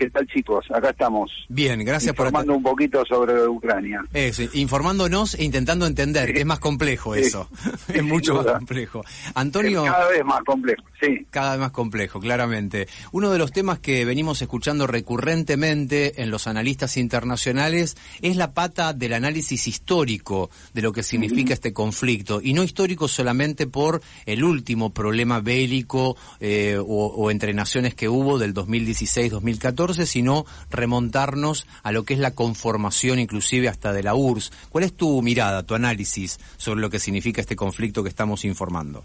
¿Qué 0.00 0.08
tal 0.08 0.26
chicos? 0.28 0.64
Acá 0.74 0.88
estamos. 0.88 1.30
Bien, 1.50 1.84
gracias 1.84 2.14
por... 2.14 2.28
Informando 2.28 2.56
un 2.56 2.62
poquito 2.62 3.04
sobre 3.04 3.46
Ucrania. 3.46 4.00
Eso, 4.14 4.44
informándonos 4.54 5.34
e 5.34 5.44
intentando 5.44 5.84
entender, 5.84 6.32
que 6.32 6.40
es 6.40 6.46
más 6.46 6.58
complejo 6.58 7.14
eso. 7.14 7.50
es 7.92 8.02
mucho 8.02 8.36
más 8.36 8.46
complejo. 8.46 9.04
Antonio... 9.34 9.84
cada 9.84 10.08
vez 10.08 10.24
más 10.24 10.40
complejo, 10.40 10.82
sí. 11.02 11.26
Cada 11.28 11.50
vez 11.50 11.60
más 11.60 11.72
complejo, 11.72 12.18
claramente. 12.18 12.88
Uno 13.12 13.30
de 13.30 13.36
los 13.36 13.52
temas 13.52 13.78
que 13.80 14.06
venimos 14.06 14.40
escuchando 14.40 14.86
recurrentemente 14.86 16.22
en 16.22 16.30
los 16.30 16.46
analistas 16.46 16.96
internacionales 16.96 17.98
es 18.22 18.36
la 18.36 18.54
pata 18.54 18.94
del 18.94 19.12
análisis 19.12 19.68
histórico 19.68 20.48
de 20.72 20.80
lo 20.80 20.94
que 20.94 21.02
significa 21.02 21.52
este 21.52 21.74
conflicto. 21.74 22.40
Y 22.42 22.54
no 22.54 22.62
histórico 22.62 23.06
solamente 23.06 23.66
por 23.66 24.00
el 24.24 24.44
último 24.44 24.94
problema 24.94 25.40
bélico 25.40 26.16
eh, 26.40 26.78
o, 26.78 26.84
o 26.84 27.30
entre 27.30 27.52
naciones 27.52 27.94
que 27.94 28.08
hubo 28.08 28.38
del 28.38 28.54
2016-2014 28.54 29.89
sino 29.94 30.44
remontarnos 30.70 31.66
a 31.82 31.92
lo 31.92 32.04
que 32.04 32.14
es 32.14 32.20
la 32.20 32.34
conformación 32.34 33.18
inclusive 33.18 33.68
hasta 33.68 33.92
de 33.92 34.02
la 34.02 34.14
URSS. 34.14 34.52
¿Cuál 34.70 34.84
es 34.84 34.92
tu 34.94 35.22
mirada, 35.22 35.62
tu 35.62 35.74
análisis 35.74 36.38
sobre 36.56 36.80
lo 36.80 36.90
que 36.90 36.98
significa 36.98 37.40
este 37.40 37.56
conflicto 37.56 38.02
que 38.02 38.08
estamos 38.08 38.44
informando? 38.44 39.04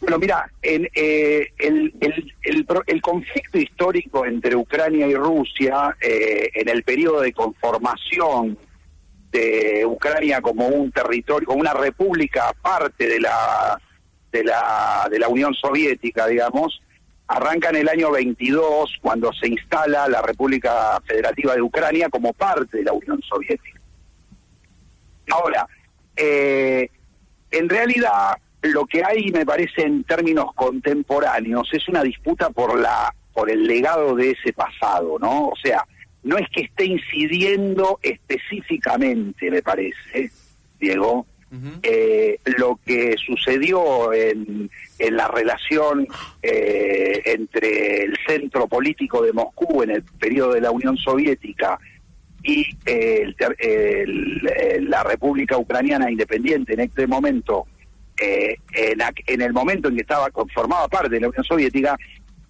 Bueno, 0.00 0.18
mira, 0.18 0.50
en, 0.62 0.88
eh, 0.94 1.48
el, 1.58 1.92
el, 2.86 3.02
conflicto 3.02 3.58
histórico 3.58 4.26
entre 4.26 4.54
Ucrania 4.54 5.06
y 5.06 5.14
Rusia, 5.14 5.96
eh, 6.00 6.50
en 6.54 6.68
el 6.68 6.82
periodo 6.82 7.22
de 7.22 7.32
conformación 7.32 8.58
de 9.32 9.84
Ucrania 9.84 10.40
como 10.40 10.68
un 10.68 10.92
territorio, 10.92 11.48
como 11.48 11.60
una 11.60 11.72
república 11.72 12.50
aparte 12.50 13.08
de 13.08 13.20
la, 13.20 13.80
de 14.30 14.44
la, 14.44 15.08
de 15.10 15.18
la 15.18 15.28
Unión 15.28 15.54
Soviética, 15.54 16.26
digamos, 16.26 16.80
arranca 17.28 17.70
en 17.70 17.76
el 17.76 17.88
año 17.88 18.10
22 18.10 18.98
cuando 19.00 19.32
se 19.32 19.48
instala 19.48 20.08
la 20.08 20.22
República 20.22 21.00
Federativa 21.04 21.54
de 21.54 21.62
Ucrania 21.62 22.08
como 22.08 22.32
parte 22.32 22.78
de 22.78 22.84
la 22.84 22.92
Unión 22.92 23.20
Soviética. 23.22 23.80
Ahora, 25.30 25.66
eh, 26.14 26.88
en 27.50 27.68
realidad 27.68 28.36
lo 28.62 28.86
que 28.86 29.04
hay, 29.04 29.30
me 29.30 29.44
parece, 29.44 29.82
en 29.82 30.04
términos 30.04 30.52
contemporáneos, 30.54 31.68
es 31.72 31.88
una 31.88 32.02
disputa 32.02 32.50
por 32.50 32.78
la 32.78 33.12
por 33.32 33.50
el 33.50 33.66
legado 33.66 34.14
de 34.14 34.30
ese 34.30 34.54
pasado, 34.54 35.18
¿no? 35.18 35.48
O 35.48 35.56
sea, 35.62 35.84
no 36.22 36.38
es 36.38 36.48
que 36.48 36.62
esté 36.62 36.86
incidiendo 36.86 37.98
específicamente, 38.02 39.50
me 39.50 39.60
parece, 39.60 40.30
Diego, 40.80 41.26
eh, 41.82 42.38
lo 42.58 42.78
que 42.84 43.16
sucedió 43.24 44.12
en, 44.12 44.70
la 44.98 45.28
relación 45.28 46.06
eh, 46.42 47.22
entre 47.24 48.04
el 48.04 48.16
centro 48.26 48.66
político 48.66 49.22
de 49.22 49.32
Moscú 49.32 49.82
en 49.82 49.90
el 49.90 50.02
periodo 50.02 50.54
de 50.54 50.60
la 50.60 50.70
Unión 50.70 50.96
Soviética 50.96 51.78
y 52.42 52.66
eh, 52.86 53.34
la 54.80 55.02
República 55.02 55.58
Ucraniana 55.58 56.10
Independiente 56.10 56.74
en 56.74 56.80
este 56.80 57.06
momento, 57.06 57.66
en, 58.18 59.00
en, 59.26 59.42
el 59.42 59.52
momento 59.52 59.88
en 59.88 59.96
que 59.96 60.02
estaba 60.02 60.30
conformada 60.30 60.88
parte 60.88 61.10
de 61.10 61.20
la 61.20 61.28
Unión 61.28 61.44
Soviética, 61.44 61.98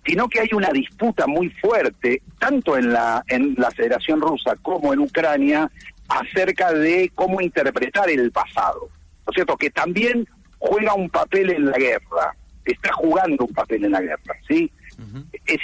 sino 0.06 0.28
que 0.28 0.40
hay 0.40 0.48
una 0.52 0.70
disputa 0.70 1.26
muy 1.26 1.50
fuerte, 1.50 2.22
tanto 2.38 2.76
en 2.76 2.92
la, 2.92 3.24
en 3.28 3.54
la 3.58 3.70
Federación 3.70 4.20
Rusa 4.20 4.54
como 4.62 4.92
en 4.92 5.00
Ucrania, 5.00 5.70
acerca 6.08 6.72
de 6.72 7.10
cómo 7.14 7.40
interpretar 7.40 8.08
el 8.08 8.30
pasado. 8.30 8.88
¿No 9.26 9.30
es 9.30 9.34
cierto? 9.34 9.56
Que 9.56 9.70
también 9.70 10.26
juega 10.58 10.94
un 10.94 11.10
papel 11.10 11.50
en 11.50 11.66
la 11.66 11.76
guerra, 11.76 12.34
está 12.64 12.92
jugando 12.92 13.44
un 13.44 13.54
papel 13.54 13.84
en 13.84 13.92
la 13.92 14.00
guerra, 14.00 14.36
¿sí? 14.48 14.70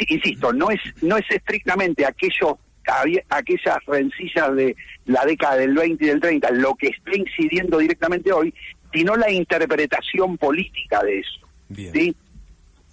insisto, 0.09 0.53
no 0.53 0.71
es 0.71 0.81
no 1.01 1.17
es 1.17 1.25
estrictamente 1.31 2.05
aquellos 2.05 2.55
aquellas 3.31 3.79
rencillas 3.87 4.55
de 4.57 4.77
la 5.07 5.25
década 5.25 5.57
del 5.57 5.75
20 5.75 6.05
y 6.05 6.09
del 6.09 6.21
30 6.21 6.51
lo 6.51 6.75
que 6.75 6.89
está 6.89 7.17
incidiendo 7.17 7.79
directamente 7.79 8.33
hoy, 8.33 8.53
sino 8.93 9.17
la 9.17 9.31
interpretación 9.31 10.37
política 10.37 11.03
de 11.03 11.21
eso. 11.21 11.49
¿sí? 11.93 12.15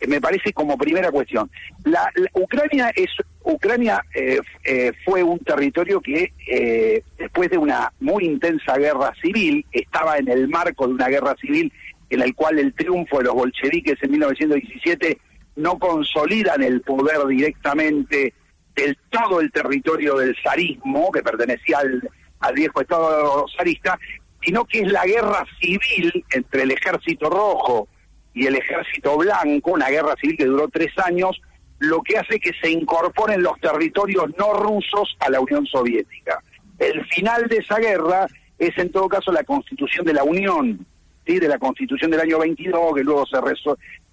me 0.07 0.21
parece 0.21 0.53
como 0.53 0.77
primera 0.77 1.11
cuestión. 1.11 1.49
La, 1.83 2.09
Ucrania 2.33 2.91
es 2.95 3.09
Ucrania 3.49 4.03
eh, 4.13 4.39
eh, 4.63 4.91
fue 5.03 5.23
un 5.23 5.39
territorio 5.39 5.99
que 6.01 6.33
eh, 6.47 7.03
después 7.17 7.49
de 7.49 7.57
una 7.57 7.91
muy 7.99 8.25
intensa 8.25 8.77
guerra 8.77 9.13
civil 9.21 9.65
estaba 9.71 10.17
en 10.17 10.27
el 10.29 10.47
marco 10.47 10.87
de 10.87 10.93
una 10.93 11.07
guerra 11.07 11.35
civil 11.41 11.71
en 12.09 12.21
el 12.21 12.35
cual 12.35 12.59
el 12.59 12.73
triunfo 12.73 13.17
de 13.17 13.25
los 13.25 13.33
bolcheviques 13.33 13.97
en 14.01 14.11
1917 14.11 15.19
no 15.55 15.77
consolidan 15.79 16.63
el 16.63 16.81
poder 16.81 17.25
directamente 17.27 18.33
del 18.75 18.97
todo 19.09 19.41
el 19.41 19.51
territorio 19.51 20.15
del 20.15 20.35
zarismo 20.43 21.11
que 21.11 21.23
pertenecía 21.23 21.79
al, 21.79 22.09
al 22.39 22.53
viejo 22.53 22.81
Estado 22.81 23.45
zarista, 23.57 23.99
sino 24.41 24.63
que 24.65 24.81
es 24.81 24.91
la 24.91 25.05
guerra 25.05 25.45
civil 25.59 26.23
entre 26.31 26.63
el 26.63 26.71
Ejército 26.71 27.29
Rojo 27.29 27.87
y 28.33 28.45
el 28.45 28.55
ejército 28.55 29.17
blanco, 29.17 29.71
una 29.71 29.89
guerra 29.89 30.15
civil 30.21 30.37
que 30.37 30.45
duró 30.45 30.67
tres 30.69 30.91
años, 31.03 31.41
lo 31.79 32.01
que 32.01 32.17
hace 32.17 32.39
que 32.39 32.51
se 32.61 32.71
incorporen 32.71 33.41
los 33.41 33.59
territorios 33.59 34.25
no 34.37 34.53
rusos 34.53 35.15
a 35.19 35.29
la 35.29 35.39
Unión 35.39 35.65
Soviética. 35.65 36.41
El 36.77 37.05
final 37.07 37.47
de 37.47 37.57
esa 37.57 37.77
guerra 37.77 38.27
es 38.57 38.77
en 38.77 38.91
todo 38.91 39.07
caso 39.07 39.31
la 39.31 39.43
constitución 39.43 40.05
de 40.05 40.13
la 40.13 40.23
Unión, 40.23 40.85
¿sí? 41.25 41.39
de 41.39 41.47
la 41.47 41.57
constitución 41.57 42.11
del 42.11 42.21
año 42.21 42.39
22, 42.39 42.95
que 42.95 43.03
luego 43.03 43.25
se, 43.25 43.37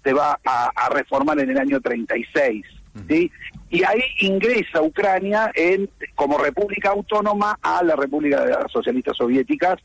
se 0.03 0.13
va 0.13 0.39
a, 0.43 0.89
reformar 0.89 1.39
en 1.39 1.49
el 1.49 1.57
año 1.57 1.81
36. 1.81 2.65
¿sí? 3.09 3.31
Y 3.69 3.83
ahí 3.83 4.01
ingresa 4.21 4.81
Ucrania 4.81 5.51
en, 5.53 5.89
como 6.15 6.37
república 6.37 6.89
autónoma 6.89 7.59
a 7.61 7.83
la 7.83 7.95
República 7.95 8.43
de 8.43 8.51
las 8.51 8.71
Socialistas 8.71 9.17
Soviéticas 9.17 9.75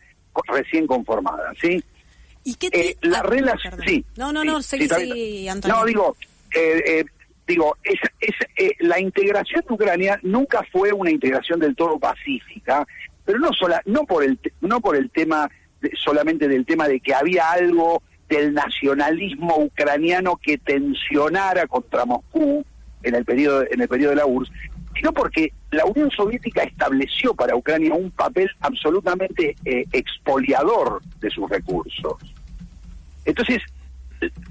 recién 0.49 0.87
conformada. 0.87 1.53
¿sí? 1.61 1.83
¿Y 2.45 2.55
qué 2.55 2.69
Eh, 2.73 2.97
la 3.03 3.19
ah, 3.19 3.23
relación, 3.23 3.75
sí. 3.87 4.05
No, 4.17 4.33
no, 4.33 4.45
no, 4.45 4.63
sí, 4.63 4.89
seguí, 4.89 5.13
sí. 5.13 5.49
Antonio. 5.49 5.77
No, 5.77 5.85
digo, 5.85 6.17
eh, 6.55 6.83
eh, 6.87 7.05
digo, 7.47 7.77
es, 7.83 7.99
es, 8.21 8.35
eh, 8.57 8.73
la 8.81 9.01
integración 9.01 9.65
de 9.69 9.75
Ucrania 9.75 10.19
nunca 10.23 10.63
fue 10.71 10.93
una 10.93 11.11
integración 11.11 11.61
del 11.61 11.75
todo 11.77 11.99
pacífica, 11.99 12.87
pero 13.25 13.39
no 13.39 13.53
sola, 13.53 13.83
no 13.87 14.05
por 14.05 14.25
el, 14.25 14.39
no 14.61 14.81
por 14.81 14.97
el 14.97 15.11
tema 15.11 15.49
de- 15.81 15.93
solamente 15.97 16.49
del 16.49 16.65
tema 16.67 16.89
de 16.89 17.01
que 17.01 17.15
había 17.15 17.51
algo 17.51 18.03
del 18.29 18.55
nacionalismo 18.55 19.59
ucraniano 19.59 20.37
que 20.37 20.57
tensionara 20.59 21.67
contra 21.67 22.05
Moscú 22.05 22.65
en 23.03 23.15
el 23.15 23.25
periodo 23.25 23.65
en 23.71 23.81
el 23.81 23.89
periodo 23.89 24.11
de 24.11 24.17
la 24.17 24.27
URSS, 24.27 24.53
sino 24.95 25.13
porque 25.13 25.53
la 25.71 25.85
Unión 25.85 26.11
Soviética 26.11 26.63
estableció 26.63 27.35
para 27.35 27.57
Ucrania 27.57 27.93
un 27.95 28.11
papel 28.11 28.49
absolutamente 28.61 29.57
eh, 29.65 29.85
expoliador 29.93 31.03
de 31.21 31.31
sus 31.31 31.51
recursos. 31.51 32.15
Entonces, 33.25 33.63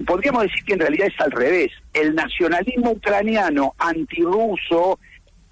podríamos 0.05 0.43
decir 0.43 0.63
que 0.65 0.73
en 0.73 0.79
realidad 0.79 1.07
es 1.07 1.19
al 1.19 1.31
revés. 1.31 1.71
El 1.93 2.15
nacionalismo 2.15 2.91
ucraniano 2.91 3.73
antirruso, 3.77 4.99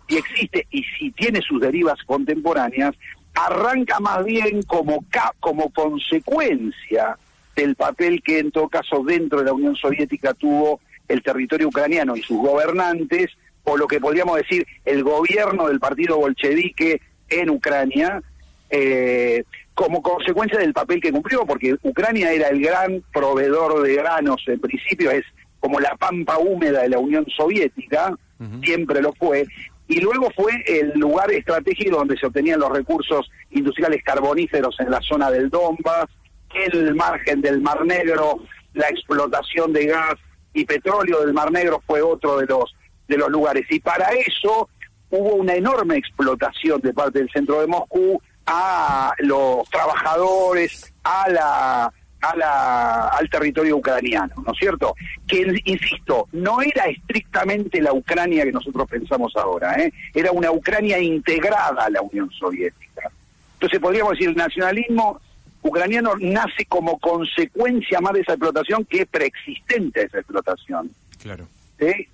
si 0.08 0.18
existe 0.18 0.68
y 0.72 0.84
si 0.98 1.12
tiene 1.12 1.42
sus 1.42 1.62
derivas 1.62 2.00
contemporáneas, 2.06 2.96
arranca 3.36 4.00
más 4.00 4.26
bien 4.26 4.64
como, 4.64 5.06
ca- 5.10 5.34
como 5.40 5.70
consecuencia 5.72 7.18
del 7.56 7.76
papel 7.76 8.22
que 8.24 8.40
en 8.40 8.52
todo 8.52 8.70
caso 8.70 9.04
dentro 9.04 9.40
de 9.40 9.46
la 9.46 9.54
Unión 9.54 9.76
Soviética 9.76 10.34
tuvo 10.34 10.80
el 11.08 11.22
territorio 11.24 11.68
ucraniano 11.68 12.16
y 12.16 12.22
sus 12.22 12.38
gobernantes, 12.38 13.32
o 13.64 13.78
lo 13.78 13.88
que 13.88 14.00
podríamos 14.00 14.38
decir 14.38 14.66
el 14.86 15.04
gobierno 15.04 15.68
del 15.68 15.80
partido 15.80 16.18
bolchevique 16.18 17.02
en 17.30 17.50
Ucrania, 17.50 18.22
eh, 18.70 19.44
como 19.80 20.02
consecuencia 20.02 20.60
del 20.60 20.74
papel 20.74 21.00
que 21.00 21.10
cumplió, 21.10 21.46
porque 21.46 21.74
Ucrania 21.84 22.34
era 22.34 22.50
el 22.50 22.60
gran 22.60 23.02
proveedor 23.14 23.82
de 23.82 23.96
granos, 23.96 24.44
en 24.48 24.60
principio 24.60 25.10
es 25.10 25.24
como 25.62 25.80
la 25.80 25.96
pampa 25.96 26.38
húmeda 26.38 26.82
de 26.82 26.90
la 26.90 27.00
Unión 27.00 27.26
Soviética, 27.38 28.14
siempre 28.62 29.02
lo 29.02 29.14
fue, 29.14 29.46
y 29.88 30.02
luego 30.02 30.30
fue 30.36 30.52
el 30.68 31.00
lugar 31.00 31.32
estratégico 31.32 31.96
donde 31.96 32.18
se 32.18 32.26
obtenían 32.26 32.60
los 32.60 32.74
recursos 32.74 33.32
industriales 33.52 34.04
carboníferos 34.04 34.78
en 34.82 34.92
la 34.92 35.00
zona 35.00 35.32
del 35.32 35.50
Donbass, 35.50 36.10
el 36.54 36.94
margen 36.94 37.40
del 37.40 37.62
Mar 37.62 37.86
Negro, 37.86 38.40
la 38.74 38.90
explotación 38.90 39.72
de 39.72 39.86
gas 39.86 40.16
y 40.54 40.66
petróleo 40.66 41.22
del 41.22 41.34
Mar 41.34 41.54
Negro 41.54 41.82
fue 41.88 42.02
otro 42.02 42.38
de 42.38 42.48
los 42.48 42.76
de 43.08 43.18
los 43.18 43.30
lugares. 43.30 43.66
Y 43.70 43.80
para 43.80 44.10
eso 44.10 44.68
hubo 45.10 45.36
una 45.36 45.54
enorme 45.54 45.96
explotación 45.96 46.82
de 46.82 46.94
parte 46.94 47.20
del 47.20 47.30
centro 47.30 47.62
de 47.62 47.68
Moscú 47.68 48.22
a 48.52 49.14
los 49.20 49.70
trabajadores, 49.70 50.92
a 51.04 51.30
la 51.30 51.94
a 52.22 52.36
la, 52.36 53.08
al 53.08 53.30
territorio 53.30 53.78
ucraniano, 53.78 54.34
¿no 54.46 54.52
es 54.52 54.60
cierto? 54.60 54.94
Que, 55.26 55.62
insisto, 55.64 56.28
no 56.34 56.62
era 56.62 56.86
estrictamente 56.86 57.82
la 57.82 57.94
Ucrania 57.94 58.44
que 58.44 58.52
nosotros 58.52 58.90
pensamos 58.90 59.34
ahora, 59.38 59.76
¿eh? 59.76 59.94
era 60.14 60.32
una 60.34 60.52
Ucrania 60.52 61.00
integrada 61.00 61.86
a 61.86 61.90
la 61.90 62.02
Unión 62.02 62.30
Soviética. 62.32 63.10
Entonces 63.54 63.80
podríamos 63.80 64.14
decir, 64.14 64.30
el 64.30 64.36
nacionalismo 64.36 65.22
ucraniano 65.62 66.14
nace 66.20 66.66
como 66.68 67.00
consecuencia 67.00 68.02
más 68.02 68.14
de 68.14 68.22
esa 68.22 68.34
explotación 68.34 68.84
que 68.86 69.06
preexistente 69.06 70.02
a 70.02 70.04
esa 70.04 70.20
explotación. 70.20 70.92
Claro. 71.22 71.48
¿sí? 71.80 72.10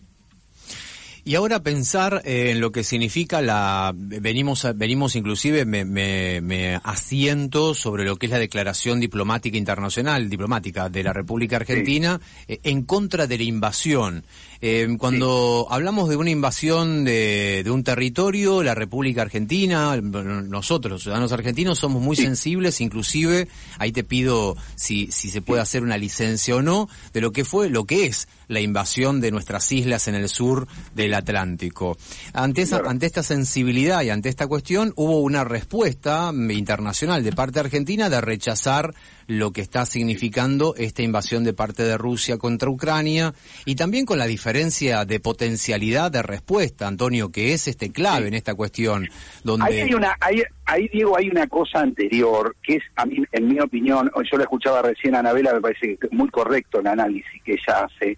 Y 1.27 1.33
ahora 1.33 1.63
pensar 1.63 2.21
eh, 2.23 2.51
en 2.51 2.61
lo 2.61 2.71
que 2.71 2.83
significa 2.83 3.41
la 3.41 3.91
venimos 3.95 4.67
venimos 4.75 5.15
inclusive 5.15 5.65
me, 5.65 5.83
me, 5.83 6.39
me 6.39 6.79
asiento 6.83 7.73
sobre 7.73 8.05
lo 8.05 8.17
que 8.17 8.27
es 8.27 8.31
la 8.31 8.37
declaración 8.37 8.99
diplomática 8.99 9.57
internacional 9.57 10.29
diplomática 10.29 10.87
de 10.87 11.01
la 11.01 11.13
República 11.13 11.55
Argentina 11.55 12.21
eh, 12.47 12.59
en 12.61 12.83
contra 12.83 13.25
de 13.25 13.39
la 13.39 13.43
invasión. 13.43 14.23
Eh, 14.61 14.87
cuando 14.97 15.67
hablamos 15.69 16.09
de 16.09 16.15
una 16.15 16.29
invasión 16.29 17.03
de, 17.03 17.61
de 17.63 17.71
un 17.71 17.83
territorio, 17.83 18.63
la 18.63 18.75
República 18.75 19.21
Argentina, 19.21 19.95
nosotros 20.01 20.91
los 20.91 21.03
ciudadanos 21.03 21.31
argentinos 21.31 21.79
somos 21.79 22.01
muy 22.01 22.15
sensibles, 22.15 22.81
inclusive 22.81 23.47
ahí 23.77 23.91
te 23.91 24.03
pido 24.03 24.55
si 24.75 25.11
si 25.11 25.29
se 25.29 25.41
puede 25.41 25.61
hacer 25.61 25.83
una 25.83 25.97
licencia 25.97 26.55
o 26.55 26.61
no 26.61 26.89
de 27.13 27.21
lo 27.21 27.31
que 27.31 27.45
fue 27.45 27.69
lo 27.69 27.85
que 27.85 28.05
es 28.05 28.27
la 28.47 28.59
invasión 28.59 29.21
de 29.21 29.31
nuestras 29.31 29.71
islas 29.71 30.07
en 30.07 30.15
el 30.15 30.29
sur 30.29 30.67
del 30.93 31.13
Atlántico. 31.13 31.97
Ante, 32.33 32.61
esa, 32.61 32.77
ante 32.85 33.05
esta 33.05 33.23
sensibilidad 33.23 34.03
y 34.03 34.09
ante 34.09 34.29
esta 34.29 34.47
cuestión 34.47 34.93
hubo 34.95 35.19
una 35.19 35.43
respuesta 35.43 36.31
internacional 36.33 37.23
de 37.23 37.31
parte 37.31 37.59
argentina 37.59 38.09
de 38.09 38.21
rechazar 38.21 38.93
lo 39.27 39.51
que 39.51 39.61
está 39.61 39.85
significando 39.85 40.75
esta 40.77 41.01
invasión 41.01 41.43
de 41.43 41.53
parte 41.53 41.83
de 41.83 41.97
Rusia 41.97 42.37
contra 42.37 42.69
Ucrania 42.69 43.33
y 43.65 43.75
también 43.75 44.05
con 44.05 44.19
la 44.19 44.27
diferencia 44.27 45.05
de 45.05 45.19
potencialidad 45.19 46.11
de 46.11 46.21
respuesta, 46.21 46.87
Antonio, 46.87 47.31
que 47.31 47.53
es 47.53 47.67
este 47.67 47.91
clave 47.91 48.27
en 48.27 48.33
esta 48.33 48.55
cuestión. 48.55 49.07
Donde... 49.43 49.65
Ahí 49.65 49.79
hay 49.79 49.93
una, 49.93 50.15
ahí, 50.19 50.43
ahí 50.65 50.87
Diego, 50.89 51.17
hay 51.17 51.29
una 51.29 51.47
cosa 51.47 51.79
anterior 51.79 52.55
que 52.61 52.75
es, 52.75 52.83
a 52.95 53.05
mí, 53.05 53.17
en 53.31 53.47
mi 53.47 53.59
opinión, 53.59 54.11
yo 54.31 54.37
la 54.37 54.43
escuchaba 54.43 54.81
recién 54.81 55.15
a 55.15 55.19
Anabela, 55.19 55.53
me 55.53 55.61
parece 55.61 55.97
muy 56.11 56.29
correcto 56.29 56.79
el 56.79 56.87
análisis 56.87 57.43
que 57.43 57.53
ella 57.53 57.85
hace. 57.85 58.17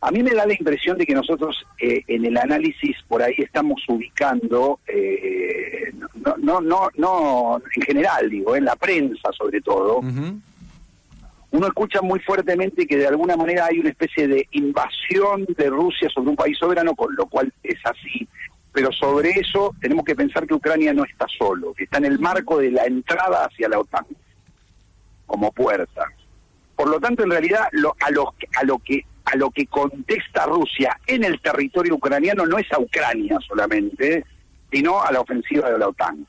A 0.00 0.10
mí 0.10 0.22
me 0.22 0.34
da 0.34 0.44
la 0.44 0.52
impresión 0.52 0.98
de 0.98 1.06
que 1.06 1.14
nosotros 1.14 1.64
eh, 1.80 2.02
en 2.08 2.26
el 2.26 2.36
análisis 2.36 2.94
por 3.08 3.22
ahí 3.22 3.34
estamos 3.38 3.82
ubicando, 3.88 4.80
eh, 4.86 5.73
no, 6.24 6.36
no, 6.38 6.60
no, 6.60 6.90
no, 6.96 7.62
en 7.74 7.82
general 7.82 8.30
digo, 8.30 8.56
en 8.56 8.64
la 8.64 8.76
prensa 8.76 9.30
sobre 9.36 9.60
todo, 9.60 10.00
uno 11.50 11.66
escucha 11.68 12.02
muy 12.02 12.18
fuertemente 12.20 12.86
que 12.86 12.96
de 12.96 13.06
alguna 13.06 13.36
manera 13.36 13.66
hay 13.66 13.78
una 13.78 13.90
especie 13.90 14.26
de 14.26 14.48
invasión 14.52 15.46
de 15.56 15.70
Rusia 15.70 16.08
sobre 16.10 16.30
un 16.30 16.36
país 16.36 16.58
soberano, 16.58 16.94
con 16.94 17.14
lo 17.14 17.26
cual 17.26 17.52
es 17.62 17.78
así. 17.84 18.26
Pero 18.72 18.90
sobre 18.90 19.30
eso 19.30 19.72
tenemos 19.80 20.04
que 20.04 20.16
pensar 20.16 20.48
que 20.48 20.54
Ucrania 20.54 20.92
no 20.92 21.04
está 21.04 21.26
solo, 21.28 21.72
que 21.72 21.84
está 21.84 21.98
en 21.98 22.06
el 22.06 22.18
marco 22.18 22.58
de 22.58 22.72
la 22.72 22.84
entrada 22.86 23.44
hacia 23.44 23.68
la 23.68 23.78
OTAN 23.78 24.04
como 25.26 25.52
puerta. 25.52 26.06
Por 26.74 26.88
lo 26.88 26.98
tanto, 26.98 27.22
en 27.22 27.30
realidad, 27.30 27.68
lo, 27.70 27.94
a, 28.00 28.10
lo, 28.10 28.34
a 28.60 28.64
lo 28.64 28.78
que 28.80 29.04
a 29.26 29.36
lo 29.36 29.50
que 29.50 29.66
contesta 29.66 30.46
Rusia 30.46 30.98
en 31.06 31.24
el 31.24 31.40
territorio 31.40 31.94
ucraniano 31.94 32.46
no 32.46 32.58
es 32.58 32.70
a 32.72 32.78
Ucrania 32.78 33.38
solamente, 33.46 34.24
sino 34.74 35.00
a 35.00 35.12
la 35.12 35.20
ofensiva 35.20 35.70
de 35.70 35.78
la 35.78 35.86
OTAN. 35.88 36.26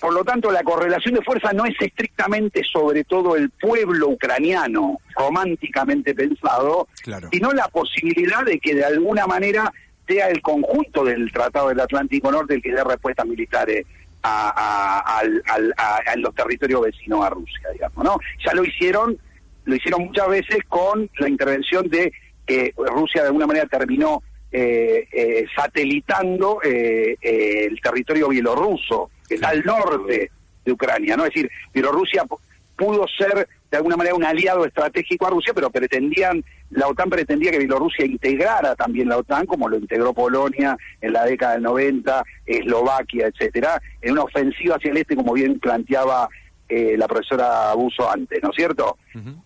Por 0.00 0.14
lo 0.14 0.24
tanto, 0.24 0.50
la 0.50 0.62
correlación 0.62 1.14
de 1.16 1.22
fuerza 1.22 1.52
no 1.52 1.66
es 1.66 1.74
estrictamente 1.78 2.62
sobre 2.64 3.04
todo 3.04 3.36
el 3.36 3.50
pueblo 3.50 4.08
ucraniano, 4.08 4.98
románticamente 5.14 6.14
pensado, 6.14 6.88
Claro. 7.02 7.28
sino 7.32 7.52
la 7.52 7.68
posibilidad 7.68 8.44
de 8.44 8.58
que 8.60 8.74
de 8.76 8.84
alguna 8.84 9.26
manera 9.26 9.70
sea 10.06 10.28
el 10.30 10.40
conjunto 10.40 11.04
del 11.04 11.30
Tratado 11.32 11.68
del 11.68 11.80
Atlántico 11.80 12.30
Norte 12.32 12.54
el 12.54 12.62
que 12.62 12.72
dé 12.72 12.82
respuestas 12.82 13.26
militares 13.26 13.84
a, 14.22 14.48
a- 14.56 15.18
al- 15.18 15.42
al- 15.48 15.74
a- 15.76 16.00
a 16.06 16.16
los 16.16 16.34
territorios 16.34 16.80
vecinos 16.80 17.24
a 17.26 17.30
Rusia, 17.30 17.68
digamos, 17.72 18.02
¿no? 18.04 18.18
Ya 18.44 18.54
lo 18.54 18.64
hicieron, 18.64 19.18
lo 19.64 19.74
hicieron 19.74 20.04
muchas 20.06 20.28
veces 20.28 20.58
con 20.68 21.10
la 21.18 21.28
intervención 21.28 21.88
de 21.90 22.10
que 22.46 22.72
Rusia 22.76 23.20
de 23.22 23.26
alguna 23.28 23.46
manera 23.46 23.66
terminó 23.66 24.22
satelitando 25.54 26.60
eh, 26.62 27.16
eh, 27.20 27.66
el 27.70 27.80
territorio 27.80 28.28
bielorruso, 28.28 29.10
que 29.28 29.34
está 29.36 29.48
al 29.50 29.64
norte 29.64 30.30
de 30.64 30.72
Ucrania, 30.72 31.16
¿no? 31.16 31.24
Es 31.24 31.34
decir, 31.34 31.50
Bielorrusia 31.74 32.24
pu- 32.24 32.38
pudo 32.76 33.06
ser 33.18 33.48
de 33.70 33.76
alguna 33.76 33.96
manera 33.98 34.14
un 34.14 34.24
aliado 34.24 34.64
estratégico 34.64 35.26
a 35.26 35.30
Rusia, 35.30 35.52
pero 35.52 35.68
pretendían, 35.68 36.42
la 36.70 36.88
OTAN 36.88 37.10
pretendía 37.10 37.50
que 37.50 37.58
Bielorrusia 37.58 38.06
integrara 38.06 38.74
también 38.74 39.08
la 39.08 39.18
OTAN, 39.18 39.44
como 39.44 39.68
lo 39.68 39.76
integró 39.76 40.14
Polonia 40.14 40.76
en 41.02 41.12
la 41.12 41.24
década 41.26 41.52
del 41.54 41.62
90, 41.64 42.24
Eslovaquia, 42.46 43.26
etcétera, 43.26 43.80
en 44.00 44.12
una 44.12 44.22
ofensiva 44.22 44.76
hacia 44.76 44.90
el 44.90 44.96
este, 44.96 45.16
como 45.16 45.34
bien 45.34 45.58
planteaba 45.60 46.28
eh, 46.68 46.96
la 46.96 47.06
profesora 47.08 47.70
Abuso 47.70 48.10
antes, 48.10 48.42
¿no 48.42 48.50
es 48.50 48.56
cierto? 48.56 48.96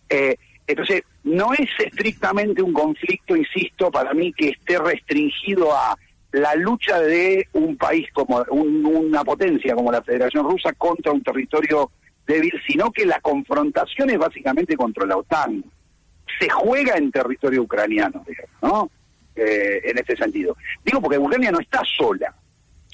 Eh, 0.09 0.37
entonces, 0.67 1.03
no 1.25 1.53
es 1.53 1.69
estrictamente 1.79 2.63
un 2.63 2.73
conflicto, 2.73 3.37
insisto, 3.37 3.91
para 3.91 4.15
mí 4.15 4.33
que 4.33 4.51
esté 4.51 4.79
restringido 4.79 5.75
a 5.77 5.97
la 6.33 6.55
lucha 6.55 6.99
de 7.01 7.47
un 7.53 7.77
país 7.77 8.09
como 8.13 8.45
un- 8.51 8.85
una 8.87 9.23
potencia 9.25 9.75
como 9.75 9.93
la 9.93 10.03
Federación 10.03 10.49
Rusa 10.49 10.73
contra 10.73 11.13
un 11.13 11.23
territorio 11.23 11.91
débil, 12.27 12.53
sino 12.67 12.91
que 12.91 13.05
la 13.05 13.21
confrontación 13.21 14.11
es 14.11 14.19
básicamente 14.19 14.77
contra 14.77 15.05
la 15.07 15.17
OTAN. 15.19 15.63
Se 16.39 16.49
juega 16.49 16.97
en 16.97 17.11
territorio 17.11 17.63
ucraniano, 17.63 18.25
digamos, 18.27 18.51
¿no? 18.63 18.91
Eh, 19.37 19.81
en 19.85 19.99
este 19.99 20.17
sentido. 20.17 20.57
Digo 20.85 21.01
porque 21.01 21.19
Ucrania 21.19 21.51
no 21.51 21.61
está 21.61 21.83
sola. 21.97 22.35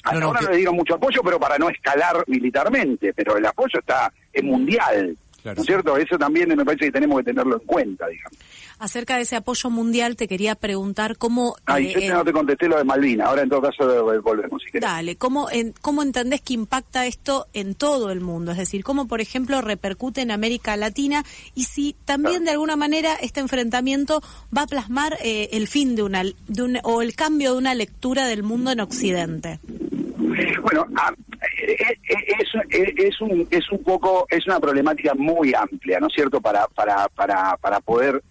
Hasta 0.03 0.13
No, 0.13 0.19
no, 0.21 0.25
ahora 0.27 0.39
que- 0.39 0.45
no 0.45 0.51
le 0.51 0.57
dieron 0.57 0.75
mucho 0.75 0.95
apoyo, 0.95 1.21
pero 1.23 1.39
para 1.39 1.57
no 1.57 1.69
escalar 1.69 2.23
militarmente, 2.27 3.13
pero 3.13 3.37
el 3.37 3.45
apoyo 3.45 3.79
está 3.79 4.11
es 4.33 4.43
mundial. 4.43 5.15
¿No 5.43 5.51
es 5.53 5.65
cierto? 5.65 5.97
Eso 5.97 6.17
también 6.17 6.49
me 6.49 6.65
parece 6.65 6.85
que 6.85 6.91
tenemos 6.91 7.17
que 7.19 7.23
tenerlo 7.25 7.55
en 7.59 7.65
cuenta, 7.65 8.07
digamos. 8.07 8.37
Acerca 8.79 9.17
de 9.17 9.23
ese 9.23 9.35
apoyo 9.35 9.69
mundial, 9.69 10.15
te 10.15 10.27
quería 10.27 10.55
preguntar 10.55 11.17
cómo... 11.17 11.55
Ay, 11.65 11.87
eh, 11.87 11.93
yo 11.95 11.99
en- 11.99 12.13
no 12.13 12.23
te 12.23 12.31
contesté 12.31 12.67
lo 12.67 12.77
de 12.77 12.83
Malvinas, 12.85 13.27
ahora 13.27 13.41
en 13.41 13.49
todo 13.49 13.61
caso 13.61 14.13
eh, 14.13 14.19
volvemos, 14.19 14.61
si 14.63 14.71
querés. 14.71 14.81
Dale, 14.89 15.15
¿cómo, 15.17 15.49
en- 15.51 15.73
¿cómo 15.81 16.01
entendés 16.01 16.39
que 16.41 16.53
impacta 16.53 17.05
esto 17.05 17.47
en 17.53 17.75
todo 17.75 18.09
el 18.11 18.21
mundo? 18.21 18.51
Es 18.51 18.57
decir, 18.57 18.83
¿cómo, 18.83 19.07
por 19.07 19.19
ejemplo, 19.21 19.59
repercute 19.61 20.21
en 20.21 20.31
América 20.31 20.77
Latina? 20.77 21.25
Y 21.55 21.63
si 21.65 21.95
también, 22.05 22.45
de 22.45 22.51
alguna 22.51 22.77
manera, 22.77 23.15
este 23.15 23.41
enfrentamiento 23.41 24.21
va 24.55 24.61
a 24.63 24.67
plasmar 24.67 25.17
eh, 25.23 25.49
el 25.53 25.67
fin 25.67 25.95
de 25.95 26.03
una, 26.03 26.23
de 26.23 26.61
un- 26.63 26.79
o 26.83 27.01
el 27.01 27.15
cambio 27.15 27.51
de 27.53 27.57
una 27.57 27.75
lectura 27.75 28.27
del 28.27 28.43
mundo 28.43 28.71
en 28.71 28.79
Occidente. 28.79 29.59
Bueno, 30.61 30.85
eh, 31.61 31.75
eh, 31.79 32.15
es, 32.39 32.55
eh, 32.71 32.93
es 32.97 33.21
un 33.21 33.47
es 33.51 33.69
un 33.71 33.83
poco 33.83 34.25
es 34.29 34.45
una 34.47 34.59
problemática 34.59 35.13
muy 35.15 35.53
amplia, 35.53 35.99
¿no 35.99 36.07
es 36.07 36.13
cierto? 36.13 36.41
Para 36.41 36.67
para 36.67 37.07
para 37.09 37.57
para 37.57 37.79
poder 37.79 38.21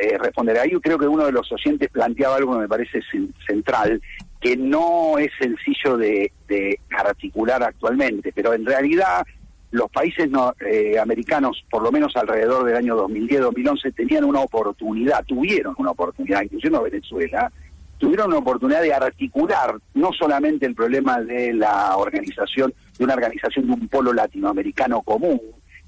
eh, 0.00 0.16
responder 0.18 0.58
ahí, 0.58 0.70
creo 0.80 0.98
que 0.98 1.06
uno 1.06 1.26
de 1.26 1.32
los 1.32 1.50
oyentes 1.52 1.90
planteaba 1.90 2.36
algo 2.36 2.54
que 2.54 2.60
me 2.60 2.68
parece 2.68 3.00
cen- 3.12 3.32
central, 3.46 4.00
que 4.40 4.56
no 4.56 5.18
es 5.18 5.30
sencillo 5.38 5.96
de, 5.98 6.32
de 6.48 6.78
articular 6.90 7.62
actualmente, 7.62 8.32
pero 8.34 8.54
en 8.54 8.64
realidad 8.64 9.26
los 9.72 9.90
países 9.90 10.30
no- 10.30 10.54
eh, 10.66 10.98
americanos, 10.98 11.64
por 11.68 11.82
lo 11.82 11.90
menos 11.92 12.16
alrededor 12.16 12.64
del 12.64 12.76
año 12.76 12.96
2010-2011, 13.08 13.94
tenían 13.94 14.24
una 14.24 14.40
oportunidad, 14.40 15.24
tuvieron 15.24 15.74
una 15.78 15.90
oportunidad, 15.90 16.42
incluyendo 16.42 16.82
Venezuela, 16.82 17.50
tuvieron 17.98 18.28
una 18.28 18.38
oportunidad 18.38 18.82
de 18.82 18.92
articular 18.92 19.76
no 19.94 20.12
solamente 20.12 20.66
el 20.66 20.74
problema 20.74 21.20
de 21.20 21.52
la 21.52 21.96
organización, 21.96 22.74
de 22.98 23.04
una 23.04 23.14
organización 23.14 23.66
de 23.66 23.72
un 23.72 23.88
polo 23.88 24.12
latinoamericano 24.12 25.02
común 25.02 25.40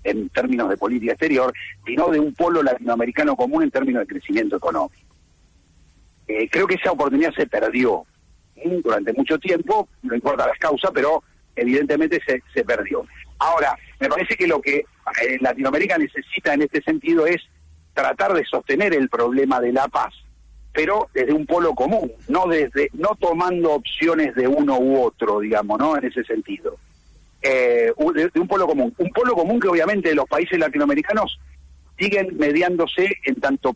en 0.05 0.29
términos 0.31 0.69
de 0.69 0.77
política 0.77 1.13
exterior, 1.13 1.53
sino 1.85 2.09
de 2.09 2.21
un 2.21 2.33
polo 2.35 2.63
latinoamericano 2.63 3.35
común 3.37 3.65
en 3.65 3.71
términos 3.71 4.01
de 4.01 4.07
crecimiento 4.07 4.57
económico. 4.57 5.15
Eh, 6.29 6.49
creo 6.51 6.67
que 6.67 6.75
esa 6.75 6.93
oportunidad 6.93 7.33
se 7.35 7.47
perdió 7.47 8.05
durante 8.83 9.13
mucho 9.13 9.39
tiempo, 9.39 9.89
no 10.03 10.15
importa 10.15 10.47
las 10.47 10.59
causas, 10.59 10.91
pero 10.95 11.23
evidentemente 11.55 12.21
se, 12.27 12.43
se 12.55 12.65
perdió. 12.65 13.05
Ahora, 13.39 13.77
me 14.01 14.09
parece 14.09 14.37
que 14.37 14.47
lo 14.47 14.61
que 14.61 14.77
eh, 14.77 15.39
Latinoamérica 15.41 15.99
necesita 15.99 16.55
en 16.55 16.63
este 16.63 16.83
sentido 16.83 17.27
es 17.27 17.43
tratar 17.95 18.33
de 18.33 18.45
sostener 18.45 18.95
el 18.95 19.09
problema 19.09 19.61
de 19.61 19.73
la 19.73 19.89
paz, 19.89 20.15
pero 20.77 21.09
desde 21.15 21.33
un 21.33 21.47
polo 21.47 21.75
común, 21.75 22.13
no 22.29 22.47
desde 22.47 22.91
no 22.93 23.17
tomando 23.19 23.73
opciones 23.73 24.35
de 24.35 24.47
uno 24.47 24.79
u 24.79 25.01
otro, 25.01 25.41
digamos, 25.41 25.79
¿no? 25.79 25.97
En 25.97 26.05
ese 26.05 26.23
sentido. 26.23 26.77
Eh, 27.41 27.91
de, 28.15 28.29
de 28.29 28.41
un 28.41 28.47
polo 28.47 28.67
común. 28.67 28.95
Un 28.99 29.09
polo 29.09 29.33
común 29.33 29.59
que 29.59 29.69
obviamente 29.69 30.15
los 30.15 30.27
países 30.27 30.59
latinoamericanos 30.59 31.41
siguen 31.99 32.37
mediándose 32.37 33.09
en 33.25 33.37
tanto 33.37 33.75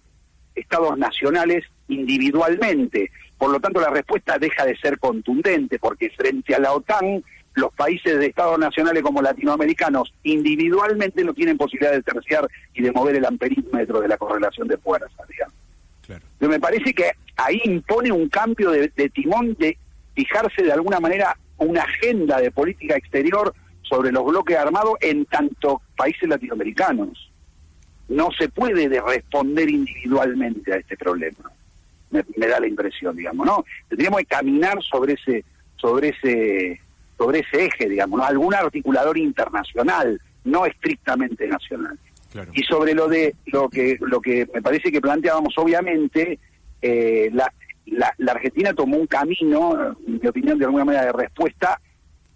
estados 0.54 0.98
nacionales 0.98 1.64
individualmente. 1.88 3.10
Por 3.38 3.50
lo 3.50 3.60
tanto, 3.60 3.80
la 3.80 3.88
respuesta 3.88 4.38
deja 4.38 4.66
de 4.66 4.76
ser 4.76 4.98
contundente, 4.98 5.78
porque 5.78 6.10
frente 6.10 6.54
a 6.54 6.58
la 6.58 6.74
OTAN, 6.74 7.24
los 7.54 7.72
países 7.72 8.18
de 8.18 8.26
estados 8.26 8.58
nacionales 8.58 9.02
como 9.02 9.22
latinoamericanos 9.22 10.12
individualmente 10.22 11.24
no 11.24 11.32
tienen 11.32 11.56
posibilidad 11.56 11.92
de 11.92 12.02
terciar 12.02 12.46
y 12.74 12.82
de 12.82 12.92
mover 12.92 13.16
el 13.16 13.24
amperímetro 13.24 14.02
de 14.02 14.08
la 14.08 14.18
correlación 14.18 14.68
de 14.68 14.76
fuerzas, 14.76 15.26
digamos. 15.28 15.54
Pero 16.40 16.50
me 16.50 16.58
parece 16.58 16.94
que 16.94 17.12
ahí 17.36 17.60
impone 17.64 18.10
un 18.10 18.28
cambio 18.30 18.70
de, 18.70 18.88
timón 19.10 19.54
de 19.58 19.76
fijarse 20.14 20.62
de 20.62 20.72
alguna 20.72 20.98
manera 20.98 21.36
una 21.58 21.82
agenda 21.82 22.40
de 22.40 22.50
política 22.50 22.96
exterior 22.96 23.54
sobre 23.82 24.10
los 24.10 24.24
bloques 24.24 24.56
armados 24.56 24.94
en 25.02 25.26
tanto 25.26 25.82
países 25.94 26.26
latinoamericanos. 26.26 27.30
No 28.08 28.30
se 28.36 28.48
puede 28.48 28.88
de 28.88 29.02
responder 29.02 29.68
individualmente 29.68 30.72
a 30.72 30.76
este 30.76 30.96
problema. 30.96 31.52
Me, 32.10 32.24
me 32.36 32.46
da 32.46 32.58
la 32.58 32.66
impresión, 32.66 33.14
digamos, 33.14 33.46
¿no? 33.46 33.64
Tendríamos 33.88 34.20
que 34.20 34.26
caminar 34.26 34.82
sobre 34.82 35.12
ese, 35.12 35.44
sobre 35.76 36.08
ese, 36.08 36.80
sobre 37.18 37.40
ese 37.40 37.66
eje, 37.66 37.86
digamos, 37.86 38.18
¿no? 38.18 38.24
Algún 38.24 38.54
articulador 38.54 39.18
internacional, 39.18 40.18
no 40.44 40.64
estrictamente 40.64 41.46
nacional. 41.46 41.98
Y 42.54 42.62
sobre 42.62 42.94
lo 42.94 43.08
de 43.08 43.34
lo 43.46 43.68
que 43.68 43.96
lo 44.00 44.20
que 44.20 44.46
me 44.54 44.62
parece 44.62 44.92
que 44.92 45.00
planteábamos, 45.00 45.52
obviamente, 45.58 46.38
eh, 46.82 47.30
la, 47.32 47.52
Argentina 48.28 48.72
tomó 48.72 48.96
un 48.98 49.06
camino, 49.06 49.96
en 50.06 50.20
mi 50.20 50.28
opinión, 50.28 50.58
de 50.58 50.64
alguna 50.66 50.84
manera 50.84 51.06
de 51.06 51.12
respuesta, 51.12 51.80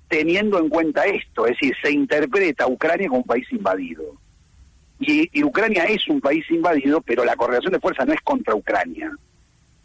teniendo 0.08 0.58
en 0.58 0.68
cuenta 0.68 1.04
esto, 1.06 1.46
es 1.46 1.52
decir, 1.60 1.74
se 1.82 1.92
interpreta 1.92 2.64
a 2.64 2.68
Ucrania 2.68 3.08
como 3.08 3.20
un 3.20 3.26
país 3.26 3.46
invadido. 3.52 4.02
Y, 5.00 5.42
Ucrania 5.44 5.84
es 5.84 6.06
un 6.08 6.20
país 6.20 6.44
invadido, 6.50 7.00
pero 7.00 7.24
la 7.24 7.36
correlación 7.36 7.72
de 7.72 7.80
fuerza 7.80 8.04
no 8.04 8.12
es 8.12 8.20
contra 8.22 8.54
Ucrania, 8.54 9.12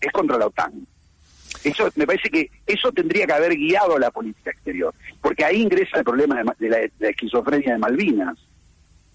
es 0.02 0.11
contra 0.11 0.38
la 0.38 0.48
OTAN. 0.48 0.88
Eso 1.64 1.90
me 1.95 2.06
parece 2.07 2.30
que 2.30 2.49
eso 2.65 2.91
tendría 2.91 3.26
que 3.26 3.34
haber 3.34 3.56
guiado 3.56 3.98
la 3.99 4.11
política 4.11 4.52
exterior, 4.52 4.94
porque 5.22 5.44
ahí 5.44 5.61
ingresa 5.61 5.98
el 5.99 6.03
problema 6.06 6.38
de, 6.38 6.44
ma- 6.45 6.56
de 6.57 6.69
la, 6.69 6.77
de 6.77 6.91
la 6.99 7.10
esquizofrenia 7.10 7.73
de 7.73 7.80
Malvinas. 7.80 8.38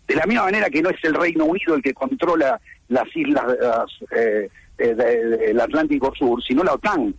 De 0.06 0.14
la 0.14 0.26
misma 0.26 0.44
manera 0.44 0.68
que 0.70 0.82
no 0.82 0.90
es 0.90 0.96
el 1.02 1.14
Reino 1.14 1.44
Unido 1.46 1.74
el 1.74 1.82
que 1.82 1.94
controla 1.94 2.60
las 2.88 3.04
islas 3.16 3.44
las, 3.60 3.90
eh, 4.16 4.48
eh, 4.78 4.94
de- 4.94 5.36
del 5.38 5.60
Atlántico 5.60 6.12
Sur, 6.14 6.42
sino 6.44 6.62
la 6.62 6.74
OTAN. 6.74 7.14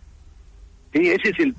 Sí, 0.92 1.08
ese 1.08 1.30
es 1.30 1.38
el, 1.40 1.54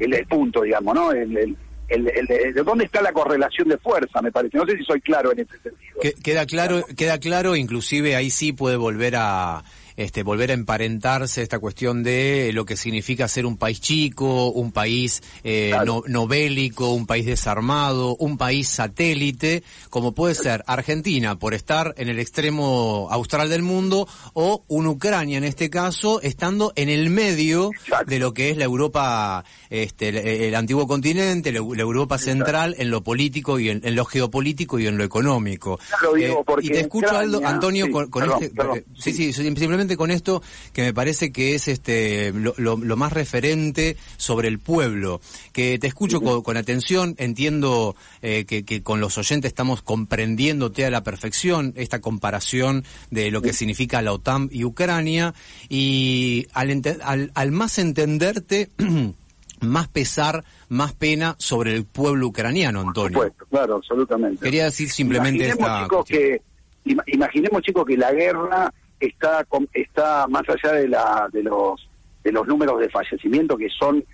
el, 0.00 0.26
punto, 0.26 0.62
digamos, 0.62 0.94
¿no? 0.94 1.12
El, 1.12 1.36
el, 1.36 1.56
el- 1.88 2.08
el- 2.08 2.26
de 2.26 2.52
de 2.52 2.62
dónde 2.62 2.84
está 2.84 3.00
la 3.00 3.12
correlación 3.12 3.68
de 3.68 3.78
fuerza, 3.78 4.20
me 4.22 4.32
parece. 4.32 4.56
No 4.58 4.66
sé 4.66 4.76
si 4.76 4.84
soy 4.84 5.00
claro 5.00 5.30
en 5.32 5.40
ese 5.40 5.52
sentido. 5.58 6.00
Que- 6.00 6.14
queda 6.14 6.46
claro, 6.46 6.84
queda 6.96 7.18
claro, 7.18 7.54
inclusive 7.54 8.16
ahí 8.16 8.30
sí 8.30 8.52
puede 8.52 8.76
volver 8.76 9.14
a 9.16 9.62
este 9.96 10.22
volver 10.22 10.50
a 10.50 10.54
emparentarse 10.54 11.42
esta 11.42 11.58
cuestión 11.58 12.02
de 12.02 12.50
lo 12.52 12.64
que 12.64 12.76
significa 12.76 13.28
ser 13.28 13.46
un 13.46 13.56
país 13.56 13.80
chico, 13.80 14.50
un 14.50 14.72
país 14.72 15.22
eh, 15.44 15.72
no, 15.84 16.02
no 16.06 16.26
bélico, 16.26 16.90
un 16.92 17.06
país 17.06 17.26
desarmado, 17.26 18.16
un 18.16 18.36
país 18.38 18.68
satélite, 18.68 19.62
como 19.90 20.12
puede 20.12 20.34
ser 20.34 20.62
Argentina 20.66 21.38
por 21.38 21.54
estar 21.54 21.94
en 21.96 22.08
el 22.08 22.18
extremo 22.18 23.08
austral 23.10 23.48
del 23.48 23.62
mundo 23.62 24.06
o 24.34 24.64
una 24.68 24.90
Ucrania 24.90 25.38
en 25.38 25.44
este 25.44 25.70
caso 25.70 26.20
estando 26.22 26.72
en 26.76 26.88
el 26.88 27.10
medio 27.10 27.70
de 28.06 28.18
lo 28.18 28.32
que 28.34 28.50
es 28.50 28.56
la 28.56 28.64
Europa, 28.64 29.44
este, 29.70 30.08
el, 30.08 30.16
el 30.18 30.54
antiguo 30.54 30.86
continente, 30.86 31.52
la, 31.52 31.60
la 31.60 31.82
Europa 31.82 32.18
central 32.18 32.74
en 32.78 32.90
lo 32.90 33.02
político 33.02 33.58
y 33.58 33.68
en, 33.70 33.80
en 33.84 33.94
lo 33.94 34.04
geopolítico 34.04 34.78
y 34.78 34.86
en 34.86 34.96
lo 34.98 35.04
económico. 35.04 35.78
Claro, 35.88 36.14
digo, 36.14 36.44
Eh, 36.48 36.60
y 36.62 36.68
te 36.70 36.80
escucho, 36.80 37.06
Ucrania- 37.06 37.20
Aldo, 37.20 37.46
Antonio, 37.46 37.86
sí, 37.86 37.92
con, 37.92 38.10
con 38.10 38.22
perdón, 38.22 38.42
este, 38.42 38.54
perdón. 38.54 38.78
eh, 38.78 38.84
sí, 38.98 39.12
sí, 39.12 39.32
simplemente 39.32 39.81
con 39.96 40.10
esto 40.10 40.42
que 40.72 40.82
me 40.82 40.94
parece 40.94 41.32
que 41.32 41.54
es 41.54 41.68
este 41.68 42.32
lo, 42.32 42.54
lo- 42.56 42.76
lo 42.76 42.96
más 42.96 43.12
referente 43.12 43.96
sobre 44.16 44.48
el 44.48 44.58
pueblo. 44.58 45.20
Que 45.52 45.78
te 45.78 45.86
escucho 45.86 46.20
con, 46.20 46.42
con 46.42 46.56
atención, 46.56 47.14
entiendo 47.18 47.94
eh, 48.22 48.44
que, 48.46 48.64
que 48.64 48.82
con 48.82 49.00
los 49.00 49.18
oyentes 49.18 49.48
estamos 49.50 49.82
comprendiéndote 49.82 50.84
a 50.86 50.90
la 50.90 51.02
perfección 51.02 51.72
esta 51.76 52.00
comparación 52.00 52.84
de 53.10 53.30
lo 53.30 53.42
que 53.42 53.52
significa 53.52 54.00
la 54.02 54.12
OTAN 54.12 54.48
y 54.50 54.64
Ucrania 54.64 55.34
y 55.68 56.46
al, 56.52 56.82
al, 57.02 57.30
al 57.34 57.52
más 57.52 57.78
entenderte 57.78 58.70
más 59.60 59.88
pesar, 59.88 60.44
más 60.68 60.92
pena 60.92 61.36
sobre 61.38 61.74
el 61.74 61.84
pueblo 61.84 62.26
ucraniano, 62.28 62.80
Antonio. 62.80 63.18
supuesto, 63.20 63.46
claro, 63.50 63.76
absolutamente. 63.76 64.44
Quería 64.44 64.64
decir 64.64 64.90
simplemente 64.90 65.44
imaginemos, 65.44 65.68
esta 65.70 65.82
chicos, 65.84 66.04
que 66.06 66.42
ima- 66.86 67.04
imaginemos 67.06 67.62
chicos 67.62 67.84
que 67.86 67.96
la 67.96 68.12
guerra 68.12 68.74
está 69.06 69.46
está 69.72 70.26
más 70.28 70.42
allá 70.48 70.74
de 70.74 70.88
la 70.88 71.28
de 71.32 71.42
los 71.42 71.88
de 72.22 72.32
los 72.32 72.46
números 72.46 72.80
de 72.80 72.88
fallecimiento 72.88 73.56
que 73.56 73.68
son 73.68 74.04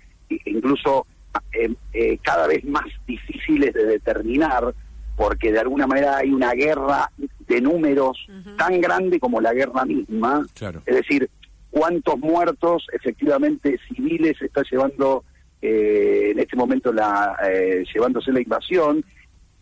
incluso 0.45 1.05
eh, 1.53 1.73
eh, 1.93 2.17
cada 2.21 2.47
vez 2.47 2.63
más 2.65 2.85
difíciles 3.05 3.73
de 3.73 3.85
determinar 3.85 4.73
porque 5.15 5.51
de 5.51 5.59
alguna 5.59 5.85
manera 5.85 6.17
hay 6.17 6.31
una 6.31 6.53
guerra 6.53 7.11
de 7.47 7.61
números 7.61 8.17
tan 8.57 8.79
grande 8.79 9.19
como 9.19 9.41
la 9.41 9.53
guerra 9.53 9.83
misma. 9.85 10.45
Claro. 10.53 10.81
es 10.85 10.95
decir 10.95 11.29
cuántos 11.71 12.17
muertos 12.17 12.87
efectivamente 12.93 13.77
civiles 13.87 14.41
está 14.41 14.63
llevando 14.69 15.23
eh, 15.61 16.29
en 16.31 16.39
este 16.39 16.55
momento 16.55 16.91
la 16.91 17.37
eh, 17.47 17.83
llevándose 17.93 18.31
la 18.31 18.41
invasión 18.41 19.03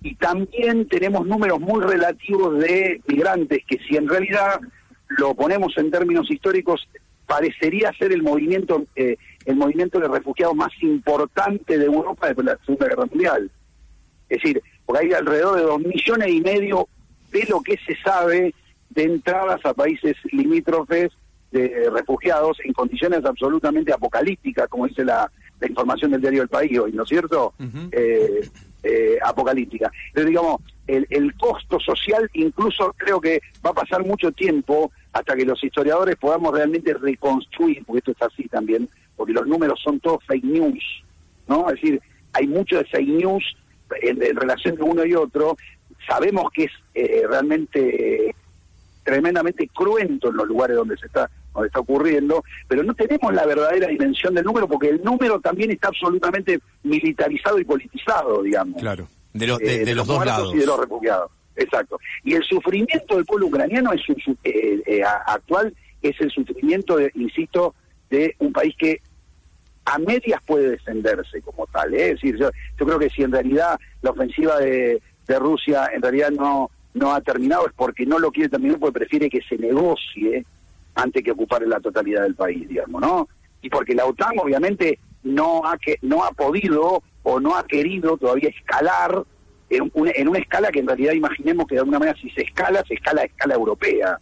y 0.01 0.15
también 0.15 0.87
tenemos 0.87 1.25
números 1.25 1.59
muy 1.59 1.83
relativos 1.83 2.59
de 2.59 3.01
migrantes 3.07 3.59
que 3.67 3.79
si 3.79 3.97
en 3.97 4.07
realidad 4.07 4.59
lo 5.09 5.33
ponemos 5.35 5.77
en 5.77 5.91
términos 5.91 6.29
históricos 6.29 6.87
parecería 7.25 7.91
ser 7.93 8.11
el 8.11 8.23
movimiento 8.23 8.85
eh, 8.95 9.17
el 9.45 9.55
movimiento 9.55 9.99
de 9.99 10.07
refugiados 10.07 10.55
más 10.55 10.71
importante 10.81 11.77
de 11.77 11.85
Europa 11.85 12.27
después 12.27 12.45
de 12.45 12.53
la 12.53 12.59
Segunda 12.65 12.87
Guerra 12.87 13.05
Mundial 13.05 13.51
es 14.29 14.41
decir 14.41 14.61
porque 14.85 15.05
hay 15.05 15.13
alrededor 15.13 15.57
de 15.57 15.63
dos 15.63 15.79
millones 15.79 16.29
y 16.29 16.41
medio 16.41 16.87
de 17.31 17.43
lo 17.49 17.61
que 17.61 17.77
se 17.85 17.95
sabe 18.01 18.53
de 18.89 19.03
entradas 19.03 19.59
a 19.65 19.73
países 19.73 20.15
limítrofes 20.31 21.11
de 21.51 21.89
refugiados 21.91 22.57
en 22.63 22.73
condiciones 22.73 23.23
absolutamente 23.25 23.93
apocalípticas, 23.93 24.67
como 24.67 24.87
dice 24.87 25.05
la, 25.05 25.31
la 25.59 25.67
información 25.67 26.11
del 26.11 26.21
diario 26.21 26.43
El 26.43 26.49
País 26.49 26.77
hoy, 26.77 26.91
¿no 26.91 27.03
es 27.03 27.09
cierto? 27.09 27.53
eh, 27.91 28.49
eh, 28.83 29.17
apocalíptica. 29.23 29.91
Entonces, 30.09 30.29
digamos, 30.29 30.61
el, 30.87 31.07
el 31.09 31.33
costo 31.35 31.79
social, 31.79 32.29
incluso 32.33 32.93
creo 32.97 33.19
que 33.19 33.41
va 33.65 33.71
a 33.71 33.73
pasar 33.73 34.05
mucho 34.05 34.31
tiempo 34.31 34.91
hasta 35.13 35.35
que 35.35 35.45
los 35.45 35.63
historiadores 35.63 36.15
podamos 36.17 36.53
realmente 36.53 36.93
reconstruir, 36.93 37.83
porque 37.85 37.99
esto 37.99 38.11
es 38.11 38.21
así 38.21 38.47
también, 38.47 38.87
porque 39.15 39.33
los 39.33 39.47
números 39.47 39.79
son 39.83 39.99
todos 39.99 40.23
fake 40.25 40.43
news, 40.43 40.83
¿no? 41.47 41.69
Es 41.69 41.75
decir, 41.81 42.01
hay 42.33 42.47
mucho 42.47 42.77
de 42.77 42.85
fake 42.85 43.07
news 43.09 43.43
en, 44.01 44.21
en 44.21 44.35
relación 44.35 44.75
de 44.75 44.83
uno 44.83 45.05
y 45.05 45.15
otro. 45.15 45.57
Sabemos 46.07 46.51
que 46.51 46.65
es 46.65 46.71
eh, 46.93 47.23
realmente 47.27 48.27
eh, 48.29 48.35
tremendamente 49.03 49.67
cruento 49.73 50.29
en 50.29 50.37
los 50.37 50.47
lugares 50.47 50.75
donde 50.77 50.97
se 50.97 51.07
está 51.07 51.29
donde 51.53 51.67
está 51.67 51.79
ocurriendo, 51.79 52.43
pero 52.67 52.83
no 52.83 52.93
tenemos 52.93 53.33
la 53.33 53.43
verdadera 53.45 53.87
dimensión 53.87 54.35
del 54.35 54.45
número 54.45 54.67
porque 54.67 54.89
el 54.89 55.03
número 55.03 55.39
también 55.39 55.71
está 55.71 55.87
absolutamente 55.87 56.59
militarizado 56.83 57.57
y 57.57 57.63
politizado, 57.65 58.43
digamos. 58.43 58.79
Claro, 58.79 59.07
de, 59.33 59.47
los 59.47 59.59
Eh, 59.61 59.79
de, 59.79 59.85
de 59.85 59.95
los 59.95 60.05
dos 60.05 60.23
lados. 60.23 60.53
y 60.53 60.59
de 60.59 60.67
los 60.67 60.79
refugiados. 60.79 61.31
Exacto. 61.57 61.99
Y 62.23 62.33
el 62.35 62.43
sufrimiento 62.43 63.15
del 63.15 63.25
pueblo 63.25 63.47
ucraniano 63.47 63.91
es 63.91 64.07
un 64.09 64.37
eh, 64.43 64.81
eh, 64.85 65.03
a- 65.03 65.23
actual 65.33 65.73
es 66.01 66.19
el 66.21 66.29
sufrimiento, 66.31 66.97
de, 66.97 67.11
insisto, 67.15 67.73
de 68.09 68.35
un 68.39 68.53
país 68.53 68.75
que 68.77 69.01
a 69.85 69.97
medias 69.97 70.41
puede 70.45 70.69
defenderse 70.71 71.41
como 71.41 71.65
tal. 71.67 71.93
¿eh? 71.93 72.11
Es 72.11 72.21
decir, 72.21 72.37
yo, 72.37 72.49
yo 72.79 72.85
creo 72.85 72.99
que 72.99 73.09
si 73.09 73.23
en 73.23 73.31
realidad 73.31 73.79
la 74.01 74.11
ofensiva 74.11 74.59
de, 74.59 75.01
de 75.27 75.39
Rusia 75.39 75.89
en 75.93 76.01
realidad 76.01 76.29
no 76.31 76.69
no 76.93 77.13
ha 77.13 77.21
terminado 77.21 77.67
es 77.67 77.73
porque 77.73 78.05
no 78.07 78.17
lo 78.17 78.31
quiere 78.31 78.49
terminar 78.49 78.79
porque 78.79 78.99
prefiere 78.99 79.29
que 79.29 79.41
se 79.43 79.55
negocie 79.57 80.43
antes 80.95 81.23
que 81.23 81.31
ocupar 81.31 81.61
la 81.67 81.79
totalidad 81.79 82.23
del 82.23 82.33
país, 82.33 82.67
digamos, 82.67 83.01
¿no? 83.01 83.27
Y 83.61 83.69
porque 83.69 83.93
la 83.93 84.05
OTAN 84.05 84.39
obviamente 84.39 84.97
no 85.23 85.63
ha 85.65 85.77
que 85.77 85.97
no 86.01 86.23
ha 86.23 86.31
podido 86.31 87.03
o 87.21 87.39
no 87.39 87.55
ha 87.55 87.67
querido 87.67 88.17
todavía 88.17 88.49
escalar 88.49 89.23
en 89.69 89.91
una, 89.93 90.11
en 90.15 90.27
una 90.27 90.39
escala 90.39 90.69
que 90.71 90.79
en 90.79 90.87
realidad 90.87 91.13
imaginemos 91.13 91.67
que 91.67 91.75
de 91.75 91.79
alguna 91.79 91.99
manera 91.99 92.17
si 92.21 92.29
se 92.31 92.41
escala, 92.41 92.83
se 92.87 92.93
escala 92.93 93.21
a 93.21 93.25
escala 93.25 93.55
europea, 93.55 94.17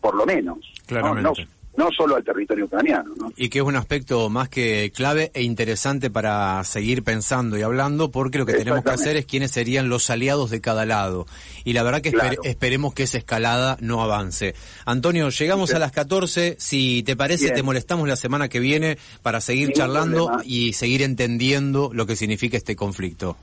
por 0.00 0.14
lo 0.14 0.26
menos. 0.26 0.56
¿no? 0.58 0.86
Claramente. 0.86 1.42
No, 1.76 1.84
no 1.84 1.92
solo 1.92 2.16
al 2.16 2.24
territorio 2.24 2.64
ucraniano, 2.64 3.14
¿no? 3.16 3.32
Y 3.36 3.48
que 3.50 3.60
es 3.60 3.64
un 3.64 3.76
aspecto 3.76 4.28
más 4.30 4.48
que 4.48 4.90
clave 4.92 5.30
e 5.32 5.42
interesante 5.44 6.10
para 6.10 6.64
seguir 6.64 7.04
pensando 7.04 7.56
y 7.56 7.62
hablando, 7.62 8.10
porque 8.10 8.38
lo 8.38 8.46
que 8.46 8.54
tenemos 8.54 8.82
que 8.82 8.90
hacer 8.90 9.16
es 9.16 9.26
quiénes 9.26 9.52
serían 9.52 9.88
los 9.88 10.10
aliados 10.10 10.50
de 10.50 10.60
cada 10.60 10.84
lado. 10.86 11.28
Y 11.62 11.74
la 11.74 11.84
verdad 11.84 12.00
que 12.00 12.08
esper- 12.10 12.18
Claro. 12.30 12.42
esperemos 12.42 12.94
que 12.94 13.04
esa 13.04 13.18
escalada 13.18 13.76
no 13.80 14.02
avance. 14.02 14.56
Antonio, 14.86 15.28
llegamos 15.28 15.70
Sí. 15.70 15.76
a 15.76 15.78
las 15.78 15.92
14. 15.92 16.56
Si 16.58 17.04
te 17.04 17.14
parece, 17.14 17.44
Bien. 17.44 17.54
te 17.54 17.62
molestamos 17.62 18.08
la 18.08 18.16
semana 18.16 18.48
que 18.48 18.58
viene 18.58 18.98
para 19.22 19.40
seguir 19.40 19.68
Ningún 19.68 19.78
charlando 19.80 20.26
problema. 20.26 20.42
y 20.44 20.72
seguir 20.72 21.02
entendiendo 21.02 21.90
lo 21.94 22.06
que 22.06 22.16
significa 22.16 22.56
este 22.56 22.74
conflicto. 22.74 23.36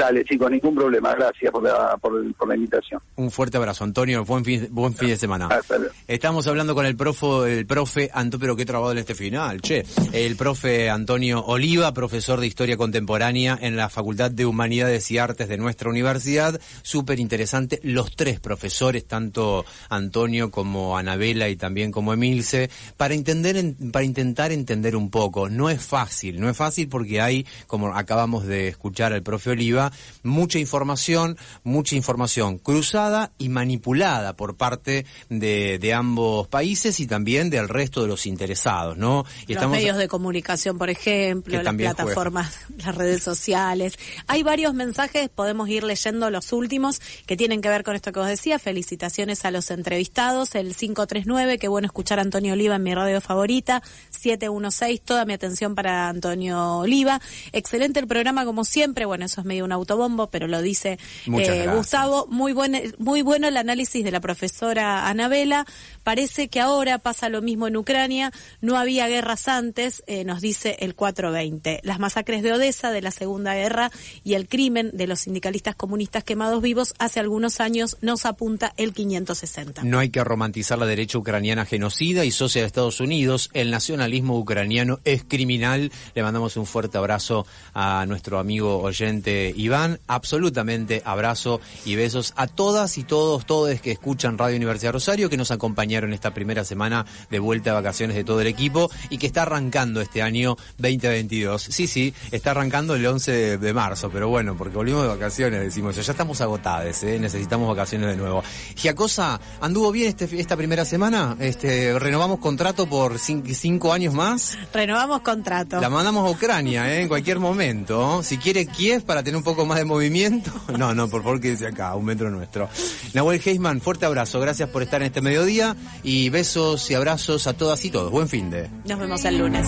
Dale, 0.00 0.24
chicos, 0.24 0.50
ningún 0.50 0.74
problema. 0.74 1.14
Gracias 1.14 1.52
por 1.52 1.62
la, 1.62 1.94
por, 2.00 2.34
por 2.34 2.48
la 2.48 2.54
invitación. 2.56 3.02
Un 3.16 3.30
fuerte 3.30 3.58
abrazo, 3.58 3.84
Antonio. 3.84 4.24
Buen 4.24 4.46
fin, 4.46 4.66
buen 4.70 4.94
fin 4.94 5.08
de 5.08 5.16
semana. 5.18 5.46
Hasta 5.48 5.76
luego. 5.76 5.92
Estamos 6.08 6.46
hablando 6.46 6.74
con 6.74 6.86
el 6.86 6.96
profo, 6.96 7.44
el 7.44 7.66
profe 7.66 8.08
Antonio, 8.14 8.40
pero 8.40 8.56
qué 8.56 8.64
trabado 8.64 8.92
en 8.92 8.98
este 8.98 9.14
final, 9.14 9.60
che. 9.60 9.84
El 10.12 10.36
profe 10.36 10.88
Antonio 10.88 11.44
Oliva, 11.44 11.92
profesor 11.92 12.40
de 12.40 12.46
Historia 12.46 12.78
Contemporánea 12.78 13.58
en 13.60 13.76
la 13.76 13.90
Facultad 13.90 14.30
de 14.30 14.46
Humanidades 14.46 15.10
y 15.10 15.18
Artes 15.18 15.48
de 15.48 15.58
nuestra 15.58 15.90
universidad. 15.90 16.58
Súper 16.82 17.20
interesante. 17.20 17.78
Los 17.82 18.16
tres 18.16 18.40
profesores, 18.40 19.06
tanto 19.06 19.66
Antonio 19.90 20.50
como 20.50 20.96
Anabela 20.96 21.50
y 21.50 21.56
también 21.56 21.92
como 21.92 22.14
Emilce, 22.14 22.70
para 22.96 23.12
entender, 23.12 23.58
en- 23.58 23.92
para 23.92 24.06
intentar 24.06 24.50
entender 24.50 24.96
un 24.96 25.10
poco. 25.10 25.50
No 25.50 25.68
es 25.68 25.82
fácil, 25.84 26.40
no 26.40 26.48
es 26.48 26.56
fácil 26.56 26.88
porque 26.88 27.20
hay, 27.20 27.44
como 27.66 27.94
acabamos 27.94 28.46
de 28.46 28.68
escuchar 28.68 29.12
al 29.12 29.22
profe 29.22 29.50
Oliva, 29.50 29.89
mucha 30.22 30.58
información, 30.58 31.36
mucha 31.64 31.96
información 31.96 32.58
cruzada 32.58 33.32
y 33.38 33.48
manipulada 33.48 34.34
por 34.36 34.56
parte 34.56 35.06
de, 35.28 35.78
de 35.78 35.92
ambos 35.94 36.48
países 36.48 37.00
y 37.00 37.06
también 37.06 37.50
del 37.50 37.68
resto 37.68 38.02
de 38.02 38.08
los 38.08 38.26
interesados, 38.26 38.96
¿no? 38.96 39.24
Y 39.46 39.54
los 39.54 39.68
medios 39.68 39.96
de 39.96 40.08
comunicación, 40.08 40.78
por 40.78 40.90
ejemplo, 40.90 41.62
las 41.62 41.74
plataformas, 41.74 42.58
las 42.78 42.94
redes 42.94 43.22
sociales. 43.22 43.94
Hay 44.26 44.42
varios 44.42 44.74
mensajes, 44.74 45.28
podemos 45.28 45.68
ir 45.68 45.84
leyendo 45.84 46.30
los 46.30 46.52
últimos 46.52 47.00
que 47.26 47.36
tienen 47.36 47.60
que 47.60 47.68
ver 47.68 47.82
con 47.82 47.96
esto 47.96 48.12
que 48.12 48.20
vos 48.20 48.28
decías. 48.28 48.60
Felicitaciones 48.62 49.44
a 49.44 49.50
los 49.50 49.70
entrevistados. 49.70 50.54
El 50.54 50.74
539, 50.74 51.58
qué 51.58 51.68
bueno 51.68 51.86
escuchar 51.86 52.18
a 52.18 52.22
Antonio 52.22 52.52
Oliva 52.52 52.76
en 52.76 52.82
mi 52.82 52.94
radio 52.94 53.20
favorita. 53.20 53.82
716, 54.10 55.02
toda 55.02 55.24
mi 55.24 55.32
atención 55.32 55.74
para 55.74 56.08
Antonio 56.08 56.78
Oliva. 56.78 57.20
Excelente 57.52 58.00
el 58.00 58.06
programa 58.06 58.44
como 58.44 58.64
siempre. 58.64 59.04
Bueno, 59.04 59.24
eso 59.24 59.40
es 59.40 59.46
medio 59.46 59.64
un 59.64 59.72
autobombo, 59.80 60.28
pero 60.28 60.46
lo 60.46 60.62
dice 60.62 60.98
eh. 61.26 61.66
Gustavo. 61.74 62.26
Muy, 62.28 62.52
buen, 62.52 62.94
muy 62.98 63.22
bueno 63.22 63.48
el 63.48 63.56
análisis 63.56 64.04
de 64.04 64.10
la 64.10 64.20
profesora 64.20 65.08
Anabela. 65.08 65.66
Parece 66.04 66.48
que 66.48 66.60
ahora 66.60 66.98
pasa 66.98 67.28
lo 67.28 67.42
mismo 67.42 67.66
en 67.66 67.76
Ucrania. 67.76 68.32
No 68.60 68.76
había 68.76 69.08
guerras 69.08 69.48
antes, 69.48 70.02
eh, 70.06 70.24
nos 70.24 70.40
dice 70.40 70.76
el 70.80 70.94
420. 70.94 71.80
Las 71.82 71.98
masacres 71.98 72.42
de 72.42 72.52
Odessa 72.52 72.90
de 72.90 73.02
la 73.02 73.10
Segunda 73.10 73.54
Guerra 73.54 73.90
y 74.24 74.34
el 74.34 74.48
crimen 74.48 74.90
de 74.92 75.06
los 75.06 75.20
sindicalistas 75.20 75.74
comunistas 75.74 76.24
quemados 76.24 76.62
vivos 76.62 76.94
hace 76.98 77.20
algunos 77.20 77.60
años 77.60 77.96
nos 78.00 78.26
apunta 78.26 78.72
el 78.76 78.92
560. 78.92 79.84
No 79.84 79.98
hay 79.98 80.10
que 80.10 80.22
romantizar 80.24 80.78
la 80.78 80.86
derecha 80.86 81.18
ucraniana 81.18 81.66
genocida 81.66 82.24
y 82.24 82.30
socia 82.30 82.62
de 82.62 82.66
Estados 82.66 83.00
Unidos. 83.00 83.50
El 83.52 83.70
nacionalismo 83.70 84.38
ucraniano 84.38 85.00
es 85.04 85.24
criminal. 85.24 85.92
Le 86.14 86.22
mandamos 86.22 86.56
un 86.56 86.66
fuerte 86.66 86.98
abrazo 86.98 87.46
a 87.74 88.04
nuestro 88.06 88.38
amigo 88.38 88.78
oyente 88.80 89.52
Iván. 89.60 90.00
Absolutamente 90.06 91.02
abrazo 91.04 91.60
y 91.84 91.96
besos 91.96 92.32
a 92.36 92.46
todas 92.46 92.98
y 92.98 93.04
todos, 93.04 93.46
todos 93.46 93.80
que 93.80 93.92
escuchan 93.92 94.38
Radio 94.38 94.56
Universidad 94.56 94.92
Rosario, 94.92 95.28
que 95.30 95.36
nos 95.36 95.50
acompañaron 95.50 96.12
esta 96.12 96.32
primera 96.34 96.64
semana 96.64 97.06
de 97.30 97.38
vuelta 97.38 97.70
de 97.70 97.74
vacaciones 97.74 98.16
de 98.16 98.24
todo 98.24 98.40
el 98.40 98.46
equipo 98.46 98.90
y 99.10 99.18
que 99.18 99.26
está 99.26 99.42
arrancando 99.42 100.00
este 100.00 100.22
año 100.22 100.56
2022. 100.78 101.62
Sí, 101.62 101.86
sí, 101.86 102.14
está 102.30 102.52
arrancando 102.52 102.94
el 102.94 103.06
11 103.06 103.58
de, 103.58 103.72
marzo, 103.74 104.10
pero 104.10 104.28
bueno, 104.28 104.56
porque 104.56 104.76
volvimos 104.76 105.02
de 105.02 105.08
vacaciones, 105.08 105.60
decimos, 105.60 105.94
ya 105.94 106.00
estamos 106.10 106.40
agotados, 106.40 107.02
¿eh? 107.02 107.18
necesitamos 107.20 107.68
vacaciones 107.68 108.10
de 108.10 108.16
nuevo. 108.16 108.42
Giacosa, 108.76 109.40
¿anduvo 109.60 109.92
bien 109.92 110.08
este, 110.08 110.40
esta 110.40 110.56
primera 110.56 110.84
semana? 110.84 111.36
Este, 111.38 111.98
¿Renovamos 111.98 112.38
contrato 112.40 112.86
por 112.86 113.14
cin- 113.18 113.44
cinco 113.54 113.92
años 113.92 114.14
más? 114.14 114.56
Renovamos 114.72 115.20
contrato. 115.20 115.80
La 115.80 115.90
mandamos 115.90 116.26
a 116.26 116.30
Ucrania, 116.30 116.92
¿eh? 116.94 117.02
en 117.02 117.08
cualquier 117.08 117.38
momento. 117.38 118.22
Si 118.22 118.38
quiere 118.38 118.66
Kiev 118.66 119.02
para 119.04 119.22
tener 119.22 119.36
un 119.36 119.42
poco 119.44 119.49
más 119.66 119.78
de 119.78 119.84
movimiento. 119.84 120.50
No, 120.80 120.94
no, 120.94 121.08
por 121.08 121.22
favor 121.22 121.40
quédese 121.40 121.66
acá, 121.66 121.94
un 121.94 122.06
metro 122.06 122.30
nuestro. 122.30 122.68
Nahuel 123.12 123.40
Heisman, 123.44 123.80
fuerte 123.80 124.06
abrazo. 124.06 124.40
Gracias 124.40 124.68
por 124.70 124.82
estar 124.82 125.02
en 125.02 125.08
este 125.08 125.20
mediodía. 125.20 125.76
Y 126.02 126.30
besos 126.30 126.90
y 126.90 126.94
abrazos 126.94 127.46
a 127.46 127.52
todas 127.52 127.84
y 127.84 127.90
todos. 127.90 128.10
Buen 128.10 128.28
fin 128.28 128.50
de. 128.50 128.68
Nos 128.86 128.98
vemos 128.98 129.24
el 129.24 129.38
lunes. 129.38 129.66